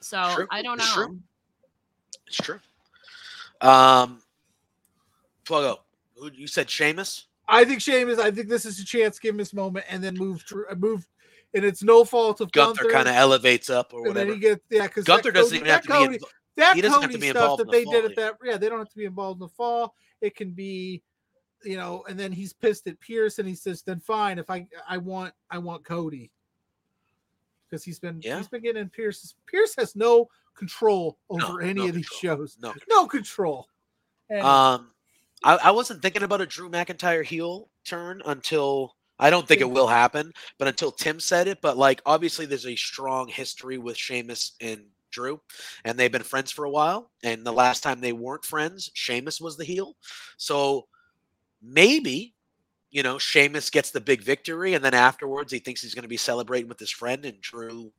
So. 0.00 0.46
I 0.50 0.62
don't 0.62 0.78
know. 0.78 0.84
true. 0.84 1.20
It's 2.26 2.36
true. 2.36 2.58
Um, 3.60 4.20
Pluggo, 5.44 5.78
who 6.16 6.30
you 6.32 6.46
said 6.46 6.68
Sheamus? 6.70 7.26
I 7.46 7.64
think 7.64 7.80
Sheamus. 7.80 8.18
I 8.18 8.30
think 8.30 8.48
this 8.48 8.64
is 8.64 8.78
a 8.80 8.84
chance. 8.84 9.18
Give 9.18 9.34
him 9.34 9.38
his 9.38 9.52
moment, 9.52 9.86
and 9.88 10.02
then 10.02 10.16
move. 10.16 10.42
Uh, 10.70 10.74
Move, 10.74 11.06
and 11.52 11.64
it's 11.64 11.82
no 11.82 12.04
fault 12.04 12.40
of 12.40 12.50
Gunther 12.52 12.82
Gunther. 12.84 12.92
kind 12.94 13.08
of 13.08 13.14
elevates 13.14 13.68
up 13.70 13.92
or 13.92 14.06
and 14.06 14.16
then 14.16 14.28
whatever. 14.28 14.34
he 14.34 14.40
gets 14.40 14.60
yeah 14.70 14.82
because 14.86 15.04
Gunther 15.04 15.30
doesn't 15.30 15.54
even 15.56 15.68
have 15.68 15.82
to 15.82 15.88
be. 15.88 15.92
Cody, 15.94 16.14
in- 16.16 16.20
that 16.56 16.76
he 16.76 16.82
doesn't 16.82 17.00
have 17.02 17.10
Cody 17.10 17.14
to 17.14 17.20
be 17.20 17.28
stuff 17.30 17.42
involved 17.42 17.60
that 17.60 17.64
in 17.66 17.70
they 17.72 17.84
the 17.84 17.90
did 17.90 18.04
at 18.10 18.16
that 18.16 18.34
yeah 18.44 18.56
they 18.56 18.68
don't 18.68 18.78
have 18.78 18.88
to 18.88 18.96
be 18.96 19.04
involved 19.04 19.40
in 19.40 19.46
the 19.46 19.52
fall 19.54 19.94
it 20.20 20.34
can 20.36 20.50
be 20.52 21.02
you 21.64 21.76
know 21.76 22.04
and 22.08 22.18
then 22.18 22.30
he's 22.32 22.52
pissed 22.52 22.86
at 22.86 22.98
Pearce 23.00 23.38
and 23.40 23.48
he 23.48 23.54
says 23.56 23.82
then 23.82 23.98
fine 24.00 24.38
if 24.38 24.48
I 24.50 24.66
I 24.88 24.98
want 24.98 25.32
I 25.50 25.58
want 25.58 25.84
Cody 25.84 26.30
because 27.68 27.82
he's 27.84 27.98
been 27.98 28.20
Yeah. 28.22 28.36
he's 28.38 28.46
been 28.48 28.62
getting 28.62 28.82
in 28.82 28.88
Pearce's 28.88 29.34
Pearce 29.46 29.74
has 29.76 29.96
no 29.96 30.28
control 30.56 31.18
No, 31.30 31.46
over 31.46 31.62
any 31.62 31.80
no 31.80 31.88
of 31.88 31.94
these 31.94 32.06
shows 32.06 32.56
No. 32.60 32.74
no 32.88 33.06
control 33.06 33.68
and 34.30 34.42
Um, 34.42 34.90
I, 35.44 35.56
I 35.64 35.70
wasn't 35.70 36.00
thinking 36.02 36.22
about 36.22 36.40
a 36.40 36.46
Drew 36.46 36.70
McIntyre 36.70 37.24
heel 37.24 37.68
turn 37.84 38.22
until 38.24 38.96
I 39.18 39.30
don't 39.30 39.46
think 39.46 39.60
it 39.60 39.70
will 39.70 39.86
happen, 39.86 40.32
but 40.58 40.66
until 40.68 40.90
Tim 40.90 41.20
said 41.20 41.46
it. 41.46 41.58
But 41.60 41.76
like, 41.76 42.00
obviously, 42.06 42.46
there's 42.46 42.66
a 42.66 42.74
strong 42.76 43.28
history 43.28 43.78
with 43.78 43.96
Sheamus 43.96 44.52
and 44.60 44.86
Drew, 45.10 45.40
and 45.84 45.98
they've 45.98 46.10
been 46.10 46.22
friends 46.22 46.50
for 46.50 46.64
a 46.64 46.70
while. 46.70 47.10
And 47.22 47.44
the 47.46 47.52
last 47.52 47.82
time 47.82 48.00
they 48.00 48.12
weren't 48.12 48.44
friends, 48.44 48.90
Sheamus 48.94 49.40
was 49.40 49.56
the 49.56 49.64
heel. 49.64 49.96
So 50.36 50.86
maybe, 51.62 52.34
you 52.90 53.02
know, 53.02 53.18
Sheamus 53.18 53.70
gets 53.70 53.90
the 53.90 54.00
big 54.00 54.22
victory, 54.22 54.74
and 54.74 54.84
then 54.84 54.94
afterwards, 54.94 55.52
he 55.52 55.58
thinks 55.58 55.82
he's 55.82 55.94
going 55.94 56.02
to 56.02 56.08
be 56.08 56.16
celebrating 56.16 56.68
with 56.68 56.80
his 56.80 56.90
friend, 56.90 57.24
and 57.24 57.40
Drew. 57.40 57.92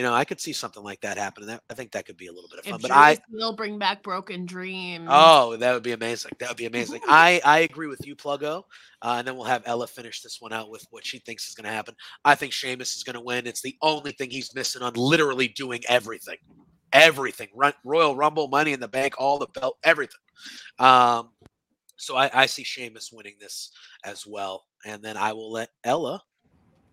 You 0.00 0.06
know, 0.06 0.14
I 0.14 0.24
could 0.24 0.40
see 0.40 0.54
something 0.54 0.82
like 0.82 1.02
that 1.02 1.18
happening. 1.18 1.48
That 1.48 1.62
I 1.68 1.74
think 1.74 1.92
that 1.92 2.06
could 2.06 2.16
be 2.16 2.28
a 2.28 2.32
little 2.32 2.48
bit 2.48 2.60
of 2.60 2.64
fun. 2.64 2.76
If 2.76 2.80
But 2.80 2.90
I, 2.90 3.18
will 3.30 3.52
bring 3.52 3.78
back 3.78 4.02
Broken 4.02 4.46
Dreams. 4.46 5.06
Oh, 5.10 5.58
that 5.58 5.74
would 5.74 5.82
be 5.82 5.92
amazing. 5.92 6.30
That 6.38 6.48
would 6.48 6.56
be 6.56 6.64
amazing. 6.64 7.02
I 7.06 7.38
I 7.44 7.58
agree 7.58 7.86
with 7.86 8.06
you, 8.06 8.16
Pluggo. 8.16 8.62
Uh, 9.02 9.16
and 9.18 9.28
then 9.28 9.36
we'll 9.36 9.44
have 9.44 9.62
Ella 9.66 9.86
finish 9.86 10.22
this 10.22 10.40
one 10.40 10.54
out 10.54 10.70
with 10.70 10.86
what 10.88 11.04
she 11.04 11.18
thinks 11.18 11.50
is 11.50 11.54
going 11.54 11.66
to 11.66 11.70
happen. 11.70 11.94
I 12.24 12.34
think 12.34 12.54
Sheamus 12.54 12.96
is 12.96 13.04
going 13.04 13.12
to 13.12 13.20
win. 13.20 13.46
It's 13.46 13.60
the 13.60 13.76
only 13.82 14.12
thing 14.12 14.30
he's 14.30 14.54
missing 14.54 14.80
on 14.80 14.94
literally 14.94 15.48
doing 15.48 15.82
everything, 15.86 16.38
everything. 16.94 17.48
Run, 17.54 17.74
Royal 17.84 18.16
Rumble, 18.16 18.48
Money 18.48 18.72
in 18.72 18.80
the 18.80 18.88
Bank, 18.88 19.16
all 19.18 19.38
the 19.38 19.48
belt, 19.48 19.76
everything. 19.84 20.16
Um, 20.78 21.28
so 21.96 22.16
I, 22.16 22.30
I 22.32 22.46
see 22.46 22.64
Sheamus 22.64 23.10
winning 23.12 23.34
this 23.38 23.70
as 24.02 24.26
well. 24.26 24.64
And 24.86 25.02
then 25.02 25.18
I 25.18 25.34
will 25.34 25.52
let 25.52 25.68
Ella 25.84 26.22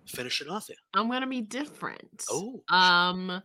finish 0.08 0.41
it 0.41 0.49
off 0.49 0.68
here. 0.68 0.76
I'm 0.93 1.10
gonna 1.10 1.28
be 1.28 1.41
different. 1.41 2.24
Oh, 2.30 2.64
Um, 2.70 3.41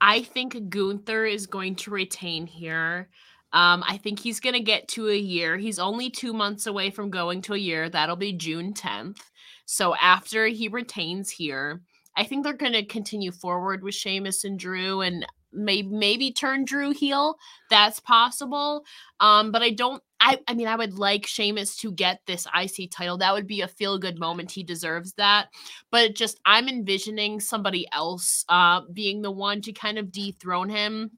I 0.00 0.22
think 0.22 0.68
Gunther 0.68 1.24
is 1.24 1.46
going 1.46 1.76
to 1.76 1.90
retain 1.90 2.46
here. 2.46 3.08
Um, 3.52 3.84
I 3.86 3.98
think 3.98 4.18
he's 4.18 4.40
gonna 4.40 4.60
get 4.60 4.88
to 4.88 5.08
a 5.08 5.16
year. 5.16 5.56
He's 5.56 5.78
only 5.78 6.10
two 6.10 6.32
months 6.32 6.66
away 6.66 6.90
from 6.90 7.10
going 7.10 7.40
to 7.42 7.54
a 7.54 7.58
year. 7.58 7.88
That'll 7.88 8.16
be 8.16 8.32
June 8.32 8.74
10th. 8.74 9.18
So 9.66 9.94
after 9.96 10.46
he 10.46 10.68
retains 10.68 11.30
here, 11.30 11.80
I 12.16 12.24
think 12.24 12.44
they're 12.44 12.52
gonna 12.52 12.84
continue 12.84 13.32
forward 13.32 13.82
with 13.82 13.94
Sheamus 13.94 14.44
and 14.44 14.58
Drew 14.58 15.00
and 15.00 15.26
maybe 15.54 15.88
maybe 15.88 16.32
turn 16.32 16.64
Drew 16.64 16.90
heel. 16.92 17.36
That's 17.70 18.00
possible. 18.00 18.84
Um, 19.20 19.52
but 19.52 19.62
I 19.62 19.70
don't 19.70 20.02
I 20.20 20.40
I 20.48 20.54
mean 20.54 20.68
I 20.68 20.76
would 20.76 20.98
like 20.98 21.26
Sheamus 21.26 21.76
to 21.78 21.92
get 21.92 22.20
this 22.26 22.46
IC 22.54 22.90
title. 22.90 23.18
That 23.18 23.34
would 23.34 23.46
be 23.46 23.60
a 23.60 23.68
feel 23.68 23.98
good 23.98 24.18
moment. 24.18 24.50
He 24.50 24.62
deserves 24.62 25.12
that 25.14 25.48
but 25.90 26.14
just 26.14 26.40
I'm 26.44 26.68
envisioning 26.68 27.40
somebody 27.40 27.86
else 27.92 28.44
uh 28.48 28.82
being 28.92 29.22
the 29.22 29.30
one 29.30 29.60
to 29.62 29.72
kind 29.72 29.98
of 29.98 30.10
dethrone 30.10 30.68
him 30.70 31.12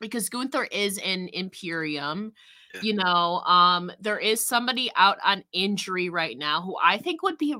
because 0.00 0.28
Gunther 0.28 0.64
is 0.64 0.98
in 0.98 1.28
Imperium. 1.32 2.32
Yeah. 2.74 2.80
You 2.82 2.94
know, 2.94 3.40
um 3.40 3.92
there 4.00 4.18
is 4.18 4.44
somebody 4.44 4.90
out 4.96 5.18
on 5.24 5.44
injury 5.52 6.08
right 6.08 6.36
now 6.36 6.62
who 6.62 6.76
I 6.82 6.98
think 6.98 7.22
would 7.22 7.38
be 7.38 7.54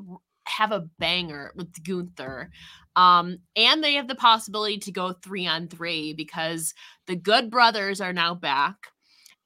have 0.46 0.72
a 0.72 0.88
banger 0.98 1.52
with 1.54 1.84
Gunther. 1.84 2.50
Um 2.98 3.38
and 3.56 3.82
they 3.82 3.94
have 3.94 4.08
the 4.08 4.14
possibility 4.14 4.78
to 4.78 4.92
go 4.92 5.12
3 5.12 5.46
on 5.46 5.68
3 5.68 6.12
because 6.14 6.74
the 7.06 7.16
Good 7.16 7.50
Brothers 7.50 8.00
are 8.00 8.12
now 8.12 8.34
back. 8.34 8.76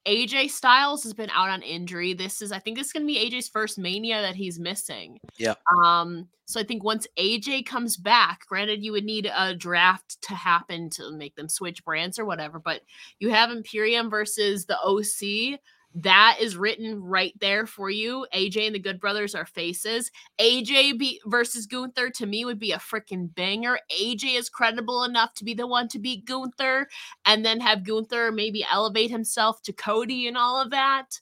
AJ 0.07 0.49
Styles 0.49 1.03
has 1.03 1.13
been 1.13 1.29
out 1.29 1.49
on 1.49 1.61
injury. 1.61 2.13
This 2.13 2.41
is, 2.41 2.51
I 2.51 2.59
think, 2.59 2.77
this 2.77 2.87
is 2.87 2.93
going 2.93 3.03
to 3.03 3.13
be 3.13 3.29
AJ's 3.29 3.47
first 3.47 3.77
Mania 3.77 4.21
that 4.21 4.35
he's 4.35 4.59
missing. 4.59 5.17
Yeah. 5.37 5.55
Um. 5.83 6.27
So 6.45 6.59
I 6.59 6.63
think 6.63 6.83
once 6.83 7.07
AJ 7.17 7.65
comes 7.65 7.95
back, 7.95 8.41
granted, 8.47 8.83
you 8.83 8.91
would 8.91 9.05
need 9.05 9.31
a 9.33 9.55
draft 9.55 10.21
to 10.23 10.35
happen 10.35 10.89
to 10.91 11.11
make 11.11 11.35
them 11.35 11.47
switch 11.47 11.83
brands 11.85 12.19
or 12.19 12.25
whatever, 12.25 12.59
but 12.59 12.81
you 13.19 13.29
have 13.29 13.49
Imperium 13.49 14.09
versus 14.09 14.65
the 14.65 14.77
OC. 14.77 15.59
That 15.95 16.37
is 16.39 16.57
written 16.57 17.03
right 17.03 17.33
there 17.39 17.67
for 17.67 17.89
you. 17.89 18.25
AJ 18.33 18.65
and 18.65 18.75
the 18.75 18.79
Good 18.79 18.99
Brothers 18.99 19.35
are 19.35 19.45
faces. 19.45 20.09
AJ 20.39 20.97
be- 20.97 21.21
versus 21.25 21.67
Gunther 21.67 22.09
to 22.11 22.25
me 22.25 22.45
would 22.45 22.59
be 22.59 22.71
a 22.71 22.79
freaking 22.79 23.33
banger. 23.33 23.77
AJ 23.91 24.37
is 24.37 24.49
credible 24.49 25.03
enough 25.03 25.33
to 25.35 25.43
be 25.43 25.53
the 25.53 25.67
one 25.67 25.87
to 25.89 25.99
beat 25.99 26.25
Gunther 26.25 26.87
and 27.25 27.45
then 27.45 27.59
have 27.59 27.85
Gunther 27.85 28.31
maybe 28.31 28.65
elevate 28.71 29.11
himself 29.11 29.61
to 29.63 29.73
Cody 29.73 30.27
and 30.27 30.37
all 30.37 30.59
of 30.59 30.71
that. 30.71 31.19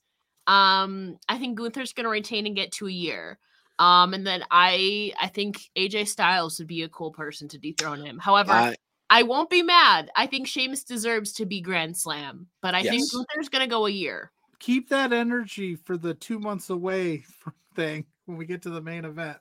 Um, 0.47 1.17
I 1.27 1.37
think 1.37 1.57
Gunther's 1.57 1.93
going 1.93 2.05
to 2.05 2.09
retain 2.09 2.45
and 2.45 2.55
get 2.55 2.71
to 2.73 2.87
a 2.87 2.91
year. 2.91 3.39
Um, 3.77 4.13
and 4.13 4.25
then 4.25 4.43
I 4.51 5.11
I 5.19 5.27
think 5.27 5.59
AJ 5.75 6.07
Styles 6.07 6.59
would 6.59 6.67
be 6.67 6.83
a 6.83 6.89
cool 6.89 7.11
person 7.11 7.47
to 7.49 7.57
dethrone 7.57 8.05
him. 8.05 8.19
However, 8.19 8.51
I, 8.51 8.75
I, 9.09 9.23
won't 9.23 9.49
be 9.49 9.63
mad. 9.63 10.11
I 10.15 10.27
think 10.27 10.47
Sheamus 10.47 10.83
deserves 10.83 11.33
to 11.33 11.47
be 11.47 11.61
Grand 11.61 11.97
Slam, 11.97 12.47
but 12.61 12.75
I 12.75 12.83
think 12.83 13.11
Gunther's 13.11 13.49
going 13.49 13.63
to 13.63 13.69
go 13.69 13.87
a 13.87 13.89
year. 13.89 14.31
Keep 14.61 14.87
that 14.89 15.11
energy 15.11 15.75
for 15.75 15.97
the 15.97 16.13
two 16.13 16.39
months 16.39 16.69
away 16.69 17.17
from 17.39 17.53
thing 17.75 18.05
when 18.25 18.37
we 18.37 18.45
get 18.45 18.61
to 18.61 18.69
the 18.69 18.81
main 18.81 19.03
event. 19.05 19.37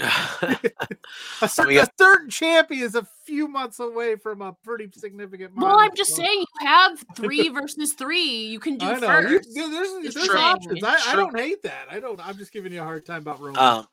A 0.00 1.48
certain, 1.48 1.66
We 1.68 1.74
got- 1.74 1.88
a 1.88 1.92
certain 1.98 2.30
champion 2.30 2.84
is 2.84 2.94
a 2.94 3.06
few 3.24 3.48
months 3.48 3.80
away 3.80 4.14
from 4.16 4.42
a 4.42 4.52
pretty 4.52 4.88
significant. 4.96 5.56
Well, 5.56 5.66
I'm 5.72 5.76
milestone. 5.76 5.96
just 5.96 6.14
saying 6.16 6.38
you 6.60 6.66
have 6.66 7.04
three 7.16 7.48
versus 7.48 7.94
three. 7.94 8.46
You 8.46 8.60
can 8.60 8.76
do 8.78 8.86
I 8.86 8.92
know. 8.98 9.06
First. 9.08 9.54
there- 9.54 9.68
there's 9.68 10.14
there's 10.14 10.28
options. 10.30 10.84
I, 10.84 10.98
I 11.08 11.16
don't 11.16 11.36
hate 11.36 11.62
that. 11.64 11.86
I 11.90 11.98
don't. 11.98 12.20
I'm 12.24 12.36
just 12.36 12.52
giving 12.52 12.72
you 12.72 12.80
a 12.80 12.84
hard 12.84 13.04
time 13.06 13.22
about 13.22 13.40
Roman. 13.40 13.58
Um, 13.60 13.86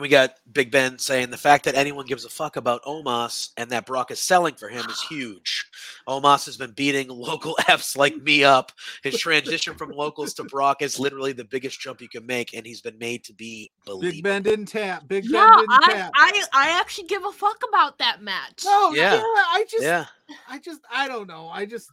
we 0.00 0.08
got 0.08 0.34
Big 0.52 0.70
Ben 0.70 0.98
saying 0.98 1.30
the 1.30 1.36
fact 1.36 1.64
that 1.64 1.76
anyone 1.76 2.06
gives 2.06 2.24
a 2.24 2.28
fuck 2.28 2.56
about 2.56 2.82
Omos 2.82 3.50
and 3.56 3.70
that 3.70 3.86
Brock 3.86 4.10
is 4.10 4.18
selling 4.18 4.54
for 4.54 4.68
him 4.68 4.84
is 4.88 5.00
huge. 5.02 5.66
Omos 6.08 6.46
has 6.46 6.56
been 6.56 6.72
beating 6.72 7.08
local 7.10 7.56
Fs 7.68 7.96
like 7.96 8.16
me 8.16 8.42
up. 8.42 8.72
His 9.02 9.18
transition 9.18 9.74
from 9.74 9.90
locals 9.90 10.34
to 10.34 10.44
Brock 10.44 10.82
is 10.82 10.98
literally 10.98 11.32
the 11.32 11.44
biggest 11.44 11.80
jump 11.80 12.00
you 12.00 12.08
can 12.08 12.26
make, 12.26 12.54
and 12.54 12.66
he's 12.66 12.80
been 12.80 12.98
made 12.98 13.22
to 13.24 13.32
be 13.32 13.70
Big. 14.00 14.22
Ben 14.22 14.42
didn't 14.42 14.66
tap. 14.66 15.06
Big 15.06 15.30
Ben 15.30 15.58
didn't 15.58 15.70
I, 15.70 15.92
tap. 15.92 16.12
I 16.14 16.44
I 16.52 16.80
actually 16.80 17.06
give 17.06 17.24
a 17.24 17.32
fuck 17.32 17.62
about 17.68 17.98
that 17.98 18.20
match. 18.20 18.62
no, 18.64 18.92
Yeah. 18.92 19.14
yeah. 19.14 19.20
I 19.22 19.64
just, 19.70 19.82
Yeah, 19.82 20.06
I 20.48 20.58
just, 20.58 20.80
I 20.92 21.06
don't 21.06 21.28
know. 21.28 21.48
I 21.48 21.66
just, 21.66 21.90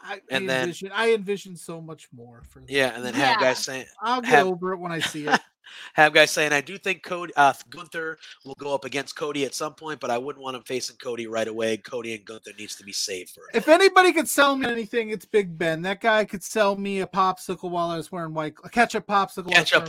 I, 0.00 0.20
And 0.30 0.44
I 0.44 0.46
then- 0.46 0.60
envision, 0.62 0.90
I 0.94 1.12
envision 1.14 1.56
so 1.56 1.80
much 1.80 2.08
more 2.12 2.42
for 2.48 2.60
them. 2.60 2.66
yeah, 2.70 2.94
and 2.94 3.04
then 3.04 3.14
have 3.14 3.36
Yeah. 3.36 3.48
guys 3.48 3.58
saying, 3.58 3.86
I'll 4.00 4.20
get 4.20 4.30
have- 4.30 4.46
over 4.46 4.72
it 4.72 4.78
when 4.78 4.92
I 4.92 5.00
see 5.00 5.26
it. 5.26 5.40
have 5.94 6.14
guys 6.14 6.30
saying, 6.30 6.52
I 6.52 6.60
do 6.62 6.78
think 6.78 7.02
Cody 7.02 7.32
uh, 7.36 7.52
Gunther 7.68 8.16
will 8.44 8.54
go 8.54 8.72
up 8.74 8.84
against 8.86 9.16
Cody 9.16 9.44
at 9.44 9.54
some 9.54 9.74
point, 9.74 10.00
but 10.00 10.10
I 10.10 10.16
wouldn't 10.16 10.42
want 10.42 10.56
him 10.56 10.62
facing 10.62 10.96
Cody 10.96 11.26
right 11.26 11.46
away. 11.48 11.76
Cody 11.76 12.14
and 12.14 12.24
Gunther 12.24 12.52
needs 12.58 12.74
to 12.76 12.84
be 12.84 12.92
saved 12.92 13.30
for 13.30 13.42
it. 13.48 13.56
If 13.56 13.68
anybody 13.68 14.12
could 14.12 14.28
sell 14.28 14.56
me 14.56 14.66
anything, 14.66 15.10
it's 15.10 15.26
Big 15.26 15.58
Ben. 15.58 15.82
That 15.82 16.00
guy 16.00 16.24
could 16.24 16.42
sell 16.44 16.76
me 16.76 17.00
a 17.00 17.06
popsicle 17.06 17.68
while 17.70 17.90
I 17.90 17.96
was 17.96 18.10
wearing 18.12 18.32
white, 18.32 18.54
a 18.64 18.70
ketchup 18.70 19.06
popsicle. 19.06 19.46
while 19.46 19.56
I 19.56 19.60
was 19.60 19.70
Ketchup 19.70 19.88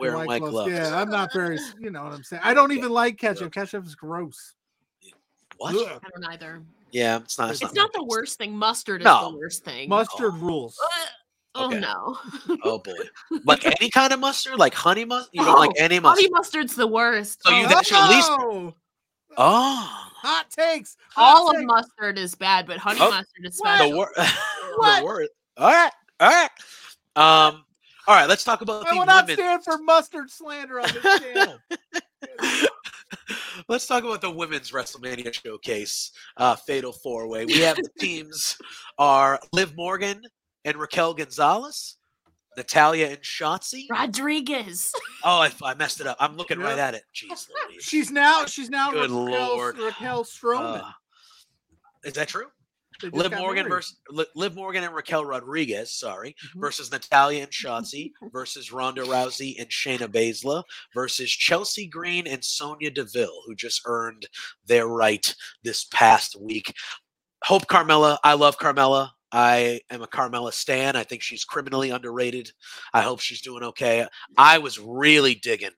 wearing 0.00 0.26
white 0.26 0.40
popsicle, 0.42 0.50
gloves. 0.50 0.50
white 0.50 0.50
gloves. 0.50 0.72
Yeah, 0.72 1.00
I'm 1.00 1.10
not 1.10 1.32
very, 1.32 1.58
you 1.78 1.90
know 1.90 2.02
what 2.04 2.12
I'm 2.12 2.24
saying. 2.24 2.42
I 2.44 2.54
don't 2.54 2.72
even 2.72 2.90
like 2.90 3.16
ketchup. 3.18 3.52
Ketchup 3.52 3.84
is 3.86 3.94
gross. 3.94 4.54
What? 5.58 5.74
Ugh. 5.74 6.00
I 6.04 6.08
don't 6.20 6.32
either. 6.32 6.62
Yeah, 6.96 7.16
it's 7.18 7.38
not. 7.38 7.50
It's, 7.50 7.60
It's 7.60 7.74
not, 7.74 7.82
not 7.82 7.92
the 7.92 8.04
worst 8.04 8.38
thing. 8.38 8.56
Mustard 8.56 9.02
is 9.02 9.04
the 9.04 9.36
worst 9.38 9.64
thing. 9.66 9.88
Mustard 9.90 10.32
Oh. 10.34 10.38
rules. 10.38 10.78
Uh, 10.82 10.88
Oh 11.58 11.66
Okay. 11.68 11.80
no. 11.80 12.18
Oh 12.64 12.78
boy, 12.78 12.92
like 13.44 13.64
any 13.80 13.88
kind 13.90 14.12
of 14.12 14.20
mustard, 14.20 14.58
like 14.58 14.72
honey 14.74 15.04
mustard. 15.06 15.30
You 15.32 15.44
don't 15.44 15.58
like 15.58 15.70
Oh, 15.78 15.82
any 15.82 15.98
mustard. 16.00 16.22
Honey 16.24 16.30
mustard's 16.30 16.74
the 16.74 16.86
worst. 16.86 17.42
So 17.42 17.50
you 17.50 17.64
Oh, 17.64 17.68
that's 17.68 17.90
your 17.90 18.08
least- 18.08 18.28
Oh, 18.30 18.74
Oh, 19.38 20.08
hot 20.22 20.50
takes. 20.50 20.96
hot 21.10 21.36
all 21.36 21.56
of 21.56 21.62
mustard 21.64 22.18
is 22.18 22.34
bad, 22.34 22.66
but 22.66 22.76
honey 22.78 23.00
Oh. 23.02 23.10
mustard 23.10 23.44
is 23.46 23.58
What? 23.58 23.70
the 23.78 23.84
special. 23.84 23.98
word. 23.98 24.08
the 24.16 24.74
What? 24.76 25.04
word. 25.04 25.28
All 25.58 25.70
right, 25.72 25.92
all 26.20 26.28
right. 26.28 26.50
Um, 27.16 27.64
all 28.06 28.14
right. 28.14 28.28
Let's 28.28 28.44
talk 28.44 28.60
about 28.60 28.86
I 28.86 28.90
the 28.92 28.98
will 28.98 29.06
not 29.06 29.24
women. 29.26 29.36
stand 29.36 29.64
for 29.64 29.78
mustard 29.78 30.30
slander 30.30 30.80
on 30.80 30.88
this 30.92 31.20
channel. 31.20 31.58
Let's 33.68 33.86
talk 33.88 34.04
about 34.04 34.20
the 34.20 34.30
women's 34.30 34.70
WrestleMania 34.70 35.32
showcase, 35.34 36.12
uh, 36.36 36.54
Fatal 36.54 36.92
Four 36.92 37.26
Way. 37.26 37.46
We 37.46 37.58
have 37.60 37.76
the 37.76 37.88
teams 37.98 38.56
are 38.96 39.40
Liv 39.52 39.74
Morgan 39.76 40.22
and 40.64 40.76
Raquel 40.76 41.14
Gonzalez, 41.14 41.96
Natalya 42.56 43.08
and 43.08 43.18
Shotzi. 43.18 43.86
Rodriguez. 43.90 44.92
Oh, 45.24 45.40
I, 45.40 45.50
I 45.64 45.74
messed 45.74 46.00
it 46.00 46.06
up. 46.06 46.16
I'm 46.20 46.36
looking 46.36 46.60
right 46.60 46.78
at 46.78 46.94
it. 46.94 47.02
Jeez, 47.12 47.48
Louise. 47.68 47.82
She's 47.82 48.12
now 48.12 48.44
she's 48.46 48.70
now 48.70 48.92
Good 48.92 49.10
Raquel, 49.10 49.56
Lord. 49.56 49.78
Raquel 49.78 50.22
Strowman. 50.22 50.82
Uh, 50.82 50.92
is 52.04 52.12
that 52.12 52.28
true? 52.28 52.46
Liv 53.02 53.32
Morgan 53.32 53.64
married. 53.64 53.68
versus 53.68 53.98
Liv 54.34 54.54
Morgan 54.54 54.84
and 54.84 54.94
Raquel 54.94 55.24
Rodriguez, 55.24 55.92
sorry, 55.92 56.34
Mhm. 56.54 56.60
versus 56.60 56.90
Natalya 56.90 57.42
and 57.42 57.52
Shotzi 57.52 58.12
versus 58.32 58.72
Ronda 58.72 59.02
Rousey 59.02 59.60
and 59.60 59.68
Shayna 59.68 60.08
Baszler 60.08 60.62
versus 60.94 61.30
Chelsea 61.30 61.86
Green 61.86 62.26
and 62.26 62.44
Sonya 62.44 62.90
Deville, 62.90 63.42
who 63.46 63.54
just 63.54 63.82
earned 63.84 64.28
their 64.64 64.86
right 64.88 65.34
this 65.62 65.84
past 65.84 66.36
week. 66.40 66.72
Hope 67.44 67.66
Carmella. 67.66 68.18
I 68.24 68.34
love 68.34 68.58
Carmella. 68.58 69.10
I 69.32 69.80
am 69.90 70.02
a 70.02 70.06
Carmella 70.06 70.52
stan. 70.52 70.96
I 70.96 71.02
think 71.04 71.20
she's 71.22 71.44
criminally 71.44 71.90
underrated. 71.90 72.50
I 72.94 73.02
hope 73.02 73.20
she's 73.20 73.42
doing 73.42 73.62
okay. 73.64 74.06
I 74.38 74.58
was 74.58 74.78
really 74.78 75.34
digging 75.34 75.72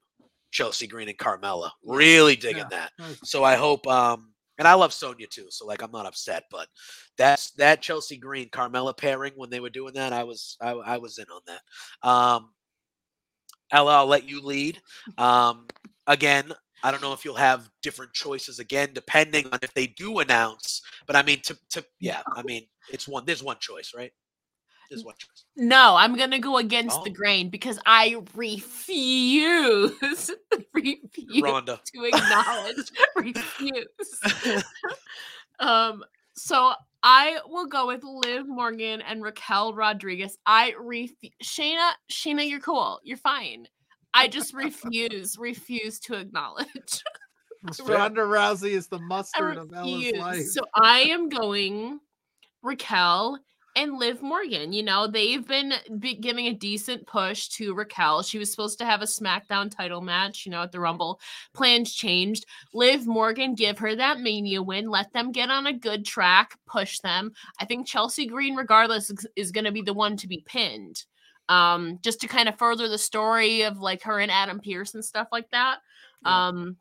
Chelsea 0.51 0.87
Green 0.87 1.09
and 1.09 1.19
Carmella. 1.19 1.71
Really 1.83 2.37
digging 2.37 2.67
Yeah. 2.71 2.89
that. 2.99 3.17
So 3.25 3.43
I 3.45 3.57
hope 3.57 3.87
um 3.87 4.33
and 4.59 4.69
I 4.69 4.75
love 4.75 4.93
Sonya 4.93 5.27
too. 5.29 5.47
So 5.51 5.67
like 5.67 5.83
I'm 5.83 5.91
not 5.93 6.07
upset, 6.07 6.45
but 6.51 6.69
that's 7.17 7.51
that 7.53 7.83
Chelsea 7.83 8.17
Green 8.17 8.49
Carmella 8.51 8.97
pairing 8.97 9.33
when 9.37 9.51
they 9.51 9.61
were 9.61 9.71
doing 9.71 9.95
that, 9.95 10.13
I 10.13 10.25
was 10.25 10.57
I, 10.61 10.71
I 10.73 10.99
was 10.99 11.19
in 11.19 11.27
on 11.33 11.41
that. 11.47 12.09
Um 12.09 12.51
Ella, 13.71 13.97
I'll 13.97 14.07
let 14.07 14.29
you 14.29 14.41
lead. 14.41 14.81
Um 15.19 15.67
again, 16.07 16.53
I 16.83 16.91
don't 16.91 17.03
know 17.03 17.13
if 17.13 17.25
you'll 17.25 17.35
have 17.35 17.69
different 17.83 18.13
choices 18.13 18.59
again 18.59 18.91
depending 18.95 19.47
on 19.53 19.59
if 19.63 19.75
they 19.75 19.87
do 19.89 20.21
announce, 20.21 20.83
but 21.07 21.17
I 21.17 21.23
mean 21.23 21.41
to 21.43 21.57
to 21.71 21.85
yeah, 22.01 22.23
I 22.35 22.43
mean 22.43 22.67
it's 22.93 23.09
one 23.09 23.25
there's 23.27 23.43
one 23.43 23.59
choice, 23.61 23.93
right? 23.97 24.13
There's 24.91 25.05
one 25.05 25.15
choice. 25.19 25.45
No, 25.57 25.97
I'm 25.97 26.17
gonna 26.17 26.39
go 26.39 26.57
against 26.59 27.03
the 27.05 27.11
Oh. 27.11 27.15
grain 27.15 27.51
because 27.51 27.79
I 27.85 28.17
refuse, 28.35 29.93
refuse 30.75 31.43
Ronda. 31.43 31.81
to 31.95 32.05
acknowledge, 32.05 32.91
refuse. 33.17 34.21
um, 35.61 36.05
so 36.35 36.73
I 37.03 37.39
will 37.47 37.67
go 37.67 37.87
with 37.87 38.03
Liv 38.05 38.49
Morgan 38.49 39.03
and 39.03 39.23
Raquel 39.23 39.75
Rodriguez. 39.75 40.37
I 40.47 40.75
refuse. 40.81 41.33
Shayna, 41.43 41.91
Shayna, 42.11 42.49
you're 42.49 42.61
cool. 42.61 43.01
You're 43.05 43.17
fine. 43.19 43.67
I 44.15 44.27
just 44.29 44.55
refuse, 44.55 45.37
refuse 45.39 46.01
to 46.01 46.15
acknowledge. 46.15 47.03
Ronda 47.85 48.23
Rousey 48.23 48.71
is 48.71 48.87
the 48.89 48.99
mustard 49.01 49.59
of 49.59 49.73
Ella's 49.73 50.13
life. 50.13 50.47
So 50.47 50.63
I 50.75 51.01
am 51.01 51.29
going 51.29 52.01
Raquel 52.63 53.39
and 53.79 53.97
Liv 53.97 54.23
Morgan. 54.23 54.73
You 54.73 54.83
know, 54.83 55.07
they've 55.07 55.47
been 55.47 55.73
be 56.01 56.17
giving 56.17 56.47
a 56.47 56.53
decent 56.53 57.07
push 57.07 57.47
to 57.51 57.75
Raquel. 57.75 58.23
She 58.23 58.39
was 58.39 58.51
supposed 58.51 58.79
to 58.79 58.85
have 58.85 59.03
a 59.03 59.07
SmackDown 59.07 59.71
title 59.71 60.01
match, 60.01 60.45
you 60.45 60.51
know, 60.51 60.63
at 60.63 60.73
the 60.73 60.81
Rumble. 60.81 61.21
Plans 61.55 61.95
changed. 61.95 62.45
Liv 62.75 63.07
Morgan, 63.07 63.55
give 63.55 63.79
her 63.79 63.95
that 63.95 64.19
Mania 64.19 64.63
win. 64.63 64.89
Let 64.91 65.13
them 65.13 65.31
get 65.31 65.51
on 65.51 65.69
a 65.69 65.73
good 65.73 66.05
track, 66.05 66.59
push 66.67 66.99
them. 66.99 67.33
I 67.61 67.67
think 67.67 67.87
Chelsea 67.87 68.27
Green, 68.27 68.57
regardless, 68.57 69.11
is, 69.11 69.27
is 69.37 69.53
going 69.53 69.65
to 69.65 69.73
be 69.73 69.83
the 69.83 69.95
one 69.95 70.17
to 70.17 70.27
be 70.27 70.43
pinned. 70.45 71.05
Um, 71.49 71.99
just 72.03 72.21
to 72.21 72.29
kind 72.29 72.49
of 72.49 72.59
further 72.59 72.89
the 72.89 72.99
story 72.99 73.63
of 73.63 73.79
like 73.79 74.03
her 74.03 74.19
and 74.19 74.31
Adam 74.31 74.61
Pearce 74.61 74.95
and 74.95 75.05
stuff 75.05 75.29
like 75.31 75.49
that. 75.51 75.79
Yeah. 76.25 76.49
Um, 76.49 76.77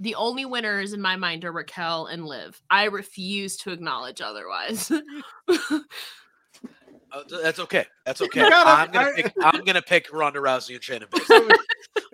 the 0.00 0.14
only 0.14 0.44
winners 0.44 0.92
in 0.92 1.00
my 1.00 1.16
mind 1.16 1.44
are 1.44 1.52
Raquel 1.52 2.06
and 2.06 2.26
Liv. 2.26 2.60
I 2.70 2.84
refuse 2.84 3.56
to 3.58 3.70
acknowledge 3.72 4.20
otherwise. 4.20 4.90
Uh, 7.12 7.22
that's 7.44 7.60
okay. 7.60 7.84
That's 8.04 8.20
okay. 8.20 8.40
gotta- 8.40 8.68
I'm 8.68 8.90
gonna 8.90 9.10
I- 9.10 9.22
pick. 9.22 9.32
I'm 9.40 9.64
gonna 9.64 9.82
pick 9.82 10.12
Ronda 10.12 10.40
Rousey 10.40 10.74
and 10.74 10.82
Shayna 10.82 11.08
Baszler. 11.08 11.52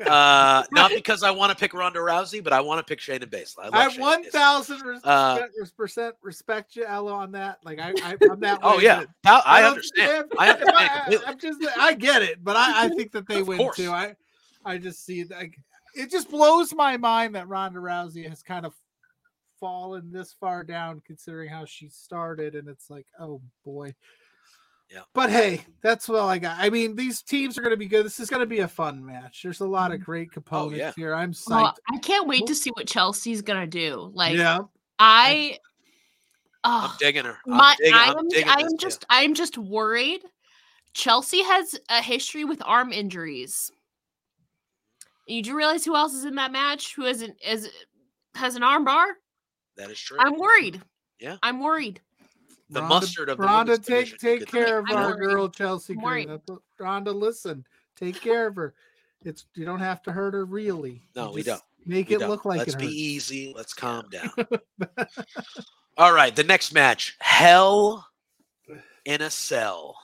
Uh, 0.07 0.63
not 0.73 0.91
because 0.91 1.23
I 1.23 1.31
want 1.31 1.53
to 1.53 1.57
pick 1.57 1.73
Ronda 1.73 2.01
Rousey, 2.01 2.45
but 2.45 2.53
I 2.53 2.61
want 2.61 2.81
to 2.81 2.91
pick 2.91 2.99
Shayna 3.01 3.25
Baszler. 3.25 3.61
I, 3.61 3.65
love 3.69 3.75
I 3.75 3.89
Shayna 3.89 3.99
one 3.99 4.25
Baszler. 4.25 4.31
thousand 4.31 5.01
Uh, 5.05 5.39
percent 5.75 6.17
respect 6.21 6.77
you, 6.77 6.85
Ella, 6.85 7.15
on 7.15 7.33
that. 7.33 7.61
Like 7.65 7.79
I, 7.81 7.95
I 8.03 8.17
I'm 8.31 8.41
that. 8.41 8.59
Oh 8.63 8.77
way, 8.77 8.83
yeah, 8.85 8.99
but 9.01 9.09
Pal- 9.23 9.43
I 9.47 9.61
don't- 9.63 9.71
understand. 9.71 10.27
I 10.39 10.51
understand 10.51 10.91
completely. 11.07 11.27
I'm 11.27 11.39
just, 11.39 11.79
I 11.79 11.95
get 11.95 12.21
it, 12.23 12.45
but 12.45 12.57
I, 12.57 12.85
I 12.85 12.89
think 12.91 13.13
that 13.13 13.27
they 13.27 13.41
Of 13.41 13.49
win 13.49 13.57
course. 13.57 13.77
too. 13.77 13.91
I, 13.91 14.15
I 14.67 14.77
just 14.77 15.07
see 15.07 15.25
like 15.25 15.57
it 15.95 16.11
just 16.11 16.31
blows 16.31 16.75
my 16.75 16.97
mind 16.97 17.35
that 17.35 17.49
Ronda 17.49 17.79
Rousey 17.79 18.29
has 18.29 18.43
kind 18.43 18.67
of 18.67 18.75
fallen 19.59 20.11
this 20.11 20.33
far 20.33 20.65
down, 20.65 21.03
considering 21.07 21.49
how 21.51 21.65
she 21.65 21.89
started, 21.89 22.55
and 22.55 22.69
it's 22.69 22.91
like, 22.91 23.07
oh 23.19 23.41
boy. 23.65 23.95
Yeah. 24.91 25.03
But 25.15 25.31
hey, 25.31 25.65
that's 25.83 26.09
all 26.09 26.29
I 26.29 26.39
got. 26.39 26.57
I 26.59 26.69
mean, 26.69 26.97
these 26.97 27.23
teams 27.23 27.57
are 27.57 27.61
going 27.61 27.71
to 27.71 27.77
be 27.77 27.87
good. 27.87 28.05
This 28.05 28.19
is 28.19 28.29
going 28.29 28.41
to 28.41 28.47
be 28.47 28.59
a 28.61 28.67
fun 28.67 29.05
match. 29.07 29.43
There's 29.45 29.61
a 29.61 29.67
lot 29.67 29.93
of 29.93 29.99
mm-hmm. 29.99 30.05
great 30.05 30.29
oh, 30.33 30.35
components 30.35 30.79
yeah. 30.79 30.93
here. 30.97 31.15
I'm 31.15 31.31
Oh, 31.31 31.53
psyched. 31.53 31.77
I 31.93 31.99
can't 31.99 32.27
wait 32.27 32.47
to 32.47 32.57
see 32.57 32.71
what 32.71 32.89
Chelsea's 32.89 33.43
gonna 33.43 33.69
do. 33.69 34.11
Like 34.15 34.35
yeah. 34.37 34.59
I, 34.99 35.59
I'm 36.65 36.91
oh, 36.91 36.97
digging 36.99 37.25
her. 37.25 37.39
I'm 37.47 37.57
my, 37.57 37.77
digging, 37.79 37.95
I 37.95 38.15
I'm 38.17 38.29
digging 38.29 38.49
I'm 38.49 38.77
just, 38.79 39.07
I 39.09 39.23
am 39.23 39.35
just 39.35 39.57
worried. 39.57 40.23
Chelsea 40.93 41.43
has 41.45 41.79
a 41.89 42.03
history 42.03 42.45
with 42.45 42.61
arm 42.65 42.93
injuries. 42.93 43.71
You 45.31 45.43
do 45.43 45.57
realize 45.57 45.85
who 45.85 45.95
else 45.97 46.13
is 46.15 46.25
in 46.25 46.35
that 46.37 46.53
match? 46.53 46.95
Who 46.95 47.05
has 47.05 47.23
an 47.23 47.35
is 47.47 47.69
has 48.35 48.57
an 48.57 48.63
arm 48.63 48.85
bar? 48.85 49.07
That 49.77 49.91
is 49.91 49.99
true. 49.99 50.17
I'm 50.21 50.39
worried. 50.39 50.81
Yeah. 51.19 51.37
I'm 51.43 51.61
worried. 51.61 52.01
the 52.71 52.81
Ronda- 52.81 52.95
mustard 52.95 53.29
of 53.29 53.39
the 53.39 53.45
Ronda, 53.45 53.79
take 53.79 54.19
take 54.19 54.41
Good 54.41 54.49
to 54.49 54.65
care 54.65 54.79
of 54.79 54.87
I'm 54.89 54.97
our 54.97 55.11
worried. 55.11 55.21
girl 55.31 55.49
Chelsea 55.49 55.93
I'm 55.95 56.01
Green. 56.01 56.29
worried. 56.29 56.41
Ronda, 56.79 57.13
listen, 57.13 57.65
take 57.97 58.21
care 58.21 58.47
of 58.49 58.57
her. 58.57 58.75
It's 59.25 59.45
you 59.55 59.65
don't 59.65 59.81
have 59.81 60.03
to 60.05 60.13
hurt 60.13 60.35
her 60.35 60.45
really. 60.45 60.93
You 60.93 61.01
No, 61.17 61.31
we 61.33 61.43
don't. 61.43 61.63
Make 61.87 62.09
We 62.09 62.17
it 62.17 62.19
don't. 62.21 62.29
look 62.31 62.45
like 62.45 62.59
Let's 62.59 62.75
it 62.75 62.79
be 62.79 62.85
hurts. 62.87 62.95
easy. 62.97 63.53
Let's 63.57 63.73
calm 63.75 64.07
down. 64.11 64.31
All 65.97 66.13
right, 66.13 66.35
the 66.35 66.45
next 66.45 66.73
match, 66.73 67.17
Hell 67.21 68.07
in 69.05 69.21
a 69.23 69.31
Cell. 69.31 69.97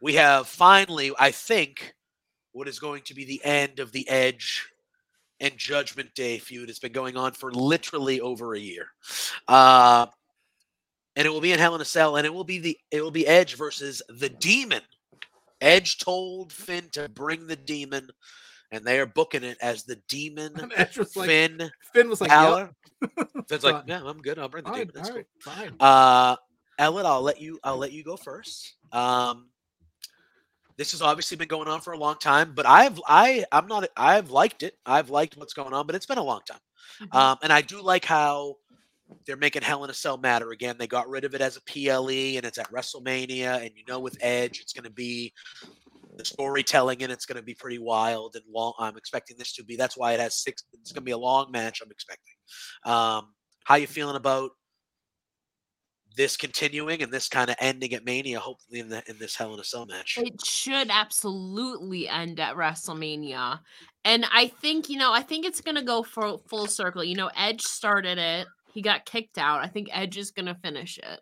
We 0.00 0.14
have 0.14 0.46
finally, 0.46 1.12
I 1.18 1.30
think, 1.30 1.94
what 2.56 2.68
is 2.68 2.78
going 2.78 3.02
to 3.02 3.14
be 3.14 3.26
the 3.26 3.44
end 3.44 3.80
of 3.80 3.92
the 3.92 4.08
Edge 4.08 4.66
and 5.40 5.52
Judgment 5.58 6.14
Day 6.14 6.38
feud. 6.38 6.70
It's 6.70 6.78
been 6.78 6.90
going 6.90 7.14
on 7.14 7.32
for 7.32 7.52
literally 7.52 8.18
over 8.22 8.54
a 8.54 8.58
year, 8.58 8.86
uh, 9.46 10.06
and 11.14 11.26
it 11.26 11.28
will 11.28 11.42
be 11.42 11.52
in 11.52 11.58
Hell 11.58 11.74
in 11.74 11.82
a 11.82 11.84
Cell, 11.84 12.16
and 12.16 12.24
it 12.24 12.32
will 12.32 12.44
be 12.44 12.58
the 12.58 12.78
it 12.90 13.02
will 13.02 13.10
be 13.10 13.26
Edge 13.26 13.56
versus 13.56 14.00
the 14.08 14.30
Demon. 14.30 14.80
Edge 15.60 15.98
told 15.98 16.50
Finn 16.50 16.88
to 16.92 17.10
bring 17.10 17.46
the 17.46 17.56
Demon, 17.56 18.08
and 18.70 18.86
they 18.86 18.98
are 19.00 19.06
booking 19.06 19.44
it 19.44 19.58
as 19.60 19.84
the 19.84 20.00
Demon 20.08 20.54
was 20.96 21.14
like, 21.14 21.28
Finn 21.28 21.70
Finn 21.92 22.08
was 22.08 22.22
like, 22.22 22.30
yep, 22.30 22.40
Balor. 22.40 22.70
Finn's 23.48 23.64
like, 23.64 23.84
yeah, 23.86 24.00
I'm 24.02 24.22
good. 24.22 24.38
I'll 24.38 24.48
bring 24.48 24.64
the 24.64 24.70
fine, 24.70 24.78
Demon. 24.78 24.92
That's 24.94 25.10
all 25.10 25.16
cool. 25.16 25.24
right, 25.46 25.70
fine. 25.70 25.76
Uh, 25.78 26.36
Ellen, 26.78 27.04
I'll 27.04 27.20
let 27.22 27.38
you. 27.38 27.58
I'll 27.62 27.76
let 27.76 27.92
you 27.92 28.02
go 28.02 28.16
first. 28.16 28.76
Um, 28.92 29.48
this 30.78 30.92
has 30.92 31.02
obviously 31.02 31.36
been 31.36 31.48
going 31.48 31.68
on 31.68 31.80
for 31.80 31.92
a 31.92 31.98
long 31.98 32.16
time, 32.18 32.52
but 32.54 32.66
I've 32.66 33.00
I 33.06 33.44
I'm 33.52 33.66
not 33.66 33.88
I've 33.96 34.30
liked 34.30 34.62
it. 34.62 34.74
I've 34.84 35.10
liked 35.10 35.36
what's 35.36 35.54
going 35.54 35.72
on, 35.72 35.86
but 35.86 35.94
it's 35.96 36.06
been 36.06 36.18
a 36.18 36.22
long 36.22 36.40
time. 36.48 36.60
Mhm. 37.00 37.14
Um, 37.14 37.38
and 37.42 37.52
I 37.52 37.62
do 37.62 37.80
like 37.80 38.04
how 38.04 38.56
they're 39.26 39.36
making 39.36 39.62
Hell 39.62 39.84
in 39.84 39.90
a 39.90 39.94
Cell 39.94 40.18
matter 40.18 40.50
again. 40.50 40.76
They 40.78 40.86
got 40.86 41.08
rid 41.08 41.24
of 41.24 41.34
it 41.34 41.40
as 41.40 41.56
a 41.56 41.62
PLE, 41.62 42.36
and 42.36 42.44
it's 42.44 42.58
at 42.58 42.70
WrestleMania. 42.72 43.60
And 43.64 43.70
you 43.76 43.84
know, 43.88 44.00
with 44.00 44.16
Edge, 44.20 44.60
it's 44.60 44.72
going 44.72 44.84
to 44.84 44.90
be 44.90 45.32
the 46.16 46.24
storytelling, 46.24 47.02
and 47.02 47.12
it's 47.12 47.26
going 47.26 47.36
to 47.36 47.42
be 47.42 47.54
pretty 47.54 47.78
wild 47.78 48.36
and 48.36 48.44
long. 48.52 48.74
I'm 48.78 48.96
expecting 48.96 49.36
this 49.38 49.52
to 49.54 49.64
be. 49.64 49.76
That's 49.76 49.96
why 49.96 50.12
it 50.12 50.20
has 50.20 50.42
six. 50.42 50.64
It's 50.74 50.92
going 50.92 51.02
to 51.02 51.06
be 51.06 51.12
a 51.12 51.18
long 51.18 51.50
match. 51.50 51.80
I'm 51.82 51.90
expecting. 51.90 52.34
Um, 52.84 53.32
how 53.64 53.76
you 53.76 53.86
feeling 53.86 54.16
about 54.16 54.50
this 56.16 56.36
continuing 56.36 57.02
and 57.02 57.12
this 57.12 57.28
kind 57.28 57.50
of 57.50 57.56
ending 57.60 57.92
at 57.94 58.04
Mania? 58.04 58.40
Hopefully, 58.40 58.80
in 58.80 58.88
the 58.88 59.02
in 59.08 59.18
this 59.18 59.36
Hell 59.36 59.54
in 59.54 59.60
a 59.60 59.64
Cell 59.64 59.86
match. 59.86 60.18
It 60.20 60.44
should 60.44 60.88
absolutely 60.90 62.08
end 62.08 62.40
at 62.40 62.56
WrestleMania. 62.56 63.60
And 64.04 64.24
I 64.32 64.48
think, 64.48 64.88
you 64.88 64.98
know, 64.98 65.12
I 65.12 65.22
think 65.22 65.44
it's 65.44 65.60
to 65.76 65.82
go 65.82 66.02
full, 66.02 66.38
full 66.48 66.68
circle. 66.68 67.02
You 67.02 67.16
know, 67.16 67.30
Edge 67.36 67.62
started 67.62 68.18
it, 68.18 68.46
he 68.72 68.82
got 68.82 69.04
kicked 69.04 69.38
out. 69.38 69.64
I 69.64 69.68
think 69.68 69.88
Edge 69.90 70.16
is 70.16 70.30
to 70.46 70.54
finish 70.54 70.98
it. 70.98 71.20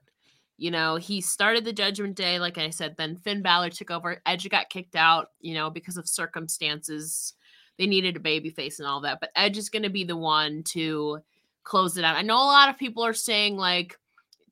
You 0.56 0.70
know, 0.70 0.96
he 0.96 1.20
started 1.20 1.64
the 1.64 1.72
Judgment 1.72 2.14
Day, 2.14 2.38
like 2.38 2.58
I 2.58 2.70
said, 2.70 2.96
then 2.96 3.16
Finn 3.16 3.42
Balor 3.42 3.70
took 3.70 3.90
over. 3.90 4.20
Edge 4.26 4.48
got 4.50 4.70
kicked 4.70 4.96
out, 4.96 5.28
you 5.40 5.54
know, 5.54 5.70
because 5.70 5.96
of 5.96 6.08
circumstances. 6.08 7.34
They 7.78 7.86
needed 7.86 8.16
a 8.16 8.20
baby 8.20 8.50
face 8.50 8.78
and 8.78 8.86
all 8.86 9.00
that. 9.00 9.18
But 9.18 9.30
Edge 9.34 9.56
is 9.56 9.70
to 9.82 9.90
be 9.90 10.04
the 10.04 10.16
one 10.16 10.62
to 10.64 11.20
close 11.64 11.96
it 11.96 12.04
out. 12.04 12.16
I 12.16 12.22
know 12.22 12.36
a 12.36 12.44
lot 12.44 12.68
of 12.68 12.78
people 12.78 13.04
are 13.04 13.14
saying, 13.14 13.56
like, 13.56 13.96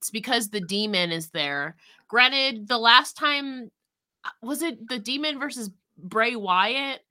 it's 0.03 0.11
because 0.11 0.49
the 0.49 0.61
demon 0.61 1.13
is 1.13 1.31
there. 1.31 1.77
Granted, 2.09 2.67
the 2.67 2.77
last 2.79 3.17
time 3.17 3.71
uh, 4.25 4.31
was 4.43 4.61
it 4.61 4.89
the 4.89 4.99
demon 4.99 5.39
versus 5.39 5.71
Bray 5.97 6.35
Wyatt 6.35 7.03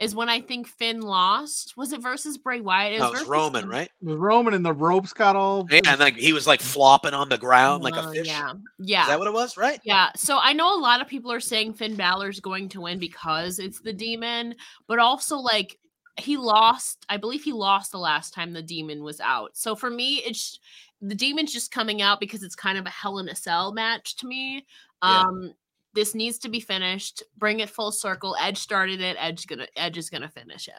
is 0.00 0.16
when 0.16 0.28
I 0.28 0.40
think 0.40 0.66
Finn 0.66 1.00
lost. 1.00 1.76
Was 1.76 1.92
it 1.92 2.00
versus 2.00 2.38
Bray 2.38 2.60
Wyatt? 2.60 2.98
No, 2.98 3.08
it 3.08 3.12
was 3.12 3.24
Roman, 3.28 3.62
Finn. 3.62 3.70
right? 3.70 3.90
The 4.02 4.18
Roman 4.18 4.54
and 4.54 4.66
the 4.66 4.72
ropes 4.72 5.12
got 5.12 5.36
all. 5.36 5.64
Yeah, 5.70 5.82
and 5.86 6.00
like 6.00 6.16
he 6.16 6.32
was 6.32 6.48
like 6.48 6.60
flopping 6.60 7.14
on 7.14 7.28
the 7.28 7.38
ground 7.38 7.84
like 7.84 7.94
a 7.94 8.00
Uh, 8.00 8.10
fish. 8.10 8.26
Yeah, 8.26 8.48
yeah. 8.48 8.52
Is 8.52 8.58
yeah, 8.78 9.06
that 9.06 9.18
what 9.20 9.28
it 9.28 9.34
was? 9.34 9.56
Right? 9.56 9.78
yeah. 9.84 10.10
So 10.16 10.40
I 10.42 10.52
know 10.52 10.76
a 10.76 10.80
lot 10.80 11.00
of 11.00 11.06
people 11.06 11.30
are 11.30 11.38
saying 11.38 11.74
Finn 11.74 11.94
Balor's 11.94 12.40
going 12.40 12.68
to 12.70 12.80
win 12.80 12.98
because 12.98 13.60
it's 13.60 13.80
the 13.80 13.92
demon, 13.92 14.56
but 14.88 14.98
also 14.98 15.36
like 15.36 15.78
he 16.18 16.36
lost. 16.36 17.06
I 17.08 17.16
believe 17.16 17.44
he 17.44 17.52
lost 17.52 17.92
the 17.92 17.98
last 17.98 18.34
time 18.34 18.52
the 18.52 18.60
demon 18.60 19.04
was 19.04 19.20
out. 19.20 19.56
So 19.56 19.76
for 19.76 19.88
me, 19.88 20.16
it's 20.26 20.58
the 21.02 21.14
demon's 21.14 21.52
just 21.52 21.70
coming 21.70 22.02
out 22.02 22.20
because 22.20 22.42
it's 22.42 22.54
kind 22.54 22.78
of 22.78 22.86
a 22.86 22.90
Hell 22.90 23.18
in 23.18 23.28
a 23.28 23.34
Cell 23.34 23.72
match 23.72 24.16
to 24.16 24.26
me. 24.26 24.66
Yeah. 25.02 25.20
Um, 25.20 25.54
this 25.94 26.14
needs 26.14 26.38
to 26.40 26.48
be 26.48 26.60
finished. 26.60 27.22
Bring 27.38 27.60
it 27.60 27.68
full 27.70 27.90
circle. 27.90 28.36
Edge 28.40 28.58
started 28.58 29.00
it. 29.00 29.16
Edge 29.18 29.46
gonna 29.46 29.66
Edge 29.76 29.98
is 29.98 30.10
gonna 30.10 30.28
finish 30.28 30.68
it. 30.68 30.74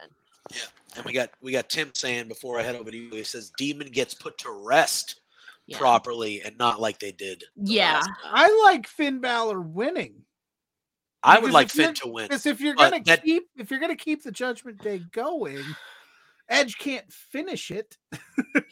Yeah, 0.52 0.62
and 0.96 1.06
we 1.06 1.14
got 1.14 1.32
we 1.42 1.52
got 1.52 1.70
Tim 1.70 1.92
saying 1.94 2.28
before 2.28 2.60
I 2.60 2.64
head 2.64 2.76
over 2.76 2.92
to 2.92 2.98
you, 2.98 3.10
he 3.12 3.24
says 3.24 3.52
Demon 3.58 3.88
gets 3.88 4.14
put 4.14 4.38
to 4.40 4.52
rest 4.52 5.20
Yeah. 5.68 5.78
properly 5.78 6.42
and 6.44 6.58
not 6.58 6.80
like 6.80 7.00
they 7.00 7.12
did. 7.12 7.44
the 7.58 7.74
Yeah. 7.74 8.02
I 8.24 8.50
like 8.72 8.88
Finn 8.88 9.20
Balor 9.20 9.62
winning. 9.62 10.24
I 11.24 11.40
would 11.40 11.52
like 11.52 11.70
Finn 11.70 11.94
to 11.96 12.08
win. 12.08 12.28
Because 12.28 12.46
if 12.46 12.60
you're 12.62 12.74
gonna 12.76 13.02
that- 13.04 13.24
keep 13.24 13.50
if 13.58 13.70
you're 13.70 13.80
gonna 13.80 13.96
keep 13.96 14.24
the 14.24 14.32
Judgment 14.32 14.82
Day 14.82 15.00
going, 15.12 15.64
Edge 16.52 16.78
can't 16.78 17.12
finish 17.12 17.72
it. 17.72 17.98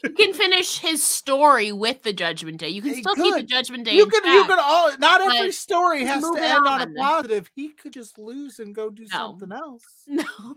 You 0.04 0.10
can 0.10 0.34
finish 0.34 0.78
his 0.78 1.02
story 1.02 1.72
with 1.72 2.02
the 2.02 2.12
Judgment 2.12 2.58
Day. 2.58 2.68
You 2.68 2.82
can 2.82 2.94
still 2.94 3.14
keep 3.14 3.34
the. 3.34 3.42
Judgment 3.42 3.84
Day. 3.86 3.94
You 3.94 4.06
could 4.06 4.22
you 4.24 4.44
could 4.44 4.58
all 4.58 4.90
not 4.98 5.22
every 5.22 5.50
story 5.50 6.04
has 6.04 6.22
to 6.22 6.36
end 6.38 6.66
on 6.66 6.82
a 6.82 6.86
positive. 6.94 7.50
He 7.56 7.70
could 7.70 7.94
just 7.94 8.18
lose 8.18 8.58
and 8.58 8.74
go 8.74 8.90
do 8.90 9.04
No. 9.04 9.08
something 9.18 9.50
else. 9.52 9.84
No. 10.06 10.24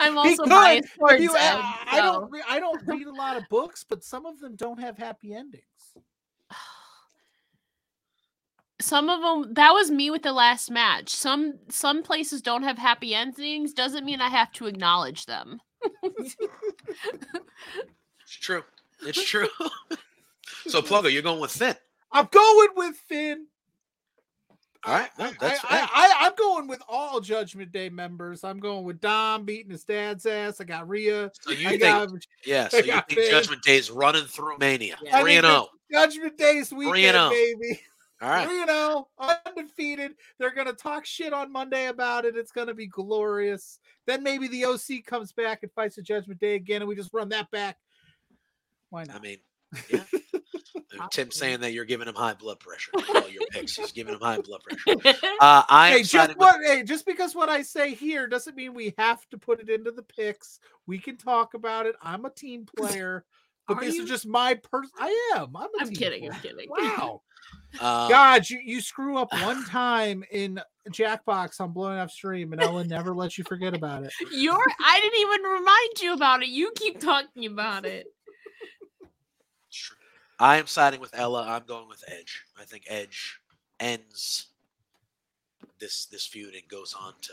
I'm 0.00 0.18
also 0.18 0.44
biased 0.46 0.94
towards 0.94 1.22
you- 1.22 1.30
Edge, 1.34 1.38
I, 1.40 1.86
I 1.90 1.96
so- 1.96 2.02
don't 2.20 2.30
re- 2.30 2.42
I 2.48 2.60
don't 2.60 2.82
read 2.86 3.06
a 3.06 3.12
lot 3.12 3.36
of 3.38 3.44
books, 3.48 3.84
but 3.88 4.04
some 4.04 4.26
of 4.26 4.38
them 4.38 4.56
don't 4.56 4.80
have 4.80 4.98
happy 4.98 5.34
endings. 5.34 5.64
some 8.80 9.08
of 9.10 9.20
them 9.20 9.54
that 9.54 9.72
was 9.72 9.90
me 9.90 10.10
with 10.10 10.22
the 10.22 10.32
last 10.32 10.70
match 10.70 11.10
some 11.10 11.58
some 11.68 12.02
places 12.02 12.40
don't 12.40 12.62
have 12.62 12.78
happy 12.78 13.14
endings 13.14 13.74
doesn't 13.74 14.06
mean 14.06 14.22
i 14.22 14.28
have 14.28 14.50
to 14.52 14.66
acknowledge 14.66 15.26
them 15.26 15.60
It's 18.30 18.38
true. 18.38 18.62
It's 19.02 19.24
true. 19.24 19.48
so 20.68 20.80
Pluggo, 20.80 21.12
you're 21.12 21.22
going 21.22 21.40
with 21.40 21.50
Finn. 21.50 21.74
I'm 22.12 22.28
going 22.30 22.68
with 22.76 22.94
Finn. 23.08 23.46
All 24.84 24.94
right. 24.94 25.10
No, 25.18 25.30
that's 25.40 25.60
I. 25.64 26.16
I, 26.22 26.26
am 26.26 26.32
going 26.38 26.66
with 26.66 26.80
all 26.88 27.20
Judgment 27.20 27.72
Day 27.72 27.88
members. 27.88 28.44
I'm 28.44 28.58
going 28.58 28.84
with 28.84 29.00
Dom 29.00 29.44
beating 29.44 29.72
his 29.72 29.84
dad's 29.84 30.24
ass. 30.26 30.60
I 30.60 30.64
got 30.64 30.88
Rhea. 30.88 31.30
So 31.40 31.50
you 31.50 31.66
I 31.66 31.70
think 31.70 31.82
got 31.82 32.10
yeah, 32.46 32.68
so 32.68 32.78
I 32.78 32.80
you 32.80 32.92
think 32.92 33.08
Finn. 33.08 33.30
Judgment 33.30 33.62
Day's 33.62 33.90
running 33.90 34.24
through 34.24 34.56
Mania. 34.58 34.96
Yeah. 35.02 35.18
Oh. 35.18 35.22
Three 35.22 35.36
and 35.36 35.46
oh. 35.46 35.68
Judgment 35.92 36.38
Day's 36.38 36.72
weekend, 36.72 37.16
oh. 37.16 37.30
baby. 37.30 37.80
All 38.20 38.28
right. 38.28 38.46
Three 38.46 38.60
and 38.60 38.70
oh, 38.70 39.08
undefeated. 39.18 40.12
They're 40.38 40.54
gonna 40.54 40.72
talk 40.72 41.06
shit 41.06 41.32
on 41.32 41.50
Monday 41.50 41.86
about 41.86 42.24
it. 42.24 42.36
It's 42.36 42.52
gonna 42.52 42.74
be 42.74 42.86
glorious. 42.86 43.78
Then 44.06 44.22
maybe 44.22 44.48
the 44.48 44.66
OC 44.66 45.04
comes 45.06 45.32
back 45.32 45.62
and 45.62 45.72
fights 45.72 45.96
the 45.96 46.02
Judgment 46.02 46.40
Day 46.40 46.54
again, 46.54 46.82
and 46.82 46.88
we 46.88 46.94
just 46.94 47.14
run 47.14 47.30
that 47.30 47.50
back. 47.50 47.76
Why 48.90 49.04
not? 49.04 49.16
I 49.16 49.20
mean, 49.20 49.38
yeah. 49.88 50.04
Uh, 50.98 51.08
Tim 51.08 51.30
saying 51.30 51.60
that 51.60 51.72
you're 51.72 51.84
giving 51.84 52.08
him 52.08 52.14
high 52.14 52.34
blood 52.34 52.58
pressure. 52.58 52.90
All 52.94 53.28
your 53.28 53.46
picks. 53.50 53.76
He's 53.76 53.92
giving 53.92 54.14
him 54.14 54.20
high 54.20 54.40
blood 54.40 54.60
pressure. 54.62 54.98
Uh, 55.40 55.62
I 55.70 55.90
hey, 55.90 56.02
just 56.02 56.36
what, 56.36 56.60
hey, 56.62 56.82
just 56.82 57.06
because 57.06 57.34
what 57.34 57.48
I 57.48 57.62
say 57.62 57.94
here 57.94 58.26
doesn't 58.26 58.56
mean 58.56 58.74
we 58.74 58.92
have 58.98 59.26
to 59.30 59.38
put 59.38 59.58
it 59.58 59.70
into 59.70 59.90
the 59.90 60.02
picks. 60.02 60.60
We 60.86 60.98
can 60.98 61.16
talk 61.16 61.54
about 61.54 61.86
it. 61.86 61.94
I'm 62.02 62.26
a 62.26 62.30
team 62.30 62.66
player, 62.76 63.24
but 63.74 63.78
Are 63.82 63.84
this 63.86 63.96
you? 63.96 64.02
is 64.04 64.08
just 64.08 64.26
my 64.26 64.54
person. 64.54 64.90
I 64.98 65.32
am. 65.36 65.56
I'm. 65.56 65.64
A 65.64 65.82
i'm 65.82 65.90
kidding 65.90 66.20
player. 66.20 66.32
i'm 66.34 66.40
kidding 66.40 66.68
Wow. 66.68 67.22
uh, 67.80 68.08
God, 68.08 68.48
you, 68.50 68.58
you 68.64 68.80
screw 68.80 69.16
up 69.16 69.32
one 69.42 69.64
time 69.66 70.24
in 70.30 70.60
Jackbox 70.90 71.60
on 71.60 71.72
blowing 71.72 71.98
up 71.98 72.10
stream, 72.10 72.52
and 72.52 72.60
Ellen 72.60 72.88
never 72.88 73.14
lets 73.14 73.38
you 73.38 73.44
forget 73.44 73.74
about 73.74 74.02
it. 74.04 74.12
you're 74.32 74.58
i 74.84 75.00
didn't 75.00 75.20
even 75.20 75.42
remind 75.42 76.00
you 76.02 76.12
about 76.14 76.42
it 76.42 76.48
you 76.48 76.72
keep 76.74 76.98
talking 77.00 77.46
about 77.46 77.84
it 77.84 78.06
I 80.42 80.56
am 80.56 80.66
siding 80.66 81.00
with 81.00 81.10
Ella. 81.12 81.44
I'm 81.46 81.64
going 81.66 81.86
with 81.86 82.02
Edge. 82.08 82.44
I 82.58 82.64
think 82.64 82.84
Edge 82.88 83.38
ends 83.78 84.46
this 85.78 86.06
this 86.06 86.24
feud 86.26 86.54
and 86.54 86.66
goes 86.66 86.94
on 86.98 87.12
to 87.20 87.32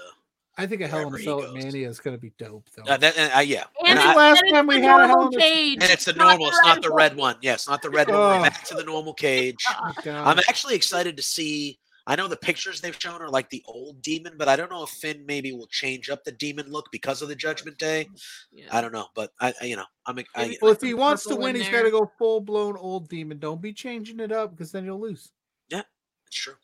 I 0.58 0.66
think 0.66 0.82
a 0.82 0.88
Hell 0.88 1.08
in 1.08 1.14
a 1.14 1.18
he 1.18 1.24
Cell 1.24 1.44
at. 1.44 1.54
Mania 1.54 1.88
is 1.88 2.00
going 2.00 2.16
to 2.16 2.22
be 2.22 2.32
dope, 2.40 2.68
though. 2.76 2.84
uh, 2.92 2.98
that, 2.98 3.18
uh, 3.36 3.40
yeah. 3.42 3.66
and, 3.80 3.90
And 3.90 4.00
it's- 4.00 4.06
I- 4.06 4.16
last 4.16 4.42
and 4.42 4.52
time 4.52 4.68
the 4.68 4.76
we 4.78 4.82
had 4.82 5.00
a 5.02 5.08
Hell 5.08 5.18
normal 5.18 5.28
in 5.36 5.40
a- 5.40 5.44
cage 5.44 5.78
And 5.82 5.92
it's 5.92 6.06
the 6.06 6.14
not 6.14 6.30
normal. 6.30 6.48
It's 6.48 6.60
not 6.64 6.82
the 6.82 6.90
red 6.90 7.12
red 7.12 7.18
one. 7.18 7.36
Yes, 7.42 7.68
not 7.68 7.82
the 7.82 7.90
red 7.90 8.08
one. 8.08 8.18
We're 8.18 8.40
Oh. 8.40 8.42
back 8.42 8.64
to 8.66 8.76
the 8.76 8.84
normal 8.84 9.14
cage. 9.14 9.64
Oh, 9.80 9.94
I'm 10.06 10.40
actually 10.50 10.76
excited 10.76 11.16
to 11.18 11.24
see. 11.24 11.80
I 12.10 12.16
know 12.16 12.28
the 12.30 12.38
pictures 12.38 12.80
they've 12.80 12.96
shown 12.98 13.22
are 13.22 13.30
like 13.30 13.50
the 13.50 13.62
old 13.68 14.02
demon, 14.02 14.34
but 14.38 14.48
I 14.48 14.56
don't 14.56 14.72
know 14.72 14.82
if 14.84 14.90
Finn 14.90 15.26
maybe 15.26 15.52
will 15.52 15.68
change 15.68 16.10
up 16.10 16.24
the 16.24 16.32
demon 16.32 16.72
look 16.72 16.86
because 16.90 17.22
of 17.22 17.28
the 17.28 17.36
Judgment 17.36 17.78
Day. 17.78 18.08
Yeah. 18.52 18.66
I 18.72 18.80
don't 18.80 18.94
know, 18.94 19.08
but 19.14 19.34
I, 19.42 19.54
I- 19.62 19.66
you 19.66 19.76
know, 19.76 19.84
I'm. 20.06 20.18
I, 20.18 20.26
Maybe- 20.38 20.58
well, 20.62 20.72
if 20.72 20.82
he 20.82 20.94
wants 20.94 21.26
to 21.26 21.36
win, 21.36 21.56
he's 21.56 21.68
got 21.70 21.84
to 21.84 21.92
go 21.92 22.10
full 22.18 22.40
blown 22.40 22.78
old 22.78 23.10
demon. 23.10 23.40
Don't 23.40 23.62
be 23.62 23.74
changing 23.74 24.22
it 24.22 24.32
up 24.32 24.52
because 24.52 24.72
then 24.72 24.86
you'll 24.86 25.02
lose. 25.02 25.32
Yeah, 25.70 25.82
it's 26.28 26.38
true. 26.38 26.56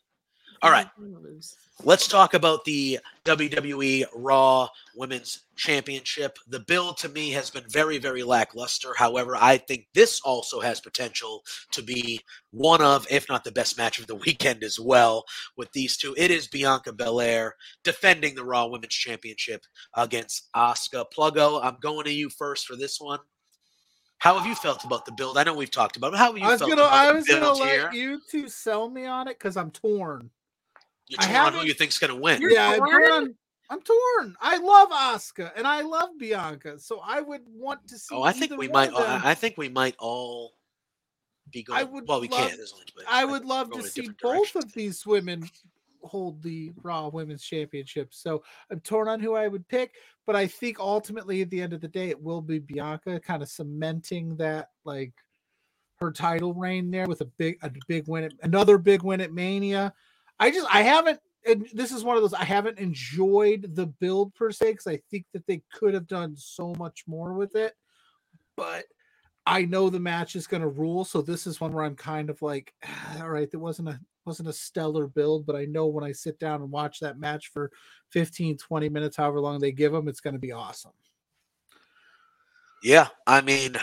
All 0.64 0.70
right. 0.70 0.88
Let's 1.82 2.08
talk 2.08 2.32
about 2.32 2.64
the 2.64 2.98
WWE 3.26 4.06
Raw 4.14 4.66
Women's 4.96 5.40
Championship. 5.56 6.38
The 6.48 6.60
build 6.60 6.96
to 6.98 7.10
me 7.10 7.32
has 7.32 7.50
been 7.50 7.64
very, 7.68 7.98
very 7.98 8.22
lackluster. 8.22 8.94
However, 8.96 9.36
I 9.38 9.58
think 9.58 9.88
this 9.92 10.22
also 10.22 10.60
has 10.60 10.80
potential 10.80 11.42
to 11.72 11.82
be 11.82 12.18
one 12.50 12.80
of, 12.80 13.06
if 13.10 13.28
not 13.28 13.44
the 13.44 13.52
best 13.52 13.76
match 13.76 13.98
of 13.98 14.06
the 14.06 14.14
weekend 14.26 14.64
as 14.64 14.80
well. 14.80 15.26
With 15.58 15.70
these 15.72 15.98
two, 15.98 16.14
it 16.16 16.30
is 16.30 16.48
Bianca 16.48 16.94
Belair 16.94 17.56
defending 17.82 18.34
the 18.34 18.44
Raw 18.44 18.66
Women's 18.66 18.94
Championship 18.94 19.66
against 19.92 20.48
Asuka. 20.56 21.04
Pluggo, 21.14 21.62
I'm 21.62 21.76
going 21.82 22.06
to 22.06 22.12
you 22.12 22.30
first 22.30 22.66
for 22.66 22.74
this 22.74 22.98
one. 22.98 23.18
How 24.16 24.38
have 24.38 24.46
you 24.46 24.54
felt 24.54 24.84
about 24.84 25.04
the 25.04 25.12
build? 25.12 25.36
I 25.36 25.42
know 25.44 25.52
we've 25.52 25.70
talked 25.70 25.98
about 25.98 26.14
it. 26.14 26.16
How 26.16 26.28
have 26.32 26.38
you 26.38 26.46
I 26.46 26.52
was 26.52 26.60
felt 26.60 26.70
gonna, 26.70 26.82
about 26.84 26.94
I 26.94 27.08
the 27.08 27.14
was 27.16 27.26
gonna 27.26 27.40
build 27.42 27.60
let 27.60 27.68
here? 27.68 27.90
you 27.92 28.20
two 28.30 28.48
sell 28.48 28.88
me 28.88 29.04
on 29.04 29.28
it 29.28 29.38
because 29.38 29.58
I'm 29.58 29.70
torn. 29.70 30.30
You're 31.08 31.20
I 31.20 31.26
torn 31.26 31.36
on 31.36 31.44
who 31.44 31.50
haven't- 31.58 31.66
you 31.68 31.74
think's 31.74 31.98
going 31.98 32.14
to 32.14 32.20
win. 32.20 32.42
Yeah, 32.42 32.70
I'm 32.70 32.78
torn. 32.78 33.08
torn? 33.08 33.34
I'm 33.70 33.80
torn. 33.80 34.36
I 34.40 34.58
love 34.58 34.90
Asuka 34.90 35.50
and 35.56 35.66
I 35.66 35.80
love 35.80 36.10
Bianca, 36.18 36.78
so 36.78 37.00
I 37.04 37.20
would 37.20 37.42
want 37.48 37.86
to 37.88 37.94
oh, 37.94 37.98
see. 37.98 38.14
Oh, 38.14 38.22
I 38.22 38.32
think 38.32 38.56
we 38.56 38.68
might. 38.68 38.90
of 38.90 38.98
them. 38.98 39.22
I 39.24 39.30
I 39.30 39.34
think 39.34 39.56
we 39.56 39.68
might 39.68 39.96
all 39.98 40.54
be 41.50 41.62
going. 41.62 41.80
I 41.80 41.84
would 41.84 42.06
well, 42.06 42.20
we 42.20 42.28
love- 42.28 42.40
can't. 42.40 42.56
There's 42.56 42.72
only. 42.72 42.86
but 42.94 43.04
I 43.08 43.24
would 43.24 43.44
love 43.44 43.70
to 43.72 43.82
see 43.82 44.08
both 44.08 44.18
directions. 44.18 44.64
of 44.64 44.72
these 44.74 45.06
women 45.06 45.48
hold 46.02 46.42
the 46.42 46.72
Raw 46.82 47.08
Women's 47.08 47.42
Championship. 47.42 48.12
So 48.12 48.44
I'm 48.70 48.80
torn 48.80 49.08
on 49.08 49.20
who 49.20 49.34
I 49.34 49.48
would 49.48 49.66
pick, 49.68 49.94
but 50.26 50.36
I 50.36 50.46
think 50.46 50.78
ultimately 50.78 51.40
at 51.40 51.50
the 51.50 51.62
end 51.62 51.72
of 51.72 51.80
the 51.80 51.88
day, 51.88 52.10
it 52.10 52.22
will 52.22 52.42
be 52.42 52.58
Bianca 52.58 53.18
kind 53.20 53.42
of 53.42 53.48
cementing 53.48 54.36
that 54.36 54.70
like 54.84 55.12
her 55.96 56.12
title 56.12 56.52
reign 56.52 56.90
there 56.90 57.06
with 57.06 57.22
a 57.22 57.24
big 57.24 57.56
a 57.62 57.70
big 57.88 58.06
win 58.08 58.24
at 58.24 58.32
another 58.42 58.78
big 58.78 59.02
win 59.02 59.20
at 59.22 59.32
Mania. 59.32 59.94
I 60.38 60.50
just 60.50 60.66
I 60.72 60.82
haven't 60.82 61.20
and 61.46 61.68
this 61.72 61.92
is 61.92 62.04
one 62.04 62.16
of 62.16 62.22
those 62.22 62.34
I 62.34 62.44
haven't 62.44 62.78
enjoyed 62.78 63.74
the 63.74 63.86
build 63.86 64.34
per 64.34 64.50
se 64.50 64.72
because 64.72 64.86
I 64.86 65.00
think 65.10 65.26
that 65.32 65.46
they 65.46 65.62
could 65.72 65.94
have 65.94 66.06
done 66.06 66.36
so 66.36 66.74
much 66.78 67.04
more 67.06 67.34
with 67.34 67.54
it. 67.54 67.74
But 68.56 68.84
I 69.46 69.64
know 69.64 69.90
the 69.90 70.00
match 70.00 70.36
is 70.36 70.46
going 70.46 70.62
to 70.62 70.68
rule, 70.68 71.04
so 71.04 71.20
this 71.20 71.46
is 71.46 71.60
one 71.60 71.72
where 71.72 71.84
I'm 71.84 71.96
kind 71.96 72.30
of 72.30 72.40
like, 72.40 72.72
ah, 72.84 73.22
all 73.22 73.28
right, 73.28 73.50
there 73.50 73.60
wasn't 73.60 73.88
a 73.88 74.00
wasn't 74.24 74.48
a 74.48 74.54
stellar 74.54 75.06
build, 75.06 75.44
but 75.44 75.54
I 75.54 75.66
know 75.66 75.86
when 75.86 76.04
I 76.04 76.12
sit 76.12 76.38
down 76.38 76.62
and 76.62 76.70
watch 76.70 77.00
that 77.00 77.18
match 77.18 77.48
for 77.48 77.70
15, 78.10 78.56
20 78.56 78.88
minutes, 78.88 79.18
however 79.18 79.38
long 79.38 79.58
they 79.58 79.72
give 79.72 79.92
them, 79.92 80.08
it's 80.08 80.20
going 80.20 80.32
to 80.32 80.40
be 80.40 80.52
awesome. 80.52 80.92
Yeah, 82.82 83.08
I 83.26 83.42
mean, 83.42 83.76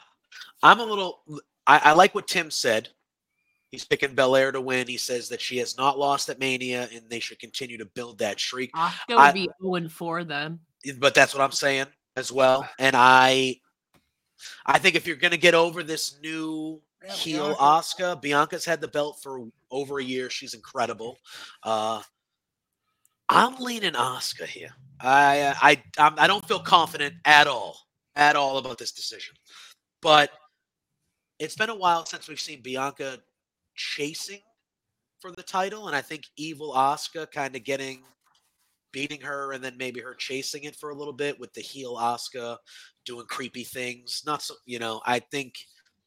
I'm 0.62 0.80
a 0.80 0.84
little. 0.84 1.22
I, 1.66 1.80
I 1.84 1.92
like 1.92 2.14
what 2.14 2.28
Tim 2.28 2.50
said. 2.50 2.90
He's 3.70 3.84
picking 3.84 4.14
Belair 4.14 4.50
to 4.52 4.60
win. 4.60 4.86
He 4.86 4.96
says 4.96 5.28
that 5.28 5.40
she 5.40 5.58
has 5.58 5.76
not 5.76 5.98
lost 5.98 6.28
at 6.30 6.38
Mania, 6.38 6.88
and 6.94 7.08
they 7.10 7.20
should 7.20 7.38
continue 7.38 7.76
to 7.78 7.84
build 7.84 8.18
that 8.18 8.40
streak. 8.40 8.72
Asuka 8.72 8.92
would 9.10 9.18
I- 9.18 9.32
be 9.32 9.48
0 9.62 9.88
4 9.88 10.24
then. 10.24 10.60
But 10.98 11.14
that's 11.14 11.34
what 11.34 11.42
I'm 11.42 11.52
saying 11.52 11.86
as 12.16 12.32
well. 12.32 12.66
And 12.78 12.94
I, 12.96 13.56
I 14.64 14.78
think 14.78 14.94
if 14.94 15.06
you're 15.06 15.16
going 15.16 15.32
to 15.32 15.36
get 15.36 15.54
over 15.54 15.82
this 15.82 16.18
new 16.22 16.80
Yeah, 17.04 17.12
heel 17.12 17.44
Bianca. 17.48 17.62
Asuka, 17.62 18.22
Bianca's 18.22 18.64
had 18.64 18.80
the 18.80 18.88
belt 18.88 19.18
for 19.22 19.44
over 19.70 19.98
a 19.98 20.04
year. 20.04 20.30
She's 20.30 20.54
incredible. 20.54 21.18
Uh, 21.62 22.00
I'm 23.28 23.56
leaning 23.56 23.92
Asuka 23.92 24.46
here. 24.46 24.70
I 25.00 25.40
uh, 25.40 25.54
I 25.60 25.82
I'm, 25.98 26.14
I 26.18 26.26
don't 26.26 26.46
feel 26.48 26.60
confident 26.60 27.14
at 27.24 27.46
all, 27.46 27.76
at 28.16 28.34
all 28.36 28.58
about 28.58 28.78
this 28.78 28.92
decision. 28.92 29.34
But 30.00 30.30
it's 31.38 31.54
been 31.56 31.70
a 31.70 31.74
while 31.74 32.06
since 32.06 32.28
we've 32.28 32.40
seen 32.40 32.62
Bianca 32.62 33.18
chasing 33.78 34.40
for 35.20 35.30
the 35.32 35.42
title, 35.42 35.86
and 35.86 35.96
I 35.96 36.02
think 36.02 36.24
Evil 36.36 36.74
Asuka 36.74 37.30
kind 37.30 37.56
of 37.56 37.64
getting 37.64 38.02
beating 38.92 39.20
her, 39.20 39.52
and 39.52 39.62
then 39.62 39.76
maybe 39.76 40.00
her 40.00 40.14
chasing 40.14 40.64
it 40.64 40.76
for 40.76 40.90
a 40.90 40.94
little 40.94 41.12
bit 41.12 41.38
with 41.38 41.52
the 41.54 41.60
heel 41.60 41.96
Asuka 41.96 42.56
doing 43.04 43.26
creepy 43.26 43.64
things. 43.64 44.22
Not 44.26 44.42
so, 44.42 44.54
you 44.66 44.78
know. 44.78 45.00
I 45.04 45.20
think 45.20 45.54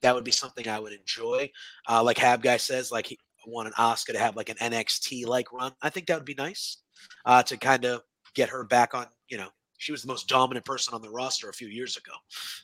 that 0.02 0.16
would 0.16 0.24
be 0.24 0.32
something 0.32 0.68
I 0.68 0.80
would 0.80 0.94
enjoy. 0.94 1.50
Uh, 1.90 2.04
like 2.04 2.18
Hab 2.18 2.42
guy 2.42 2.58
says, 2.58 2.92
like 2.92 3.08
he 3.08 3.18
want 3.48 3.68
an 3.68 3.74
Asuka 3.78 4.14
to 4.14 4.20
have 4.20 4.36
like 4.36 4.50
an 4.50 4.58
NXT 4.58 5.26
like 5.26 5.52
run. 5.52 5.72
I 5.82 5.90
think 5.90 6.08
that 6.08 6.16
would 6.16 6.26
be 6.26 6.36
nice 6.36 6.78
uh, 7.26 7.44
to 7.44 7.58
kind 7.58 7.86
of 7.86 8.02
get 8.36 8.50
her 8.50 8.64
back 8.64 8.94
on. 8.94 9.08
You 9.30 9.38
know, 9.38 9.50
she 9.78 9.92
was 9.92 10.02
the 10.02 10.08
most 10.08 10.28
dominant 10.28 10.66
person 10.66 10.94
on 10.94 11.02
the 11.02 11.10
roster 11.10 11.50
a 11.50 11.54
few 11.54 11.68
years 11.68 11.98
ago, 11.98 12.14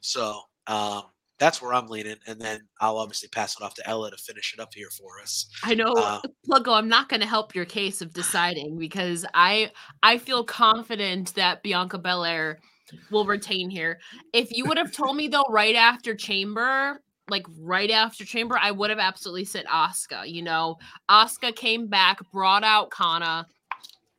so 0.02 0.42
um, 0.68 1.04
that's 1.40 1.62
where 1.62 1.74
I'm 1.74 1.88
leaning. 1.88 2.18
And 2.28 2.40
then 2.42 2.62
I'll 2.82 2.98
obviously 2.98 3.30
pass 3.30 3.56
it 3.60 3.64
off 3.64 3.74
to 3.76 3.88
Ella 3.88 4.12
to 4.12 4.18
finish 4.18 4.54
it 4.54 4.60
up 4.60 4.74
here 4.74 4.90
for 4.90 5.22
us. 5.22 5.48
I 5.64 5.76
know, 5.76 5.94
Uh, 5.94 6.22
Pluggo. 6.50 6.76
I'm 6.76 6.90
not 6.90 7.10
going 7.10 7.22
to 7.22 7.28
help 7.28 7.54
your 7.54 7.66
case 7.66 8.02
of 8.02 8.14
deciding 8.14 8.78
because 8.80 9.26
I 9.34 9.72
I 10.04 10.18
feel 10.18 10.44
confident 10.44 11.36
that 11.36 11.64
Bianca 11.64 11.98
Belair 11.98 12.60
will 13.12 13.26
retain 13.26 13.70
here. 13.70 14.00
If 14.34 14.56
you 14.56 14.66
would 14.66 14.78
have 14.78 14.92
told 14.92 15.16
me 15.18 15.28
though, 15.28 15.46
right 15.50 15.76
after 15.76 16.16
Chamber, 16.16 17.02
like 17.30 17.46
right 17.60 17.92
after 17.92 18.24
Chamber, 18.26 18.58
I 18.60 18.72
would 18.72 18.90
have 18.90 19.00
absolutely 19.00 19.46
said 19.46 19.66
Asuka. 19.66 20.30
You 20.32 20.42
know, 20.42 20.78
Asuka 21.12 21.56
came 21.56 21.88
back, 21.88 22.20
brought 22.32 22.64
out 22.64 22.90
Kana. 22.90 23.46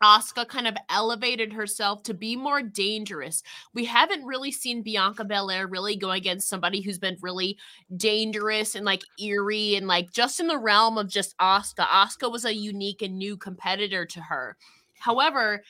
Asuka 0.03 0.47
kind 0.47 0.67
of 0.67 0.77
elevated 0.89 1.53
herself 1.53 2.03
to 2.05 2.15
be 2.15 2.37
more 2.37 2.63
dangerous. 2.63 3.43
We 3.75 3.85
haven't 3.85 4.25
really 4.25 4.53
seen 4.53 4.83
Bianca 4.83 5.25
Belair 5.25 5.67
really 5.67 5.97
go 5.97 6.11
against 6.11 6.49
somebody 6.49 6.81
who's 6.81 6.99
been 6.99 7.17
really 7.21 7.59
dangerous 7.97 8.75
and 8.75 8.85
like 8.85 9.03
eerie 9.21 9.75
and 9.75 9.87
like 9.87 10.13
just 10.13 10.41
in 10.41 10.47
the 10.47 10.59
realm 10.59 10.99
of 10.99 11.09
just 11.09 11.37
Asuka. 11.39 11.87
Asuka 11.87 12.31
was 12.31 12.45
a 12.45 12.55
unique 12.55 13.03
and 13.03 13.19
new 13.19 13.37
competitor 13.37 14.07
to 14.07 14.21
her. 14.21 14.57
However, 14.99 15.63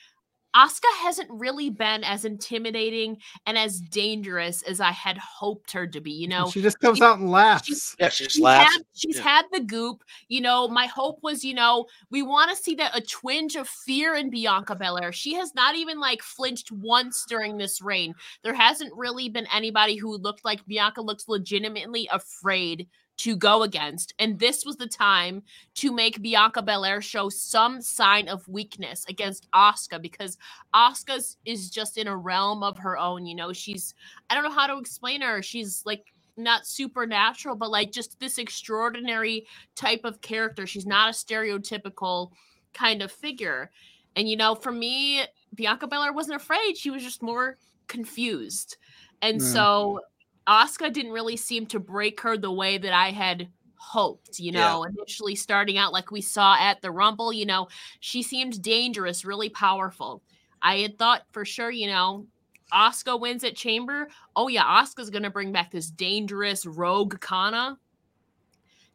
Asuka 0.55 0.91
hasn't 1.01 1.29
really 1.31 1.69
been 1.69 2.03
as 2.03 2.25
intimidating 2.25 3.17
and 3.45 3.57
as 3.57 3.79
dangerous 3.79 4.61
as 4.63 4.81
I 4.81 4.91
had 4.91 5.17
hoped 5.17 5.71
her 5.73 5.85
to 5.87 6.01
be. 6.01 6.11
You 6.11 6.27
know, 6.27 6.49
she 6.49 6.61
just 6.61 6.79
comes 6.79 6.97
she- 6.97 7.03
out 7.03 7.19
and 7.19 7.29
laughs. 7.29 7.95
yeah, 7.99 8.09
she 8.09 8.23
just 8.23 8.35
she's 8.35 8.43
laughs. 8.43 8.73
had, 8.73 8.83
she's 8.93 9.17
Yeah. 9.17 9.23
had 9.23 9.45
the 9.51 9.59
goop. 9.59 10.03
You 10.27 10.41
know, 10.41 10.67
my 10.67 10.87
hope 10.87 11.19
was, 11.21 11.43
you 11.43 11.53
know, 11.53 11.85
we 12.09 12.23
want 12.23 12.49
to 12.49 12.57
see 12.61 12.75
that 12.75 12.97
a 12.97 13.01
twinge 13.01 13.55
of 13.55 13.67
fear 13.67 14.15
in 14.15 14.29
Bianca 14.29 14.75
Belair. 14.75 15.11
She 15.11 15.35
has 15.35 15.53
not 15.53 15.75
even 15.75 15.99
like 15.99 16.21
flinched 16.23 16.71
once 16.71 17.25
during 17.27 17.57
this 17.57 17.81
reign. 17.81 18.15
There 18.43 18.53
hasn't 18.55 18.93
really 18.95 19.29
been 19.29 19.47
anybody 19.53 19.95
who 19.97 20.17
looked 20.17 20.43
like 20.43 20.65
Bianca 20.65 21.01
looks 21.01 21.27
legitimately 21.27 22.09
afraid 22.11 22.87
to 23.19 23.35
go 23.35 23.63
against. 23.63 24.13
And 24.17 24.39
this 24.39 24.65
was 24.65 24.77
the 24.77 24.87
time 24.87 25.43
to 25.75 25.91
make 25.91 26.21
Bianca 26.21 26.61
Belair 26.61 27.01
show 27.01 27.27
some 27.27 27.81
sign 27.81 28.29
of 28.29 28.47
weakness 28.47 29.05
against 29.09 29.51
Asuka 29.51 30.01
because 30.01 30.37
Asuka's 30.73 31.35
is 31.45 31.69
just 31.69 31.97
in 31.97 32.07
a 32.07 32.15
realm 32.15 32.63
of 32.63 32.77
her 32.77 32.97
own. 32.97 33.25
You 33.25 33.35
know, 33.35 33.51
she's 33.51 33.93
I 34.29 34.35
don't 34.35 34.45
know 34.45 34.51
how 34.51 34.67
to 34.67 34.77
explain 34.77 35.21
her. 35.21 35.41
She's 35.41 35.83
like 35.85 36.13
not 36.37 36.65
supernatural, 36.65 37.57
but 37.57 37.71
like 37.71 37.91
just 37.91 38.17
this 38.21 38.37
extraordinary 38.37 39.45
type 39.75 40.05
of 40.05 40.21
character. 40.21 40.65
She's 40.65 40.85
not 40.85 41.09
a 41.09 41.11
stereotypical 41.11 42.31
kind 42.73 43.01
of 43.01 43.11
figure. 43.11 43.69
And 44.15 44.29
you 44.29 44.37
know, 44.37 44.55
for 44.55 44.71
me, 44.71 45.23
Bianca 45.55 45.87
Belair 45.87 46.13
wasn't 46.13 46.37
afraid. 46.41 46.77
She 46.77 46.89
was 46.89 47.03
just 47.03 47.21
more 47.21 47.57
confused. 47.87 48.77
And 49.21 49.41
Yeah. 49.41 49.47
so 49.47 50.01
Asuka 50.49 50.91
didn't 50.91 51.11
really 51.11 51.37
seem 51.37 51.67
to 51.67 51.79
break 51.79 52.19
her 52.21 52.35
the 52.35 52.51
way 52.51 52.79
that 52.79 52.91
I 52.93 53.11
had 53.11 53.47
hoped, 53.75 54.39
you 54.39 54.51
Yeah. 54.51 54.61
know, 54.61 54.83
initially 54.83 55.35
starting 55.35 55.77
out 55.77 55.93
like 55.93 56.09
we 56.11 56.21
saw 56.21 56.55
at 56.59 56.81
the 56.81 56.91
Rumble, 56.91 57.31
you 57.31 57.45
know, 57.45 57.67
she 57.99 58.23
seemed 58.23 58.61
dangerous, 58.61 59.23
really 59.23 59.49
powerful. 59.49 60.23
I 60.61 60.77
had 60.79 60.97
thought 60.97 61.23
for 61.31 61.45
sure, 61.45 61.69
you 61.69 61.87
know, 61.87 62.25
Asuka 62.73 63.19
wins 63.19 63.43
at 63.43 63.55
Chamber. 63.55 64.09
Oh 64.35 64.47
yeah, 64.47 64.63
Asuka's 64.63 65.09
gonna 65.09 65.29
bring 65.29 65.51
back 65.51 65.71
this 65.71 65.89
dangerous 65.91 66.65
rogue 66.65 67.19
Kana. 67.21 67.77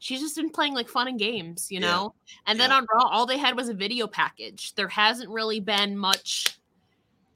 She's 0.00 0.20
just 0.20 0.36
been 0.36 0.50
playing 0.50 0.74
like 0.74 0.88
fun 0.88 1.08
and 1.08 1.18
games, 1.18 1.70
you 1.70 1.80
Yeah. 1.80 1.86
know. 1.86 2.14
And 2.46 2.58
then 2.60 2.70
Yeah. 2.70 2.76
on 2.78 2.86
Raw, 2.92 3.04
all 3.08 3.26
they 3.26 3.38
had 3.38 3.56
was 3.56 3.68
a 3.68 3.74
video 3.74 4.06
package. 4.06 4.74
There 4.74 4.88
hasn't 4.88 5.30
really 5.30 5.60
been 5.60 5.96
much. 5.96 6.58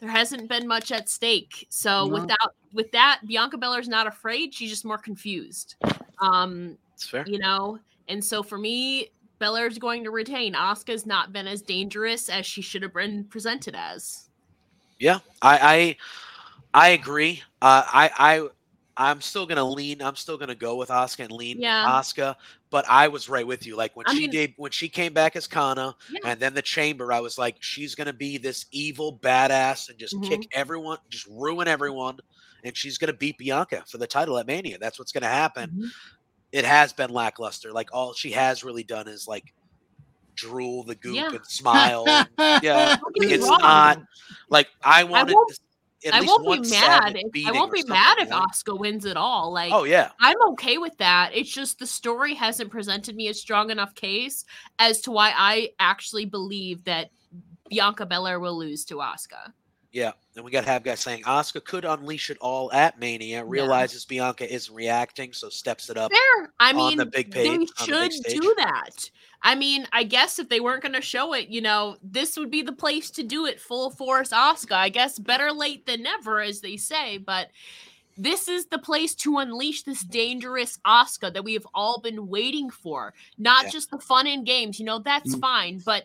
There 0.00 0.08
hasn't 0.10 0.48
been 0.48 0.66
much 0.68 0.92
at 0.92 1.08
stake. 1.08 1.66
So 1.70 2.06
No. 2.06 2.20
without 2.20 2.54
with 2.72 2.90
that, 2.92 3.20
Bianca 3.26 3.56
Belair's 3.58 3.88
not 3.88 4.06
afraid. 4.06 4.54
She's 4.54 4.70
just 4.70 4.84
more 4.84 4.98
confused. 4.98 5.74
Um, 6.20 6.78
It's 6.94 7.08
fair. 7.08 7.24
you 7.26 7.38
know, 7.38 7.78
and 8.08 8.24
so 8.24 8.42
for 8.42 8.58
me, 8.58 9.10
Belair's 9.38 9.78
going 9.78 10.04
to 10.04 10.10
retain. 10.10 10.54
Asuka's 10.54 11.06
not 11.06 11.32
been 11.32 11.46
as 11.46 11.62
dangerous 11.62 12.28
as 12.28 12.44
she 12.46 12.60
should 12.62 12.82
have 12.82 12.92
been 12.94 13.24
presented 13.24 13.74
as. 13.76 14.28
Yeah, 14.98 15.18
I 15.42 15.96
I, 16.74 16.86
I 16.86 16.88
agree. 16.90 17.42
Uh, 17.62 17.84
I 17.86 18.10
I 18.18 18.48
I'm 19.00 19.20
still 19.20 19.46
gonna 19.46 19.64
lean. 19.64 20.02
I'm 20.02 20.16
still 20.16 20.36
gonna 20.36 20.56
go 20.56 20.74
with 20.74 20.88
Asuka 20.88 21.20
and 21.20 21.30
lean 21.32 21.60
Yeah. 21.60 21.86
Asuka. 21.88 22.34
But 22.70 22.84
I 22.88 23.06
was 23.08 23.28
right 23.28 23.46
with 23.46 23.64
you. 23.64 23.76
Like 23.76 23.94
when 23.96 24.06
I 24.08 24.12
she 24.12 24.20
mean- 24.22 24.30
did 24.30 24.54
when 24.56 24.72
she 24.72 24.88
came 24.88 25.12
back 25.14 25.36
as 25.36 25.46
Kana, 25.46 25.94
Yeah. 26.10 26.20
and 26.24 26.40
then 26.40 26.52
the 26.52 26.62
Chamber, 26.62 27.12
I 27.12 27.20
was 27.20 27.38
like, 27.38 27.56
she's 27.60 27.94
gonna 27.94 28.12
be 28.12 28.38
this 28.38 28.66
evil 28.72 29.16
badass 29.22 29.88
and 29.88 29.98
just 29.98 30.14
Mhm. 30.16 30.28
kick 30.28 30.48
everyone, 30.52 30.98
just 31.10 31.26
ruin 31.28 31.68
everyone, 31.68 32.18
and 32.64 32.76
she's 32.76 32.98
gonna 32.98 33.12
beat 33.12 33.38
Bianca 33.38 33.84
for 33.86 33.98
the 33.98 34.06
title 34.06 34.36
at 34.36 34.46
Mania. 34.48 34.78
That's 34.78 34.98
what's 34.98 35.12
gonna 35.12 35.28
happen. 35.28 35.70
Mhm. 35.70 35.90
It 36.50 36.64
has 36.64 36.92
been 36.92 37.10
lackluster. 37.10 37.72
Like 37.72 37.90
all 37.92 38.14
she 38.14 38.32
has 38.32 38.64
really 38.64 38.82
done 38.82 39.06
is 39.06 39.28
like 39.28 39.54
drool 40.34 40.82
the 40.84 40.94
goop 40.96 41.14
Yeah. 41.14 41.30
and 41.34 41.46
smile. 41.46 42.04
and- 42.08 42.28
yeah, 42.64 42.96
Don't 42.96 43.14
get 43.14 43.28
me 43.28 43.34
it's 43.34 43.44
wrong. 43.48 43.60
not 43.60 44.02
like 44.48 44.68
I 44.82 45.04
wanted. 45.04 45.34
won't- 45.34 45.52
at 45.52 45.58
I 46.12 46.20
won't 46.20 46.62
be 46.62 46.70
mad. 46.70 47.16
If, 47.16 47.46
I 47.46 47.52
won't 47.52 47.72
be 47.72 47.82
mad 47.84 48.18
if? 48.20 48.28
Asuka 48.28 48.78
wins 48.78 49.04
at 49.04 49.16
all. 49.16 49.52
Like, 49.52 49.72
Oh 49.72 49.84
yeah, 49.84 50.10
I'm 50.20 50.40
okay 50.50 50.78
with 50.78 50.96
that. 50.98 51.30
It's 51.34 51.50
just 51.50 51.78
the 51.78 51.86
story 51.86 52.34
hasn't 52.34 52.70
presented 52.70 53.16
me 53.16 53.28
a 53.28 53.34
strong 53.34 53.70
enough 53.70 53.94
case 53.94 54.44
as 54.78 55.00
to 55.02 55.10
why 55.10 55.32
I 55.36 55.70
actually 55.80 56.24
believe 56.24 56.84
that 56.84 57.10
Bianca 57.68 58.06
Belair 58.06 58.38
will 58.40 58.56
lose 58.56 58.84
to 58.86 58.96
Asuka. 58.96 59.52
yeah. 59.92 60.12
And 60.36 60.44
we 60.44 60.52
got 60.52 60.62
to 60.64 60.70
have 60.70 60.84
guys 60.84 61.00
saying 61.00 61.24
Asuka 61.24 61.64
could 61.64 61.84
unleash 61.84 62.30
it 62.30 62.38
all 62.40 62.72
at 62.72 63.00
Mania. 63.00 63.44
Realizes 63.44 64.04
Bianca 64.04 64.48
isn't 64.50 64.72
reacting, 64.72 65.32
so 65.32 65.48
steps 65.48 65.90
it 65.90 65.96
up. 65.96 66.12
Fair. 66.12 66.52
I 66.60 66.72
mean, 66.72 66.96
the 66.98 67.06
big 67.06 67.32
they 67.32 67.58
page- 67.58 67.68
the 67.70 67.86
big 67.86 68.12
should 68.12 68.12
stage. 68.12 68.40
do 68.40 68.54
that. 68.58 69.10
I 69.42 69.54
mean, 69.54 69.86
I 69.92 70.02
guess 70.04 70.38
if 70.38 70.48
they 70.48 70.60
weren't 70.60 70.82
going 70.82 70.94
to 70.94 71.00
show 71.00 71.32
it, 71.32 71.48
you 71.48 71.60
know, 71.60 71.96
this 72.02 72.36
would 72.36 72.50
be 72.50 72.62
the 72.62 72.72
place 72.72 73.10
to 73.12 73.22
do 73.22 73.46
it 73.46 73.60
full 73.60 73.90
force 73.90 74.30
Asuka. 74.30 74.72
I 74.72 74.88
guess 74.88 75.18
better 75.18 75.52
late 75.52 75.86
than 75.86 76.02
never, 76.02 76.40
as 76.40 76.60
they 76.60 76.76
say, 76.76 77.18
but 77.18 77.48
this 78.16 78.48
is 78.48 78.66
the 78.66 78.78
place 78.78 79.14
to 79.14 79.38
unleash 79.38 79.84
this 79.84 80.02
dangerous 80.02 80.78
Asuka 80.84 81.32
that 81.32 81.44
we 81.44 81.54
have 81.54 81.66
all 81.72 82.00
been 82.00 82.26
waiting 82.26 82.68
for. 82.68 83.14
Not 83.38 83.66
Yeah. 83.66 83.70
just 83.70 83.90
the 83.92 83.98
fun 84.00 84.26
in 84.26 84.42
games, 84.42 84.80
you 84.80 84.84
know, 84.84 84.98
that's 84.98 85.36
Mm. 85.36 85.40
fine, 85.40 85.78
but 85.84 86.04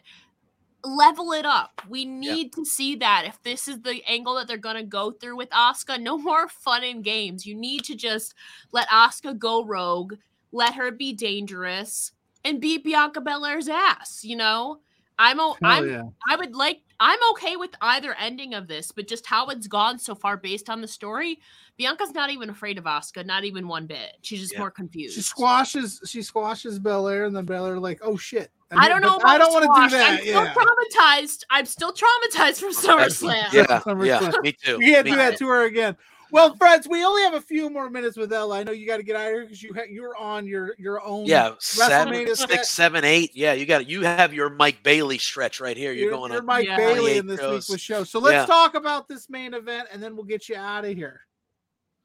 level 0.84 1.32
it 1.32 1.46
up. 1.46 1.82
We 1.90 2.06
need 2.06 2.54
to 2.54 2.66
see 2.66 2.96
that 2.98 3.26
if 3.26 3.42
this 3.42 3.68
is 3.68 3.82
the 3.82 4.04
angle 4.08 4.36
that 4.36 4.48
they're 4.48 4.58
going 4.58 4.76
to 4.76 4.84
go 4.84 5.12
through 5.12 5.38
with 5.38 5.50
Asuka, 5.50 6.00
no 6.00 6.18
more 6.20 6.48
fun 6.48 6.84
and 6.84 7.04
games. 7.04 7.46
You 7.48 7.56
need 7.56 7.84
to 7.86 7.96
just 7.96 8.36
let 8.72 8.88
Asuka 8.90 9.38
go 9.38 9.64
rogue, 9.66 10.16
let 10.52 10.76
her 10.76 10.92
be 10.92 11.14
dangerous, 11.14 12.12
and 12.46 12.60
beat 12.62 12.84
Bianca 12.84 13.22
Belair's 13.22 13.68
ass. 13.70 14.24
You 14.24 14.36
know, 14.38 14.80
I'm 15.20 15.40
o- 15.40 15.58
Hell 15.62 15.72
I'm 15.72 15.90
yeah. 15.90 16.04
I 16.30 16.36
would 16.36 16.56
like 16.56 16.82
I'm 17.00 17.20
okay 17.32 17.56
with 17.56 17.72
either 17.82 18.14
ending 18.20 18.54
of 18.54 18.68
this, 18.68 18.92
but 18.92 19.08
just 19.08 19.26
how 19.26 19.48
it's 19.48 19.68
gone 19.68 20.00
so 20.00 20.16
far 20.16 20.38
based 20.38 20.70
on 20.70 20.80
the 20.82 20.88
story, 20.88 21.40
Bianca's 21.78 22.14
not 22.14 22.30
even 22.30 22.50
afraid 22.50 22.78
of 22.78 22.86
Asuka, 22.86 23.26
not 23.26 23.44
even 23.44 23.68
one 23.68 23.88
bit. 23.88 24.14
She's 24.22 24.40
just 24.40 24.54
Yeah. 24.54 24.60
more 24.60 24.72
confused. 24.72 25.16
She 25.16 25.22
squashes 25.22 26.00
she 26.06 26.22
squashes 26.22 26.80
Belair 26.80 27.26
and 27.26 27.36
then 27.36 27.46
Belair 27.46 27.80
like, 27.80 28.00
oh 28.04 28.18
shit. 28.18 28.52
And 28.72 28.80
I 28.80 28.88
don't 28.90 29.02
know. 29.02 29.20
I 29.24 29.38
don't 29.38 29.54
want 29.54 29.66
to 29.66 29.82
do 29.84 29.98
that. 29.98 30.12
I'm 30.14 30.20
still 30.20 30.44
yeah. 30.44 30.54
traumatized. 30.54 31.44
I'm 31.52 31.66
still 31.66 31.94
traumatized 31.94 32.60
from 32.60 32.74
SummerSlam. 32.74 33.54
Yeah, 33.54 33.66
SummerSlam. 33.68 34.06
yeah, 34.08 34.32
me 34.42 34.52
too. 34.54 34.78
We 34.80 34.92
can't 34.92 35.06
me 35.06 35.12
do 35.12 35.18
that 35.18 35.38
to 35.38 35.48
her 35.48 35.64
again. 35.66 35.96
Well, 36.34 36.56
friends, 36.56 36.88
we 36.88 37.06
only 37.06 37.22
have 37.22 37.36
a 37.36 37.42
few 37.42 37.70
more 37.70 37.92
minutes 37.92 38.18
with 38.18 38.34
Ella. 38.34 38.60
I 38.60 38.64
know 38.64 38.72
you 38.72 38.88
got 38.88 38.98
to 38.98 39.04
get 39.04 39.16
out 39.16 39.28
of 39.28 39.34
here 39.34 39.42
because 39.44 39.62
you 39.62 39.72
ha- 39.76 39.84
you're 39.88 40.18
on 40.18 40.48
your 40.48 40.74
your 40.80 41.00
own. 41.06 41.26
Yeah, 41.28 41.54
seven, 41.60 42.12
WrestleMania 42.12 42.36
set. 42.36 42.50
six, 42.50 42.70
seven, 42.72 43.06
eight. 43.06 43.30
Yeah, 43.36 43.54
you 43.54 43.68
got. 43.68 43.88
You 43.88 44.02
have 44.02 44.34
your 44.34 44.50
Mike 44.50 44.82
Bailey 44.82 45.20
stretch 45.20 45.62
right 45.62 45.78
here. 45.78 45.92
You're, 45.94 46.06
You're, 46.06 46.12
going 46.18 46.32
you're 46.32 46.42
on. 46.42 46.48
Mike 46.48 46.66
Yeah. 46.66 46.78
Bailey 46.78 47.18
in 47.18 47.28
this 47.28 47.40
shows. 47.40 47.70
week's 47.70 47.82
show. 47.84 48.04
So 48.04 48.18
let's 48.18 48.34
Yeah. 48.34 48.46
talk 48.48 48.74
about 48.74 49.08
this 49.08 49.30
main 49.30 49.54
event, 49.54 49.90
and 49.92 50.02
then 50.02 50.16
we'll 50.16 50.26
get 50.26 50.50
you 50.50 50.56
out 50.56 50.86
of 50.86 50.96
here. 50.96 51.22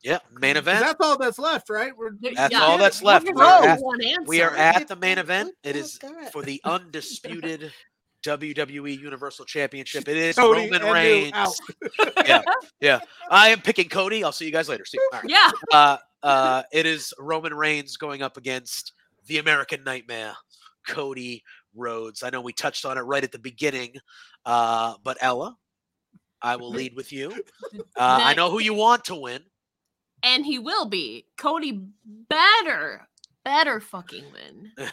Yeah, 0.03 0.19
main 0.39 0.59
event. 0.59 0.81
That's 0.85 1.01
all 1.01 1.17
that's 1.17 1.39
left, 1.39 1.71
right? 1.71 1.97
We're, 1.97 2.11
That's 2.21 2.53
Yeah. 2.53 2.61
all 2.61 2.77
that's 2.79 3.03
left. 3.03 3.27
We're 3.27 3.35
We 3.35 3.41
are 3.43 3.65
at- 3.67 4.27
We 4.27 4.43
are 4.43 4.55
at 4.55 4.87
the 4.89 4.95
main 4.95 5.19
oh, 5.19 5.23
event. 5.23 5.55
It 5.65 5.75
Oh, 5.75 5.79
is 5.79 5.99
God. 5.99 6.31
for 6.33 6.43
the 6.43 6.61
undisputed 6.65 7.73
WWE 8.24 8.99
Universal 8.99 9.45
Championship. 9.45 10.09
It 10.09 10.16
is 10.16 10.36
Cody 10.36 10.70
Roman 10.70 10.93
Reigns. 10.93 11.61
yeah, 12.27 12.43
yeah. 12.81 13.01
I 13.31 13.51
am 13.51 13.61
picking 13.61 13.89
Cody. 13.89 14.24
I'll 14.24 14.32
see 14.32 14.45
you 14.47 14.53
guys 14.53 14.69
later. 14.69 14.85
See. 14.85 14.99
All 15.12 15.20
right. 15.20 15.31
Yeah. 15.31 15.51
Uh, 15.73 15.97
uh, 16.23 16.62
it 16.73 16.86
is 16.86 17.15
Roman 17.19 17.55
Reigns 17.55 17.97
going 17.97 18.23
up 18.23 18.36
against 18.36 18.93
the 19.27 19.39
American 19.39 19.85
Nightmare, 19.85 20.35
Cody 20.86 21.45
Rhodes. 21.74 22.23
I 22.23 22.31
know 22.31 22.40
we 22.40 22.53
touched 22.53 22.85
on 22.85 22.99
it 22.99 23.03
right 23.03 23.23
at 23.23 23.32
the 23.32 23.39
beginning, 23.39 23.95
uh, 24.45 24.95
but 25.05 25.16
Ella, 25.20 25.57
I 26.43 26.57
will 26.57 26.70
lead 26.70 26.95
with 26.97 27.12
you. 27.12 27.32
Uh, 27.97 28.20
I 28.23 28.35
know 28.35 28.49
who 28.49 28.61
you 28.61 28.74
want 28.74 29.05
to 29.07 29.16
win. 29.16 29.43
And 30.23 30.47
he 30.47 30.61
will 30.61 30.86
be. 30.86 31.27
Cody 31.36 31.82
better, 32.05 33.09
better 33.44 33.81
fucking 33.81 34.24
win. 34.32 34.73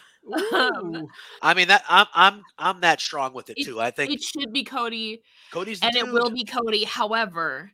Um, 0.53 0.95
Ooh. 0.95 1.07
I 1.43 1.53
mean 1.53 1.67
that 1.67 1.83
I'm 1.87 2.07
I'm 2.15 2.41
I'm 2.57 2.81
that 2.81 2.99
strong 2.99 3.35
with 3.35 3.51
it 3.51 3.59
It- 3.59 3.65
too. 3.65 3.79
I 3.79 3.91
think 3.91 4.11
It 4.11 4.23
should 4.23 4.51
be 4.51 4.63
Cody, 4.63 5.21
Cody's 5.51 5.79
and 5.83 5.95
it 5.95 6.11
will 6.11 6.31
be 6.31 6.43
Cody. 6.43 6.83
However, 6.83 7.71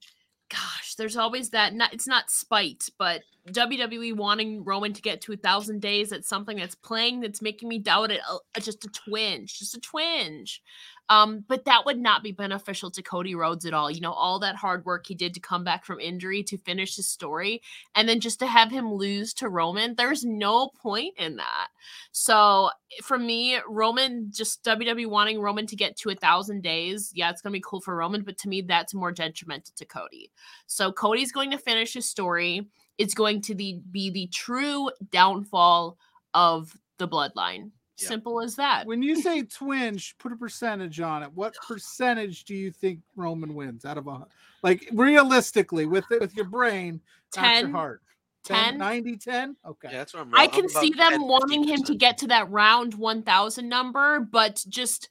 gosh, 0.49 0.95
there's 0.95 1.15
always 1.15 1.51
that. 1.51 1.73
Not, 1.73 1.93
it's 1.93 2.07
not 2.07 2.29
spite, 2.29 2.89
but 2.97 3.21
WWE 3.47 4.15
wanting 4.15 4.63
Roman 4.63 4.93
to 4.93 5.01
get 5.01 5.21
to 5.21 5.33
a 5.33 5.37
thousand 5.37 5.81
days. 5.81 6.09
That's 6.09 6.29
something 6.29 6.57
that's 6.57 6.75
playing. 6.75 7.21
That's 7.21 7.41
making 7.41 7.69
me 7.69 7.79
doubt 7.79 8.11
it. 8.11 8.21
uh, 8.29 8.37
just 8.59 8.85
a 8.85 8.89
twinge, 8.89 9.57
just 9.57 9.75
a 9.75 9.79
twinge. 9.79 10.61
Um, 11.09 11.43
but 11.47 11.65
that 11.65 11.85
would 11.85 11.99
not 11.99 12.23
be 12.23 12.31
beneficial 12.31 12.89
to 12.91 13.01
Cody 13.01 13.35
Rhodes 13.35 13.65
at 13.65 13.73
all. 13.73 13.91
You 13.91 13.99
know, 13.99 14.13
all 14.13 14.39
that 14.39 14.55
hard 14.55 14.85
work 14.85 15.07
he 15.07 15.15
did 15.15 15.33
to 15.33 15.41
come 15.41 15.63
back 15.63 15.83
from 15.83 15.99
injury 15.99 16.41
to 16.43 16.57
finish 16.57 16.95
his 16.95 17.07
story, 17.07 17.61
and 17.95 18.07
then 18.07 18.21
just 18.21 18.39
to 18.39 18.47
have 18.47 18.71
him 18.71 18.93
lose 18.93 19.33
to 19.35 19.49
Roman, 19.49 19.95
there's 19.95 20.23
no 20.23 20.69
point 20.69 21.15
in 21.17 21.35
that. 21.35 21.67
So 22.13 22.69
for 23.03 23.17
me, 23.19 23.57
Roman 23.67 24.29
just 24.31 24.63
WWE 24.63 25.07
wanting 25.07 25.41
Roman 25.41 25.67
to 25.67 25.75
get 25.75 25.97
to 25.97 26.11
a 26.11 26.15
thousand 26.15 26.63
days. 26.63 27.11
Yeah, 27.13 27.29
it's 27.29 27.41
gonna 27.41 27.51
be 27.51 27.63
cool 27.65 27.81
for 27.81 27.95
Roman, 27.95 28.21
but 28.21 28.37
to 28.39 28.47
me, 28.47 28.61
that's 28.61 28.93
more 28.93 29.11
detrimental 29.11 29.73
to 29.75 29.85
Cody. 29.85 30.31
So 30.65 30.93
Cody's 30.93 31.33
going 31.33 31.51
to 31.51 31.57
finish 31.57 31.93
his 31.93 32.07
story. 32.07 32.67
It's 33.01 33.13
going 33.13 33.41
to 33.41 33.55
the, 33.55 33.81
be 33.91 34.09
the 34.09 34.27
true 34.27 34.91
downfall 35.11 35.97
of 36.33 36.75
the 36.97 37.07
bloodline. 37.07 37.71
Yeah. 37.97 38.07
Simple 38.07 38.41
as 38.41 38.55
that. 38.55 38.85
When 38.85 39.03
you 39.03 39.21
say 39.21 39.43
twinge, 39.57 40.15
put 40.17 40.31
a 40.31 40.35
percentage 40.35 40.99
on 40.99 41.23
it. 41.23 41.31
What 41.33 41.55
percentage 41.67 42.45
do 42.45 42.55
you 42.55 42.71
think 42.71 42.99
Roman 43.15 43.53
wins 43.53 43.85
out 43.85 43.97
of 43.97 44.07
a 44.07 44.25
like 44.63 44.87
realistically 44.93 45.85
with 45.85 46.05
it 46.11 46.21
with 46.21 46.35
your 46.35 46.45
brain, 46.45 47.01
not 47.35 47.61
your 47.61 47.69
heart? 47.71 48.01
10. 48.43 48.77
90 48.77 49.17
10? 49.17 49.55
Okay. 49.67 49.89
Yeah, 49.91 49.97
that's 49.99 50.13
what 50.13 50.21
I'm. 50.21 50.33
I 50.33 50.43
I'm 50.43 50.49
can 50.49 50.69
see 50.69 50.89
them 50.91 51.11
10, 51.11 51.27
wanting 51.27 51.63
him 51.63 51.83
to 51.83 51.95
get 51.95 52.17
to 52.19 52.27
that 52.27 52.49
round 52.49 52.95
1000 52.95 53.69
number, 53.69 54.19
but 54.19 54.63
just 54.67 55.09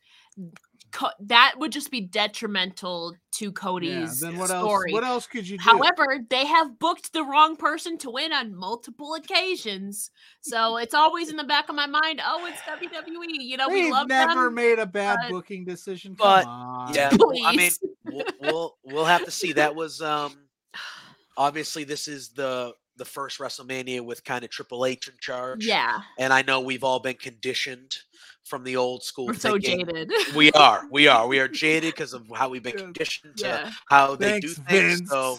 co- 0.92 1.10
that 1.20 1.54
would 1.58 1.72
just 1.72 1.90
be 1.90 2.00
detrimental 2.00 3.14
to 3.32 3.44
Yeah, 3.46 3.50
Cody's 3.52 4.20
then 4.20 4.36
what 4.38 4.48
story. 4.48 4.90
else? 4.90 4.94
What 4.94 5.04
else 5.04 5.26
could 5.26 5.48
you 5.48 5.58
do? 5.58 5.62
However, 5.64 6.18
they 6.28 6.46
have 6.46 6.78
booked 6.78 7.12
the 7.12 7.24
wrong 7.24 7.56
person 7.56 7.96
to 7.98 8.10
win 8.10 8.32
on 8.32 8.54
multiple 8.54 9.14
occasions. 9.14 10.10
So 10.40 10.76
it's 10.76 10.94
always 10.94 11.30
in 11.30 11.36
the 11.36 11.44
back 11.44 11.68
of 11.68 11.74
my 11.74 11.86
mind, 11.86 12.20
oh, 12.24 12.46
it's 12.46 12.60
WWE. 12.62 13.26
You 13.40 13.56
know, 13.56 13.68
we 13.68 13.82
They've 13.82 13.92
love 13.92 14.08
never 14.08 14.44
them. 14.44 14.54
made 14.54 14.78
a 14.78 14.86
bad 14.86 15.18
but- 15.22 15.30
booking 15.30 15.64
decision. 15.64 16.14
but- 16.18 16.46
on. 16.46 16.94
Yeah, 16.94 17.10
well, 17.18 17.32
I 17.44 17.56
mean, 17.56 17.70
we'll, 18.04 18.24
we'll 18.40 18.76
we'll 18.84 19.04
have 19.04 19.24
to 19.24 19.30
see. 19.30 19.52
That 19.52 19.74
was 19.74 20.00
um 20.02 20.34
obviously 21.36 21.84
this 21.84 22.08
is 22.08 22.30
the 22.30 22.72
the 22.96 23.04
first 23.04 23.38
WrestleMania 23.38 24.02
with 24.04 24.22
kind 24.24 24.44
of 24.44 24.50
Triple 24.50 24.84
H 24.84 25.08
in 25.08 25.14
charge. 25.20 25.64
Yeah, 25.64 26.00
and 26.18 26.32
I 26.32 26.42
know 26.42 26.60
we've 26.60 26.84
all 26.84 27.00
been 27.00 27.16
conditioned 27.16 27.96
from 28.44 28.64
the 28.64 28.76
old 28.76 29.02
school. 29.02 29.26
we're 29.26 29.34
so 29.34 29.58
jaded. 29.58 30.10
We 30.34 30.50
are, 30.52 30.84
we 30.90 31.06
are, 31.08 31.26
we 31.26 31.38
are 31.38 31.48
jaded 31.62 31.94
because 31.94 32.12
of 32.12 32.26
how 32.34 32.48
we've 32.48 32.62
been 32.62 32.76
conditioned 32.76 33.36
to 33.38 33.46
yeah. 33.46 33.70
how 33.88 34.16
they 34.16 34.40
Thanks, 34.40 34.54
do 34.54 34.62
things. 34.62 34.98
Vince. 35.00 35.10
So 35.10 35.38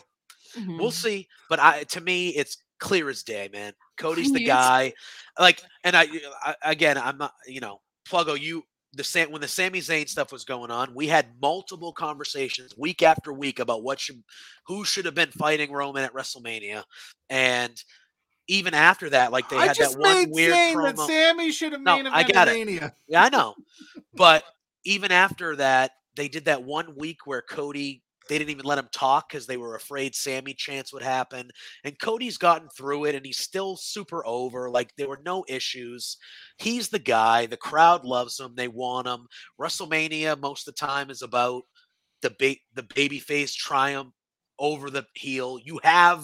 Mhm. 0.57 0.79
we'll 0.79 0.91
see. 0.91 1.27
But 1.49 1.59
I, 1.59 1.83
to 1.83 2.01
me, 2.01 2.29
it's 2.29 2.57
clear 2.79 3.09
as 3.09 3.23
day, 3.23 3.49
man. 3.53 3.73
Cody's 3.97 4.33
the 4.33 4.43
guy. 4.43 4.93
Like, 5.39 5.61
and 5.83 5.95
I, 5.95 6.07
I 6.43 6.55
again, 6.63 6.97
I'm 6.97 7.17
not, 7.17 7.33
you 7.47 7.61
know, 7.61 7.79
Pluggo, 8.09 8.39
you 8.39 8.63
the 8.93 9.03
Sam 9.03 9.31
when 9.31 9.39
the 9.41 9.47
Sami 9.47 9.79
Zayn 9.79 10.09
stuff 10.09 10.31
was 10.31 10.43
going 10.43 10.69
on, 10.71 10.93
we 10.93 11.07
had 11.07 11.27
multiple 11.41 11.93
conversations 11.93 12.73
week 12.77 13.01
after 13.01 13.31
week 13.31 13.59
about 13.59 13.83
what 13.83 13.99
should, 13.99 14.21
who 14.67 14.83
should 14.83 15.05
have 15.05 15.15
been 15.15 15.31
fighting 15.31 15.71
Roman 15.71 16.03
at 16.03 16.13
WrestleMania, 16.13 16.83
and 17.29 17.81
even 18.51 18.73
after 18.73 19.09
that, 19.09 19.31
like 19.31 19.47
they 19.47 19.55
I 19.55 19.67
had 19.67 19.77
that 19.77 19.95
one 19.97 20.29
weird 20.29 20.53
promo. 20.75 20.97
that 20.97 21.07
Sami 21.07 21.53
should 21.53 21.71
have 21.71 21.81
No, 21.81 21.95
main 21.95 22.07
I 22.07 22.23
got 22.23 22.49
it. 22.49 22.51
Mania. 22.51 22.93
Yeah, 23.07 23.23
I 23.23 23.29
know. 23.29 23.55
But 24.13 24.43
even 24.83 25.09
after 25.09 25.55
that, 25.55 25.91
they 26.17 26.27
did 26.27 26.43
that 26.45 26.61
one 26.61 26.93
week 26.97 27.19
where 27.25 27.41
Cody 27.41 28.03
they 28.27 28.37
didn't 28.37 28.51
even 28.51 28.65
let 28.65 28.77
him 28.77 28.89
talk 28.91 29.29
because 29.29 29.47
they 29.47 29.55
were 29.55 29.75
afraid 29.75 30.13
Sami 30.13 30.53
chance 30.53 30.91
would 30.91 31.01
happen. 31.01 31.49
And 31.85 31.97
Cody's 31.97 32.37
gotten 32.37 32.67
through 32.69 33.05
it 33.05 33.15
and 33.15 33.25
he's 33.25 33.39
still 33.39 33.77
super 33.77 34.25
over. 34.25 34.69
Like 34.69 34.93
there 34.97 35.07
were 35.07 35.21
no 35.25 35.45
issues. 35.47 36.17
He's 36.57 36.89
the 36.89 36.99
guy. 36.99 37.45
The 37.45 37.57
crowd 37.57 38.03
loves 38.03 38.37
him. 38.37 38.53
They 38.55 38.67
want 38.67 39.07
him. 39.07 39.27
WrestleMania 39.59 40.37
most 40.39 40.67
of 40.67 40.75
the 40.75 40.85
time 40.85 41.09
is 41.09 41.21
about 41.21 41.63
the 42.21 42.35
ba- 42.37 42.61
the 42.75 42.87
baby 42.95 43.19
face 43.19 43.53
triumph 43.53 44.13
over 44.59 44.89
the 44.89 45.05
heel. 45.15 45.57
You 45.63 45.79
have 45.83 46.23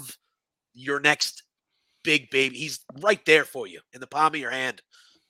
your 0.74 1.00
next 1.00 1.44
big 2.08 2.30
baby. 2.30 2.58
He's 2.58 2.80
right 3.02 3.24
there 3.26 3.44
for 3.44 3.68
you 3.68 3.82
in 3.94 4.00
the 4.00 4.08
palm 4.08 4.34
of 4.34 4.40
your 4.40 4.50
hand. 4.50 4.82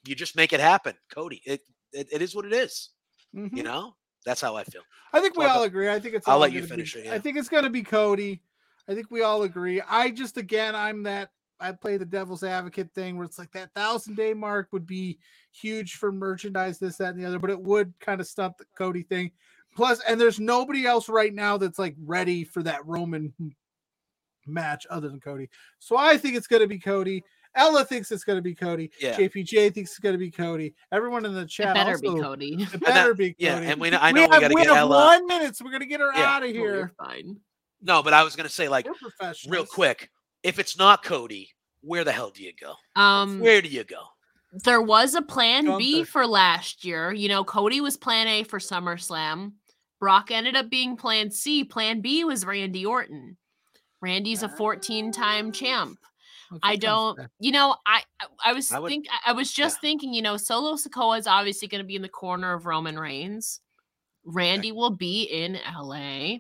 You 0.05 0.13
just 0.13 0.35
make 0.35 0.53
it 0.53 0.59
happen, 0.59 0.93
Cody. 1.11 1.41
It 1.43 1.61
it, 1.91 2.07
it 2.13 2.21
is 2.21 2.35
what 2.35 2.45
it 2.45 2.53
is. 2.53 2.91
Mhm. 3.35 3.57
You 3.57 3.63
know, 3.63 3.95
that's 4.25 4.39
how 4.41 4.55
I 4.55 4.63
feel. 4.63 4.83
I 5.11 5.19
think 5.19 5.35
we 5.35 5.45
Well, 5.45 5.57
all 5.57 5.63
agree. 5.63 5.89
I 5.89 5.99
think 5.99 6.13
it's. 6.13 6.27
I'll 6.27 6.37
let 6.37 6.51
you 6.51 6.63
finish 6.63 6.93
be, 6.93 7.01
it, 7.01 7.07
I 7.07 7.17
think 7.17 7.37
it's 7.37 7.49
going 7.49 7.63
to 7.63 7.69
be 7.69 7.81
Cody. 7.81 8.43
I 8.87 8.93
think 8.93 9.09
we 9.09 9.23
all 9.23 9.43
agree. 9.43 9.81
I 9.81 10.11
just 10.11 10.37
again, 10.37 10.75
I'm 10.75 11.03
that. 11.03 11.29
I 11.59 11.71
play 11.71 11.97
the 11.97 12.05
devil's 12.05 12.43
advocate 12.43 12.93
thing 12.93 13.17
where 13.17 13.25
it's 13.25 13.39
like 13.39 13.51
that 13.53 13.73
thousand 13.73 14.15
day 14.15 14.35
mark 14.35 14.67
would 14.71 14.85
be 14.85 15.17
huge 15.51 15.95
for 15.95 16.11
merchandise, 16.11 16.77
this, 16.77 16.97
that, 16.97 17.15
and 17.15 17.19
the 17.19 17.25
other, 17.27 17.39
but 17.39 17.49
it 17.49 17.59
would 17.59 17.91
kind 17.99 18.21
of 18.21 18.27
stunt 18.27 18.55
the 18.59 18.65
Cody 18.77 19.01
thing. 19.01 19.31
Plus, 19.75 19.99
and 20.07 20.21
there's 20.21 20.39
nobody 20.39 20.85
else 20.85 21.09
right 21.09 21.33
now 21.33 21.57
that's 21.57 21.79
like 21.79 21.95
ready 22.05 22.43
for 22.43 22.61
that 22.61 22.85
Roman 22.85 23.33
match 24.47 24.85
other 24.89 25.09
than 25.09 25.19
Cody. 25.19 25.49
So 25.79 25.97
I 25.97 26.17
think 26.17 26.35
it's 26.35 26.47
going 26.47 26.61
to 26.61 26.67
be 26.67 26.79
Cody. 26.79 27.23
Ella 27.55 27.83
thinks 27.85 28.11
it's 28.11 28.23
going 28.23 28.37
to 28.37 28.41
be 28.43 28.53
Cody. 28.53 28.91
Yeah. 29.01 29.15
JPJ 29.17 29.73
thinks 29.73 29.91
it's 29.91 29.99
going 29.99 30.13
to 30.13 30.19
be 30.19 30.29
Cody. 30.29 30.75
Everyone 30.91 31.25
in 31.25 31.33
the 31.33 31.41
It 31.41 31.49
chat 31.49 31.73
better 31.73 31.91
also, 31.93 32.15
be 32.15 32.21
Cody. 32.21 32.53
It 32.61 32.71
that- 32.71 32.81
better 32.81 33.13
be 33.15 33.29
Cody. 33.33 33.35
Yeah, 33.39 33.57
and 33.59 33.81
we 33.81 33.89
know, 33.89 33.97
I 33.99 34.11
know 34.11 34.27
we, 34.27 34.33
have, 34.33 34.41
got 34.41 34.47
to 34.49 34.53
get 34.55 34.67
Ella. 34.67 34.95
one 34.95 35.25
minute, 35.27 35.55
so 35.55 35.65
we're 35.65 35.71
gonna 35.71 35.85
get 35.87 35.99
her 35.99 36.11
Yeah. 36.13 36.35
out 36.35 36.43
of 36.43 36.49
here. 36.49 36.75
you're 36.75 36.93
fine. 36.99 37.37
No, 37.81 38.03
but 38.03 38.13
I 38.13 38.23
was 38.23 38.35
gonna 38.35 38.49
say 38.49 38.67
like 38.69 38.87
real 39.47 39.65
quick. 39.65 40.09
If 40.43 40.59
it's 40.59 40.77
not 40.77 41.03
Cody, 41.03 41.49
where 41.81 42.03
the 42.03 42.11
hell 42.11 42.29
do 42.29 42.43
you 42.43 42.51
go? 42.59 42.73
Um, 42.99 43.39
Where 43.39 43.61
do 43.61 43.69
you 43.69 43.83
go? 43.83 44.03
there 44.63 44.81
was 44.81 45.13
a 45.15 45.21
plan 45.21 45.77
B 45.77 46.03
for 46.03 46.25
last 46.25 46.85
year. 46.85 47.11
You 47.11 47.27
know, 47.27 47.43
Cody 47.43 47.81
was 47.81 47.97
plan 47.97 48.27
A 48.27 48.43
for 48.43 48.59
SummerSlam. 48.59 49.53
Brock 49.99 50.29
ended 50.31 50.55
up 50.55 50.69
being 50.69 50.95
plan 50.95 51.31
C. 51.31 51.63
Plan 51.63 52.01
B 52.01 52.23
was 52.23 52.45
Randy 52.45 52.85
Orton. 52.85 53.37
Randy's 54.01 54.43
a 54.43 54.49
14 54.49 55.11
time 55.11 55.51
champ. 55.51 55.97
Let's 56.49 56.61
I 56.63 56.75
don't, 56.77 57.19
you 57.39 57.51
know, 57.51 57.75
I 57.85 58.03
I- 58.21 58.51
I 58.51 58.53
was 58.53 58.71
I 58.71 58.79
would- 58.79 58.89
think 58.89 59.07
I 59.25 59.33
was 59.33 59.51
just 59.51 59.77
yeah. 59.77 59.81
thinking, 59.89 60.13
you 60.13 60.21
know, 60.21 60.37
Solo 60.37 60.73
Sikoa 60.75 61.19
is 61.19 61.27
obviously 61.27 61.67
going 61.67 61.83
to 61.83 61.87
be 61.87 61.95
in 61.95 62.01
the 62.01 62.07
corner 62.09 62.53
of 62.53 62.65
Roman 62.65 62.97
Reigns. 62.97 63.59
Randy 64.23 64.71
will 64.71 64.89
be 64.91 65.23
in 65.23 65.57
LA. 65.75 66.37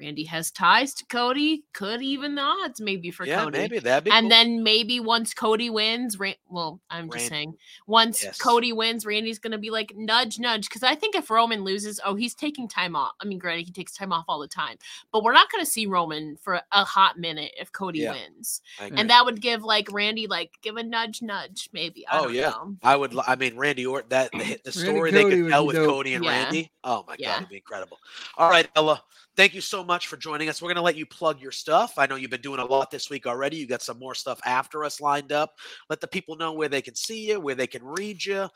Randy 0.00 0.24
has 0.24 0.50
ties 0.50 0.94
to 0.94 1.04
Cody. 1.06 1.64
Could 1.74 2.02
even 2.02 2.34
the 2.34 2.42
odds 2.42 2.80
maybe 2.80 3.10
for 3.10 3.26
yeah, 3.26 3.44
Cody. 3.44 3.58
maybe 3.58 3.78
that'd 3.78 4.04
be. 4.04 4.10
and 4.10 4.24
cool. 4.24 4.30
then 4.30 4.62
maybe 4.62 4.98
once 5.00 5.34
Cody 5.34 5.68
wins, 5.70 6.18
Ran- 6.18 6.34
well, 6.48 6.80
I'm 6.90 7.10
just 7.10 7.28
saying, 7.28 7.54
once 7.86 8.22
Yes. 8.24 8.38
Cody 8.38 8.72
wins, 8.72 9.04
Randy's 9.04 9.38
gonna 9.38 9.58
be 9.58 9.70
like 9.70 9.92
nudge, 9.96 10.38
nudge. 10.38 10.68
Because 10.68 10.82
I 10.82 10.94
think 10.94 11.14
if 11.14 11.30
Roman 11.30 11.64
loses, 11.64 12.00
oh, 12.04 12.14
he's 12.14 12.34
taking 12.34 12.66
time 12.68 12.96
off. 12.96 13.12
I 13.20 13.26
mean, 13.26 13.38
granted, 13.38 13.66
he 13.66 13.72
takes 13.72 13.92
time 13.92 14.12
off 14.12 14.24
all 14.28 14.38
the 14.40 14.48
time, 14.48 14.76
but 15.12 15.22
we're 15.22 15.32
not 15.34 15.50
gonna 15.52 15.66
see 15.66 15.86
Roman 15.86 16.36
for 16.36 16.60
a 16.72 16.84
hot 16.84 17.18
minute 17.18 17.52
if 17.60 17.70
Cody 17.72 18.00
Yeah. 18.00 18.12
wins, 18.12 18.62
I 18.80 18.90
and 18.94 19.10
that 19.10 19.24
would 19.24 19.40
give 19.40 19.62
like 19.62 19.88
Randy 19.92 20.26
like 20.26 20.52
give 20.62 20.76
a 20.76 20.82
nudge, 20.82 21.20
nudge, 21.22 21.68
maybe. 21.72 22.06
I 22.08 22.18
Oh, 22.18 22.28
yeah. 22.28 22.50
know. 22.50 22.76
I 22.82 22.96
would. 22.96 23.14
I 23.26 23.36
mean, 23.36 23.56
Randy 23.56 23.84
Orton. 23.86 24.08
That 24.10 24.30
the, 24.32 24.38
hit- 24.44 24.64
the 24.64 24.70
Randy 24.70 24.80
story 24.92 25.10
they 25.10 25.22
Cody 25.24 25.36
could 25.42 25.50
tell 25.50 25.66
with 25.66 25.76
dope. 25.76 25.88
Cody 25.88 26.14
and 26.14 26.24
Yeah. 26.24 26.30
Randy. 26.44 26.70
Oh 26.84 27.04
my 27.06 27.16
Yeah. 27.18 27.28
god, 27.32 27.36
it'd 27.38 27.48
be 27.50 27.56
incredible. 27.56 27.98
All 28.36 28.48
right, 28.50 28.68
Ella. 28.74 29.02
Thank 29.36 29.54
you 29.54 29.60
so 29.60 29.84
much 29.84 30.08
for 30.08 30.16
joining 30.16 30.48
us. 30.48 30.60
We're 30.60 30.68
gonna 30.68 30.82
let 30.82 30.96
you 30.96 31.06
plug 31.06 31.40
your 31.40 31.52
stuff. 31.52 31.94
I 31.98 32.06
know 32.06 32.16
you've 32.16 32.30
been 32.30 32.40
doing 32.40 32.60
a 32.60 32.64
lot 32.64 32.90
this 32.90 33.08
week 33.08 33.26
already. 33.26 33.56
You 33.56 33.66
got 33.66 33.80
some 33.80 33.98
more 33.98 34.14
stuff 34.14 34.40
after 34.44 34.84
us 34.84 35.00
lined 35.00 35.32
up. 35.32 35.54
Let 35.88 36.00
the 36.00 36.08
people 36.08 36.36
know 36.36 36.52
where 36.52 36.68
they 36.68 36.82
can 36.82 36.94
see 36.94 37.28
you, 37.28 37.40
where 37.40 37.54
they 37.54 37.66
can 37.68 37.84
read 37.84 38.24
you. 38.24 38.48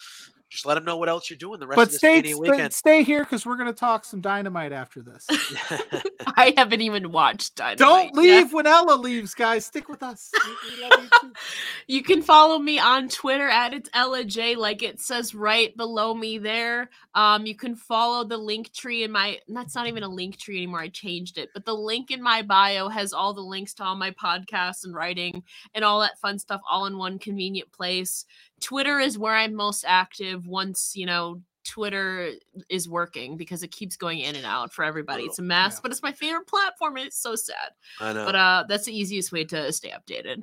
Just 0.54 0.66
let 0.66 0.76
them 0.76 0.86
know 0.86 0.96
what 0.98 1.10
else 1.10 1.30
you're 1.30 1.38
doing 1.38 1.60
the 1.60 1.66
rest 1.68 1.76
But 1.76 1.82
of 1.88 1.90
this 1.90 1.98
stay, 1.98 2.16
Mania 2.22 2.36
stay, 2.36 2.40
weekend. 2.40 2.72
stay 2.74 3.02
here 3.04 3.24
because 3.24 3.46
we're 3.46 3.56
gonna 3.58 3.74
talk 3.74 4.06
some 4.06 4.22
dynamite 4.22 4.72
after 4.72 5.02
this. 5.02 5.26
I 6.36 6.54
haven't 6.56 6.82
even 6.82 7.12
watched 7.12 7.56
Dynamite. 7.56 7.78
Don't 7.78 8.04
yet. 8.22 8.44
leave 8.44 8.52
when 8.54 8.66
Ella 8.66 8.96
leaves, 8.96 9.34
guys. 9.34 9.66
Stick 9.66 9.88
with 9.90 10.02
us. 10.02 10.30
We- 10.46 10.76
we 10.76 10.82
love 10.82 11.04
you. 11.22 11.32
You 11.88 12.02
can 12.02 12.22
follow 12.22 12.58
me 12.58 12.78
on 12.78 13.08
Twitter 13.10 13.48
at 13.48 13.74
it's 13.74 13.90
Ella 13.94 14.24
Jay, 14.24 14.56
like 14.56 14.82
it 14.82 15.00
says 15.00 15.34
right 15.34 15.76
below 15.76 16.14
me 16.14 16.38
there. 16.38 16.90
Um, 17.14 17.46
you 17.46 17.56
can 17.56 17.76
follow 17.76 18.24
the 18.24 18.38
link 18.38 18.72
tree 18.72 19.04
in 19.04 19.12
my. 19.12 19.40
That's 19.48 19.74
not 19.74 19.88
even 19.88 20.02
a 20.04 20.08
link 20.08 20.38
tree 20.38 20.58
anymore. 20.58 20.80
I 20.80 20.88
changed 20.88 21.38
it, 21.38 21.50
but 21.54 21.66
the 21.66 21.74
link 21.74 22.10
in 22.10 22.22
my 22.22 22.42
bio 22.42 22.88
has 22.88 23.12
all 23.12 23.34
the 23.34 23.42
links 23.42 23.74
to 23.74 23.84
all 23.84 23.96
my 23.96 24.12
podcasts 24.12 24.84
and 24.84 24.94
writing 24.94 25.42
and 25.74 25.84
all 25.84 26.00
that 26.00 26.18
fun 26.20 26.38
stuff, 26.38 26.62
all 26.70 26.86
in 26.86 26.98
one 26.98 27.18
convenient 27.18 27.72
place. 27.72 28.24
Twitter 28.64 28.98
is 28.98 29.16
where 29.18 29.34
I'm 29.36 29.54
most 29.54 29.84
active. 29.86 30.46
Once 30.46 30.96
you 30.96 31.06
know. 31.06 31.40
Twitter 31.66 32.32
is 32.68 32.86
working 32.86 33.38
because 33.38 33.62
it 33.62 33.68
keeps 33.68 33.96
going 33.96 34.18
in 34.18 34.36
and 34.36 34.44
out 34.44 34.70
for 34.70 34.84
everybody. 34.84 35.22
It's 35.22 35.38
a 35.38 35.42
mess, 35.42 35.76
Yeah. 35.76 35.80
but 35.82 35.92
it's 35.92 36.02
my 36.02 36.12
favorite 36.12 36.46
platform 36.46 36.98
and 36.98 37.06
it's 37.06 37.16
so 37.18 37.36
sad. 37.36 37.70
I 37.98 38.12
know. 38.12 38.26
But 38.26 38.34
uh 38.36 38.64
that's 38.68 38.84
the 38.84 38.94
easiest 38.94 39.32
way 39.32 39.44
to 39.46 39.72
stay 39.72 39.88
updated. 39.90 40.42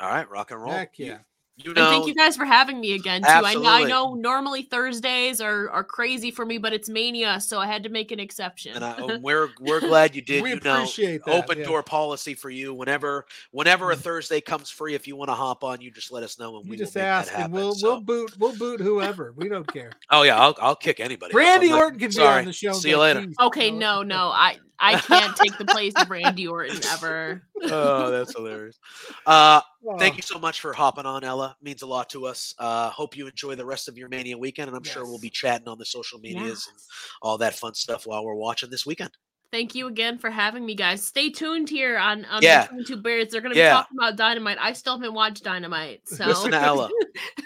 All 0.00 0.08
right, 0.08 0.26
rock 0.30 0.50
and 0.50 0.62
roll. 0.62 0.72
Heck 0.72 0.98
You- 0.98 1.04
yeah. 1.06 1.18
You, 1.56 1.70
And 1.72 1.76
thank 1.76 2.06
you 2.06 2.14
guys 2.14 2.34
for 2.34 2.46
having 2.46 2.80
me 2.80 2.94
again 2.94 3.20
too. 3.22 3.28
I 3.28 3.54
know, 3.54 3.62
I 3.66 3.84
know 3.84 4.14
normally 4.14 4.62
Thursdays 4.62 5.40
are, 5.40 5.68
are 5.68 5.84
crazy 5.84 6.30
for 6.30 6.46
me, 6.46 6.56
but 6.56 6.72
it's 6.72 6.88
mania, 6.88 7.40
so 7.40 7.58
I 7.60 7.66
had 7.66 7.82
to 7.82 7.90
make 7.90 8.10
an 8.10 8.18
exception. 8.18 8.74
and 8.74 8.82
I, 8.84 9.16
we're 9.22 9.50
we're 9.60 9.80
glad 9.80 10.16
you 10.16 10.22
did. 10.22 10.42
we 10.42 10.50
you 10.54 10.60
know, 10.64 10.76
appreciate 10.76 11.22
that. 11.26 11.34
open 11.34 11.58
yeah. 11.58 11.64
door 11.66 11.82
policy 11.82 12.32
for 12.34 12.48
you. 12.48 12.72
Whenever 12.72 13.26
whenever 13.50 13.90
a 13.90 13.96
Mm. 13.96 14.00
Thursday 14.00 14.40
comes 14.40 14.70
free, 14.70 14.94
if 14.94 15.06
you 15.06 15.14
want 15.14 15.28
to 15.28 15.34
hop 15.34 15.62
on, 15.62 15.80
you 15.82 15.90
just 15.90 16.10
let 16.10 16.22
us 16.22 16.38
know 16.38 16.56
and 16.56 16.64
You 16.64 16.70
we 16.70 16.76
just 16.78 16.94
will 16.94 17.02
ask, 17.02 17.28
that 17.28 17.34
and 17.34 17.42
happen. 17.42 17.52
we'll 17.54 17.74
so- 17.74 17.90
we'll 17.90 18.00
boot 18.00 18.32
we'll 18.38 18.56
boot 18.56 18.80
whoever. 18.80 19.32
We 19.36 19.48
don't 19.50 19.70
care. 19.70 19.92
oh 20.10 20.22
yeah, 20.22 20.38
I'll 20.40 20.56
I'll 20.60 20.74
kick 20.76 21.00
anybody. 21.00 21.34
Randy 21.34 21.70
I'm 21.70 21.78
Orton 21.78 21.98
can 21.98 22.08
be 22.08 22.12
sorry. 22.14 22.38
on 22.40 22.44
the 22.46 22.52
show. 22.54 22.72
See 22.72 22.88
you 22.88 22.98
later. 22.98 23.20
please, 23.24 23.36
okay, 23.38 23.70
no, 23.70 24.02
no, 24.02 24.28
I 24.30 24.56
I 24.78 24.98
can't 24.98 25.36
take 25.36 25.56
the 25.58 25.66
place 25.66 25.92
of 25.96 26.08
Randy 26.10 26.48
Orton 26.48 26.80
ever. 26.92 27.42
oh, 27.64 28.10
that's 28.10 28.34
hilarious. 28.34 28.78
Uh, 29.26 29.60
Thank 29.98 30.16
you 30.16 30.22
so 30.22 30.38
much 30.38 30.60
for 30.60 30.72
hopping 30.72 31.06
on, 31.06 31.24
Ella. 31.24 31.56
Means 31.62 31.82
a 31.82 31.86
lot 31.86 32.08
to 32.10 32.26
us. 32.26 32.54
Uh, 32.58 32.90
hope 32.90 33.16
you 33.16 33.26
enjoy 33.26 33.54
the 33.56 33.64
rest 33.64 33.88
of 33.88 33.98
your 33.98 34.08
Mania 34.08 34.38
weekend, 34.38 34.68
and 34.68 34.76
I'm 34.76 34.84
sure 34.84 35.04
we'll 35.04 35.18
be 35.18 35.30
chatting 35.30 35.66
on 35.68 35.78
the 35.78 35.84
social 35.84 36.18
medias 36.20 36.44
Yes. 36.44 36.68
and 36.68 36.76
all 37.22 37.38
that 37.38 37.54
fun 37.54 37.74
stuff 37.74 38.06
while 38.06 38.24
we're 38.24 38.34
watching 38.34 38.70
this 38.70 38.86
weekend. 38.86 39.10
Thank 39.50 39.74
you 39.74 39.86
again 39.88 40.16
for 40.18 40.30
having 40.30 40.64
me, 40.64 40.74
guys. 40.74 41.04
Stay 41.04 41.28
tuned 41.28 41.68
here 41.68 41.98
on, 41.98 42.24
on 42.26 42.42
Yeah. 42.42 42.68
Two 42.86 42.96
Beards. 42.96 43.32
They're 43.32 43.42
gonna 43.42 43.54
be 43.54 43.60
Yeah. 43.60 43.72
talking 43.72 43.98
about 43.98 44.16
Dynamite. 44.16 44.56
I 44.58 44.72
still 44.72 44.94
haven't 44.96 45.12
watched 45.12 45.44
Dynamite, 45.44 46.00
so 46.08 46.24
Listen 46.26 46.52
to 46.52 46.58
Ella. 46.58 46.88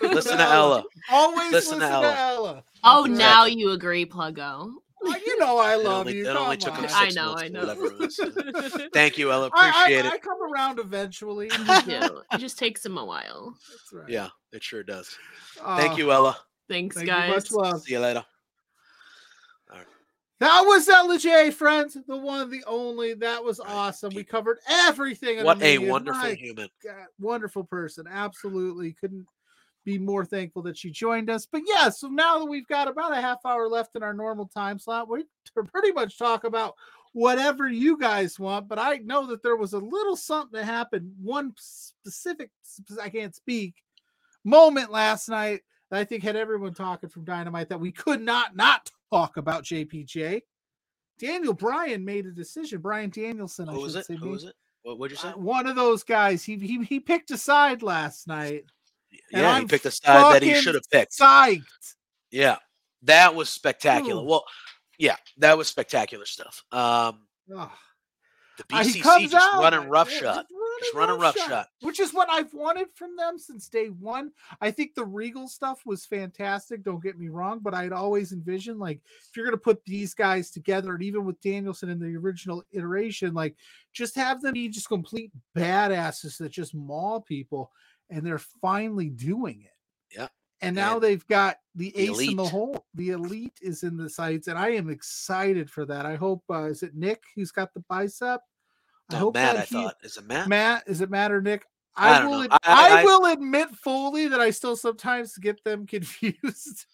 Listen 0.00 0.36
to 0.36 0.44
Ella. 0.48 0.84
Always 1.10 1.50
Listen 1.52 1.78
listen, 1.78 1.80
to 1.80 1.86
to 1.86 1.92
Ella. 1.92 2.14
Ella. 2.16 2.64
oh, 2.84 3.06
That's 3.08 3.18
now 3.18 3.46
you 3.46 3.70
agree, 3.72 4.06
Pluggo. 4.06 4.70
You 5.26 5.38
know 5.38 5.58
I 5.58 5.76
love 5.76 6.06
only, 6.06 6.16
you. 6.18 6.28
it 6.28 6.36
only 6.36 6.56
took 6.56 6.74
him 6.74 6.84
on. 6.84 6.90
I 6.90 7.04
six 7.04 7.14
know, 7.14 7.26
months 7.26 7.42
I 7.42 7.48
know. 7.48 7.60
whatever 7.60 7.86
it 7.86 7.98
was. 7.98 8.88
Thank 8.92 9.18
you, 9.18 9.30
Ella. 9.30 9.50
I- 9.54 9.68
Appreciate 9.68 10.04
I, 10.04 10.08
it. 10.08 10.12
I 10.14 10.18
come 10.18 10.38
around 10.42 10.78
eventually. 10.78 11.46
You 11.46 11.82
do. 11.82 12.22
It 12.32 12.38
just 12.38 12.58
takes 12.58 12.82
them 12.82 12.96
a 12.98 13.04
while. 13.04 13.54
That's 13.70 13.92
right. 13.92 14.08
Yeah, 14.08 14.28
it 14.52 14.62
sure 14.64 14.82
does. 14.82 15.16
Uh, 15.62 15.76
Thank 15.76 15.98
you, 15.98 16.10
Ella. 16.12 16.36
Thanks, 16.68 16.96
Thank 16.96 17.08
you. 17.08 17.12
guys. 17.14 17.30
Much 17.30 17.52
love. 17.52 17.82
See 17.82 17.92
you 17.92 18.00
later. 18.00 18.24
That 20.38 20.62
was 20.66 20.86
Ella 20.86 21.18
Jay, 21.18 21.50
friends. 21.50 21.96
The 22.06 22.16
one, 22.16 22.50
the 22.50 22.62
only. 22.66 23.14
That 23.14 23.42
was 23.42 23.58
awesome. 23.58 24.12
We 24.14 24.22
covered 24.22 24.58
everything. 24.68 25.42
What 25.42 25.62
a 25.62 25.78
wonderful 25.78 26.20
My 26.20 26.34
human. 26.34 26.68
God, 26.84 27.06
wonderful 27.18 27.64
person. 27.64 28.06
Absolutely 28.10 28.92
couldn't 28.92 29.26
be 29.86 29.96
more 29.98 30.24
thankful 30.24 30.62
that 30.62 30.76
she 30.76 30.90
joined 30.90 31.30
us. 31.30 31.46
But 31.46 31.62
yeah, 31.64 31.88
so 31.88 32.08
now 32.08 32.40
that 32.40 32.46
we've 32.46 32.66
got 32.66 32.88
about 32.88 33.16
a 33.16 33.20
half 33.20 33.38
hour 33.46 33.68
left 33.68 33.94
in 33.94 34.02
our 34.02 34.12
normal 34.12 34.46
time 34.48 34.78
slot, 34.78 35.08
we 35.08 35.24
pretty 35.72 35.92
much 35.92 36.18
talk 36.18 36.44
about 36.44 36.74
whatever 37.12 37.68
you 37.68 37.96
guys 37.96 38.38
want. 38.38 38.68
But 38.68 38.80
I 38.80 38.96
know 38.96 39.26
that 39.28 39.42
there 39.42 39.56
was 39.56 39.72
a 39.72 39.78
little 39.78 40.16
something 40.16 40.58
that 40.58 40.66
happened, 40.66 41.12
one 41.22 41.54
specific, 41.56 42.50
I 43.00 43.08
can't 43.08 43.34
speak, 43.34 43.76
moment 44.44 44.90
last 44.90 45.28
night 45.28 45.62
that 45.90 46.00
I 46.00 46.04
think 46.04 46.24
had 46.24 46.36
everyone 46.36 46.74
talking 46.74 47.08
from 47.08 47.24
Dynamite 47.24 47.68
that 47.68 47.80
we 47.80 47.92
could 47.92 48.20
not 48.20 48.56
not 48.56 48.90
talk 49.10 49.36
about 49.36 49.64
JPJ. 49.64 50.42
Daniel 51.18 51.54
Bryan 51.54 52.04
made 52.04 52.26
a 52.26 52.32
decision. 52.32 52.80
Bryan 52.80 53.10
Danielson, 53.10 53.68
Who 53.68 53.80
was 53.80 53.94
it? 53.94 54.06
Who 54.08 54.30
was 54.30 54.44
it? 54.44 54.54
What 54.82 54.98
would 54.98 55.12
you 55.12 55.16
say? 55.16 55.28
uh, 55.28 55.38
one 55.38 55.66
of 55.66 55.76
those 55.76 56.02
guys. 56.02 56.44
He 56.44 56.56
he 56.56 56.84
he 56.84 56.98
picked 56.98 57.30
a 57.30 57.38
side 57.38 57.82
last 57.82 58.26
night. 58.26 58.64
And 59.32 59.42
Yeah, 59.42 59.58
he 59.60 59.66
picked 59.66 59.86
a 59.86 59.90
side 59.90 60.34
that 60.34 60.42
he 60.42 60.54
should 60.54 60.74
have 60.74 60.88
picked. 60.90 61.12
Psyched. 61.18 61.62
Yeah, 62.30 62.56
that 63.02 63.34
was 63.34 63.48
spectacular. 63.48 64.22
Ooh. 64.22 64.26
Well, 64.26 64.44
yeah, 64.98 65.16
that 65.38 65.56
was 65.58 65.68
spectacular 65.68 66.26
stuff. 66.26 66.62
Um, 66.72 67.26
the 67.48 67.56
Uh, 67.58 67.68
BCC 68.82 69.28
just 69.28 69.34
out, 69.34 69.60
running 69.60 69.88
roughshod. 69.88 70.46
Just 70.80 70.94
running 70.94 71.18
roughshod. 71.18 71.66
which 71.80 72.00
is 72.00 72.12
what 72.12 72.28
I've 72.30 72.52
wanted 72.52 72.88
from 72.94 73.16
them 73.16 73.38
since 73.38 73.68
day 73.68 73.86
one. 73.88 74.32
I 74.60 74.70
think 74.70 74.94
the 74.94 75.04
Regal 75.06 75.48
stuff 75.48 75.80
was 75.86 76.04
fantastic. 76.04 76.82
Don't 76.82 77.02
get 77.02 77.18
me 77.18 77.28
wrong, 77.28 77.60
but 77.62 77.72
I'd 77.74 77.92
always 77.92 78.32
envisioned 78.32 78.78
like 78.78 79.00
if 79.28 79.36
you're 79.36 79.46
gonna 79.46 79.56
put 79.56 79.82
these 79.86 80.12
guys 80.14 80.50
together, 80.50 80.94
and 80.94 81.02
even 81.02 81.24
with 81.24 81.40
Danielson 81.40 81.88
in 81.88 81.98
the 81.98 82.14
original 82.16 82.62
iteration, 82.72 83.32
like 83.32 83.56
just 83.94 84.16
have 84.16 84.42
them 84.42 84.52
be 84.54 84.68
just 84.68 84.88
complete 84.88 85.32
badasses 85.56 86.36
that 86.38 86.50
just 86.50 86.74
maul 86.74 87.20
people, 87.22 87.70
and 88.10 88.24
they're 88.24 88.38
finally 88.38 89.08
doing 89.10 89.62
it. 89.62 90.16
Yeah. 90.16 90.28
And 90.62 90.74
now 90.74 90.94
And 90.94 91.02
they've 91.02 91.26
got 91.26 91.56
the, 91.74 91.90
the 91.94 92.10
ace 92.10 92.20
in 92.30 92.36
the 92.36 92.44
hole. 92.44 92.86
The 92.94 93.10
elite 93.10 93.58
is 93.60 93.82
in 93.82 93.96
the 93.96 94.08
sights, 94.08 94.48
and 94.48 94.58
I 94.58 94.70
am 94.70 94.88
excited 94.90 95.70
for 95.70 95.84
that. 95.86 96.06
I 96.06 96.14
hope 96.16 96.42
uh, 96.50 96.64
is 96.64 96.82
it 96.82 96.94
Nick 96.94 97.22
who's 97.34 97.50
got 97.52 97.74
the 97.74 97.84
bicep? 97.88 98.40
No, 99.12 99.30
Matt, 99.30 99.54
that 99.54 99.56
I 99.56 99.64
he- 99.66 99.74
thought. 99.74 99.96
Is 100.02 100.16
it 100.16 100.26
Matt? 100.26 100.48
Matt, 100.48 100.84
is 100.86 101.00
it 101.00 101.10
Matt 101.10 101.30
or 101.32 101.40
Nick? 101.42 101.64
I 101.94 102.20
I, 102.20 102.26
will. 102.26 102.42
ad- 102.42 102.50
I- 102.52 102.58
I, 102.64 102.96
I- 102.96 103.00
I- 103.00 103.04
will 103.04 103.26
admit 103.32 103.68
fully 103.70 104.28
that 104.28 104.40
I 104.40 104.50
still 104.50 104.76
sometimes 104.76 105.36
get 105.38 105.62
them 105.64 105.86
confused. 105.86 106.86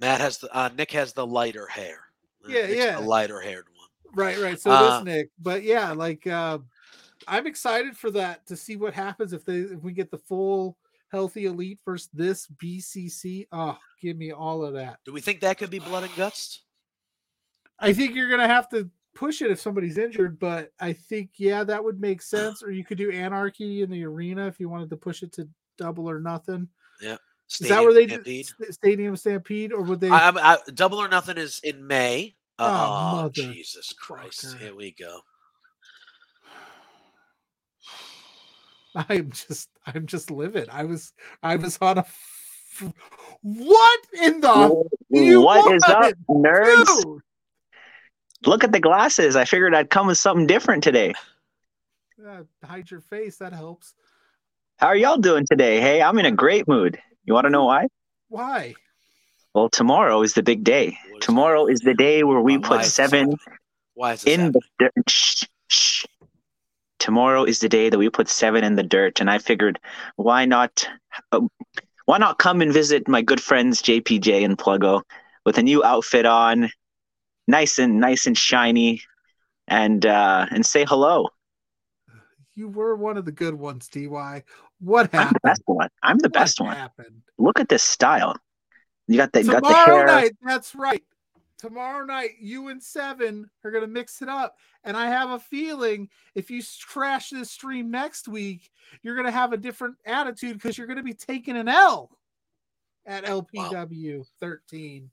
Matt 0.00 0.20
has 0.20 0.38
the 0.38 0.54
uh, 0.54 0.70
Nick 0.76 0.90
has 0.92 1.12
the 1.12 1.26
lighter 1.26 1.66
hair. 1.66 2.00
Yeah, 2.48 2.62
Nick's 2.66 2.74
yeah. 2.76 3.00
the 3.00 3.06
lighter 3.06 3.40
haired 3.40 3.66
one. 3.76 3.88
right, 4.16 4.38
right. 4.38 4.60
So 4.60 4.70
Uh, 4.72 4.98
this 4.98 5.04
Nick, 5.04 5.30
but 5.40 5.62
yeah, 5.62 5.92
like 5.92 6.26
uh, 6.26 6.58
I'm 7.28 7.46
excited 7.46 7.96
for 7.96 8.10
that 8.12 8.46
to 8.46 8.56
see 8.56 8.76
what 8.76 8.94
happens 8.94 9.32
if 9.32 9.44
they 9.44 9.58
if 9.58 9.82
we 9.82 9.92
get 9.92 10.10
the 10.10 10.18
full 10.18 10.76
healthy 11.10 11.46
elite 11.46 11.78
versus 11.84 12.08
this 12.12 12.46
BCC. 12.62 13.46
Oh, 13.52 13.78
give 14.00 14.16
me 14.16 14.32
all 14.32 14.64
of 14.64 14.74
that. 14.74 14.98
Do 15.04 15.12
we 15.12 15.20
think 15.20 15.40
that 15.40 15.58
could 15.58 15.70
be 15.70 15.78
blood 15.78 16.04
and 16.04 16.14
guts? 16.16 16.62
I 17.78 17.92
think 17.92 18.14
you're 18.14 18.30
gonna 18.30 18.48
have 18.48 18.68
to 18.70 18.90
push 19.14 19.42
it 19.42 19.50
if 19.50 19.60
somebody's 19.60 19.98
injured, 19.98 20.38
but 20.38 20.72
I 20.80 20.92
think 20.92 21.30
yeah, 21.36 21.64
that 21.64 21.82
would 21.82 22.00
make 22.00 22.22
sense. 22.22 22.62
Or 22.62 22.70
you 22.70 22.84
could 22.84 22.98
do 22.98 23.10
anarchy 23.10 23.82
in 23.82 23.90
the 23.90 24.04
arena 24.04 24.46
if 24.46 24.58
you 24.58 24.68
wanted 24.68 24.90
to 24.90 24.96
push 24.96 25.22
it 25.22 25.32
to 25.34 25.48
double 25.78 26.08
or 26.08 26.20
nothing. 26.20 26.68
Yeah. 27.00 27.16
Is 27.60 27.68
that 27.68 27.82
where 27.82 27.92
they 27.92 28.06
Stampede? 28.06 28.46
St- 28.46 28.74
Stadium 28.74 29.16
Stampede, 29.16 29.72
or 29.72 29.82
would 29.82 30.00
they? 30.00 30.08
I, 30.08 30.30
I, 30.30 30.54
I, 30.54 30.58
double 30.74 30.98
or 30.98 31.08
nothing 31.08 31.36
is 31.36 31.60
in 31.62 31.86
May. 31.86 32.34
Ah, 32.58 33.22
oh, 33.22 33.24
Oh, 33.24 33.28
Jesus 33.28 33.92
Christ! 33.92 34.56
Here 34.58 34.74
we 34.74 34.92
go. 34.92 35.20
I'm 39.08 39.30
just, 39.30 39.68
I'm 39.86 40.06
just 40.06 40.30
livid. 40.30 40.68
I 40.70 40.84
was, 40.84 41.12
I 41.42 41.56
was 41.56 41.78
on 41.80 41.98
a. 41.98 42.00
f- 42.00 42.92
What 43.42 44.00
in 44.22 44.40
the? 44.40 44.84
you 45.10 45.40
What 45.40 45.72
is 45.74 45.82
up, 45.84 46.12
want? 46.26 46.46
nerds? 46.46 47.02
Dude! 47.02 47.20
Look 48.46 48.62
at 48.62 48.72
the 48.72 48.80
glasses. 48.80 49.36
I 49.36 49.44
figured 49.46 49.74
I'd 49.74 49.90
come 49.90 50.06
with 50.06 50.18
something 50.18 50.46
different 50.46 50.82
today. 50.84 51.14
Uh, 52.24 52.42
hide 52.62 52.90
your 52.90 53.00
face. 53.00 53.36
That 53.38 53.52
helps. 53.52 53.94
How 54.78 54.88
are 54.88 54.96
y'all 54.96 55.16
doing 55.18 55.46
today? 55.50 55.80
Hey, 55.80 56.02
I'm 56.02 56.18
in 56.18 56.26
a 56.26 56.32
great 56.32 56.68
mood. 56.68 56.98
You 57.24 57.32
want 57.34 57.46
to 57.46 57.50
know 57.50 57.64
why? 57.64 57.88
Why? 58.28 58.74
Well, 59.54 59.68
tomorrow 59.70 60.22
is 60.22 60.34
the 60.34 60.42
big 60.42 60.62
day. 60.64 60.98
What 61.10 61.22
is 61.22 61.26
Tomorrow 61.26 61.66
is 61.66 61.80
the 61.80 61.94
day 61.94 62.22
where 62.22 62.40
we 62.40 62.58
Why- 62.58 62.68
why 62.68 62.76
put 62.82 62.86
seven 62.86 63.18
happening? 63.30 63.38
Why 63.94 64.12
is 64.12 64.22
this 64.22 64.34
in 64.34 64.40
happening? 64.40 64.62
the. 64.78 64.90
Shh, 65.08 65.44
shh. 65.68 66.04
Tomorrow 67.04 67.44
is 67.44 67.58
the 67.58 67.68
day 67.68 67.90
that 67.90 67.98
we 67.98 68.08
put 68.08 68.30
seven 68.30 68.64
in 68.64 68.76
the 68.76 68.82
dirt, 68.82 69.20
and 69.20 69.28
I 69.30 69.36
figured, 69.36 69.78
why 70.16 70.46
not, 70.46 70.88
uh, 71.32 71.42
why 72.06 72.16
not 72.16 72.38
come 72.38 72.62
and 72.62 72.72
visit 72.72 73.08
my 73.08 73.20
good 73.20 73.42
friends 73.42 73.82
JPJ 73.82 74.42
and 74.42 74.56
Pluggo 74.56 75.02
with 75.44 75.58
a 75.58 75.62
new 75.62 75.84
outfit 75.84 76.24
on, 76.24 76.70
nice 77.46 77.78
and 77.78 78.00
nice 78.00 78.24
and 78.24 78.38
shiny, 78.38 79.02
and 79.68 80.06
uh, 80.06 80.46
and 80.50 80.64
say 80.64 80.86
hello. 80.86 81.28
You 82.54 82.70
were 82.70 82.96
one 82.96 83.18
of 83.18 83.26
the 83.26 83.32
good 83.32 83.54
ones, 83.54 83.86
Ty. 83.90 84.44
What 84.80 85.12
happened? 85.12 85.14
I'm 85.14 85.32
the 85.34 85.40
best 85.40 85.62
one. 85.66 85.88
I'm 86.02 86.18
the 86.20 86.28
What 86.30 86.32
best 86.32 86.58
one. 86.58 86.74
happened? 86.74 87.20
Look 87.36 87.60
at 87.60 87.68
this 87.68 87.82
style. 87.82 88.34
You 89.08 89.18
got 89.18 89.30
the 89.30 89.44
got 89.44 89.62
the 89.62 89.74
Tomorrow 89.74 89.96
hair. 89.96 90.06
night, 90.06 90.32
that's 90.42 90.74
right. 90.74 91.02
Tomorrow 91.64 92.04
night, 92.04 92.32
you 92.40 92.68
and 92.68 92.82
Seven 92.82 93.48
are 93.64 93.70
gonna 93.70 93.86
mix 93.86 94.20
it 94.20 94.28
up, 94.28 94.58
and 94.84 94.96
I 94.98 95.06
have 95.06 95.30
a 95.30 95.38
feeling 95.38 96.10
if 96.34 96.50
you 96.50 96.58
s- 96.58 96.78
crash 96.86 97.30
this 97.30 97.50
stream 97.50 97.90
next 97.90 98.28
week, 98.28 98.70
you're 99.02 99.16
gonna 99.16 99.30
have 99.30 99.54
a 99.54 99.56
different 99.56 99.94
attitude 100.04 100.54
because 100.58 100.76
you're 100.76 100.86
gonna 100.86 101.02
be 101.02 101.14
taking 101.14 101.56
an 101.56 101.68
L 101.68 102.10
at 103.06 103.24
LPW 103.24 104.24
13. 104.40 105.10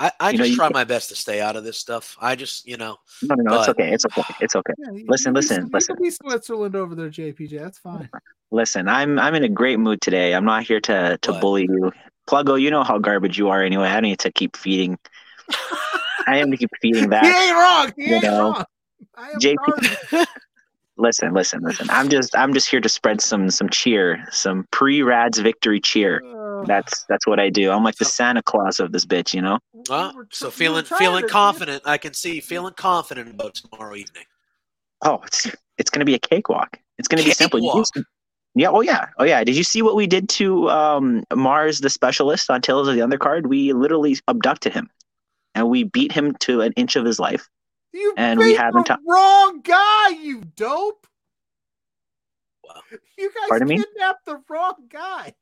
I, 0.00 0.12
I 0.18 0.30
You 0.30 0.38
know, 0.38 0.44
just 0.44 0.50
you- 0.52 0.56
try 0.56 0.70
my 0.70 0.84
best 0.84 1.10
to 1.10 1.14
stay 1.16 1.42
out 1.42 1.56
of 1.56 1.64
this 1.64 1.76
stuff. 1.76 2.16
I 2.20 2.36
just, 2.36 2.66
you 2.66 2.78
know, 2.78 2.96
No, 3.22 3.34
no, 3.34 3.42
no. 3.50 3.58
It's 3.60 3.68
okay. 3.68 3.92
It's 3.92 4.04
okay. 4.06 4.34
It's 4.40 4.56
okay. 4.56 4.72
Yeah, 4.78 4.92
you- 4.92 5.04
Listen, 5.08 5.30
you 5.30 5.34
be 5.34 5.36
listen, 5.40 5.68
Swi- 5.68 5.72
listen. 5.74 5.96
Can 5.96 6.02
be 6.02 6.10
Switzerland 6.10 6.74
over 6.76 6.94
there, 6.94 7.10
JPJ. 7.10 7.58
That's 7.58 7.78
fine. 7.78 8.08
Listen, 8.50 8.88
I'm 8.88 9.18
I'm 9.18 9.34
in 9.34 9.44
a 9.44 9.48
great 9.50 9.78
mood 9.78 10.00
today. 10.00 10.34
I'm 10.34 10.44
not 10.46 10.62
here 10.62 10.80
to 10.80 11.18
to 11.20 11.32
What? 11.32 11.40
bully 11.42 11.62
you. 11.64 11.92
Pluggo, 12.26 12.60
you 12.60 12.70
know 12.70 12.82
how 12.82 12.98
garbage 12.98 13.36
you 13.38 13.48
are 13.50 13.62
anyway. 13.62 13.88
I 13.88 13.94
don't 13.94 14.02
need 14.04 14.18
to 14.20 14.32
keep 14.32 14.56
feeding. 14.56 14.98
I 16.26 16.38
am 16.38 16.50
to 16.50 16.56
keep 16.58 16.70
feeding 16.80 17.02
he 17.04 17.08
that. 17.08 17.24
ain't 17.24 17.56
wrong. 17.56 17.92
He 17.96 18.10
you 18.10 18.14
ain't 18.16 18.24
know, 18.24 18.50
wrong. 18.52 18.64
I 19.16 19.30
am 19.30 19.38
JP 19.38 20.08
sorry. 20.10 20.26
Listen, 20.98 21.34
listen, 21.34 21.60
listen. 21.62 21.88
I'm 21.90 22.08
just 22.08 22.34
I'm 22.34 22.54
just 22.54 22.70
here 22.70 22.80
to 22.80 22.88
spread 22.88 23.20
some 23.20 23.50
some 23.50 23.68
cheer, 23.68 24.26
some 24.30 24.66
pre-Rads 24.70 25.38
victory 25.40 25.78
cheer. 25.78 26.22
Uh, 26.24 26.64
That's 26.64 27.04
that's 27.06 27.26
what 27.26 27.38
I 27.38 27.50
do. 27.50 27.70
I'm 27.70 27.84
like 27.84 27.96
the 27.96 28.06
Santa 28.06 28.42
Claus 28.42 28.80
of 28.80 28.92
this 28.92 29.04
bitch, 29.04 29.34
you 29.34 29.42
know. 29.42 29.58
we 29.74 29.82
uh, 29.90 30.12
so 30.30 30.48
tr- 30.48 30.62
we 30.64 30.68
were 30.70 30.82
feeling 30.82 30.84
trying 30.86 30.98
feeling 30.98 31.22
to- 31.24 31.28
confident. 31.28 31.82
I 31.84 31.98
can 31.98 32.14
see 32.14 32.40
feeling 32.40 32.72
confident 32.72 33.28
about 33.28 33.56
tomorrow 33.56 33.94
evening. 33.94 34.24
Oh, 35.02 35.20
it's 35.26 35.46
it's 35.76 35.90
gonna 35.90 36.06
be 36.06 36.14
a 36.14 36.18
cakewalk. 36.18 36.78
It's 36.96 37.08
gonna 37.08 37.24
be 37.24 37.30
simple. 37.32 37.60
You 37.60 37.84
yeah. 38.54 38.70
Oh 38.70 38.80
yeah. 38.80 39.08
Oh 39.18 39.24
yeah. 39.24 39.44
Did 39.44 39.54
you 39.54 39.64
see 39.64 39.82
what 39.82 39.96
we 39.96 40.06
did 40.06 40.30
to 40.30 40.70
um, 40.70 41.24
Mars, 41.34 41.80
the 41.80 41.90
specialist 41.90 42.48
on 42.50 42.62
Tales 42.62 42.88
of 42.88 42.94
the 42.94 43.02
Undercard? 43.02 43.48
We 43.48 43.74
literally 43.74 44.16
abducted 44.28 44.72
him, 44.72 44.88
and 45.56 45.68
we 45.68 45.82
beat 45.84 46.12
him 46.12 46.34
to 46.40 46.60
an 46.60 46.72
inch 46.74 46.94
of 46.96 47.04
his 47.04 47.18
life. 47.18 47.48
You 47.92 48.12
and 48.16 48.38
we 48.38 48.50
beat 48.52 48.58
haven't 48.58 48.86
the 48.86 48.94
ta- 48.94 48.98
wrong 49.08 49.60
guy, 49.62 50.10
you 50.10 50.42
dope. 50.54 51.06
You 53.16 53.30
guys 53.32 53.48
Pardon 53.48 53.68
me? 53.68 53.76
kidnapped 53.78 54.26
the 54.26 54.40
wrong 54.48 54.74
guy. 54.88 55.34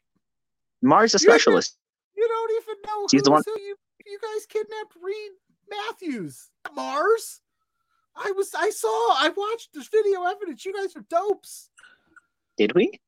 Mars, 0.82 1.12
the 1.12 1.16
You 1.22 1.30
specialist. 1.30 1.76
You 2.16 2.28
don't 2.28 2.62
even 2.62 2.74
know 2.86 3.06
He's 3.10 3.22
the 3.22 3.30
one- 3.32 3.42
who 3.44 3.60
you. 3.60 3.76
You 4.06 4.18
guys 4.20 4.46
kidnapped 4.46 4.94
Reed 5.02 5.32
Matthews. 5.68 6.50
Mars. 6.74 7.40
I 8.14 8.30
was. 8.36 8.54
I 8.54 8.70
saw. 8.70 8.88
I 8.88 9.30
watched 9.34 9.72
the 9.72 9.80
video 9.90 10.22
evidence. 10.24 10.64
You 10.64 10.74
guys 10.74 10.94
are 10.94 11.04
dopes. 11.08 11.70
Did 12.58 12.74
we? 12.74 13.00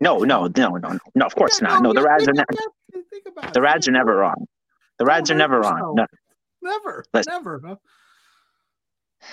No, 0.00 0.18
no, 0.18 0.46
no, 0.46 0.68
no, 0.68 0.76
no. 0.76 0.98
No, 1.14 1.26
of 1.26 1.34
course 1.34 1.60
Yeah, 1.60 1.68
not. 1.68 1.82
No, 1.82 1.92
the 1.92 2.00
you 2.00 2.06
Rads 2.06 2.22
are 2.28 2.34
think 2.34 2.36
ne- 2.36 2.42
about 2.42 2.72
it, 2.92 3.04
think 3.10 3.26
about 3.26 3.44
it. 3.46 3.54
the 3.54 3.62
Rads 3.62 3.88
are 3.88 3.92
never 3.92 4.14
wrong. 4.16 4.46
The 4.98 5.04
Rads 5.06 5.30
are 5.30 5.34
never 5.34 5.60
wrong. 5.60 5.94
No, 5.96 6.06
Never. 6.62 7.04
Listen. 7.12 7.32
Never. 7.32 7.60
huh? 7.66 7.76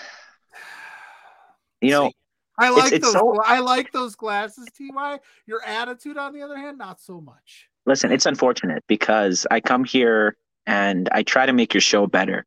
you 1.81 1.91
know, 1.91 2.07
See, 2.07 2.15
I 2.57 2.69
like 2.69 2.91
it's 2.91 3.05
those. 3.05 3.13
so- 3.13 3.41
I 3.45 3.59
like 3.59 3.91
those 3.91 4.15
glasses, 4.15 4.67
Ty. 4.77 5.19
Your 5.45 5.63
attitude, 5.65 6.17
on 6.17 6.33
the 6.33 6.41
other 6.41 6.57
hand, 6.57 6.77
not 6.77 6.99
so 6.99 7.21
much. 7.21 7.69
listen, 7.85 8.11
it's 8.11 8.25
unfortunate 8.25 8.83
because 8.87 9.47
I 9.49 9.61
come 9.61 9.83
here 9.83 10.35
and 10.65 11.09
I 11.11 11.23
try 11.23 11.45
to 11.45 11.53
make 11.53 11.73
your 11.73 11.81
show 11.81 12.05
better. 12.05 12.45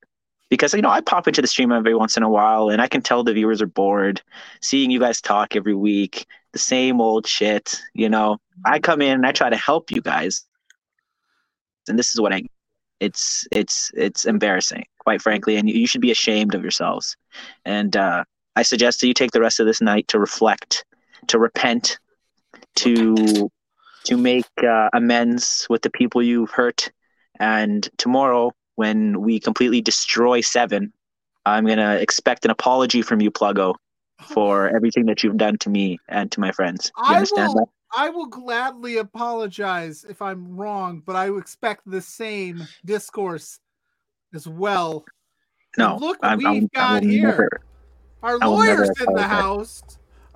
Because 0.51 0.75
you 0.75 0.83
know, 0.83 0.91
I 0.91 1.01
pop 1.01 1.27
into 1.27 1.41
the 1.41 1.49
stream 1.49 1.73
every 1.73 1.95
once 1.95 2.17
in 2.19 2.23
a 2.23 2.29
while 2.29 2.69
and 2.69 2.83
I 2.83 2.87
can 2.87 3.01
tell 3.01 3.25
the 3.25 3.33
viewers 3.33 3.63
are 3.63 3.67
bored 3.67 4.21
seeing 4.61 4.91
you 4.91 5.01
guys 5.01 5.21
talk 5.21 5.57
every 5.57 5.75
week, 5.75 6.27
the 6.53 6.59
same 6.59 7.01
old 7.01 7.27
shit, 7.27 7.81
you 7.95 8.11
know. 8.11 8.37
I 8.67 8.77
mm-hmm. 8.77 8.83
come 8.83 9.01
in 9.01 9.15
and 9.15 9.27
I 9.27 9.33
try 9.33 9.49
to 9.49 9.57
help 9.57 9.91
you 9.91 10.03
guys. 10.03 10.45
And 11.89 11.99
this 11.99 12.15
is 12.15 12.21
what 12.21 12.35
I 12.35 12.43
it's 13.03 13.47
it's 13.51 13.91
it's 13.95 14.25
embarrassing, 14.25 14.85
quite 14.99 15.21
frankly, 15.21 15.57
and 15.57 15.69
you, 15.69 15.75
you 15.81 15.87
should 15.87 16.01
be 16.01 16.11
ashamed 16.11 16.55
of 16.55 16.63
yourselves. 16.63 17.17
And 17.65 17.97
uh 17.97 18.25
I 18.55 18.63
suggest 18.63 19.01
that 19.01 19.09
you 19.09 19.15
take 19.15 19.31
the 19.33 19.41
rest 19.41 19.61
of 19.61 19.67
this 19.67 19.81
night 19.81 20.09
to 20.09 20.19
reflect, 20.19 20.85
to 21.29 21.39
repent, 21.39 21.99
to 22.77 23.51
to 24.05 24.17
make 24.17 24.47
uh, 24.63 24.89
amends 24.93 25.67
with 25.71 25.83
the 25.83 25.91
people 25.91 26.23
you've 26.23 26.51
hurt. 26.51 26.91
And 27.39 27.89
tomorrow, 27.99 28.53
when 28.75 29.21
we 29.21 29.41
completely 29.41 29.81
destroy 29.81 30.41
Seven, 30.41 30.93
I'm 31.47 31.67
gonna 31.67 31.95
expect 31.97 32.45
an 32.45 32.51
apology 32.51 33.03
from 33.03 33.21
you, 33.21 33.31
Pluggo, 33.31 33.75
for 34.21 34.75
everything 34.75 35.07
that 35.07 35.23
you've 35.23 35.37
done 35.37 35.57
to 35.59 35.71
me 35.71 35.99
and 36.09 36.31
to 36.33 36.41
my 36.41 36.53
friends. 36.53 36.93
You 36.99 37.05
I 37.05 37.15
understand 37.17 37.49
will. 37.49 37.61
that? 37.61 37.69
I 37.95 38.09
will 38.09 38.27
gladly 38.27 38.99
apologize 38.99 40.05
if 40.09 40.23
I'm 40.23 40.57
wrong, 40.57 41.03
but 41.05 41.17
I 41.17 41.31
expect 41.37 41.83
the 41.87 42.01
same 42.01 42.67
discourse 42.85 43.61
as 44.35 44.47
well. 44.49 45.05
No, 45.79 45.97
look 45.97 46.23
what 46.23 46.33
I'm, 46.33 46.39
we've 46.39 46.47
I'm, 46.47 46.69
got 46.75 47.03
here. 47.03 47.29
never. 47.29 47.49
Our 48.23 48.39
I 48.41 48.47
will 48.47 48.59
never 48.63 48.83
lawyer's 48.85 49.01
in 49.07 49.13
the 49.15 49.23
house. 49.23 49.83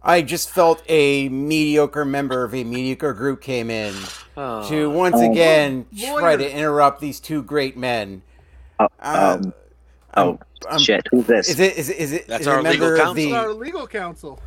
I 0.02 0.22
just 0.22 0.50
felt 0.50 0.82
a 0.88 1.28
mediocre 1.30 2.04
member 2.04 2.44
of 2.44 2.54
a 2.54 2.62
mediocre 2.64 3.12
group 3.12 3.40
came 3.40 3.70
in 3.70 3.94
oh, 4.36 4.68
to 4.68 4.88
once 4.90 5.16
Oh. 5.18 5.30
again 5.30 5.86
Lawyer. 5.92 6.20
try 6.20 6.36
to 6.36 6.50
interrupt 6.50 7.00
these 7.00 7.18
two 7.20 7.42
great 7.42 7.76
men. 7.76 8.22
Oh, 8.78 8.86
Uh, 9.00 9.38
um, 9.42 9.54
oh 10.16 10.38
I'm- 10.70 10.78
shit! 10.78 11.06
Who's 11.10 11.26
this? 11.26 11.48
Is 11.48 11.60
it? 11.60 11.76
Is 11.76 11.88
it? 11.90 11.96
Is 11.96 12.12
it? 12.12 12.26
That's 12.28 12.42
is 12.42 12.46
it 12.46 12.50
our 12.50 12.58
a 12.60 12.62
member 12.62 12.92
legal 12.94 13.08
of 13.10 13.16
This 13.16 13.24
is 13.24 13.30
the? 13.30 13.36
our 13.36 13.52
legal 13.52 13.86
counsel. 13.86 14.40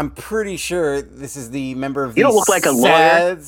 I'm 0.00 0.10
pretty 0.10 0.56
sure 0.56 1.02
this 1.02 1.36
is 1.36 1.50
the 1.50 1.74
member 1.74 2.04
of 2.04 2.14
the. 2.14 2.20
You 2.20 2.24
don't 2.26 2.34
look 2.34 2.48
like 2.48 2.64
a 2.64 2.70
lawyer. 2.70 3.38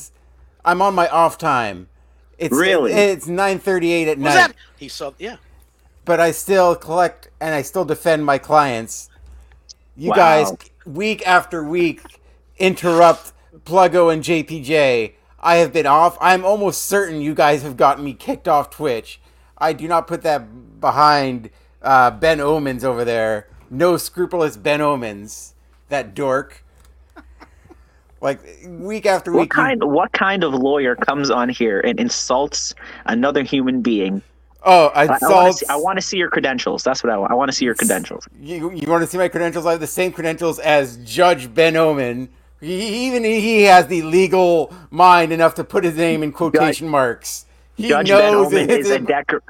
I'm 0.67 0.83
on 0.83 0.95
my 0.95 1.09
off 1.09 1.39
time. 1.39 1.89
It's 2.37 2.55
Really? 2.55 2.93
It's 2.93 3.27
9:38 3.27 4.07
at 4.07 4.19
was 4.19 4.25
night, 4.27 4.35
that? 4.35 4.55
He 4.77 4.89
saw. 4.89 5.13
Yeah. 5.19 5.37
but 6.05 6.21
I 6.21 6.31
still 6.31 6.77
collect 6.77 7.31
and 7.41 7.55
I 7.55 7.63
still 7.63 7.87
defend 7.87 8.27
my 8.27 8.37
clients. 8.37 9.09
You 9.97 10.11
Wow. 10.11 10.17
guys, 10.17 10.53
week 10.85 11.27
after 11.27 11.65
week, 11.65 12.03
interrupt 12.59 13.33
Pluggo 13.65 14.13
and 14.13 14.23
JPJ. 14.23 15.15
I 15.41 15.57
have 15.57 15.73
been 15.73 15.87
off. 15.87 16.19
I'm 16.21 16.45
almost 16.45 16.83
certain 16.83 17.23
you 17.23 17.35
guys 17.35 17.63
have 17.63 17.79
gotten 17.79 18.05
me 18.05 18.13
kicked 18.13 18.47
off 18.47 18.69
Twitch. 18.69 19.23
I 19.57 19.73
do 19.73 19.89
not 19.89 20.07
put 20.07 20.21
that 20.23 20.81
behind 20.81 21.49
uh, 21.81 22.11
Ben 22.11 22.41
Omens 22.41 22.85
over 22.85 23.07
there. 23.07 23.49
No 23.71 23.97
scrupulous 23.97 24.59
Ben 24.59 24.83
Omens, 24.83 25.52
that 25.93 26.15
dork. 26.15 26.65
Like 28.21 28.41
week 28.67 29.07
after 29.07 29.33
What 29.33 29.41
week, 29.41 29.81
you- 29.81 29.87
What 29.89 30.13
kind 30.13 30.45
of 30.45 30.53
lawyer 30.55 30.95
comes 30.97 31.31
on 31.31 31.49
here 31.49 31.81
and 31.81 31.99
insults 31.99 32.75
another 33.07 33.43
human 33.43 33.81
being? 33.81 34.23
oh, 34.65 34.93
I, 34.95 35.07
I 35.07 35.19
want 35.29 35.53
to 35.53 35.59
see, 35.59 35.67
I 35.69 35.77
want 35.77 35.99
to 35.99 36.03
see 36.03 36.19
your 36.19 36.31
credentials. 36.31 36.85
That's 36.85 37.03
what 37.03 37.13
I 37.13 37.17
want. 37.19 37.33
I 37.33 37.35
want 37.35 37.51
to 37.51 37.57
see 37.57 37.65
your 37.65 37.75
credentials. 37.75 38.29
You, 38.41 38.71
you 38.73 38.89
want 38.89 39.03
to 39.03 39.09
see 39.09 39.19
my 39.19 39.27
credentials? 39.29 39.67
I 39.67 39.73
have 39.73 39.81
the 39.81 39.89
same 39.89 40.13
credentials 40.13 40.61
as 40.61 40.99
Judge 40.99 41.53
Ben 41.53 41.77
Omen. 41.77 42.29
He, 42.61 43.07
even 43.07 43.25
he 43.25 43.63
has 43.63 43.89
the 43.89 44.03
legal 44.03 44.73
mind 44.91 45.33
enough 45.33 45.57
to 45.57 45.65
put 45.65 45.83
his 45.83 45.97
name 45.97 46.23
in 46.23 46.31
quotation 46.31 46.89
marks. 46.89 47.47
He 47.75 47.89
Judge 47.89 48.07
Ben 48.09 48.33
knows 48.33 48.47
Omen 48.53 48.71
it 48.71 48.81
is 48.81 48.91
a 48.91 49.01
decor. 49.01 49.43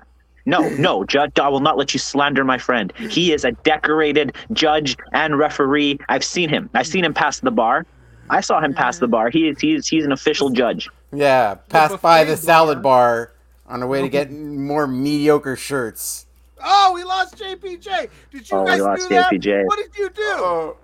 No, 0.45 0.69
no, 0.71 1.05
Judge. 1.05 1.39
I 1.39 1.49
will 1.49 1.61
not 1.61 1.77
let 1.79 1.95
you 1.95 2.01
slander 2.01 2.45
my 2.45 2.59
friend. 2.59 2.93
He 3.11 3.33
is 3.33 3.45
a 3.45 3.53
decorated 3.53 4.35
judge 4.53 4.97
and 5.13 5.39
referee. 5.39 5.99
I've 6.09 6.25
seen 6.25 6.49
him. 6.49 6.69
I've 6.75 6.87
seen 6.87 7.05
him 7.05 7.15
pass 7.15 7.41
the 7.41 7.51
bar. 7.51 7.87
I 8.31 8.41
saw 8.41 8.61
him 8.61 8.75
pass 8.75 8.99
the 8.99 9.09
bar. 9.09 9.31
He 9.31 9.49
is. 9.49 9.61
He's. 9.61 9.87
He's 9.87 10.05
an 10.05 10.13
official 10.13 10.51
judge. 10.51 10.89
Yeah, 11.13 11.55
passed 11.69 12.01
by 12.01 12.25
the 12.25 12.37
salad 12.37 12.83
bar 12.83 13.33
on 13.67 13.81
the 13.81 13.87
way 13.87 14.01
to 14.03 14.09
get 14.09 14.31
more 14.33 14.87
mediocre 14.87 15.57
shirts. 15.57 16.27
Oh, 16.65 16.93
we 16.95 17.05
lost 17.05 17.37
JPJ. 17.39 18.09
Did 18.31 18.51
you 18.51 18.57
Oh, 18.57 18.63
we 18.63 18.71
guys 18.71 18.81
lost 18.81 19.03
do 19.03 19.09
that? 19.15 19.33
JPJ. 19.33 19.67
What 19.67 19.77
did 19.79 19.99
you 19.99 20.09
do? 20.11 20.23
Oh, 20.23 20.77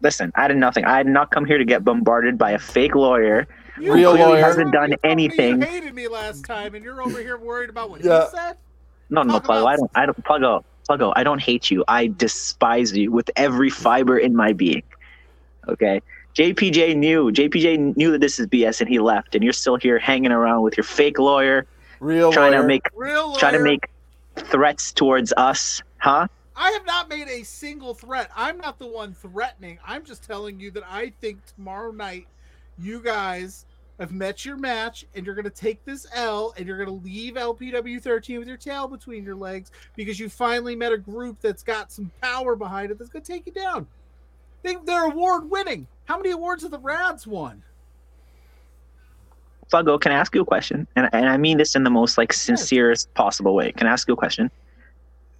Listen, 0.00 0.32
I 0.36 0.48
did 0.48 0.56
nothing. 0.56 0.84
I 0.84 1.02
did 1.02 1.12
not 1.12 1.30
come 1.30 1.44
here 1.44 1.58
to 1.58 1.64
get 1.64 1.84
bombarded 1.84 2.38
by 2.38 2.52
a 2.52 2.58
fake 2.58 2.94
lawyer. 2.94 3.46
You 3.80 3.92
Real 3.94 4.12
clearly 4.12 4.32
lawyer. 4.32 4.44
hasn't 4.44 4.72
done 4.72 4.90
you 4.90 4.96
told 4.96 5.04
me 5.04 5.10
anything. 5.10 5.60
You 5.60 5.66
hated 5.66 5.94
me 5.94 6.08
last 6.08 6.44
time, 6.44 6.74
and 6.74 6.84
you're 6.84 7.02
over 7.02 7.20
here 7.20 7.36
worried 7.36 7.70
about 7.70 7.90
what 7.90 8.04
Yeah. 8.04 8.24
he 8.24 8.30
said. 8.36 8.56
No, 9.10 9.22
no, 9.22 9.34
Talk 9.34 9.44
Pluggo. 9.44 9.66
I 9.66 9.76
don't. 9.76 9.90
I 9.94 10.06
don't. 10.06 10.24
Pluggo. 10.24 10.64
Pluggo. 10.88 11.12
I 11.16 11.22
don't 11.24 11.40
hate 11.40 11.70
you. 11.70 11.84
I 11.88 12.08
despise 12.08 12.96
you 12.96 13.10
with 13.12 13.30
every 13.36 13.70
fiber 13.70 14.18
in 14.18 14.34
my 14.36 14.52
being. 14.52 14.82
Okay. 15.68 16.00
JPJ 16.34 16.96
knew. 16.96 17.30
JPJ 17.32 17.96
knew 17.96 18.12
that 18.12 18.20
this 18.20 18.38
is 18.38 18.46
BS, 18.46 18.80
and 18.80 18.88
he 18.88 18.98
left. 18.98 19.34
And 19.34 19.42
you're 19.42 19.52
still 19.52 19.76
here 19.76 19.98
hanging 19.98 20.30
around 20.32 20.62
with 20.62 20.76
your 20.76 20.84
fake 20.84 21.18
lawyer, 21.18 21.66
Real 22.00 22.32
trying 22.32 22.52
lawyer. 22.52 22.62
to 22.62 22.66
make 22.68 22.82
Real 22.94 23.34
trying 23.36 23.54
to 23.54 23.62
make 23.62 23.88
threats 24.36 24.92
towards 24.92 25.32
us, 25.36 25.82
huh? 25.98 26.28
I 26.54 26.70
have 26.72 26.86
not 26.86 27.08
made 27.08 27.28
a 27.28 27.42
single 27.44 27.94
threat. 27.94 28.30
I'm 28.36 28.58
not 28.58 28.78
the 28.78 28.86
one 28.86 29.14
threatening. 29.14 29.78
I'm 29.86 30.04
just 30.04 30.22
telling 30.24 30.58
you 30.60 30.70
that 30.72 30.84
I 30.90 31.12
think 31.20 31.38
tomorrow 31.54 31.92
night 31.92 32.26
you 32.78 33.00
guys 33.00 33.64
have 33.98 34.12
met 34.12 34.44
your 34.44 34.56
match 34.56 35.06
and 35.14 35.26
you're 35.26 35.34
going 35.34 35.44
to 35.44 35.50
take 35.50 35.84
this 35.84 36.06
L 36.14 36.54
and 36.56 36.66
you're 36.66 36.76
going 36.82 36.88
to 37.00 37.04
leave 37.04 37.34
LPW 37.34 38.00
13 38.00 38.38
with 38.38 38.48
your 38.48 38.56
tail 38.56 38.86
between 38.86 39.24
your 39.24 39.34
legs 39.34 39.70
because 39.96 40.20
you 40.20 40.28
finally 40.28 40.76
met 40.76 40.92
a 40.92 40.98
group 40.98 41.40
that's 41.40 41.62
got 41.62 41.90
some 41.90 42.10
power 42.22 42.54
behind 42.54 42.90
it 42.90 42.98
that's 42.98 43.10
going 43.10 43.24
to 43.24 43.32
take 43.32 43.46
you 43.46 43.52
down. 43.52 43.86
They, 44.62 44.76
they're 44.84 45.06
award 45.06 45.50
winning. 45.50 45.86
How 46.04 46.16
many 46.16 46.30
awards 46.30 46.62
have 46.62 46.70
the 46.70 46.78
Rads 46.78 47.26
won? 47.26 47.62
Fuggo, 49.72 50.00
can 50.00 50.12
I 50.12 50.14
ask 50.14 50.34
you 50.34 50.40
a 50.42 50.46
question? 50.46 50.86
And, 50.96 51.08
and 51.12 51.28
I 51.28 51.36
mean 51.36 51.58
this 51.58 51.74
in 51.74 51.82
the 51.84 51.90
most 51.90 52.16
like 52.16 52.32
sincerest 52.32 53.12
possible 53.14 53.54
way. 53.54 53.72
Can 53.72 53.86
I 53.86 53.90
ask 53.92 54.08
you 54.08 54.14
a 54.14 54.16
question? 54.16 54.50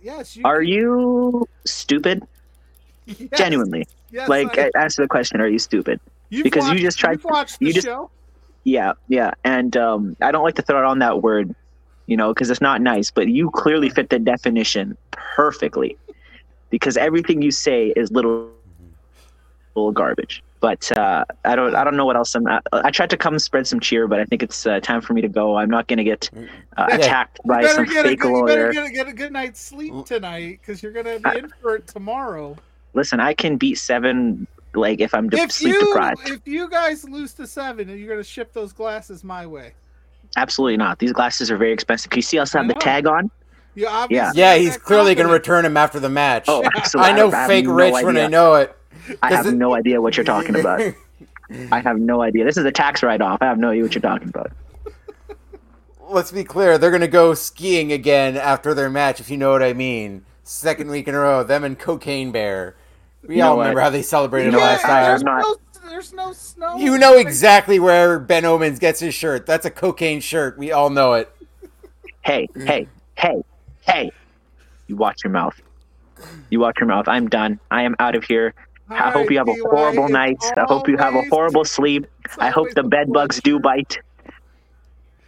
Yes. 0.03 0.37
You, 0.37 0.43
Are 0.45 0.63
you 0.63 1.49
stupid? 1.65 2.23
yes, 3.07 3.29
Genuinely. 3.37 3.87
yes, 4.11 4.29
like, 4.29 4.59
I- 4.59 4.71
answer 4.79 5.03
the 5.03 5.09
question. 5.09 5.41
Are 5.41 5.49
you 5.49 5.59
stupid? 5.59 6.01
you've 6.29 6.45
because 6.45 6.69
you 6.71 6.79
just 6.79 6.99
tried- 6.99 7.13
You've 7.13 7.25
watched 7.25 7.59
the 7.61 7.67
you 7.67 7.73
just- 7.73 7.87
show. 7.87 8.11
Yeah, 8.65 8.93
yeah. 9.09 9.33
And 9.45 9.77
um, 9.77 10.17
I 10.21 10.31
don't 10.31 10.45
like 10.45 10.57
to 10.57 10.63
throw 10.63 10.79
it 10.79 10.85
on 10.85 10.99
that 10.99 11.23
word, 11.23 11.55
you 12.07 12.17
know, 12.17 12.35
because 12.35 12.51
it's 12.51 12.61
not 12.61 12.81
nice. 12.83 13.11
But 13.11 13.29
you 13.29 13.51
clearly 13.51 13.89
fit 13.89 14.11
the 14.11 14.19
definition 14.19 14.97
perfectly, 15.13 15.97
because 16.71 16.97
everything 16.97 17.41
you 17.41 17.51
say 17.51 17.93
is 17.97 18.11
little, 18.11 18.51
little 19.75 19.93
garbage. 19.93 20.43
But 20.61 20.91
uh, 20.99 21.25
I 21.45 21.55
don't, 21.55 21.75
I 21.77 21.85
don't 21.85 21.97
know 21.97 22.05
what 22.05 22.17
else. 22.17 22.35
I'm. 22.35 22.47
I, 22.49 22.61
I 22.73 22.91
tried 22.91 23.11
to 23.11 23.17
come 23.17 23.39
spread 23.39 23.67
some 23.69 23.79
cheer, 23.79 24.09
but 24.09 24.19
I 24.19 24.25
think 24.25 24.43
it's 24.43 24.67
uh, 24.67 24.81
time 24.81 25.01
for 25.01 25.15
me 25.15 25.23
to 25.23 25.29
go. 25.29 25.57
I'm 25.57 25.71
not 25.71 25.87
gonna 25.87 26.03
get 26.03 26.29
uh, 26.77 26.87
Yeah. 26.89 26.97
attacked 26.97 27.39
You 27.45 27.49
by 27.49 27.67
some 27.69 27.85
get 27.85 28.05
a 28.05 28.09
fake 28.09 28.19
good, 28.21 28.29
you 28.29 28.45
better 28.45 28.61
lawyer. 28.63 28.73
get 28.73 28.87
a, 28.87 28.91
get 28.91 29.07
a 29.07 29.13
good 29.13 29.33
night's 29.33 29.61
sleep 29.61 29.93
Mm. 29.93 30.05
tonight 30.05 30.59
because 30.61 30.83
you're 30.83 30.91
gonna 30.93 31.21
be 31.21 31.25
I- 31.27 31.35
in 31.37 31.49
for 31.63 31.77
it 31.77 31.87
tomorrow. 31.87 32.57
Listen, 32.95 33.21
I 33.21 33.35
can 33.35 33.57
beat 33.57 33.77
seven. 33.79 34.49
Like 34.79 35.01
if 35.01 35.15
I'm 35.15 35.29
de- 35.29 35.39
if 35.39 35.53
sleep 35.53 35.75
you 35.75 35.87
deprived, 35.87 36.29
if 36.29 36.47
you 36.47 36.69
guys 36.69 37.05
lose 37.05 37.35
to 37.35 37.47
seven, 37.47 37.91
are 37.91 37.95
you're 37.97 38.09
gonna 38.09 38.25
ship 38.25 38.53
those 38.53 38.73
glasses 38.73 39.23
my 39.25 39.47
way. 39.47 39.75
absolutely 40.37 40.77
not. 40.77 40.99
These 40.99 41.13
glasses 41.13 41.51
are 41.51 41.57
very 41.57 41.73
expensive. 41.73 42.11
Can 42.11 42.19
you 42.19 42.23
see? 42.23 42.39
I 42.39 42.41
also 42.41 42.59
have 42.59 42.69
the 42.69 42.75
tag 42.75 43.07
on. 43.07 43.31
You 43.75 43.87
obviously 43.87 44.41
yeah, 44.41 44.57
he's 44.57 44.77
clearly 44.77 45.15
going 45.15 45.29
to 45.29 45.33
return 45.33 45.65
him 45.65 45.77
after 45.77 46.01
the 46.01 46.09
match. 46.09 46.47
Oh, 46.49 46.65
absolutely. 46.77 47.13
I 47.13 47.17
know 47.17 47.31
have 47.31 47.47
fake 47.49 47.65
no 47.65 47.75
Rich 47.75 47.93
when 48.03 48.17
I 48.17 48.27
know 48.27 48.55
it. 48.55 48.77
I 49.23 49.33
have 49.33 49.47
it- 49.47 49.53
no 49.53 49.75
idea 49.75 50.01
what 50.01 50.17
you're 50.17 50.25
talking 50.25 50.59
about. 50.59 50.81
I 51.71 51.79
have 51.81 51.99
no 52.01 52.21
idea. 52.21 52.45
This 52.45 52.57
is 52.57 52.65
a 52.65 52.73
tax 52.73 53.03
write-off. 53.05 53.39
I 53.41 53.45
have 53.47 53.59
no 53.59 53.71
idea 53.71 53.85
what 53.85 53.95
you're 53.95 54.03
talking 54.03 54.29
about. 54.29 54.51
Let's 56.09 56.33
be 56.33 56.43
clear. 56.45 56.77
They're 56.79 56.91
going 56.91 57.03
to 57.03 57.09
go 57.09 57.35
skiing 57.35 57.93
again 57.93 58.37
after 58.37 58.75
their 58.75 58.91
match, 58.91 59.21
if 59.21 59.31
you 59.31 59.37
know 59.37 59.53
what 59.53 59.63
I 59.63 59.73
mean. 59.75 60.25
Second 60.43 60.91
week 60.91 61.07
in 61.07 61.15
a 61.15 61.19
row. 61.19 61.45
Them 61.45 61.65
and 61.65 61.79
Cocaine 61.79 62.33
Bear. 62.33 62.75
We 63.27 63.36
You 63.36 63.43
know 63.43 63.51
all 63.51 63.57
what? 63.57 63.62
remember 63.65 63.81
how 63.81 63.90
they 63.90 64.03
celebrated 64.03 64.53
You 64.53 64.59
know 64.59 64.65
last 64.65 64.82
what? 64.82 64.89
time. 64.89 65.05
there's, 65.05 65.23
not- 65.23 65.43
no, 65.43 65.89
there's 65.90 66.12
no 66.12 66.32
snow. 66.32 66.77
You 66.77 66.99
know 66.99 67.16
exactly 67.16 67.78
where 67.78 68.19
Ben 68.19 68.45
Omens 68.45 68.78
gets 68.78 69.01
his 69.01 69.15
shirt. 69.15 69.47
That's 69.47 69.66
a 69.66 69.70
cocaine 69.70 70.20
shirt. 70.20 70.57
We 70.59 70.73
all 70.73 70.90
know 70.90 71.15
it. 71.15 71.32
Hey, 72.23 72.47
hey, 72.57 72.86
hey, 73.16 73.43
hey! 73.82 74.11
You 74.86 74.97
watch 74.97 75.24
your 75.24 75.32
mouth. 75.32 75.59
You 76.51 76.61
watch 76.61 76.77
your 76.78 76.86
mouth. 76.89 77.09
I'm 77.09 77.28
done. 77.28 77.59
I 77.70 77.82
am 77.82 77.95
out 77.99 78.15
of 78.15 78.24
here. 78.24 78.55
I 78.90 79.11
hope 79.11 79.31
you 79.31 79.39
have 79.39 79.49
a 79.49 79.53
Alright, 79.53 79.70
horrible 79.70 80.09
night. 80.09 80.36
it's 80.40 80.53
I 80.57 80.65
hope 80.65 80.89
you 80.89 80.97
have 80.99 81.15
a 81.15 81.23
horrible 81.31 81.65
sleep. 81.65 82.07
I 82.39 82.51
hope 82.51 82.70
the 82.74 82.82
bed 82.82 83.12
bugs 83.12 83.40
do 83.40 83.59
bite. 83.61 83.99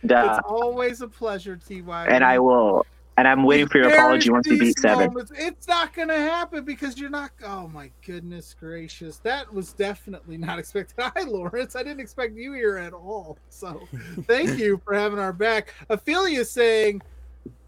And, 0.02 0.12
uh, 0.12 0.36
It's 0.38 0.46
always 0.48 1.00
a 1.02 1.08
pleasure, 1.08 1.56
Ty. 1.68 2.06
and 2.08 2.24
I 2.24 2.38
will. 2.38 2.86
And 3.16 3.28
I'm 3.28 3.42
waiting 3.42 3.68
for 3.68 3.78
your 3.78 3.90
apology 3.90 4.30
once 4.30 4.48
we 4.48 4.58
these 4.58 4.74
beat 4.74 4.78
seven. 4.78 5.08
moments. 5.08 5.30
It's 5.36 5.68
not 5.68 5.92
going 5.94 6.08
to 6.08 6.16
happen 6.16 6.64
because 6.64 6.98
you're 6.98 7.10
not. 7.10 7.32
Oh 7.44 7.68
my 7.68 7.90
goodness 8.06 8.54
gracious, 8.58 9.18
that 9.18 9.52
was 9.52 9.72
definitely 9.74 10.38
not 10.38 10.58
expected. 10.60 10.94
Hi, 10.98 11.22
Lawrence. 11.24 11.76
I 11.76 11.82
didn't 11.82 12.00
expect 12.00 12.34
you 12.34 12.52
here 12.54 12.78
at 12.78 12.92
all. 12.94 13.36
So, 13.50 13.86
thank 14.22 14.58
you 14.58 14.80
for 14.84 14.94
having 14.94 15.18
our 15.18 15.32
back. 15.34 15.74
Ophelia 15.90 16.44
saying 16.44 17.02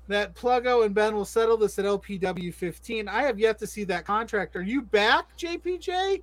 that 0.09 0.35
Pluggo 0.35 0.87
and 0.87 0.95
Ben 0.95 1.15
will 1.15 1.25
settle 1.25 1.57
this 1.57 1.79
at 1.79 1.85
LPW 1.85 2.53
15. 2.55 3.09
I 3.09 3.23
have 3.23 3.39
yet 3.39 3.59
to 3.59 3.67
see 3.67 3.85
that 3.85 4.05
contract. 4.07 4.57
Are 4.57 4.63
you 4.63 4.83
back, 4.83 5.37
JPJ? 5.37 6.23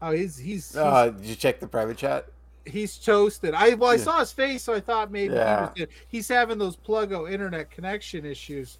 Oh, 0.00 0.12
he's 0.12 0.36
he's 0.36 0.68
he's, 0.68 0.76
Uh, 0.76 1.10
did 1.10 1.26
you 1.26 1.34
check 1.34 1.58
the 1.58 1.66
private 1.66 1.96
chat? 1.96 2.28
He's 2.68 2.96
toasted. 2.98 3.54
I 3.54 3.74
well, 3.74 3.90
I 3.90 3.94
Yeah. 3.94 4.02
saw 4.02 4.20
his 4.20 4.32
face, 4.32 4.62
so 4.64 4.74
I 4.74 4.80
thought 4.80 5.10
maybe 5.10 5.34
he 5.34 5.40
was 5.40 5.70
good. 5.76 5.88
he's 6.08 6.28
having 6.28 6.58
those 6.58 6.76
Pluggo 6.76 7.30
internet 7.30 7.70
connection 7.70 8.24
issues. 8.24 8.78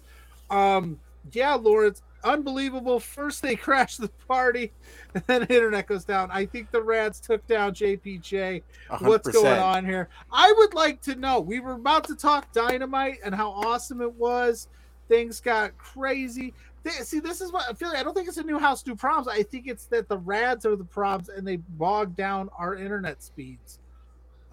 Um, 0.49 0.99
yeah, 1.31 1.53
Lawrence, 1.55 2.01
unbelievable. 2.23 2.99
First 2.99 3.41
they 3.41 3.55
crash 3.67 3.97
the 3.97 4.09
party, 4.27 4.71
and 5.13 5.23
then 5.27 5.43
internet 5.43 5.87
goes 5.87 6.05
down. 6.05 6.29
I 6.31 6.45
think 6.45 6.71
the 6.71 6.81
Rads 6.81 7.19
took 7.19 7.45
down 7.47 7.73
JPJ. 7.73 8.63
What's 9.01 9.27
100%. 9.29 9.33
going 9.33 9.59
on 9.59 9.85
here? 9.85 10.09
I 10.31 10.53
would 10.57 10.73
like 10.73 11.01
to 11.03 11.15
know. 11.15 11.39
We 11.39 11.59
were 11.59 11.73
about 11.73 12.05
to 12.05 12.15
talk 12.15 12.51
dynamite 12.51 13.17
and 13.23 13.35
how 13.35 13.51
awesome 13.51 14.01
it 14.01 14.13
was. 14.13 14.67
Things 15.07 15.39
got 15.41 15.75
crazy. 15.77 16.53
Th- 16.83 16.95
See, 16.95 17.19
this 17.19 17.41
is 17.41 17.51
what 17.51 17.65
I 17.69 17.73
feel. 17.73 17.89
Like. 17.89 17.97
I 17.97 18.03
don't 18.03 18.13
think 18.13 18.27
it's 18.27 18.37
a 18.37 18.43
new 18.43 18.59
house, 18.59 18.85
new 18.85 18.95
problems. 18.95 19.27
I 19.27 19.43
think 19.43 19.67
it's 19.67 19.85
that 19.85 20.07
the 20.07 20.17
Rads 20.17 20.65
are 20.65 20.75
the 20.75 20.83
problems, 20.83 21.29
and 21.29 21.47
they 21.47 21.57
bog 21.57 22.15
down 22.15 22.49
our 22.57 22.75
internet 22.75 23.21
speeds. 23.21 23.79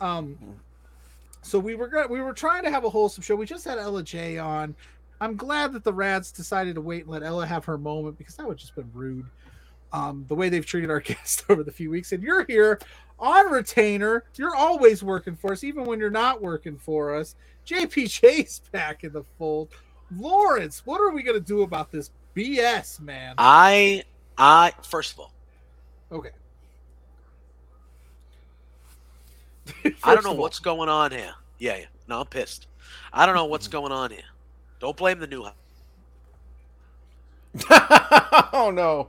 Um, 0.00 0.36
so 1.42 1.58
we 1.58 1.74
were 1.74 2.06
we 2.10 2.20
were 2.20 2.32
trying 2.32 2.64
to 2.64 2.70
have 2.70 2.84
a 2.84 2.90
wholesome 2.90 3.22
show. 3.22 3.36
We 3.36 3.46
just 3.46 3.64
had 3.64 3.78
Ella 3.78 4.02
Jay 4.02 4.38
on. 4.38 4.74
I'm 5.20 5.36
glad 5.36 5.72
that 5.72 5.84
the 5.84 5.92
Rads 5.92 6.30
decided 6.30 6.74
to 6.74 6.80
wait 6.80 7.02
and 7.02 7.10
let 7.10 7.22
Ella 7.22 7.46
have 7.46 7.64
her 7.64 7.78
moment 7.78 8.18
because 8.18 8.36
that 8.36 8.46
would 8.46 8.58
just 8.58 8.74
been 8.74 8.90
rude. 8.92 9.24
Um, 9.92 10.26
the 10.28 10.34
way 10.34 10.48
they've 10.48 10.66
treated 10.66 10.90
our 10.90 11.00
guests 11.12 11.44
over 11.48 11.62
the 11.62 11.72
few 11.72 11.90
weeks, 11.90 12.12
and 12.12 12.22
you're 12.22 12.44
here 12.44 12.80
on 13.18 13.50
retainer. 13.50 14.24
You're 14.34 14.56
always 14.56 15.02
working 15.02 15.36
for 15.36 15.52
us, 15.52 15.64
even 15.64 15.84
when 15.84 16.00
you're 16.00 16.10
not 16.10 16.42
working 16.42 16.76
for 16.76 17.14
us. 17.14 17.36
JPJ's 17.66 18.60
back 18.72 19.04
in 19.04 19.12
the 19.12 19.24
fold. 19.38 19.68
Lawrence, 20.14 20.82
what 20.84 21.00
are 21.00 21.10
we 21.10 21.22
gonna 21.22 21.40
do 21.40 21.62
about 21.62 21.90
this 21.90 22.10
BS, 22.34 23.00
man? 23.00 23.34
I, 23.38 24.04
I 24.38 24.72
first 24.82 25.12
of 25.12 25.20
all, 25.20 25.32
Okay. 26.12 26.30
I 30.04 30.14
don't 30.14 30.24
know 30.24 30.32
what's 30.32 30.58
going 30.60 30.88
on 30.88 31.10
here. 31.10 31.34
Yeah, 31.58 31.76
yeah. 31.76 31.86
No, 32.08 32.20
I'm 32.20 32.26
pissed. 32.26 32.68
I 33.12 33.26
don't 33.26 33.34
know 33.34 33.46
what's 33.46 33.66
going 33.76 33.92
on 33.92 34.10
here. 34.10 34.22
Don't 34.78 34.96
blame 34.96 35.18
the 35.18 35.26
new 35.26 35.42
house. 35.44 35.54
oh 38.52 38.70
no. 38.70 39.08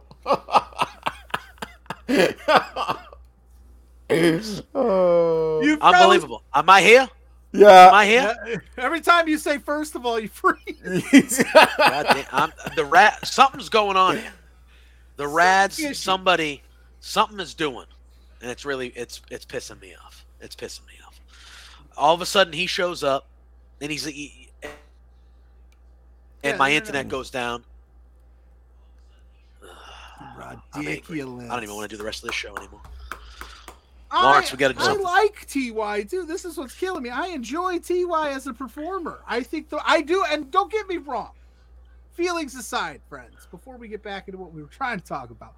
oh. 4.74 5.61
You 5.61 5.78
Unbelievable. 5.82 6.44
Am 6.53 6.69
I 6.69 6.82
here? 6.82 7.10
Am 7.58 7.64
yeah. 7.64 7.90
I 7.92 8.06
here? 8.06 8.36
Yeah, 8.48 8.56
Every 8.84 9.02
time 9.02 9.28
you 9.28 9.38
say 9.38 9.58
first 9.58 9.96
of 9.96 10.06
all, 10.06 10.20
you 10.20 10.28
freeze. 10.28 11.44
God 11.54 12.06
damn, 12.10 12.26
I'm, 12.32 12.54
the 12.76 12.86
rat. 12.86 13.26
Something's 13.26 13.70
going 13.70 13.98
on 13.98 14.18
here. 14.18 14.34
The 15.16 15.28
rads. 15.28 15.98
Somebody. 15.98 16.62
Something 17.00 17.40
is 17.40 17.54
doing, 17.54 17.86
and 18.42 18.52
it's 18.52 18.66
really 18.66 18.90
it's 18.90 19.22
it's 19.32 19.46
pissing 19.46 19.82
me 19.82 19.94
off. 20.04 20.26
It's 20.42 20.56
pissing 20.56 20.86
me 20.88 20.94
off. 21.06 21.20
All 21.96 22.14
of 22.14 22.22
a 22.22 22.26
sudden, 22.26 22.54
he 22.54 22.68
shows 22.68 23.04
up, 23.04 23.28
and 23.82 23.92
he's 23.92 24.06
he, 24.06 24.50
and 24.64 24.74
Yeah, 26.44 26.58
my 26.58 26.70
yeah. 26.70 26.78
internet 26.78 27.08
goes 27.08 27.30
down. 27.30 27.64
I'm. 30.40 30.62
Ridiculous. 30.76 31.50
I 31.50 31.54
don't 31.56 31.64
even 31.64 31.76
want 31.76 31.90
to 31.90 31.96
do 31.96 31.98
the 31.98 32.06
rest 32.06 32.24
of 32.24 32.30
this 32.30 32.36
show 32.36 32.56
anymore. 32.58 32.82
I- 34.10 34.48
we 34.52 34.58
gotta 34.58 34.74
do 34.74 34.80
I 34.80 34.94
like 34.94 35.46
Ty 35.48 36.04
too. 36.04 36.26
This 36.26 36.46
is 36.46 36.58
what's 36.58 36.74
killing 36.76 37.04
me. 37.04 37.10
I 37.10 37.28
enjoy 37.28 37.80
Ty 37.80 38.32
as 38.32 38.48
a 38.48 38.54
performer. 38.54 39.22
I 39.28 39.44
think 39.44 39.70
the, 39.70 39.82
I 39.86 40.02
do, 40.02 40.24
and 40.30 40.50
don't 40.50 40.72
get 40.72 40.88
me 40.88 40.98
wrong. 40.98 41.32
Feelings 42.14 42.56
aside, 42.56 43.02
friends. 43.10 43.48
Before 43.52 43.78
we 43.78 43.88
get 43.88 44.02
back 44.02 44.28
into 44.28 44.40
what 44.40 44.54
we 44.54 44.62
were 44.62 44.70
trying 44.70 45.00
to 45.00 45.06
talk 45.06 45.30
about, 45.30 45.56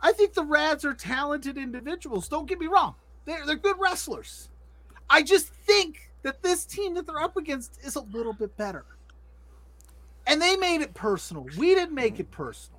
I 0.00 0.12
think 0.12 0.34
the 0.34 0.44
Rads 0.44 0.84
are 0.84 0.92
talented 0.92 1.56
individuals. 1.56 2.28
Don't 2.28 2.46
get 2.46 2.58
me 2.60 2.66
wrong. 2.66 2.94
They're 3.24 3.46
they're 3.46 3.56
good 3.56 3.76
wrestlers. 3.78 4.50
I 5.08 5.22
just 5.22 5.48
think 5.48 6.10
that 6.22 6.42
this 6.42 6.64
team 6.64 6.94
that 6.94 7.06
they're 7.06 7.22
up 7.22 7.36
against 7.36 7.78
is 7.84 7.96
a 7.96 8.00
little 8.00 8.32
bit 8.32 8.56
better. 8.56 8.84
And 10.26 10.40
they 10.40 10.56
made 10.56 10.80
it 10.80 10.94
personal. 10.94 11.46
We 11.56 11.74
didn't 11.74 11.94
make 11.94 12.18
it 12.18 12.30
personal. 12.30 12.73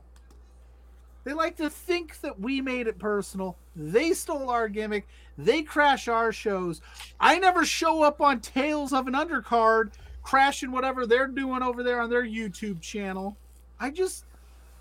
They 1.26 1.34
like 1.34 1.58
to 1.58 1.70
think 1.70 2.22
that 2.22 2.40
we 2.40 2.62
made 2.62 2.88
it 2.88 3.00
personal. 3.00 3.58
They 3.76 4.14
stole 4.14 4.50
our 4.50 4.70
gimmick. 4.70 5.08
They 5.38 5.64
crash 5.64 6.08
our 6.08 6.32
shows. 6.32 6.82
I 7.20 7.40
never 7.40 7.66
show 7.66 8.04
up 8.04 8.22
on 8.22 8.40
Tales 8.40 8.94
of 8.94 9.08
an 9.08 9.14
Undercard 9.14 9.94
crashing 10.22 10.72
whatever 10.72 11.06
they're 11.06 11.28
doing 11.28 11.64
over 11.64 11.84
there 11.84 12.00
on 12.00 12.10
their 12.12 12.24
YouTube 12.24 12.80
channel. 12.80 13.36
I 13.80 13.90
just, 13.90 14.26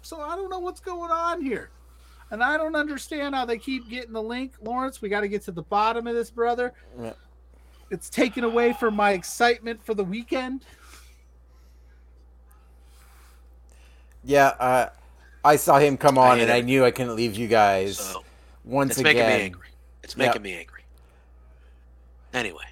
so 0.02 0.20
I 0.20 0.36
don't 0.36 0.50
know 0.50 0.58
what's 0.58 0.80
going 0.80 1.10
on 1.10 1.42
here. 1.42 1.70
And 2.30 2.42
I 2.42 2.56
don't 2.56 2.76
understand 2.76 3.34
how 3.34 3.46
they 3.46 3.58
keep 3.58 3.88
getting 3.88 4.12
the 4.12 4.22
link. 4.22 4.52
Lawrence, 4.62 5.00
we 5.00 5.08
got 5.08 5.22
to 5.22 5.28
get 5.28 5.42
to 5.44 5.52
the 5.52 5.62
bottom 5.62 6.06
of 6.06 6.14
this, 6.14 6.30
brother. 6.30 6.72
Yeah. 7.00 7.12
It's 7.90 8.10
taken 8.10 8.44
away 8.44 8.74
from 8.74 8.94
my 8.94 9.12
excitement 9.12 9.84
for 9.84 9.94
the 9.94 10.04
weekend. 10.04 10.64
Yeah, 14.24 14.48
uh, 14.58 14.88
I 15.44 15.56
saw 15.56 15.78
him 15.78 15.96
come 15.96 16.16
on, 16.18 16.38
hate 16.38 16.44
and 16.44 16.52
I 16.52 16.60
knew 16.62 16.84
I 16.84 16.90
couldn't 16.90 17.16
leave 17.16 17.36
you 17.36 17.46
guys 17.48 17.98
So 17.98 18.24
once 18.64 18.92
it's 18.92 19.00
again. 19.00 19.14
making 19.14 19.26
me 19.38 19.44
angry. 19.44 19.68
It's 20.02 20.16
Yeah. 20.16 20.26
making 20.26 20.42
me 20.42 20.54
angry. 20.56 20.82
Anyway, 22.32 22.64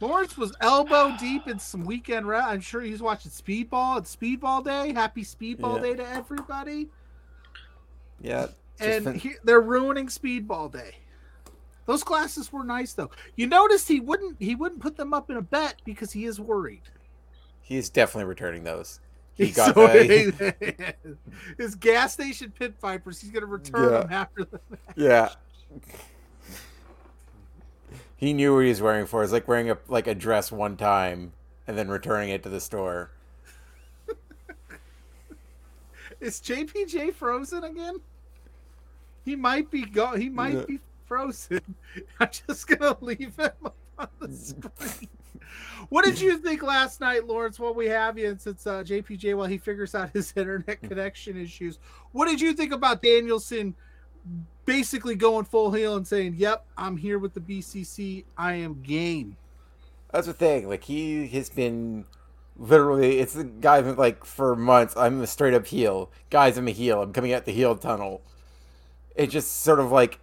Lawrence 0.00 0.36
was 0.36 0.52
elbow 0.60 1.16
deep 1.18 1.46
in 1.48 1.58
some 1.58 1.84
weekend. 1.84 2.26
Re- 2.28 2.36
I'm 2.38 2.60
sure 2.60 2.82
he's 2.82 3.00
watching 3.00 3.30
Speedball. 3.30 3.98
It's 3.98 4.14
Speedball 4.14 4.64
Day. 4.64 4.92
Happy 4.92 5.22
Speedball 5.22 5.76
Yeah. 5.76 5.82
Day 5.82 5.94
to 5.94 6.08
everybody. 6.08 6.88
Yeah, 8.20 8.48
and 8.80 9.04
fin- 9.04 9.14
he, 9.18 9.34
they're 9.44 9.60
ruining 9.60 10.08
Speedball 10.08 10.72
Day. 10.72 10.96
Those 11.86 12.02
glasses 12.02 12.52
were 12.52 12.64
nice 12.64 12.92
though. 12.94 13.10
You 13.36 13.46
noticed 13.46 13.88
he 13.88 14.00
wouldn't 14.00 14.36
he 14.40 14.54
wouldn't 14.54 14.80
put 14.82 14.96
them 14.96 15.14
up 15.14 15.30
in 15.30 15.36
a 15.36 15.42
bet 15.42 15.80
because 15.84 16.12
he 16.12 16.24
is 16.26 16.40
worried. 16.40 16.82
he's 17.62 17.88
definitely 17.90 18.28
returning 18.28 18.62
those. 18.64 19.00
He 19.36 19.46
He's 19.46 19.56
got 19.56 19.74
so- 19.74 19.86
the, 19.86 20.94
his 21.58 21.74
gas 21.74 22.14
station 22.14 22.52
pit 22.58 22.74
vipers. 22.80 23.20
He's 23.20 23.30
gonna 23.30 23.46
return 23.46 23.92
Yeah. 23.92 24.00
them 24.00 24.12
after 24.12 24.44
the 24.44 24.60
match. 24.70 24.80
yeah. 24.96 25.28
He 28.16 28.32
knew 28.32 28.54
what 28.54 28.60
he 28.62 28.70
was 28.70 28.80
wearing 28.80 29.04
for. 29.06 29.22
It's 29.22 29.32
like 29.32 29.46
wearing 29.46 29.70
a 29.70 29.76
like 29.88 30.06
a 30.06 30.14
dress 30.14 30.50
one 30.50 30.76
time 30.78 31.32
and 31.66 31.76
then 31.76 31.88
returning 31.88 32.30
it 32.30 32.42
to 32.44 32.48
the 32.48 32.60
store. 32.60 33.10
Is 36.18 36.40
JPJ 36.40 37.12
frozen 37.12 37.62
again? 37.64 37.96
He 39.26 39.36
might 39.36 39.70
be 39.70 39.84
go. 39.84 40.16
He 40.16 40.30
might 40.30 40.66
be 40.66 40.80
frozen. 41.04 41.60
I'm 42.20 42.30
just 42.48 42.66
gonna 42.68 42.96
leave 43.02 43.36
him 43.36 43.50
up 43.66 43.76
on 43.98 44.08
the 44.20 44.32
screen. 44.34 45.08
What 45.88 46.04
did 46.04 46.20
you 46.20 46.38
think 46.38 46.62
last 46.62 47.00
night, 47.00 47.26
Lawrence? 47.26 47.58
While 47.58 47.74
we 47.74 47.86
have 47.86 48.18
you, 48.18 48.28
and 48.28 48.40
since 48.40 48.66
uh, 48.66 48.82
JPJ, 48.82 49.36
while 49.36 49.46
he 49.46 49.58
figures 49.58 49.94
out 49.94 50.10
his 50.10 50.32
internet 50.36 50.80
connection 50.82 51.40
issues, 51.40 51.78
what 52.12 52.26
did 52.26 52.40
you 52.40 52.52
think 52.52 52.72
about 52.72 53.02
Danielson 53.02 53.74
basically 54.64 55.14
going 55.14 55.44
full 55.44 55.72
heel 55.72 55.96
and 55.96 56.06
saying, 56.06 56.34
"Yep, 56.36 56.66
I'm 56.76 56.96
here 56.96 57.18
with 57.18 57.34
the 57.34 57.40
BCC. 57.40 58.24
I 58.36 58.54
am 58.54 58.82
game." 58.82 59.36
That's 60.12 60.26
the 60.26 60.32
thing. 60.32 60.68
Like 60.68 60.84
he 60.84 61.28
has 61.28 61.48
been 61.48 62.04
literally. 62.56 63.18
It's 63.18 63.34
the 63.34 63.44
guy 63.44 63.80
like 63.80 64.24
for 64.24 64.54
months. 64.56 64.96
I'm 64.96 65.20
a 65.22 65.26
straight 65.26 65.54
up 65.54 65.66
heel, 65.66 66.10
guys. 66.30 66.58
I'm 66.58 66.68
a 66.68 66.72
heel. 66.72 67.02
I'm 67.02 67.12
coming 67.12 67.32
out 67.32 67.44
the 67.44 67.52
heel 67.52 67.76
tunnel. 67.76 68.22
It 69.14 69.28
just 69.28 69.62
sort 69.62 69.80
of 69.80 69.90
like 69.90 70.20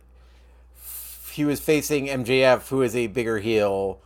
he 1.31 1.45
was 1.45 1.59
facing 1.59 2.07
MJF, 2.07 2.67
who 2.67 2.81
is 2.81 2.95
a 2.95 3.07
bigger 3.07 3.39
heel. 3.39 3.99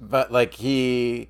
But 0.00 0.30
like 0.32 0.54
he, 0.54 1.28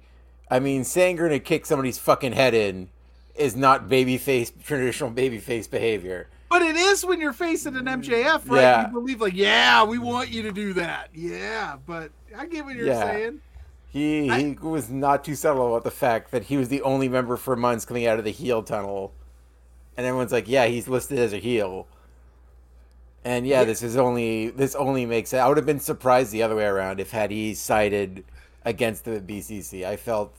I 0.51 0.59
mean, 0.61 0.85
saying 0.85 1.17
you're 1.17 1.29
gonna 1.29 1.39
kick 1.41 1.67
somebody's 1.67 1.99
fucking 1.99 2.33
head 2.33 2.55
in 2.55 2.89
is 3.35 3.57
not 3.57 3.89
babyface 3.89 4.53
traditional 4.65 5.11
babyface 5.11 5.69
behavior. 5.71 6.29
But 6.49 6.63
it 6.63 6.77
is 6.77 7.05
when 7.05 7.21
you're 7.21 7.33
facing 7.33 7.75
an 7.75 7.87
MJF, 7.87 8.49
right? 8.49 8.61
Yeah. 8.61 8.87
You 8.87 8.93
believe, 8.93 9.21
like, 9.21 9.35
yeah, 9.35 9.83
we 9.83 9.99
want 9.99 10.29
you 10.31 10.43
to 10.43 10.53
do 10.53 10.73
that. 10.75 11.09
Yeah, 11.13 11.77
but 11.85 12.13
I 12.37 12.47
get 12.47 12.65
what 12.65 12.77
you're 12.77 12.87
Yeah. 12.87 13.01
saying. 13.11 13.41
He 13.89 14.31
I- 14.31 14.39
he 14.41 14.53
was 14.61 14.89
not 14.91 15.25
too 15.25 15.35
subtle 15.35 15.69
about 15.69 15.83
the 15.85 15.91
fact 15.91 16.31
that 16.31 16.45
he 16.45 16.57
was 16.57 16.69
the 16.69 16.83
only 16.83 17.09
member 17.09 17.37
for 17.37 17.57
months 17.57 17.85
coming 17.85 18.07
out 18.07 18.19
of 18.19 18.25
the 18.25 18.31
heel 18.31 18.63
tunnel, 18.63 19.13
and 19.97 20.07
everyone's 20.07 20.33
like, 20.33 20.49
"Yeah, 20.49 20.67
he's 20.67 20.87
listed 20.89 21.19
as 21.19 21.33
a 21.33 21.39
heel." 21.39 21.87
And 23.25 23.47
yeah, 23.47 23.61
Yeah. 23.61 23.65
this 23.65 23.83
is 23.83 23.97
only 23.97 24.51
this 24.51 24.75
only 24.75 25.07
makes 25.07 25.33
I 25.33 25.49
would 25.49 25.57
have 25.57 25.67
been 25.67 25.81
surprised 25.81 26.31
the 26.31 26.43
other 26.43 26.55
way 26.57 26.67
around 26.67 27.01
if 27.01 27.11
had 27.11 27.31
he 27.31 27.55
sided 27.55 28.25
against 28.65 29.05
the 29.05 29.21
BCC. 29.21 29.85
I 29.85 29.97
felt 29.97 30.35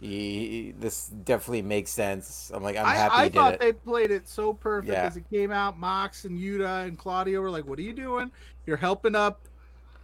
he 0.00 0.74
this 0.78 1.08
definitely 1.08 1.62
makes 1.62 1.90
sense. 1.90 2.50
I'm 2.54 2.62
like 2.62 2.76
I'm 2.76 2.84
happy 2.84 3.14
I 3.14 3.24
did 3.24 3.34
thought 3.34 3.54
it. 3.54 3.60
they 3.60 3.72
played 3.72 4.10
it 4.10 4.28
so 4.28 4.52
perfect 4.52 4.92
Yeah. 4.92 5.04
as 5.04 5.16
it 5.16 5.24
came 5.30 5.50
out. 5.50 5.78
Mox 5.78 6.24
and 6.24 6.38
Yuta 6.38 6.86
and 6.86 6.98
Claudio 6.98 7.40
were 7.40 7.50
like, 7.50 7.66
"What 7.66 7.78
are 7.78 7.82
you 7.82 7.94
doing? 7.94 8.30
You're 8.66 8.76
helping 8.76 9.14
up, 9.14 9.40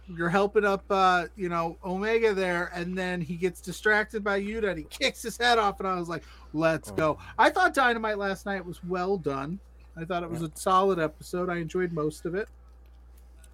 you're 0.07 0.29
helping 0.29 0.65
up, 0.65 0.83
uh, 0.89 1.25
you 1.35 1.47
know, 1.47 1.77
Omega 1.85 2.33
there." 2.33 2.71
And 2.73 2.97
then 2.97 3.21
he 3.21 3.35
gets 3.35 3.61
distracted 3.61 4.23
by 4.23 4.41
Yuta 4.41 4.69
and 4.69 4.77
he 4.79 4.85
kicks 4.85 5.21
his 5.21 5.37
head 5.37 5.59
off. 5.59 5.79
And 5.79 5.87
I 5.87 5.99
was 5.99 6.09
like, 6.09 6.23
"Let's 6.53 6.89
Oh. 6.91 6.95
go!" 6.95 7.17
I 7.37 7.51
thought 7.51 7.73
Dynamite 7.75 8.17
last 8.17 8.45
night 8.47 8.65
was 8.65 8.83
well 8.83 9.17
done. 9.17 9.59
I 9.95 10.05
thought 10.05 10.23
it 10.23 10.29
was 10.29 10.41
a 10.41 10.49
solid 10.55 10.97
episode. 10.97 11.51
I 11.51 11.57
enjoyed 11.57 11.93
most 11.93 12.25
of 12.25 12.33
it. 12.33 12.49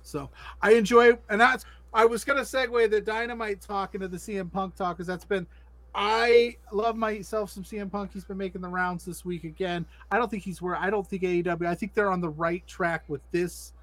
So 0.04 0.30
I 0.62 0.72
enjoy, 0.72 1.18
and 1.30 1.40
that's 1.42 1.66
I 1.94 2.06
was 2.06 2.24
gonna 2.24 2.42
segue 2.42 2.90
the 2.90 3.02
Dynamite 3.02 3.62
talk 3.62 3.96
into 3.96 4.08
the 4.08 4.18
CM 4.18 4.52
Punk 4.52 4.76
talk 4.76 4.98
because 4.98 5.08
that's 5.08 5.26
been. 5.26 5.48
I 5.96 6.56
love 6.72 6.96
myself 6.96 7.50
some 7.50 7.64
CM 7.64 7.92
Punk. 7.92 8.12
He's 8.14 8.24
been 8.24 8.38
making 8.38 8.62
the 8.62 8.68
rounds 8.70 9.06
this 9.06 9.26
week 9.26 9.44
again. 9.44 9.86
I 10.12 10.18
don't 10.18 10.30
think 10.30 10.44
he's 10.44 10.62
where 10.62 10.76
I 10.76 10.90
don't 10.92 11.08
think 11.08 11.24
AEW. 11.24 11.66
I 11.66 11.74
think 11.74 11.94
they're 11.96 12.12
on 12.12 12.22
the 12.22 12.30
right 12.30 12.66
track 12.68 13.04
with 13.08 13.22
this 13.32 13.74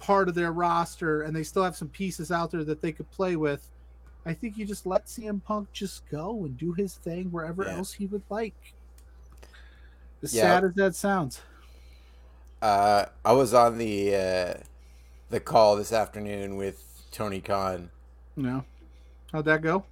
part 0.00 0.28
of 0.28 0.34
their 0.34 0.50
roster, 0.50 1.22
and 1.22 1.34
they 1.34 1.44
still 1.44 1.62
have 1.62 1.76
some 1.76 1.88
pieces 1.88 2.32
out 2.32 2.50
there 2.50 2.64
that 2.64 2.80
they 2.80 2.90
could 2.90 3.08
play 3.12 3.36
with. 3.36 3.70
I 4.26 4.34
think 4.34 4.58
you 4.58 4.64
just 4.66 4.84
let 4.84 5.06
CM 5.06 5.42
Punk 5.44 5.72
just 5.72 6.08
go 6.10 6.44
and 6.44 6.56
do 6.56 6.72
his 6.72 6.94
thing 6.94 7.30
wherever 7.30 7.62
Yeah. 7.64 7.76
else 7.76 7.92
he 7.92 8.06
would 8.06 8.22
like. 8.28 8.74
As 10.22 10.34
Yeah. 10.34 10.42
sad 10.42 10.64
as 10.64 10.74
that 10.74 10.94
sounds. 10.96 11.40
Uh, 12.60 13.06
I 13.24 13.32
was 13.32 13.54
on 13.54 13.78
the 13.78 14.14
uh, 14.14 14.54
the 15.30 15.40
call 15.40 15.76
this 15.76 15.92
afternoon 15.92 16.56
with 16.56 16.91
Tony 17.12 17.40
Khan. 17.40 17.90
No. 18.34 18.64
How'd 19.32 19.44
that 19.44 19.62
go? 19.62 19.84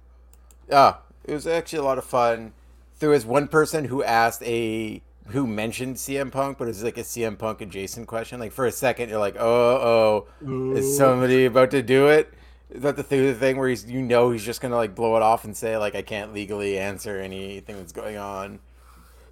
Yeah, 0.69 0.95
it 1.23 1.33
was 1.33 1.47
actually 1.47 1.79
a 1.79 1.83
lot 1.83 1.97
of 1.97 2.03
fun. 2.03 2.53
There 2.99 3.09
was 3.09 3.25
one 3.25 3.47
person 3.47 3.85
who 3.85 4.03
asked 4.03 4.43
a 4.43 5.01
who 5.27 5.47
mentioned 5.47 5.95
CM 5.95 6.31
Punk, 6.31 6.57
but 6.57 6.65
it 6.65 6.69
was 6.69 6.83
like 6.83 6.97
a 6.97 7.03
CM 7.03 7.37
Punk 7.37 7.61
adjacent 7.61 8.07
question. 8.07 8.39
Like 8.39 8.51
for 8.51 8.65
a 8.65 8.71
second, 8.71 9.09
you're 9.09 9.19
like, 9.19 9.35
oh, 9.39 10.27
oh, 10.45 10.71
is 10.75 10.97
somebody 10.97 11.45
about 11.45 11.71
to 11.71 11.81
do 11.81 12.07
it? 12.07 12.33
Is 12.69 12.81
that 12.83 12.95
the 12.95 13.03
thing, 13.03 13.25
the 13.25 13.33
thing 13.33 13.57
where 13.57 13.69
he's 13.69 13.85
you 13.85 14.01
know 14.01 14.31
he's 14.31 14.45
just 14.45 14.61
gonna 14.61 14.75
like 14.75 14.95
blow 14.95 15.15
it 15.17 15.21
off 15.21 15.43
and 15.45 15.55
say 15.55 15.77
like 15.77 15.93
I 15.95 16.01
can't 16.01 16.33
legally 16.33 16.77
answer 16.77 17.19
anything 17.19 17.75
that's 17.77 17.91
going 17.91 18.17
on. 18.17 18.59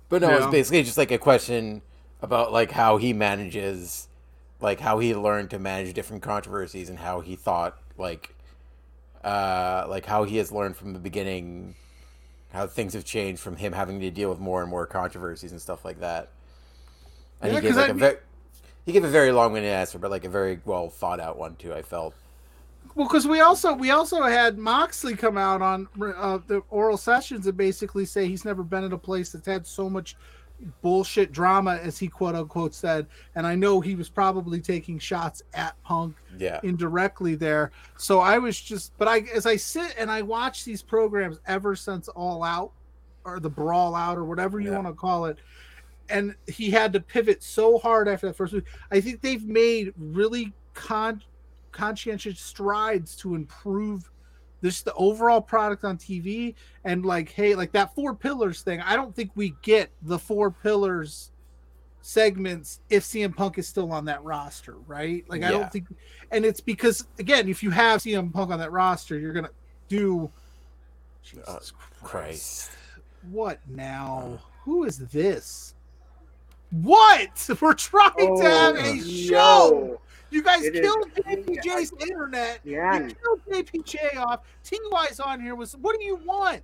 But 0.10 0.22
no, 0.22 0.30
it's 0.32 0.46
Yeah. 0.46 0.52
basically 0.52 0.84
just 0.84 0.98
like 0.98 1.12
a 1.12 1.18
question 1.18 1.82
about 2.22 2.52
like 2.52 2.72
how 2.72 2.98
he 2.98 3.14
manages, 3.14 4.09
like 4.62 4.80
how 4.80 5.00
he 5.00 5.16
learned 5.16 5.50
to 5.52 5.60
manage 5.60 5.94
different 5.94 6.22
controversies 6.24 6.90
and 6.90 7.00
how 7.00 7.22
he 7.22 7.36
thought 7.36 7.78
like 7.98 8.34
uh, 9.24 9.86
like 9.90 10.06
how 10.06 10.24
he 10.24 10.38
has 10.38 10.52
learned 10.52 10.76
from 10.78 10.94
the 10.94 11.00
beginning 11.00 11.76
how 12.54 12.66
things 12.66 12.94
have 12.94 13.06
changed 13.06 13.42
from 13.42 13.56
him 13.58 13.74
having 13.74 14.00
to 14.00 14.10
deal 14.10 14.30
with 14.30 14.40
more 14.40 14.62
and 14.62 14.70
more 14.72 14.86
controversies 14.88 15.52
and 15.52 15.62
stuff 15.62 15.86
like 15.86 16.00
that. 16.00 16.30
And 17.42 17.52
Yeah, 17.54 17.60
he 17.60 17.68
gave 17.68 17.76
like 17.76 17.86
I 17.86 17.90
a 17.90 17.94
mean- 17.94 18.00
very 18.00 18.18
he 18.86 18.94
gave 18.94 19.04
a 19.04 19.10
very 19.10 19.32
long-winded 19.32 19.72
answer, 19.72 20.00
but 20.00 20.10
like 20.10 20.26
a 20.26 20.30
very 20.30 20.60
well 20.66 20.90
thought 20.90 21.20
out 21.20 21.38
one 21.38 21.56
too. 21.58 21.74
I 21.74 21.82
felt. 21.84 22.16
Well, 22.96 23.08
because 23.08 23.28
we 23.28 23.40
also 23.40 23.74
we 23.74 23.92
also 23.92 24.24
had 24.24 24.58
Moxley 24.58 25.16
come 25.16 25.38
out 25.38 25.62
on 25.62 25.88
uh, 26.02 26.40
the 26.48 26.64
oral 26.72 26.98
sessions 26.98 27.46
and 27.46 27.56
basically 27.56 28.06
say 28.06 28.28
he's 28.28 28.46
never 28.46 28.64
been 28.64 28.84
in 28.84 28.92
a 28.94 28.98
place 28.98 29.32
that's 29.32 29.46
had 29.46 29.68
so 29.68 29.90
much 29.90 30.16
bullshit 30.82 31.32
drama 31.32 31.80
as 31.82 31.98
he 31.98 32.08
quote 32.08 32.36
unquote 32.36 32.74
said. 32.74 33.08
And 33.36 33.46
I 33.48 33.56
know 33.56 33.80
he 33.82 33.96
was 33.96 34.10
probably 34.10 34.60
taking 34.62 35.00
shots 35.00 35.42
at 35.54 35.82
Punk 35.84 36.16
Yeah. 36.38 36.60
indirectly 36.64 37.36
there. 37.36 37.72
So 37.98 38.20
I 38.20 38.38
was 38.38 38.60
just, 38.60 38.92
but 38.98 39.08
I 39.08 39.20
as 39.34 39.46
I 39.46 39.56
sit 39.56 39.96
and 39.98 40.12
I 40.12 40.22
watch 40.22 40.66
these 40.66 40.82
programs 40.84 41.40
ever 41.48 41.76
since 41.76 42.08
All 42.10 42.44
Out 42.44 42.72
or 43.26 43.40
the 43.40 43.50
Brawl 43.50 43.96
Out 43.96 44.18
or 44.18 44.26
whatever 44.26 44.60
you 44.60 44.70
Yeah. 44.72 44.76
want 44.76 44.88
to 44.88 44.94
call 44.94 45.26
it, 45.26 45.38
and 46.10 46.36
he 46.48 46.70
had 46.72 46.92
to 46.94 47.00
pivot 47.00 47.44
so 47.44 47.78
hard 47.78 48.08
after 48.08 48.28
that 48.28 48.36
first 48.36 48.54
week. 48.54 48.66
I 48.92 49.00
think 49.02 49.22
they've 49.22 49.46
made 49.46 49.94
really 49.98 50.54
con 50.74 51.22
conscientious 51.72 52.40
strides 52.40 53.16
to 53.18 53.36
improve 53.36 54.10
this 54.62 54.82
the 54.82 54.94
overall 54.96 55.42
product 55.42 55.84
on 55.84 55.98
TV 55.98 56.56
and 56.84 57.06
like 57.06 57.30
hey 57.30 57.56
like 57.56 57.72
that 57.72 57.94
four 57.96 58.14
pillars 58.14 58.62
thing 58.62 58.82
I 58.82 58.96
don't 58.96 59.16
think 59.16 59.32
we 59.36 59.56
get 59.62 59.90
the 60.02 60.20
four 60.20 60.52
pillars 60.52 61.32
segments 62.02 62.80
if 62.90 63.04
CM 63.04 63.36
Punk 63.36 63.58
is 63.58 63.68
still 63.68 63.92
on 63.92 64.06
that 64.06 64.24
roster 64.24 64.76
right? 64.88 65.24
Like 65.30 65.44
I 65.44 65.52
don't 65.52 65.72
think 65.72 65.86
and 66.32 66.46
it's 66.46 66.62
because 66.62 67.08
again 67.20 67.48
if 67.50 67.62
you 67.64 67.70
have 67.72 68.02
CM 68.02 68.34
Punk 68.34 68.52
on 68.52 68.60
that 68.60 68.72
roster 68.72 69.18
you're 69.20 69.34
gonna 69.34 69.50
do 69.88 70.30
Jesus 71.24 71.48
Uh, 71.48 71.54
Christ. 71.54 71.74
Christ. 72.04 72.72
what 73.32 73.60
now? 73.68 74.40
Who 74.64 74.84
is 74.86 74.98
this? 74.98 75.76
What? 76.72 77.50
We're 77.62 77.74
trying 77.74 78.38
to 78.38 78.44
have 78.44 78.76
a 78.76 78.90
Oh, 78.92 79.04
show. 79.04 80.02
You 80.32 80.42
guys 80.44 80.64
It 80.64 80.76
is- 80.76 80.82
killed 80.82 81.12
JPJ's 81.16 81.94
internet. 82.02 82.60
Yeah. 82.64 83.00
You 83.08 83.16
killed 83.16 83.42
JPJ 83.50 84.18
off. 84.18 84.42
TY's 84.64 85.20
on 85.20 85.40
here 85.42 85.56
was 85.56 85.76
what 85.78 85.98
do 85.98 86.04
you 86.06 86.16
want? 86.26 86.64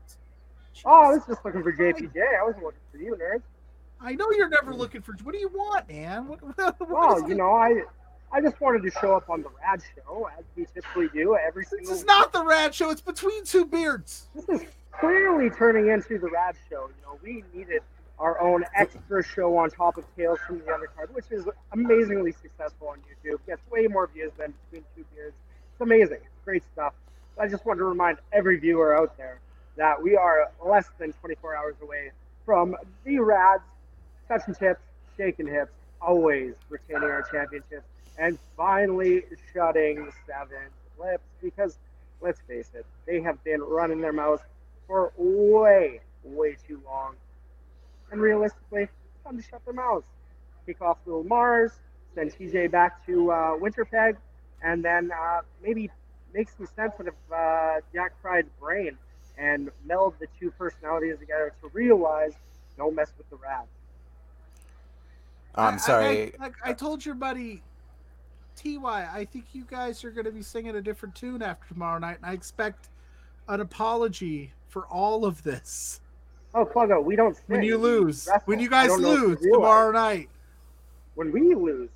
Oh, 0.83 0.91
I 1.05 1.09
was 1.15 1.21
just 1.27 1.43
looking 1.45 1.63
for 1.63 1.71
JPJ. 1.71 2.17
I 2.39 2.43
wasn't 2.43 2.63
looking 2.65 2.79
for 2.91 2.97
you, 2.97 3.15
nerd. 3.15 3.41
I 4.01 4.13
know 4.13 4.29
you're 4.31 4.49
never 4.49 4.73
looking 4.73 5.01
for 5.01 5.13
what 5.23 5.33
do 5.33 5.39
you 5.39 5.47
want, 5.49 5.87
man? 5.89 6.27
What, 6.27 6.41
what, 6.57 6.75
is 6.81 6.87
Well, 6.89 7.19
you 7.21 7.31
it? 7.31 7.37
know, 7.37 7.53
I 7.53 7.81
I 8.31 8.41
just 8.41 8.59
wanted 8.59 8.81
to 8.83 8.91
show 8.99 9.15
up 9.15 9.29
on 9.29 9.41
the 9.43 9.49
Rad 9.63 9.81
Show 9.95 10.27
as 10.37 10.43
we 10.57 10.65
typically 10.65 11.07
do 11.09 11.37
every 11.37 11.63
This 11.63 11.69
single. 11.69 11.93
is 11.93 12.03
not 12.05 12.33
the 12.33 12.43
Rad 12.43 12.75
Show. 12.75 12.89
It's 12.89 12.99
between 12.99 13.45
two 13.45 13.65
beards. 13.65 14.27
This 14.35 14.49
is 14.49 14.67
clearly 14.91 15.49
turning 15.49 15.87
into 15.87 16.17
the 16.19 16.27
Rad 16.29 16.55
Show. 16.69 16.89
You 16.89 17.01
know, 17.03 17.19
we 17.23 17.43
needed 17.53 17.81
our 18.19 18.39
own 18.41 18.63
extra 18.75 19.23
show 19.23 19.57
on 19.57 19.69
top 19.69 19.97
of 19.97 20.05
Tales 20.15 20.39
from 20.47 20.59
the 20.59 20.65
Undercard, 20.65 21.11
which 21.13 21.25
is 21.31 21.45
amazingly 21.73 22.31
successful 22.31 22.89
on 22.89 22.99
YouTube. 22.99 23.39
Gets 23.45 23.61
way 23.69 23.87
more 23.87 24.07
views 24.07 24.31
than 24.37 24.53
Between 24.69 24.85
Two 24.95 25.05
Beards. 25.13 25.35
It's 25.71 25.81
amazing. 25.81 26.17
It's 26.17 26.45
great 26.45 26.63
stuff. 26.73 26.93
I 27.37 27.47
just 27.47 27.65
want 27.65 27.79
to 27.79 27.83
remind 27.83 28.17
every 28.31 28.57
viewer 28.57 28.95
out 28.95 29.17
there 29.17 29.39
that 29.75 30.01
we 30.01 30.15
are 30.15 30.51
less 30.65 30.87
than 30.97 31.11
24 31.13 31.55
hours 31.55 31.75
away 31.81 32.11
from 32.45 32.75
the 33.03 33.19
Rads, 33.19 33.63
touching 34.27 34.55
tips, 34.55 34.81
shaking 35.17 35.47
hips, 35.47 35.71
always 36.01 36.53
retaining 36.69 37.03
our 37.09 37.23
championship, 37.23 37.83
and 38.17 38.39
finally 38.55 39.23
shutting 39.53 40.05
the 40.05 40.11
Seven 40.25 40.57
lips 40.97 41.23
because 41.41 41.77
let's 42.21 42.39
face 42.47 42.69
it, 42.73 42.85
they 43.05 43.21
have 43.21 43.43
been 43.43 43.61
running 43.61 44.01
their 44.01 44.13
mouths 44.13 44.41
for 44.87 45.11
way, 45.17 45.99
way 46.23 46.55
too 46.67 46.81
long. 46.85 47.15
And 48.11 48.21
realistically, 48.21 48.83
it's 48.83 48.91
time 49.23 49.37
to 49.37 49.43
shut 49.43 49.63
their 49.65 49.73
mouths. 49.73 50.07
Kick 50.65 50.81
off 50.81 50.97
little 51.05 51.23
Mars, 51.23 51.71
send 52.13 52.31
TJ 52.31 52.71
back 52.71 53.05
to 53.05 53.31
uh, 53.31 53.35
Winterpeg, 53.57 54.15
and 54.63 54.83
then 54.83 55.11
uh, 55.11 55.41
maybe 55.63 55.89
make 56.33 56.49
some 56.49 56.65
sense 56.65 56.93
out 56.99 57.07
of 57.07 57.13
uh, 57.33 57.81
Jack 57.93 58.13
Pride's 58.21 58.49
brain 58.59 58.97
and 59.37 59.69
meld 59.85 60.13
the 60.19 60.27
two 60.39 60.49
personalities 60.51 61.17
together 61.19 61.53
to 61.61 61.69
realize 61.73 62.33
don't 62.77 62.95
mess 62.95 63.11
with 63.17 63.29
the 63.29 63.35
Rads. 63.37 63.67
I- 65.55 65.67
I'm 65.67 65.79
sorry. 65.79 66.33
I, 66.39 66.47
I, 66.47 66.51
I 66.65 66.73
told 66.73 67.05
your 67.05 67.15
buddy 67.15 67.61
Ty. 68.55 69.09
I 69.13 69.25
think 69.25 69.45
you 69.53 69.65
guys 69.69 70.03
are 70.03 70.11
going 70.11 70.25
to 70.25 70.31
be 70.31 70.41
singing 70.41 70.75
a 70.75 70.81
different 70.81 71.15
tune 71.15 71.41
after 71.41 71.67
tomorrow 71.73 71.99
night, 71.99 72.17
and 72.17 72.25
I 72.25 72.33
expect 72.33 72.89
an 73.47 73.61
apology 73.61 74.51
for 74.67 74.85
all 74.87 75.25
of 75.25 75.43
this 75.43 76.01
Oh, 76.57 76.65
Pluggo, 76.65 77.03
we 77.03 77.17
don't 77.17 77.37
when 77.47 77.63
you 77.63 77.77
lose. 77.77 78.29
When 78.45 78.59
you 78.59 78.69
guys 78.69 78.87
don't 78.87 79.01
know 79.01 79.11
if 79.13 79.19
you 79.21 79.27
lose 79.27 79.39
tomorrow 79.41 79.91
night. 79.91 80.29
when 81.15 81.31
we 81.31 81.53
lose, 81.53 81.89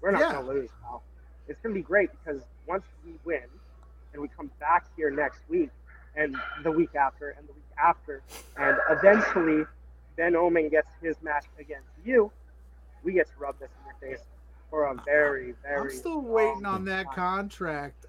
we're 0.00 0.10
not 0.10 0.20
Yeah. 0.20 0.32
to 0.32 0.40
lose, 0.40 0.70
pal. 0.82 1.02
It's 1.46 1.60
going 1.60 1.72
to 1.72 1.78
be 1.78 1.84
great 1.84 2.10
because 2.12 2.42
once 2.66 2.82
we 3.04 3.14
win 3.24 3.44
and 4.12 4.20
we 4.20 4.26
come 4.28 4.50
back 4.58 4.84
here 4.96 5.10
next 5.12 5.40
week 5.48 5.70
and 6.16 6.36
the 6.64 6.70
week 6.72 6.96
after 6.96 7.30
and 7.30 7.46
the 7.48 7.52
week 7.52 7.62
after, 7.78 8.22
and 8.56 8.76
eventually 8.90 9.64
Ben 10.16 10.34
Omen 10.34 10.68
gets 10.68 10.88
his 11.00 11.14
match 11.22 11.44
against 11.60 11.88
you, 12.04 12.32
we 13.04 13.12
get 13.12 13.26
to 13.28 13.32
rub 13.38 13.56
this 13.60 13.70
in 13.80 13.86
your 14.08 14.16
face 14.16 14.24
for 14.68 14.86
a 14.86 14.94
very, 15.04 15.54
very. 15.62 15.92
I'm 15.92 15.96
still 15.96 16.22
waiting 16.22 16.66
on 16.66 16.84
that 16.86 17.06
time. 17.06 17.14
contract. 17.14 18.06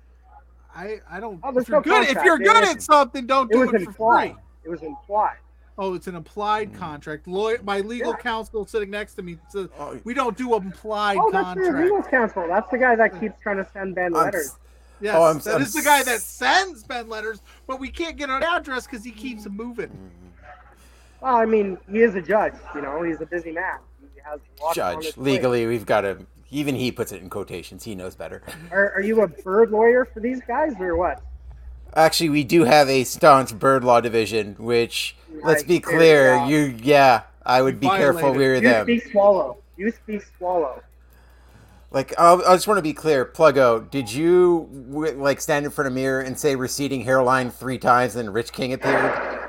I 0.76 1.02
I 1.10 1.20
don't. 1.20 1.40
Oh, 1.44 1.56
if 1.56 1.68
you're 1.68 1.78
no 1.78 1.82
good, 1.84 2.02
if 2.02 2.08
contract. 2.16 2.26
you're 2.26 2.40
good 2.40 2.64
at 2.64 2.82
something, 2.82 3.28
don't 3.28 3.52
It 3.52 3.54
do 3.54 3.62
it 3.64 3.70
for 3.70 3.76
implied. 3.78 4.32
free. 4.34 4.42
It 4.64 4.70
was 4.70 4.82
implied. 4.82 5.38
Oh, 5.80 5.94
it's 5.94 6.08
an 6.08 6.16
implied 6.16 6.70
hmm. 6.70 6.78
contract. 6.78 7.28
Lawyer, 7.28 7.60
my 7.64 7.82
legal 7.82 8.12
Yeah. 8.12 8.18
counsel 8.18 8.66
sitting 8.66 8.90
next 8.90 9.14
to 9.16 9.22
me 9.22 9.38
says 9.50 9.68
Oh, 9.78 10.00
we 10.04 10.14
don't 10.14 10.36
do 10.38 10.56
implied 10.56 11.18
Oh, 11.20 11.30
that's 11.32 11.56
your 11.56 11.66
contract. 11.66 11.84
legal 11.84 12.04
counsel. 12.04 12.48
That's 12.48 12.72
the 12.72 12.78
guy 12.78 12.96
that 12.96 13.20
keeps 13.20 13.40
trying 13.42 13.58
to 13.58 13.68
send 13.72 13.96
Ben 13.96 14.08
I'm 14.16 14.24
letters. 14.26 14.48
s- 14.48 14.60
Yes, 15.00 15.16
Oh, 15.16 15.24
I'm- 15.26 15.38
that 15.40 15.56
I'm 15.56 15.62
is 15.62 15.74
the 15.74 15.84
guy 15.84 16.02
that 16.04 16.22
sends 16.22 16.84
Ben 16.84 17.08
letters, 17.08 17.42
but 17.68 17.80
we 17.80 17.90
can't 17.90 18.18
get 18.18 18.32
an 18.32 18.42
address 18.42 18.88
because 18.88 19.04
he 19.04 19.12
keeps 19.12 19.44
them 19.44 19.56
moving. 19.56 19.92
Well, 21.22 21.36
I 21.36 21.46
mean, 21.46 21.78
he 21.90 22.02
is 22.02 22.16
a 22.16 22.22
judge. 22.22 22.54
You 22.74 22.82
know, 22.82 23.04
he's 23.04 23.22
a 23.22 23.26
busy 23.28 23.52
man. 23.52 23.78
He 24.16 24.22
has 24.24 24.40
lots 24.60 24.78
on 24.80 24.94
Judge, 25.02 25.14
plate. 25.14 25.34
legally, 25.34 25.66
we've 25.68 25.86
got 25.86 26.02
to. 26.02 26.26
Even 26.50 26.74
he 26.76 26.92
puts 26.92 27.12
it 27.12 27.22
in 27.22 27.30
quotations. 27.30 27.84
He 27.84 27.94
knows 27.94 28.16
better. 28.16 28.42
Are, 28.72 28.94
are 28.94 29.02
you 29.02 29.22
a 29.22 29.28
bird 29.28 29.70
lawyer 29.70 30.06
for 30.06 30.20
these 30.20 30.42
guys 30.48 30.74
or 30.80 30.96
what? 30.96 31.22
Actually, 31.98 32.30
we 32.30 32.44
do 32.44 32.64
have 32.64 32.88
a 32.90 33.04
staunch 33.04 33.58
bird 33.58 33.84
law 33.84 34.00
division, 34.00 34.56
which, 34.60 35.16
let's 35.44 35.64
be 35.64 35.80
clear, 35.80 36.46
you, 36.46 36.78
yeah, 36.84 37.24
I 37.44 37.64
would 37.64 37.80
be 37.80 37.88
careful 37.88 38.34
Violated. 38.34 38.38
we're 38.38 38.56
You 38.56 38.62
them. 38.62 38.86
speak 38.86 39.12
swallow. 39.12 39.58
You 39.78 39.92
speak 39.92 40.22
swallow. 40.38 40.84
Like, 41.90 42.14
I'll, 42.20 42.46
I 42.46 42.54
just 42.54 42.68
want 42.68 42.78
to 42.78 42.84
be 42.84 42.94
clear, 42.94 43.26
Pluggo, 43.26 43.90
did 43.90 44.14
you 44.14 44.70
like 45.18 45.42
stand 45.42 45.66
in 45.66 45.72
front 45.72 45.88
of 45.88 45.94
a 45.94 45.96
mirror 45.96 46.22
and 46.22 46.38
say 46.38 46.56
receding 46.56 47.02
hairline 47.02 47.50
three 47.50 47.80
times, 47.80 48.16
and 48.16 48.32
Rich 48.32 48.52
King 48.54 48.74
appeared? 48.74 49.40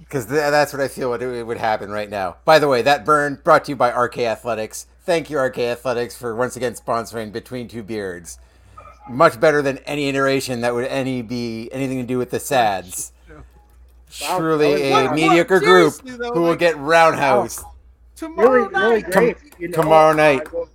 Because 0.00 0.26
th- 0.26 0.50
that's 0.50 0.74
what 0.74 0.82
I 0.82 0.88
feel 0.88 1.08
would, 1.08 1.22
it 1.22 1.46
would 1.46 1.56
happen 1.56 1.90
right 1.90 2.10
now. 2.10 2.36
By 2.44 2.58
the 2.58 2.68
way, 2.68 2.82
that 2.82 3.06
burn 3.06 3.40
brought 3.42 3.64
to 3.64 3.72
you 3.72 3.76
by 3.76 3.90
RK 3.90 4.18
Athletics. 4.18 4.88
Thank 5.00 5.30
you, 5.30 5.38
RK 5.38 5.58
Athletics, 5.60 6.14
for 6.14 6.36
once 6.36 6.54
again 6.54 6.74
sponsoring 6.74 7.32
Between 7.32 7.66
Two 7.66 7.82
Beards. 7.82 8.38
Much 9.08 9.38
better 9.38 9.60
than 9.60 9.78
any 9.78 10.08
iteration 10.08 10.62
that 10.62 10.72
would 10.74 10.86
any 10.86 11.20
be 11.22 11.68
anything 11.72 11.98
to 11.98 12.06
do 12.06 12.16
with 12.18 12.30
the 12.30 12.40
SADs. 12.40 13.12
Wow, 14.22 14.38
Truly 14.38 14.82
a. 14.84 14.92
What- 14.92 15.14
mediocre 15.14 15.60
group 15.60 15.94
though, 16.04 16.32
who 16.32 16.40
will 16.42 16.50
like- 16.50 16.58
get 16.58 16.76
roundhouse. 16.78 17.62
Tomorrow 18.16 18.48
Really, 18.68 18.68
really 18.74 19.02
night, 19.02 19.10
great. 19.10 19.36
you 19.58 19.68
know? 19.68 19.76
tomorrow 19.82 20.12
night. 20.14 20.46
Uh, 20.46 20.66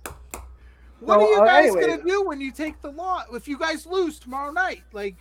what 1.00 1.14
So, 1.14 1.20
are 1.20 1.20
you 1.22 1.40
uh, 1.40 1.46
guys 1.46 1.64
anyway. 1.74 1.80
gonna 1.96 2.02
do 2.04 2.22
when 2.26 2.40
you 2.40 2.52
take 2.52 2.80
the 2.82 2.90
law? 2.92 3.24
If 3.32 3.48
you 3.48 3.58
guys 3.58 3.86
lose 3.86 4.18
tomorrow 4.18 4.52
night, 4.52 4.82
like 4.92 5.16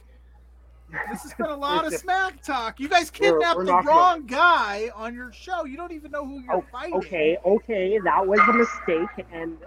this 1.09 1.23
has 1.23 1.33
been 1.35 1.45
a 1.47 1.55
lot 1.55 1.87
of 1.87 1.93
smack 1.99 2.43
talk. 2.43 2.79
You 2.79 2.89
guys 2.89 3.09
We're- 3.17 3.31
kidnapped 3.31 3.57
we're 3.57 3.65
the 3.65 3.71
not 3.71 3.85
gonna- 3.85 3.97
wrong 3.97 4.25
guy 4.25 4.91
on 4.93 5.15
your 5.15 5.31
show. 5.31 5.63
You 5.63 5.77
don't 5.77 5.93
even 5.93 6.11
know 6.11 6.25
who 6.25 6.41
you're 6.41 6.55
Oh, 6.55 6.65
fighting. 6.71 6.95
okay, 6.95 7.37
okay, 7.45 7.97
that 8.03 8.27
was 8.27 8.39
a 8.41 8.53
mistake, 8.53 9.25
and 9.31 9.57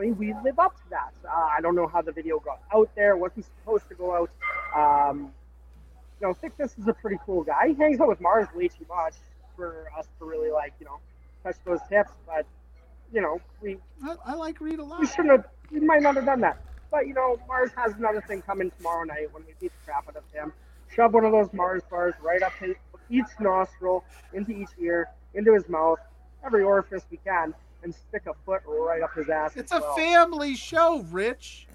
honestly, 0.00 0.12
we 0.12 0.34
live 0.44 0.58
up 0.58 0.74
to 0.76 0.90
that. 0.90 1.12
Uh, 1.24 1.48
I 1.56 1.60
don't 1.60 1.74
know 1.74 1.86
how 1.86 2.02
the 2.02 2.12
video 2.12 2.38
got 2.38 2.60
out 2.74 2.90
there. 2.94 3.16
Wasn't 3.16 3.44
supposed 3.44 3.88
to 3.88 3.94
go 3.94 4.28
out. 4.74 5.10
Um, 5.10 5.32
you 6.20 6.26
know, 6.26 6.34
Thickness 6.34 6.76
is 6.78 6.86
a 6.86 6.92
pretty 6.92 7.18
cool 7.24 7.42
guy. 7.42 7.68
He 7.68 7.74
hangs 7.74 8.00
out 8.00 8.08
with 8.08 8.20
Mars 8.20 8.48
way 8.54 8.68
too 8.68 8.86
much 8.88 9.14
for 9.56 9.86
us 9.98 10.06
to 10.18 10.24
really 10.24 10.50
like, 10.50 10.74
you 10.80 10.86
know, 10.86 10.98
touch 11.42 11.56
those 11.64 11.80
tips. 11.88 12.10
But 12.26 12.46
you 13.12 13.20
know, 13.20 13.40
we 13.60 13.78
I, 14.04 14.16
I 14.26 14.34
like 14.34 14.60
Reed 14.60 14.78
a 14.78 14.84
lot. 14.84 15.00
we 15.00 15.06
shouldn't 15.06 15.30
have. 15.30 15.46
We 15.70 15.80
might 15.80 16.02
not 16.02 16.16
have 16.16 16.26
done 16.26 16.40
that. 16.40 16.60
But 16.90 17.06
you 17.06 17.14
know, 17.14 17.38
Mars 17.48 17.70
has 17.76 17.94
another 17.94 18.20
thing 18.20 18.42
coming 18.42 18.70
tomorrow 18.76 19.04
night 19.04 19.32
when 19.32 19.44
we 19.46 19.54
beat 19.60 19.72
the 19.72 19.92
crap 19.92 20.08
out 20.08 20.16
of 20.16 20.24
him. 20.32 20.52
Shove 20.94 21.14
one 21.14 21.24
of 21.24 21.32
those 21.32 21.52
Mars 21.52 21.82
bars 21.88 22.14
right 22.20 22.42
up 22.42 22.52
his, 22.58 22.74
each 23.08 23.28
nostril, 23.38 24.04
into 24.32 24.50
each 24.50 24.70
ear, 24.80 25.08
into 25.34 25.54
his 25.54 25.68
mouth, 25.68 26.00
every 26.44 26.64
orifice 26.64 27.04
we 27.10 27.16
can, 27.18 27.54
and 27.82 27.94
stick 27.94 28.22
a 28.26 28.34
foot 28.44 28.62
right 28.66 29.02
up 29.02 29.14
his 29.14 29.28
ass. 29.28 29.56
It's 29.56 29.72
a 29.72 29.80
well. 29.80 29.94
family 29.96 30.54
show, 30.54 31.00
Rich. 31.10 31.66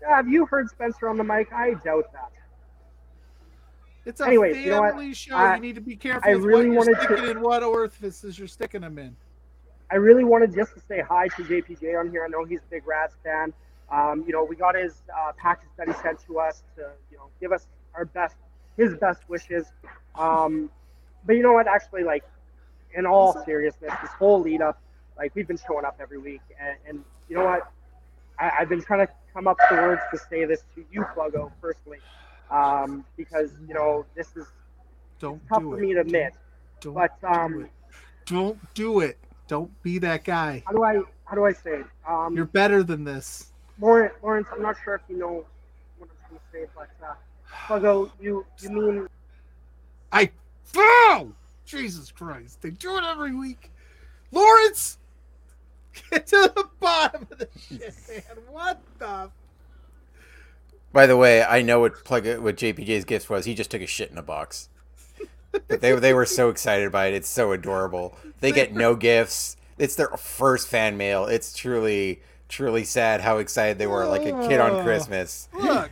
Yeah, 0.00 0.16
have 0.16 0.28
you 0.28 0.46
heard 0.46 0.68
Spencer 0.68 1.08
on 1.08 1.16
the 1.16 1.24
mic? 1.24 1.52
I 1.52 1.74
doubt 1.74 2.12
that. 2.12 2.30
It's 4.04 4.20
a 4.20 4.26
Anyways, 4.26 4.56
family 4.56 5.04
you 5.06 5.08
know 5.08 5.12
show. 5.14 5.36
I- 5.36 5.54
you 5.56 5.60
need 5.62 5.74
to 5.76 5.80
be 5.80 5.94
careful 5.96 6.28
I 6.28 6.34
with 6.34 6.44
really 6.44 6.70
what 6.70 6.86
you're 6.86 6.94
wanted 6.96 7.08
to- 7.08 7.14
sticking 7.16 7.30
in 7.36 7.40
what 7.40 7.62
orifices 7.62 8.38
you're 8.38 8.48
sticking 8.48 8.80
them 8.80 8.98
in. 8.98 9.16
I 9.90 9.96
really 9.96 10.24
wanted 10.24 10.54
just 10.54 10.74
to 10.74 10.80
say 10.80 11.00
hi 11.00 11.28
to 11.28 11.44
JPJ 11.44 11.94
on 11.94 12.10
here. 12.10 12.24
I 12.24 12.28
know 12.28 12.44
he's 12.44 12.60
a 12.60 12.70
big 12.70 12.86
Rads 12.86 13.14
fan. 13.22 13.52
Um, 13.90 14.24
you 14.26 14.32
know, 14.32 14.42
we 14.42 14.56
got 14.56 14.74
his 14.74 15.02
uh, 15.14 15.32
package 15.36 15.68
that 15.76 15.86
he 15.86 15.92
sent 15.94 16.18
to 16.26 16.38
us 16.40 16.62
to, 16.76 16.90
you 17.10 17.18
know, 17.18 17.28
give 17.40 17.52
us 17.52 17.66
our 17.94 18.06
best, 18.06 18.36
his 18.78 18.94
best 18.94 19.28
wishes. 19.28 19.66
Um, 20.14 20.70
but 21.26 21.36
you 21.36 21.42
know 21.42 21.52
what? 21.52 21.68
Actually, 21.68 22.02
like, 22.04 22.24
in 22.94 23.04
all 23.06 23.34
seriousness, 23.44 23.92
this 24.00 24.10
whole 24.12 24.40
lead 24.40 24.62
up, 24.62 24.80
like, 25.16 25.34
we've 25.34 25.46
been 25.46 25.58
showing 25.66 25.84
up 25.84 25.98
every 26.00 26.18
week, 26.18 26.40
and, 26.60 26.76
and 26.88 27.04
you 27.28 27.36
know 27.36 27.44
what? 27.44 27.70
I, 28.38 28.50
I've 28.60 28.68
been 28.68 28.82
trying 28.82 29.06
to 29.06 29.12
come 29.32 29.46
up 29.46 29.56
with 29.60 29.78
the 29.78 29.82
words 29.82 30.02
to 30.12 30.18
say 30.18 30.44
this 30.44 30.62
to 30.74 30.84
you, 30.90 31.02
Pluggo, 31.14 31.50
personally, 31.60 31.98
um, 32.50 33.04
because 33.16 33.50
you 33.66 33.74
know 33.74 34.04
this 34.14 34.28
is 34.36 34.46
Don't 35.18 35.40
tough 35.48 35.60
do 35.60 35.70
for 35.70 35.78
it. 35.78 35.82
me 35.82 35.94
to 35.94 36.00
admit. 36.00 36.34
Don't 36.80 36.94
But 36.94 37.20
do 37.20 37.26
um, 37.28 37.64
it. 37.64 37.70
Don't 38.26 38.74
do 38.74 39.00
it. 39.00 39.18
Don't 39.48 39.82
be 39.82 39.98
that 39.98 40.24
guy. 40.24 40.62
how 40.66 40.72
do 40.72 40.82
I 40.82 41.00
how 41.24 41.34
do 41.34 41.44
I 41.44 41.52
say 41.52 41.80
it? 41.80 41.86
Um, 42.08 42.34
You're 42.34 42.46
better 42.46 42.82
than 42.82 43.04
this. 43.04 43.52
Lawrence, 43.80 44.14
Lawrence, 44.22 44.46
I'm 44.52 44.62
not 44.62 44.76
sure 44.84 44.94
if 44.94 45.00
you 45.08 45.18
know 45.18 45.44
what 45.98 46.08
I'm 46.10 46.30
going 46.30 46.40
to 46.40 46.52
say, 46.52 46.66
but 46.74 46.88
uh, 47.06 47.14
Pluggo, 47.68 48.10
you 48.20 48.44
you 48.60 48.70
mean 48.70 49.08
I 50.10 50.30
oh 50.76 51.32
Jesus 51.64 52.10
Christ! 52.10 52.60
They 52.62 52.70
do 52.70 52.96
it 52.96 53.04
every 53.04 53.34
week. 53.34 53.70
Lawrence, 54.30 54.98
get 56.10 56.26
to 56.28 56.52
the 56.54 56.68
bottom 56.80 57.26
of 57.30 57.38
the 57.38 57.48
shit, 57.58 57.94
man. 58.08 58.44
What 58.50 58.80
the? 58.98 59.30
By 60.92 61.06
the 61.06 61.16
way, 61.16 61.42
I 61.42 61.62
know 61.62 61.80
what 61.80 62.04
plug 62.04 62.26
what 62.26 62.56
JPJ's 62.56 63.04
gift 63.04 63.30
was. 63.30 63.44
He 63.44 63.54
just 63.54 63.70
took 63.70 63.82
a 63.82 63.86
shit 63.86 64.10
in 64.10 64.18
a 64.18 64.22
box. 64.22 64.68
But 65.68 65.80
they 65.80 65.92
they 65.94 66.14
were 66.14 66.26
so 66.26 66.48
excited 66.48 66.90
by 66.92 67.06
it. 67.06 67.14
It's 67.14 67.28
so 67.28 67.52
adorable. 67.52 68.16
They 68.40 68.52
get 68.52 68.74
no 68.74 68.94
gifts. 68.94 69.56
It's 69.78 69.94
their 69.94 70.08
first 70.16 70.68
fan 70.68 70.96
mail. 70.96 71.26
It's 71.26 71.54
truly 71.54 72.22
truly 72.48 72.84
sad 72.84 73.22
how 73.22 73.38
excited 73.38 73.78
they 73.78 73.86
were, 73.86 74.06
like 74.06 74.22
a 74.22 74.48
kid 74.48 74.60
on. 74.60 74.82
Christmas. 74.84 75.48
Look, 75.54 75.90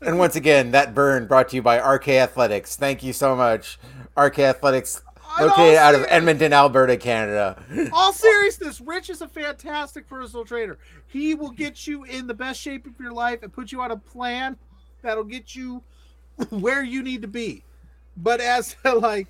And 0.00 0.18
once 0.18 0.36
again, 0.36 0.70
that 0.70 0.94
burn 0.94 1.26
brought 1.26 1.50
to 1.50 1.56
you 1.56 1.62
by 1.62 1.78
RK 1.78 2.08
Athletics. 2.08 2.76
Thank 2.76 3.02
you 3.02 3.12
so 3.12 3.36
much, 3.36 3.78
RK 4.16 4.38
Athletics. 4.40 5.02
Located 5.40 5.76
out 5.76 5.94
of 5.94 6.04
Edmonton, 6.08 6.52
Alberta, 6.52 6.96
Canada. 6.96 7.62
all 7.92 8.12
seriousness, 8.12 8.80
Rich 8.80 9.10
is 9.10 9.22
a 9.22 9.28
fantastic 9.28 10.08
personal 10.08 10.44
trainer. 10.44 10.78
He 11.06 11.34
will 11.34 11.50
get 11.50 11.86
you 11.86 12.04
in 12.04 12.26
the 12.26 12.34
best 12.34 12.60
shape 12.60 12.86
of 12.86 12.98
your 13.00 13.12
life 13.12 13.42
and 13.42 13.52
put 13.52 13.72
you 13.72 13.80
on 13.80 13.90
a 13.90 13.96
plan 13.96 14.56
that'll 15.02 15.24
get 15.24 15.54
you 15.54 15.82
where 16.50 16.82
you 16.84 17.02
need 17.02 17.22
to 17.22 17.28
be. 17.28 17.64
But 18.16 18.40
as 18.40 18.76
like, 18.84 19.28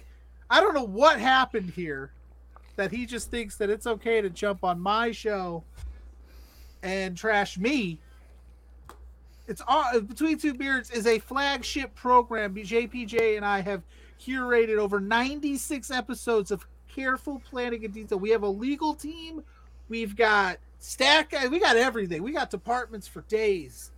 I 0.49 0.61
don't 0.61 0.74
know 0.74 0.85
what 0.85 1.20
happened 1.20 1.70
here 1.70 2.12
that 2.77 2.91
he 2.91 3.07
just 3.07 3.31
thinks 3.31 3.57
that 3.57 3.70
it's 3.70 3.87
okay 3.87 4.20
to 4.20 4.31
jump 4.31 4.65
on 4.65 4.81
my 4.81 5.12
show 5.12 5.62
and 6.82 7.16
trash 7.16 7.59
me. 7.59 7.99
It's 9.47 9.61
all 9.66 10.01
between 10.01 10.39
two 10.39 10.55
beards 10.55 10.91
is 10.91 11.07
a 11.07 11.19
flagship 11.19 11.95
program. 11.95 12.55
JPJ 12.55 13.37
and 13.37 13.45
I 13.45 13.61
have 13.61 13.82
curated 14.20 14.78
over 14.78 15.01
96 15.01 15.90
episodes 15.90 16.51
of 16.51 16.66
careful 16.94 17.40
planning 17.48 17.84
and 17.84 17.94
detail. 17.94 18.18
We 18.18 18.30
have 18.30 18.42
a 18.42 18.48
legal 18.48 18.94
team. 18.94 19.42
We've 19.88 20.14
got 20.14 20.59
stack. 20.78 21.34
We 21.51 21.59
got 21.59 21.76
everything. 21.76 22.22
We 22.22 22.32
got 22.32 22.51
departments 22.51 23.09
for 23.09 23.22
days. 23.22 23.92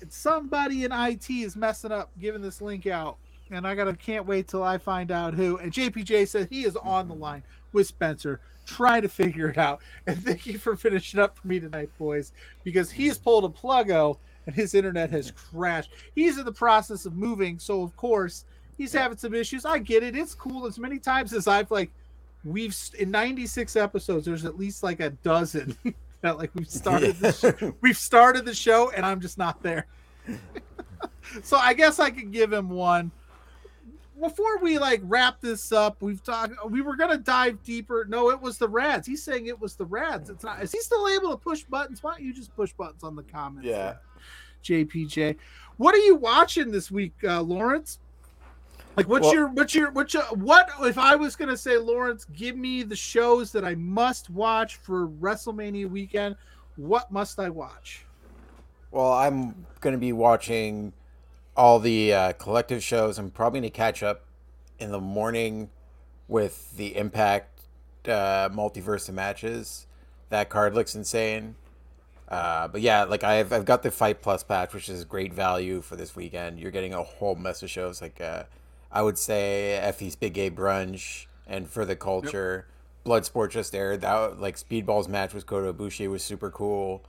And 0.00 0.12
somebody 0.12 0.84
in 0.84 0.92
IT 0.92 1.28
is 1.28 1.56
messing 1.56 1.92
up 1.92 2.10
giving 2.18 2.40
this 2.40 2.62
link 2.62 2.86
out, 2.86 3.18
and 3.50 3.66
I 3.66 3.74
gotta 3.74 3.94
can't 3.94 4.24
wait 4.24 4.48
till 4.48 4.62
I 4.62 4.78
find 4.78 5.10
out 5.10 5.34
who. 5.34 5.58
And 5.58 5.72
JPJ 5.72 6.26
said 6.28 6.48
he 6.48 6.64
is 6.64 6.76
on 6.76 7.08
the 7.08 7.14
line 7.14 7.42
with 7.72 7.86
Spencer, 7.86 8.40
trying 8.64 9.02
to 9.02 9.08
figure 9.08 9.50
it 9.50 9.58
out. 9.58 9.80
And 10.06 10.16
thank 10.22 10.46
you 10.46 10.58
for 10.58 10.74
finishing 10.74 11.20
up 11.20 11.36
for 11.36 11.46
me 11.46 11.60
tonight, 11.60 11.90
boys, 11.98 12.32
because 12.64 12.90
he's 12.90 13.18
pulled 13.18 13.44
a 13.44 13.48
pluggo 13.48 14.16
and 14.46 14.54
his 14.54 14.74
internet 14.74 15.10
has 15.10 15.32
crashed. 15.32 15.90
He's 16.14 16.38
in 16.38 16.46
the 16.46 16.52
process 16.52 17.04
of 17.04 17.14
moving, 17.14 17.58
so 17.58 17.82
of 17.82 17.94
course 17.96 18.46
he's 18.80 18.94
having 18.94 19.18
some 19.18 19.34
issues. 19.34 19.66
I 19.66 19.78
get 19.78 20.02
it. 20.02 20.16
It's 20.16 20.34
cool. 20.34 20.66
As 20.66 20.78
many 20.78 20.98
times 20.98 21.34
as 21.34 21.46
I've 21.46 21.70
like, 21.70 21.90
we've 22.44 22.74
in 22.98 23.10
96 23.10 23.76
episodes, 23.76 24.24
there's 24.24 24.46
at 24.46 24.58
least 24.58 24.82
like 24.82 25.00
a 25.00 25.10
dozen 25.10 25.76
that 26.22 26.38
like 26.38 26.50
we've 26.54 26.68
started. 26.68 27.16
The 27.16 27.32
sh- 27.32 27.72
we've 27.82 27.96
started 27.96 28.46
the 28.46 28.54
show 28.54 28.90
and 28.90 29.04
I'm 29.04 29.20
just 29.20 29.36
not 29.36 29.62
there. 29.62 29.86
so 31.42 31.58
I 31.58 31.74
guess 31.74 31.98
I 31.98 32.10
could 32.10 32.32
give 32.32 32.52
him 32.52 32.70
one. 32.70 33.10
Before 34.18 34.58
we 34.58 34.78
like 34.78 35.00
wrap 35.04 35.42
this 35.42 35.72
up, 35.72 36.00
we've 36.00 36.22
talked. 36.22 36.54
We 36.70 36.80
were 36.80 36.96
gonna 36.96 37.18
dive 37.18 37.62
deeper. 37.62 38.06
No, 38.08 38.30
it 38.30 38.40
was 38.40 38.56
the 38.56 38.68
Rads. 38.68 39.06
He's 39.06 39.22
saying 39.22 39.46
it 39.46 39.60
was 39.60 39.76
the 39.76 39.86
Rads. 39.86 40.30
It's 40.30 40.44
not. 40.44 40.62
Is 40.62 40.72
he 40.72 40.80
still 40.80 41.06
able 41.08 41.30
to 41.30 41.36
push 41.36 41.64
buttons? 41.64 42.02
Why 42.02 42.12
don't 42.12 42.22
you 42.22 42.34
just 42.34 42.54
push 42.54 42.72
buttons 42.72 43.02
on 43.02 43.16
the 43.16 43.22
comments? 43.22 43.66
Yeah. 43.66 43.94
JPJ. 44.62 45.36
What 45.78 45.94
are 45.94 45.98
you 45.98 46.16
watching 46.16 46.70
this 46.70 46.90
week, 46.90 47.14
uh, 47.24 47.40
Lawrence? 47.40 47.98
Like, 48.96 49.08
what's 49.08 49.24
Well- 49.24 49.34
your, 49.34 49.48
what's 49.48 49.74
your, 49.74 49.90
what's 49.92 50.14
your, 50.14 50.22
what 50.24 50.68
if 50.82 50.98
I 50.98 51.16
was 51.16 51.36
gonna 51.36 51.56
say, 51.56 51.78
Lawrence, 51.78 52.26
give 52.36 52.56
me 52.56 52.82
the 52.82 52.96
shows 52.96 53.52
that 53.52 53.64
I 53.64 53.74
must 53.76 54.30
watch 54.30 54.76
for 54.76 55.08
WrestleMania 55.08 55.88
weekend? 55.88 56.36
What 56.76 57.10
must 57.10 57.38
I 57.38 57.48
watch? 57.50 58.04
Well, 58.90 59.12
I'm 59.12 59.66
going 59.80 59.92
to 59.92 59.98
be 59.98 60.12
watching 60.12 60.92
all 61.56 61.78
the 61.78 62.12
uh, 62.12 62.32
collective 62.32 62.82
shows. 62.82 63.18
I'm 63.18 63.30
probably 63.30 63.60
going 63.60 63.70
to 63.70 63.76
catch 63.76 64.02
up 64.02 64.24
in 64.78 64.90
the 64.90 65.00
morning 65.00 65.70
with 66.26 66.76
the 66.76 66.96
Impact 66.96 67.60
uh, 68.06 68.48
multiverse 68.48 69.08
of 69.08 69.14
matches. 69.14 69.86
That 70.30 70.48
card 70.48 70.74
looks 70.74 70.94
insane. 70.94 71.54
Uh, 72.28 72.68
but 72.68 72.80
yeah, 72.80 73.04
like 73.04 73.24
I've, 73.24 73.52
I've 73.52 73.64
got 73.64 73.82
the 73.82 73.90
Fight 73.90 74.22
Plus 74.22 74.42
patch, 74.42 74.72
which 74.72 74.88
is 74.88 75.04
great 75.04 75.32
value 75.32 75.82
for 75.82 75.96
this 75.96 76.16
weekend. 76.16 76.58
You're 76.58 76.70
getting 76.70 76.94
a 76.94 77.02
whole 77.02 77.34
mess 77.34 77.62
of 77.62 77.70
shows. 77.70 78.00
Like 78.00 78.20
uh, 78.20 78.44
I 78.92 79.02
would 79.02 79.18
say 79.18 79.78
Effie's 79.82 80.16
Big 80.16 80.34
Gay 80.34 80.50
Brunch 80.50 81.26
and 81.46 81.68
For 81.68 81.84
the 81.84 81.96
Culture. 81.96 82.66
Bloodsport 83.04 83.50
just 83.50 83.74
aired. 83.74 84.02
That 84.02 84.40
like 84.40 84.56
Speedball's 84.56 85.08
match 85.08 85.32
with 85.32 85.46
Kota 85.46 85.72
Ibushi 85.72 86.10
was 86.10 86.22
super 86.22 86.50
cool. 86.50 87.02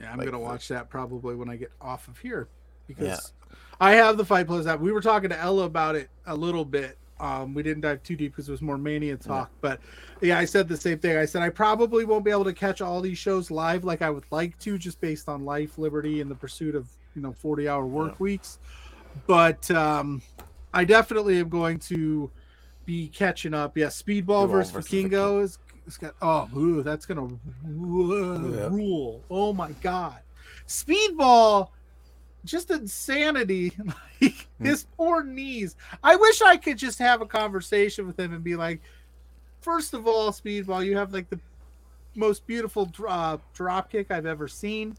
Yeah, 0.00 0.12
I'm 0.12 0.18
Like 0.18 0.26
gonna 0.26 0.38
watch 0.38 0.68
that 0.68 0.88
probably 0.90 1.34
when 1.34 1.48
I 1.48 1.56
get 1.56 1.72
off 1.80 2.08
of 2.08 2.18
here 2.18 2.48
because 2.86 3.32
I 3.80 3.92
have 3.92 4.16
the 4.16 4.24
Fight 4.24 4.46
Plus 4.46 4.66
app. 4.66 4.80
We 4.80 4.92
were 4.92 5.00
talking 5.00 5.30
to 5.30 5.38
Ella 5.38 5.64
about 5.64 5.96
it 5.96 6.10
a 6.26 6.36
little 6.36 6.64
bit. 6.64 6.98
Um, 7.20 7.52
we 7.52 7.64
didn't 7.64 7.80
dive 7.80 8.02
too 8.04 8.14
deep 8.14 8.32
because 8.32 8.48
it 8.48 8.52
was 8.52 8.62
more 8.62 8.78
mania 8.78 9.16
talk, 9.16 9.50
but 9.60 9.80
yeah, 10.20 10.38
I 10.38 10.44
said 10.44 10.68
the 10.68 10.76
same 10.76 11.00
thing. 11.00 11.16
I 11.16 11.24
said 11.24 11.42
I 11.42 11.48
probably 11.50 12.04
won't 12.04 12.24
be 12.24 12.30
able 12.30 12.44
to 12.44 12.52
catch 12.52 12.80
all 12.80 13.00
these 13.00 13.18
shows 13.18 13.50
live 13.50 13.82
like 13.82 14.02
I 14.02 14.10
would 14.10 14.24
like 14.30 14.56
to, 14.60 14.78
just 14.78 15.00
based 15.00 15.28
on 15.28 15.44
life, 15.44 15.78
liberty, 15.78 16.20
and 16.20 16.30
the 16.30 16.36
pursuit 16.36 16.76
of 16.76 16.88
you 17.16 17.22
know 17.22 17.32
40 17.32 17.68
hour 17.68 17.84
work 17.86 18.20
weeks. 18.20 18.60
But 19.26 19.68
um, 19.72 20.22
I 20.72 20.84
definitely 20.84 21.38
am 21.40 21.48
going 21.48 21.78
to 21.80 22.30
be 22.84 23.08
catching 23.08 23.54
up. 23.54 23.76
Yeah, 23.76 23.86
Speedball 23.86 24.24
Speedball 24.24 24.50
versus 24.50 24.72
versus 24.72 24.92
Vikingo 24.92 25.42
is 25.42 25.58
it's 25.86 25.96
got 25.96 26.14
oh 26.22 26.48
ooh, 26.56 26.82
that's 26.82 27.06
gonna 27.06 27.28
Yeah. 27.64 28.68
rule. 28.70 29.22
Oh 29.30 29.52
my 29.52 29.72
god, 29.80 30.18
Speedball, 30.66 31.68
just 32.44 32.70
insanity. 32.70 33.72
Like 34.20 34.48
his 34.60 34.84
poor 34.96 35.22
knees. 35.22 35.76
I 36.02 36.16
wish 36.16 36.42
I 36.42 36.56
could 36.56 36.76
just 36.76 36.98
have 36.98 37.20
a 37.20 37.26
conversation 37.26 38.04
with 38.04 38.18
him 38.18 38.32
and 38.32 38.42
be 38.42 38.56
like, 38.56 38.80
first 39.60 39.94
of 39.94 40.08
all, 40.08 40.32
Speedball, 40.32 40.84
you 40.84 40.96
have 40.96 41.12
like 41.12 41.30
the 41.30 41.38
most 42.16 42.44
beautiful 42.44 42.86
dr- 42.86 43.08
uh, 43.08 43.38
drop 43.54 43.92
kick 43.92 44.10
I've 44.10 44.26
ever 44.26 44.48
seen. 44.48 44.96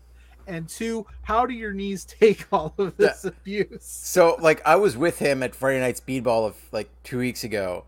And 0.49 0.67
two, 0.67 1.05
how 1.21 1.45
do 1.45 1.53
your 1.53 1.71
knees 1.73 2.03
take 2.19 2.47
all 2.51 2.73
of 2.77 2.97
this 2.97 3.23
abuse? 3.23 3.83
So 3.83 4.35
like 4.41 4.65
I 4.65 4.75
was 4.75 4.97
with 4.97 5.19
him 5.19 5.43
at 5.43 5.55
Friday 5.55 5.79
Night 5.79 6.01
Speedball 6.05 6.47
of 6.47 6.57
like 6.71 6.89
two 7.03 7.19
weeks 7.19 7.43
ago, 7.43 7.85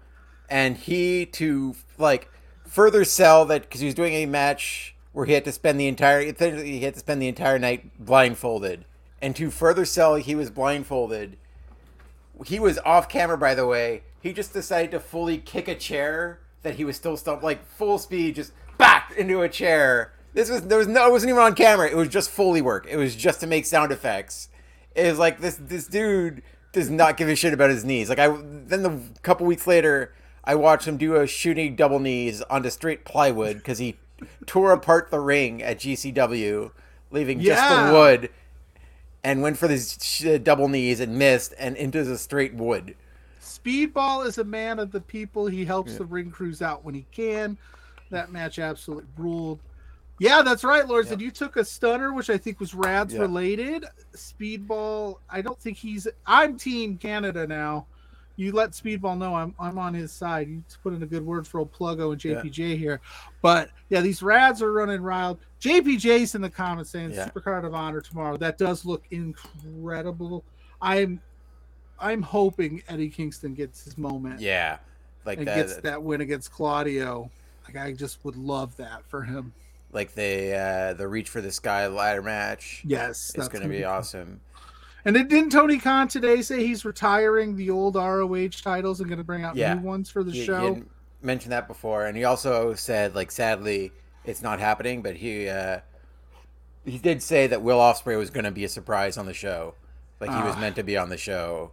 and 0.49 0.77
he 0.77 1.25
to 1.25 1.75
like 1.97 2.29
further 2.65 3.03
sell 3.03 3.45
that 3.45 3.63
because 3.63 3.81
he 3.81 3.87
was 3.87 3.95
doing 3.95 4.13
a 4.13 4.25
match 4.27 4.95
where 5.11 5.25
he 5.25 5.33
had 5.33 5.43
to 5.45 5.51
spend 5.51 5.79
the 5.79 5.87
entire 5.87 6.21
he 6.21 6.81
had 6.81 6.93
to 6.93 6.99
spend 6.99 7.21
the 7.21 7.27
entire 7.27 7.57
night 7.57 7.91
blindfolded, 7.99 8.85
and 9.21 9.35
to 9.35 9.49
further 9.49 9.83
sell 9.83 10.15
he 10.15 10.35
was 10.35 10.51
blindfolded. 10.51 11.37
He 12.45 12.59
was 12.59 12.79
off 12.79 13.09
camera, 13.09 13.37
by 13.37 13.55
the 13.55 13.67
way. 13.67 14.03
He 14.21 14.33
just 14.33 14.53
decided 14.53 14.91
to 14.91 14.99
fully 14.99 15.37
kick 15.39 15.67
a 15.67 15.75
chair 15.75 16.39
that 16.61 16.75
he 16.75 16.85
was 16.85 16.95
still 16.95 17.17
stumped 17.17 17.43
like 17.43 17.65
full 17.65 17.97
speed, 17.97 18.35
just 18.35 18.53
back 18.77 19.13
into 19.17 19.41
a 19.41 19.49
chair. 19.49 20.13
This 20.33 20.49
was 20.49 20.63
there 20.63 20.77
was 20.77 20.87
no 20.87 21.07
it 21.07 21.11
wasn't 21.11 21.31
even 21.31 21.41
on 21.41 21.55
camera. 21.55 21.89
It 21.89 21.95
was 21.95 22.07
just 22.07 22.29
fully 22.29 22.61
work. 22.61 22.87
It 22.89 22.97
was 22.97 23.15
just 23.15 23.39
to 23.41 23.47
make 23.47 23.65
sound 23.65 23.91
effects 23.91 24.49
It 24.95 25.09
was 25.09 25.19
like 25.19 25.39
this 25.39 25.55
this 25.55 25.87
dude 25.87 26.41
does 26.71 26.89
not 26.89 27.17
give 27.17 27.27
a 27.27 27.35
shit 27.35 27.53
about 27.53 27.69
his 27.69 27.83
knees. 27.83 28.09
Like 28.09 28.19
I 28.19 28.27
then 28.29 28.83
the 28.83 28.99
couple 29.23 29.45
weeks 29.45 29.67
later, 29.67 30.13
I 30.43 30.55
watched 30.55 30.87
him 30.87 30.97
do 30.97 31.15
a 31.15 31.27
shooting 31.27 31.75
double 31.75 31.99
knees 31.99 32.41
onto 32.43 32.69
straight 32.69 33.03
plywood 33.03 33.57
because 33.57 33.77
he 33.79 33.97
tore 34.45 34.71
apart 34.71 35.11
the 35.11 35.19
ring 35.19 35.61
at 35.61 35.79
GCW, 35.79 36.71
leaving 37.11 37.41
just 37.41 37.61
the 37.67 37.93
wood, 37.93 38.29
and 39.23 39.41
went 39.41 39.57
for 39.57 39.67
this 39.67 39.97
sh- 40.01 40.39
double 40.41 40.67
knees 40.69 40.99
and 40.99 41.17
missed 41.17 41.53
and 41.59 41.75
into 41.75 42.03
the 42.03 42.17
straight 42.17 42.53
wood. 42.53 42.95
Speedball 43.41 44.25
is 44.25 44.37
a 44.37 44.43
man 44.43 44.79
of 44.79 44.91
the 44.91 45.01
people. 45.01 45.47
He 45.47 45.65
helps 45.65 45.97
the 45.97 46.05
ring 46.05 46.31
crews 46.31 46.61
out 46.61 46.85
when 46.85 46.95
he 46.95 47.05
can. 47.11 47.57
That 48.09 48.31
match 48.31 48.59
absolutely 48.59 49.09
ruled. 49.17 49.59
Yeah, 50.21 50.43
that's 50.43 50.63
right, 50.63 50.87
Lord. 50.87 51.07
And 51.07 51.19
you 51.19 51.31
took 51.31 51.55
a 51.57 51.65
stunner, 51.65 52.13
which 52.13 52.29
I 52.29 52.37
think 52.37 52.59
was 52.59 52.75
Rads 52.75 53.15
Yeah. 53.15 53.21
related. 53.21 53.85
Speedball, 54.13 55.17
I 55.27 55.41
don't 55.41 55.59
think 55.59 55.77
he's. 55.77 56.07
I'm 56.27 56.57
Team 56.57 56.95
Canada 56.99 57.47
now. 57.47 57.87
You 58.35 58.51
let 58.51 58.71
Speedball 58.71 59.17
know 59.17 59.33
I'm 59.33 59.55
I'm 59.59 59.79
on 59.79 59.95
his 59.95 60.11
side. 60.11 60.47
You 60.47 60.63
put 60.83 60.93
in 60.93 61.01
a 61.01 61.07
good 61.07 61.25
word 61.25 61.47
for 61.47 61.57
old 61.57 61.73
Pluggo 61.73 62.11
and 62.11 62.21
JPJ 62.21 62.77
here. 62.77 63.01
But 63.41 63.71
yeah, 63.89 64.01
these 64.01 64.21
Rads 64.21 64.61
are 64.61 64.71
running 64.71 65.01
wild. 65.01 65.39
JPJ's 65.59 66.35
in 66.35 66.41
the 66.41 66.51
comments 66.51 66.91
saying 66.91 67.11
Yeah. 67.11 67.27
Supercard 67.27 67.65
of 67.65 67.73
Honor 67.73 67.99
tomorrow. 67.99 68.37
That 68.37 68.59
does 68.59 68.85
look 68.85 69.03
incredible. 69.09 70.43
I'm 70.83 71.19
I'm 71.99 72.21
hoping 72.21 72.83
Eddie 72.87 73.09
Kingston 73.09 73.55
gets 73.55 73.83
his 73.85 73.97
moment 73.97 74.39
Yeah, 74.39 74.77
like 75.25 75.39
and 75.39 75.47
that. 75.47 75.55
gets 75.55 75.77
uh, 75.77 75.81
that 75.81 76.03
win 76.03 76.21
against 76.21 76.51
Claudio. 76.51 77.31
Like 77.65 77.75
I 77.75 77.91
just 77.93 78.23
would 78.23 78.35
love 78.35 78.77
that 78.77 79.01
for 79.07 79.23
him. 79.23 79.51
Like 79.93 80.13
the 80.13 80.53
uh, 80.55 80.93
the 80.93 81.07
reach 81.07 81.29
for 81.29 81.41
the 81.41 81.51
sky 81.51 81.87
ladder 81.87 82.21
match. 82.21 82.81
Yes, 82.85 83.33
It's 83.35 83.47
going 83.47 83.63
to 83.63 83.69
be 83.69 83.83
awesome. 83.83 84.39
And 85.03 85.15
then 85.15 85.27
didn't 85.27 85.51
Tony 85.51 85.79
Khan 85.79 86.07
today 86.07 86.41
say 86.43 86.63
he's 86.65 86.85
retiring 86.85 87.55
the 87.55 87.71
old 87.71 87.95
ROH 87.95 88.49
titles 88.61 88.99
and 88.99 89.09
going 89.09 89.17
to 89.17 89.23
bring 89.23 89.43
out 89.43 89.55
Yeah. 89.55 89.73
new 89.73 89.81
ones 89.81 90.09
for 90.11 90.23
the 90.23 90.31
He- 90.31 90.39
he 90.41 90.45
show? 90.45 90.75
had 90.75 90.85
mentioned 91.21 91.51
that 91.51 91.67
before, 91.67 92.05
and 92.05 92.15
he 92.15 92.23
also 92.23 92.73
said, 92.75 93.15
like, 93.15 93.31
sadly, 93.31 93.91
it's 94.25 94.41
not 94.43 94.59
happening. 94.59 95.01
But 95.01 95.15
he 95.17 95.49
uh, 95.49 95.79
he 96.85 96.97
did 96.97 97.21
say 97.21 97.47
that 97.47 97.61
Will 97.61 97.79
Ospreay 97.79 98.17
was 98.17 98.29
going 98.29 98.45
to 98.45 98.51
be 98.51 98.63
a 98.63 98.69
surprise 98.69 99.17
on 99.17 99.25
the 99.25 99.33
show, 99.33 99.73
like 100.19 100.29
he 100.29 100.41
was 100.41 100.55
Ah. 100.55 100.59
meant 100.61 100.75
to 100.77 100.83
be 100.83 100.95
on 100.97 101.09
the 101.09 101.17
show. 101.17 101.71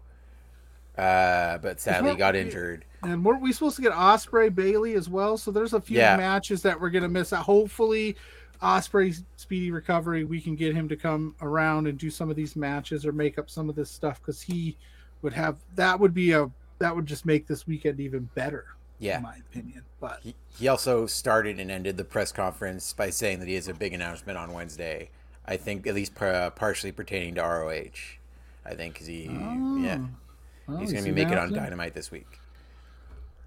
Uh, 0.99 1.59
but 1.59 1.81
sadly, 1.81 2.15
got 2.17 2.35
injured. 2.35 2.85
And 3.03 3.25
weren't 3.25 3.41
we 3.41 3.53
supposed 3.53 3.77
to 3.77 3.83
get 3.83 3.93
Ospreay 3.93 4.53
Bailey 4.53 4.95
as 4.95 5.09
well? 5.09 5.37
So 5.39 5.51
there's 5.53 5.73
a 5.73 5.81
few 5.81 5.99
Yeah. 5.99 6.17
matches 6.17 6.63
that 6.63 6.81
we're 6.81 6.91
going 6.91 7.03
to 7.05 7.09
miss 7.09 7.33
out. 7.33 7.45
Hopefully, 7.45 8.17
Ospreay's 8.61 9.23
speedy 9.37 9.71
recovery, 9.71 10.25
we 10.25 10.41
can 10.41 10.57
get 10.57 10.75
him 10.75 10.89
to 10.89 10.97
come 10.97 11.37
around 11.41 11.87
and 11.87 11.97
do 11.97 12.11
some 12.11 12.29
of 12.29 12.35
these 12.37 12.57
matches 12.57 13.07
or 13.07 13.13
make 13.13 13.39
up 13.39 13.49
some 13.49 13.69
of 13.69 13.77
this 13.77 13.91
stuff 13.91 14.21
because 14.21 14.43
he 14.43 14.77
would 15.23 15.33
have 15.33 15.57
that 15.77 15.99
would 16.01 16.13
be 16.15 16.33
a 16.33 16.51
that 16.81 16.95
would 16.95 17.07
just 17.07 17.25
make 17.27 17.47
this 17.47 17.67
weekend 17.67 17.99
even 18.01 18.29
better, 18.35 18.65
Yeah. 18.99 19.19
in 19.19 19.23
my 19.23 19.37
opinion. 19.37 19.83
But 20.01 20.21
He, 20.23 20.35
he 20.59 20.69
also 20.69 21.07
started 21.07 21.59
and 21.61 21.71
ended 21.71 21.97
the 21.97 22.05
press 22.05 22.31
conference 22.33 22.93
by 22.93 23.11
saying 23.11 23.39
that 23.41 23.47
he 23.49 23.55
has 23.55 23.69
a 23.69 23.75
big 23.75 23.93
announcement 23.95 24.39
on 24.39 24.53
Wednesday. 24.53 25.11
I 25.47 25.57
think 25.57 25.87
at 25.87 25.95
least 25.95 26.15
par- 26.17 26.51
partially 26.53 26.93
pertaining 26.93 27.37
to 27.37 27.43
ROH. 27.43 28.19
I 28.67 28.75
think 28.75 28.97
'cause 28.99 29.07
he, 29.07 29.25
yeah, 29.25 29.99
Oh, 30.69 30.77
he's 30.77 30.93
going 30.93 31.05
to 31.05 31.11
be 31.11 31.15
making 31.15 31.33
it 31.35 31.39
on? 31.39 31.53
Dynamite 31.53 31.95
this 31.95 32.11
week. 32.11 32.41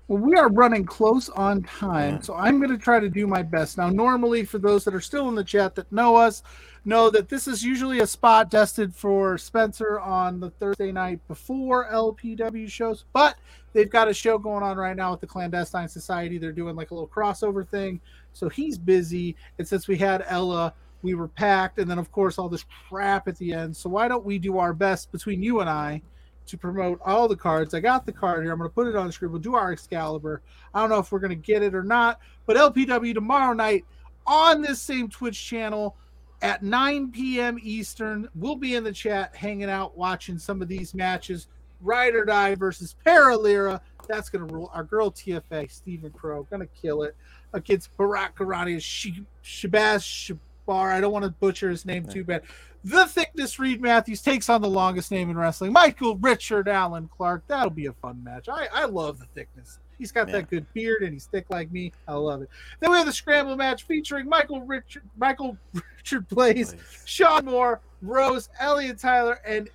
Well, 0.08 0.20
we 0.20 0.36
are 0.36 0.50
running 0.50 0.84
close 0.86 1.30
on 1.30 1.64
time, 1.64 2.16
Yeah. 2.16 2.22
so 2.22 2.34
I'm 2.36 2.58
going 2.58 2.72
to 2.72 2.78
try 2.78 3.00
to 3.00 3.10
do 3.10 3.28
my 3.28 3.44
best. 3.44 3.78
Now, 3.78 3.90
normally, 3.90 4.44
for 4.44 4.58
those 4.58 4.84
that 4.84 4.94
are 4.94 5.00
still 5.02 5.30
in 5.30 5.36
the 5.36 5.44
chat 5.44 5.76
that 5.76 5.90
know 5.92 6.16
us, 6.16 6.44
know 6.84 7.10
that 7.12 7.30
this 7.30 7.48
is 7.48 7.64
usually 7.64 8.00
a 8.00 8.08
spot 8.08 8.50
destined 8.50 8.94
for 8.96 9.38
Spencer 9.38 10.00
on 10.00 10.40
the 10.40 10.50
Thursday 10.50 10.92
night 10.92 11.26
before 11.28 11.88
LPW 11.92 12.70
shows, 12.70 13.06
but 13.14 13.38
they've 13.72 13.90
got 13.90 14.10
a 14.10 14.14
show 14.14 14.38
going 14.38 14.64
on 14.64 14.76
right 14.78 14.98
now 14.98 15.12
with 15.12 15.22
the 15.22 15.28
Clandestine 15.28 15.88
Society. 15.88 16.38
They're 16.40 16.52
doing 16.52 16.76
like 16.76 16.92
a 16.92 16.96
little 16.96 17.08
crossover 17.08 17.66
thing, 17.66 18.02
so 18.34 18.50
he's 18.50 18.78
busy. 18.78 19.36
And 19.60 19.68
since 19.68 19.88
we 19.88 19.96
had 19.96 20.26
Ella, 20.28 20.74
we 21.04 21.14
were 21.14 21.28
packed, 21.30 21.78
and 21.80 21.90
then 21.90 22.00
of 22.00 22.12
course 22.12 22.38
all 22.38 22.50
this 22.50 22.66
crap 22.90 23.28
at 23.30 23.38
the 23.38 23.54
end. 23.54 23.78
So 23.78 23.90
why 23.90 24.08
don't 24.10 24.26
we 24.26 24.40
do 24.40 24.58
our 24.58 24.74
best 24.74 25.12
between 25.12 25.42
you 25.42 25.62
and 25.62 25.70
I? 25.70 26.02
To 26.48 26.58
promote 26.58 27.00
all 27.06 27.28
the 27.28 27.36
cards. 27.36 27.74
I 27.74 27.80
got 27.80 28.06
the 28.06 28.12
card 28.12 28.44
here. 28.44 28.52
I'm 28.52 28.58
going 28.58 28.70
to 28.70 28.74
put 28.74 28.88
it 28.88 28.96
on 28.96 29.08
the 29.08 29.14
screen. 29.14 29.32
We'll 29.32 29.42
do 29.42 29.56
our 29.56 29.72
Excalibur. 29.72 30.42
I 30.74 30.82
don't 30.82 30.90
know 30.90 31.00
if 31.00 31.12
we're 31.12 31.20
going 31.20 31.30
to 31.30 31.36
get 31.36 31.64
it 31.64 31.76
or 31.76 31.84
not, 31.84 32.20
but 32.46 32.58
LPW 32.58 33.14
tomorrow 33.14 33.54
night 33.54 33.86
on 34.26 34.62
this 34.62 34.82
same 34.82 35.10
Twitch 35.10 35.44
channel 35.44 35.96
at 36.42 36.64
9 36.64 37.12
p.m. 37.12 37.60
Eastern. 37.62 38.28
We'll 38.36 38.56
be 38.56 38.76
in 38.76 38.84
the 38.84 38.92
chat 38.92 39.36
hanging 39.36 39.70
out 39.70 39.98
watching 39.98 40.38
some 40.38 40.62
of 40.62 40.68
these 40.68 40.94
matches. 40.94 41.48
Ride 41.82 42.14
or 42.16 42.26
Die 42.26 42.56
versus 42.56 42.96
Paralira. 43.06 43.82
That's 44.08 44.30
going 44.30 44.48
to 44.48 44.54
rule. 44.54 44.70
Our 44.74 44.84
girl 44.84 45.12
TFA, 45.12 45.72
Stephen 45.72 46.12
Crow, 46.12 46.44
going 46.44 46.62
to 46.62 46.70
kill 46.82 47.04
it 47.04 47.16
against 47.54 47.96
Barack 47.98 48.36
Karate 48.36 48.82
Sh- 48.82 49.22
Shabazz 49.44 50.36
Shabar. 50.68 50.92
I 50.92 51.02
don't 51.02 51.12
want 51.12 51.26
to 51.26 51.32
butcher 51.32 51.70
his 51.70 51.86
name 51.86 52.06
too 52.06 52.24
bad. 52.24 52.44
The 52.84 53.06
thickness 53.06 53.60
Reed 53.60 53.80
Matthews 53.82 54.22
takes 54.22 54.50
on 54.50 54.62
the 54.62 54.70
longest 54.70 55.12
name 55.12 55.30
in 55.30 55.38
wrestling, 55.38 55.72
Michael 55.72 56.18
Richard 56.18 56.68
Allen 56.68 57.10
Clark. 57.16 57.44
That'll 57.48 57.70
be 57.70 57.86
a 57.86 57.94
fun 57.94 58.24
match. 58.24 58.50
I, 58.50 58.68
I 58.74 58.86
love 58.86 59.20
the 59.20 59.26
thickness. 59.36 59.78
He's 60.00 60.12
got 60.12 60.28
Yeah. 60.28 60.38
that 60.38 60.50
good 60.50 60.66
beard 60.74 61.04
and 61.04 61.14
he's 61.14 61.26
thick 61.28 61.46
like 61.50 61.72
me. 61.72 61.92
I 62.08 62.14
love 62.16 62.42
it. 62.42 62.50
Then 62.80 62.90
we 62.92 62.98
have 62.98 63.06
the 63.06 63.14
scramble 63.14 63.56
match 63.56 63.84
featuring 63.84 64.28
Michael 64.28 64.62
Richard 64.62 65.04
Michael 65.16 65.58
Richard 65.98 66.28
Blaze, 66.30 66.76
Sean 67.06 67.46
Moore, 67.46 67.82
Rose, 68.02 68.50
Elliot 68.60 68.98
Tyler, 68.98 69.40
and 69.46 69.70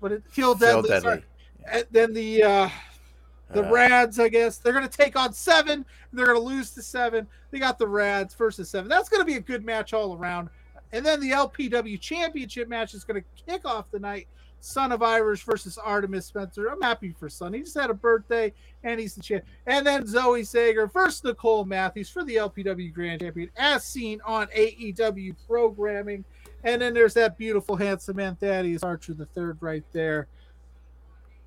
what 0.00 0.12
it 0.12 0.22
Kill 0.34 0.54
Phil 0.54 0.82
Deadly. 0.82 1.00
sorry. 1.00 1.02
Deadly. 1.02 1.24
And 1.72 1.84
then 1.90 2.12
the 2.12 2.42
uh 2.42 2.68
the 3.52 3.66
Uh, 3.66 3.70
Rads, 3.72 4.18
I 4.18 4.28
guess. 4.28 4.58
They're 4.58 4.72
going 4.74 4.86
to 4.88 4.94
take 4.96 5.16
on 5.16 5.32
seven. 5.32 5.72
And 5.72 5.86
they're 6.18 6.26
going 6.26 6.38
to 6.38 6.44
lose 6.44 6.72
to 6.72 6.82
seven. 6.82 7.26
They 7.50 7.58
got 7.58 7.78
the 7.78 7.86
Rads 7.88 8.34
versus 8.34 8.68
seven. 8.68 8.88
That's 8.90 9.08
going 9.08 9.20
to 9.20 9.24
be 9.26 9.36
a 9.36 9.40
good 9.40 9.64
match 9.64 9.92
all 9.94 10.14
around. 10.16 10.48
And 10.94 11.04
then 11.04 11.18
the 11.20 11.32
LPW 11.32 12.00
Championship 12.00 12.68
match 12.68 12.94
is 12.94 13.02
going 13.04 13.20
to 13.20 13.44
kick 13.52 13.64
off 13.64 13.90
the 13.90 13.98
night. 13.98 14.28
Son 14.60 14.92
of 14.92 15.02
Irish 15.02 15.42
versus 15.44 15.76
Artemis 15.76 16.24
Spencer. 16.24 16.68
I'm 16.68 16.80
happy 16.80 17.14
for 17.18 17.28
Son. 17.28 17.52
He 17.52 17.60
just 17.60 17.78
had 17.78 17.90
a 17.90 17.94
birthday 17.94 18.50
and 18.82 18.98
he's 18.98 19.14
the 19.14 19.22
champ. 19.22 19.44
And 19.66 19.86
then 19.86 20.06
Zoe 20.06 20.42
Sager 20.44 20.86
versus 20.86 21.22
Nicole 21.22 21.66
Matthews 21.66 22.08
for 22.08 22.24
the 22.24 22.36
LPW 22.36 22.90
Grand 22.94 23.20
Champion, 23.20 23.50
as 23.58 23.84
seen 23.84 24.20
on 24.24 24.46
AEW 24.56 25.34
programming. 25.46 26.24
And 26.62 26.80
then 26.80 26.94
there's 26.94 27.12
that 27.12 27.36
beautiful, 27.36 27.76
handsome 27.76 28.16
man, 28.16 28.36
Thaddeus 28.36 28.82
Archer 28.82 29.12
the 29.12 29.26
third, 29.26 29.58
right 29.60 29.84
there. 29.92 30.28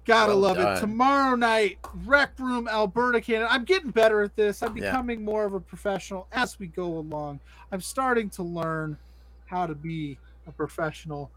Gotta 0.05 0.33
Well 0.33 0.39
love 0.41 0.57
done. 0.57 0.77
it. 0.77 0.79
Tomorrow 0.79 1.35
night, 1.37 1.79
Rec 2.05 2.37
Room, 2.37 2.67
Alberta, 2.67 3.19
Canada. 3.19 3.47
I'm 3.51 3.63
getting 3.65 3.89
better 3.89 4.21
at 4.21 4.35
this. 4.35 4.61
I'm 4.61 4.77
Yeah. 4.77 4.91
becoming 4.91 5.25
more 5.25 5.43
of 5.45 5.55
a 5.55 5.59
professional 5.59 6.27
as 6.31 6.59
we 6.59 6.67
go 6.67 6.99
along. 6.99 7.39
I'm 7.71 7.81
starting 7.81 8.29
to 8.31 8.43
learn 8.43 8.97
how 9.47 9.65
to 9.65 9.75
be 9.75 10.19
a 10.45 10.51
professional, 10.51 11.31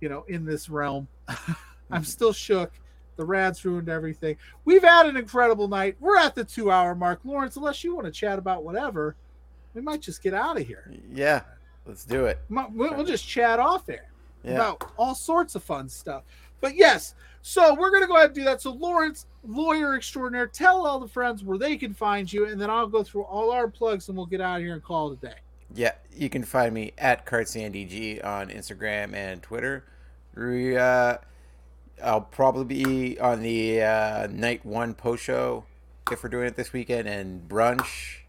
you 0.00 0.08
know, 0.08 0.24
in 0.28 0.44
this 0.44 0.68
realm. 0.68 1.06
I'm 1.28 1.36
mm-hmm. 1.36 2.02
still 2.02 2.32
shook. 2.32 2.72
The 3.16 3.24
Rads 3.24 3.64
ruined 3.64 3.88
everything. 3.88 4.36
We've 4.64 4.82
had 4.82 5.06
an 5.06 5.16
incredible 5.16 5.68
night. 5.68 5.96
We're 6.00 6.18
at 6.18 6.34
the 6.34 6.44
two 6.44 6.70
hour 6.70 6.94
mark. 6.94 7.20
Lawrence, 7.24 7.56
unless 7.56 7.82
you 7.82 7.94
want 7.94 8.06
to 8.06 8.12
chat 8.12 8.38
about 8.38 8.62
whatever, 8.62 9.16
we 9.74 9.80
might 9.80 10.02
just 10.02 10.22
get 10.22 10.34
out 10.34 10.60
of 10.60 10.66
here. 10.66 10.92
Yeah, 11.12 11.42
let's 11.86 12.04
do 12.04 12.26
it. 12.26 12.38
We'll 12.50 13.04
just 13.04 13.26
chat 13.26 13.58
off 13.58 13.88
air 13.88 14.10
Yeah. 14.44 14.54
about 14.54 14.92
all 14.96 15.14
sorts 15.14 15.54
of 15.54 15.62
fun 15.62 15.88
stuff. 15.88 16.24
But 16.60 16.74
yes, 16.74 17.14
so 17.42 17.74
we're 17.74 17.90
gonna 17.90 18.06
go 18.06 18.16
ahead 18.16 18.26
and 18.26 18.34
do 18.34 18.44
that. 18.44 18.60
So 18.60 18.72
Lawrence, 18.72 19.26
lawyer 19.44 19.94
extraordinaire, 19.94 20.46
tell 20.46 20.86
all 20.86 20.98
the 20.98 21.08
friends 21.08 21.44
where 21.44 21.58
they 21.58 21.76
can 21.76 21.94
find 21.94 22.30
you, 22.30 22.46
and 22.46 22.60
then 22.60 22.70
I'll 22.70 22.86
go 22.86 23.02
through 23.02 23.24
all 23.24 23.50
our 23.52 23.68
plugs 23.68 24.08
and 24.08 24.16
we'll 24.16 24.26
get 24.26 24.40
out 24.40 24.56
of 24.56 24.62
here 24.62 24.74
and 24.74 24.82
call 24.82 25.12
it 25.12 25.18
a 25.22 25.26
day. 25.28 25.38
Yeah, 25.76 25.92
you 26.16 26.30
can 26.30 26.42
find 26.42 26.72
me 26.72 26.92
at 26.96 27.26
CartSanDG 27.26 28.24
on 28.24 28.48
Instagram 28.48 29.14
and 29.14 29.42
Twitter. 29.42 29.84
We, 30.34 30.74
uh, 30.74 31.18
I'll 32.02 32.22
probably 32.22 32.64
be 32.64 33.20
on 33.20 33.42
the 33.42 33.82
uh, 33.82 34.26
night 34.28 34.64
one 34.64 34.94
post 34.94 35.22
show 35.22 35.64
if 36.10 36.22
we're 36.22 36.30
doing 36.30 36.46
it 36.46 36.56
this 36.56 36.72
weekend 36.72 37.06
and 37.06 37.46
brunch. 37.46 38.20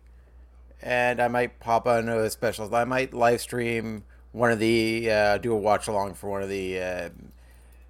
And 0.82 1.22
I 1.22 1.30
might 1.30 1.58
pop 1.62 1.88
on 1.88 2.10
a 2.10 2.30
special. 2.30 2.74
I 2.76 2.84
might 2.84 3.14
live 3.14 3.40
stream 3.40 4.04
one 4.34 4.52
of 4.52 4.60
the 4.60 5.10
uh, 5.10 5.38
do 5.38 5.54
a 5.54 5.58
watch 5.58 5.88
along 5.88 6.16
for 6.16 6.30
one 6.30 6.44
of 6.44 6.50
the 6.50 6.80
uh, 6.80 7.10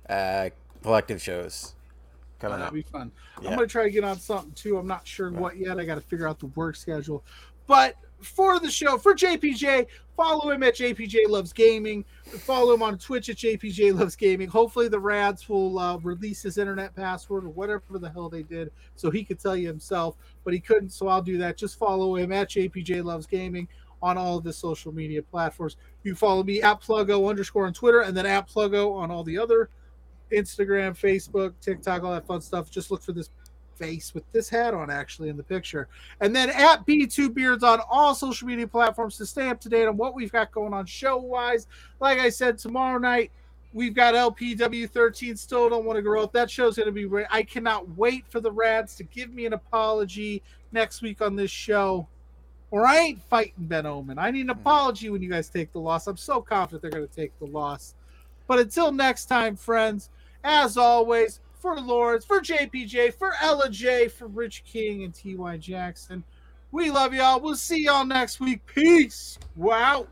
uh, 0.07 0.49
collective 0.83 1.19
shows 1.19 1.73
coming 2.39 2.59
That'd 2.59 2.67
up. 2.67 2.73
be 2.75 2.83
fun. 2.83 3.11
Yeah. 3.41 3.49
I'm 3.49 3.55
gonna 3.55 3.67
try 3.67 3.83
to 3.83 3.89
get 3.89 4.03
on 4.03 4.19
something 4.19 4.51
too. 4.53 4.77
I'm 4.77 4.87
not 4.87 5.07
sure 5.07 5.31
what 5.31 5.57
yet. 5.57 5.79
I 5.79 5.85
got 5.85 5.95
to 5.95 6.01
figure 6.01 6.27
out 6.27 6.39
the 6.39 6.45
work 6.47 6.75
schedule. 6.75 7.23
But 7.65 7.95
for 8.21 8.59
the 8.59 8.69
show, 8.69 8.97
for 8.97 9.13
JPJ, 9.13 9.87
follow 10.15 10.49
him 10.49 10.63
at 10.63 10.75
JPJ 10.75 11.27
Loves 11.27 11.53
Gaming. 11.53 12.03
Follow 12.25 12.73
him 12.73 12.83
on 12.83 12.97
Twitch 12.97 13.29
at 13.29 13.37
JPJ 13.37 13.97
Loves 13.97 14.15
Gaming. 14.15 14.47
Hopefully, 14.47 14.87
the 14.87 14.99
Rads 14.99 15.47
will 15.47 15.77
uh, 15.79 15.97
release 15.97 16.41
his 16.41 16.57
internet 16.57 16.95
password 16.95 17.45
or 17.45 17.49
whatever 17.49 17.99
the 17.99 18.09
hell 18.09 18.29
they 18.29 18.43
did, 18.43 18.71
so 18.95 19.11
he 19.11 19.23
could 19.23 19.39
tell 19.39 19.55
you 19.55 19.67
himself. 19.67 20.17
But 20.43 20.53
he 20.53 20.59
couldn't, 20.59 20.89
so 20.89 21.07
I'll 21.07 21.21
do 21.21 21.37
that. 21.37 21.57
Just 21.57 21.77
follow 21.77 22.15
him 22.15 22.31
at 22.31 22.49
JPJ 22.49 23.03
Loves 23.03 23.27
Gaming 23.27 23.67
on 24.01 24.17
all 24.17 24.37
of 24.37 24.43
the 24.43 24.53
social 24.53 24.91
media 24.91 25.21
platforms. 25.21 25.77
You 26.03 26.15
follow 26.15 26.43
me 26.43 26.61
at 26.61 26.81
Pluggo 26.81 27.29
underscore 27.29 27.67
on 27.67 27.73
Twitter, 27.73 28.01
and 28.01 28.15
then 28.15 28.25
at 28.25 28.49
Pluggo 28.49 28.95
on 28.95 29.11
all 29.11 29.23
the 29.23 29.37
other 29.37 29.69
Instagram, 30.31 30.97
Facebook, 30.97 31.53
TikTok, 31.61 32.03
all 32.03 32.11
that 32.11 32.27
fun 32.27 32.41
stuff. 32.41 32.69
Just 32.69 32.91
look 32.91 33.01
for 33.01 33.13
this 33.13 33.29
face 33.77 34.13
with 34.13 34.29
this 34.31 34.49
hat 34.49 34.73
on 34.73 34.89
actually 34.89 35.29
in 35.29 35.37
the 35.37 35.43
picture. 35.43 35.87
And 36.21 36.35
then 36.35 36.49
at 36.49 36.85
B2 36.85 37.33
Beards 37.33 37.63
on 37.63 37.79
all 37.89 38.15
social 38.15 38.47
media 38.47 38.67
platforms 38.67 39.17
to 39.17 39.25
stay 39.25 39.49
up 39.49 39.59
to 39.61 39.69
date 39.69 39.87
on 39.87 39.97
what 39.97 40.15
we've 40.15 40.31
got 40.31 40.51
going 40.51 40.73
on 40.73 40.85
show 40.85 41.17
wise. 41.17 41.67
Like 41.99 42.19
I 42.19 42.29
said, 42.29 42.57
tomorrow 42.57 42.97
night 42.97 43.31
we've 43.73 43.93
got 43.93 44.15
LPW 44.15 44.89
13 44.89 45.35
still 45.35 45.69
don't 45.69 45.85
want 45.85 45.97
to 45.97 46.01
grow 46.01 46.23
up. 46.23 46.33
That 46.33 46.49
show's 46.49 46.77
going 46.77 46.87
to 46.87 46.91
be 46.91 47.05
great. 47.05 47.27
I 47.29 47.43
cannot 47.43 47.87
wait 47.97 48.25
for 48.27 48.39
the 48.39 48.51
Rads 48.51 48.95
to 48.95 49.03
give 49.03 49.33
me 49.33 49.45
an 49.45 49.53
apology 49.53 50.41
next 50.71 51.01
week 51.01 51.21
on 51.21 51.35
this 51.35 51.51
show. 51.51 52.07
Or 52.69 52.85
I 52.85 52.97
ain't 52.97 53.21
fighting 53.21 53.65
Ben 53.65 53.85
Omen. 53.85 54.19
I 54.19 54.31
need 54.31 54.41
an 54.41 54.47
hmm. 54.47 54.59
apology 54.59 55.09
when 55.09 55.21
you 55.21 55.29
guys 55.29 55.49
take 55.49 55.71
the 55.71 55.79
loss. 55.79 56.07
I'm 56.07 56.17
so 56.17 56.41
confident 56.41 56.81
they're 56.81 56.91
going 56.91 57.07
to 57.07 57.15
take 57.15 57.37
the 57.39 57.45
loss. 57.45 57.95
But 58.47 58.59
until 58.59 58.91
next 58.91 59.25
time, 59.25 59.55
friends, 59.55 60.09
as 60.43 60.77
always, 60.77 61.39
for 61.59 61.79
Lawrence, 61.79 62.25
for 62.25 62.39
JPJ, 62.39 63.13
for 63.13 63.33
Ella 63.41 63.69
Jay, 63.69 64.07
for 64.07 64.27
Rich 64.27 64.63
King 64.65 65.03
and 65.03 65.13
T.Y. 65.13 65.57
Jackson. 65.57 66.23
We 66.71 66.91
love 66.91 67.13
y'all. 67.13 67.39
We'll 67.39 67.55
see 67.55 67.83
y'all 67.85 68.05
next 68.05 68.39
week. 68.39 68.65
Peace. 68.65 69.39
Wow. 69.55 70.07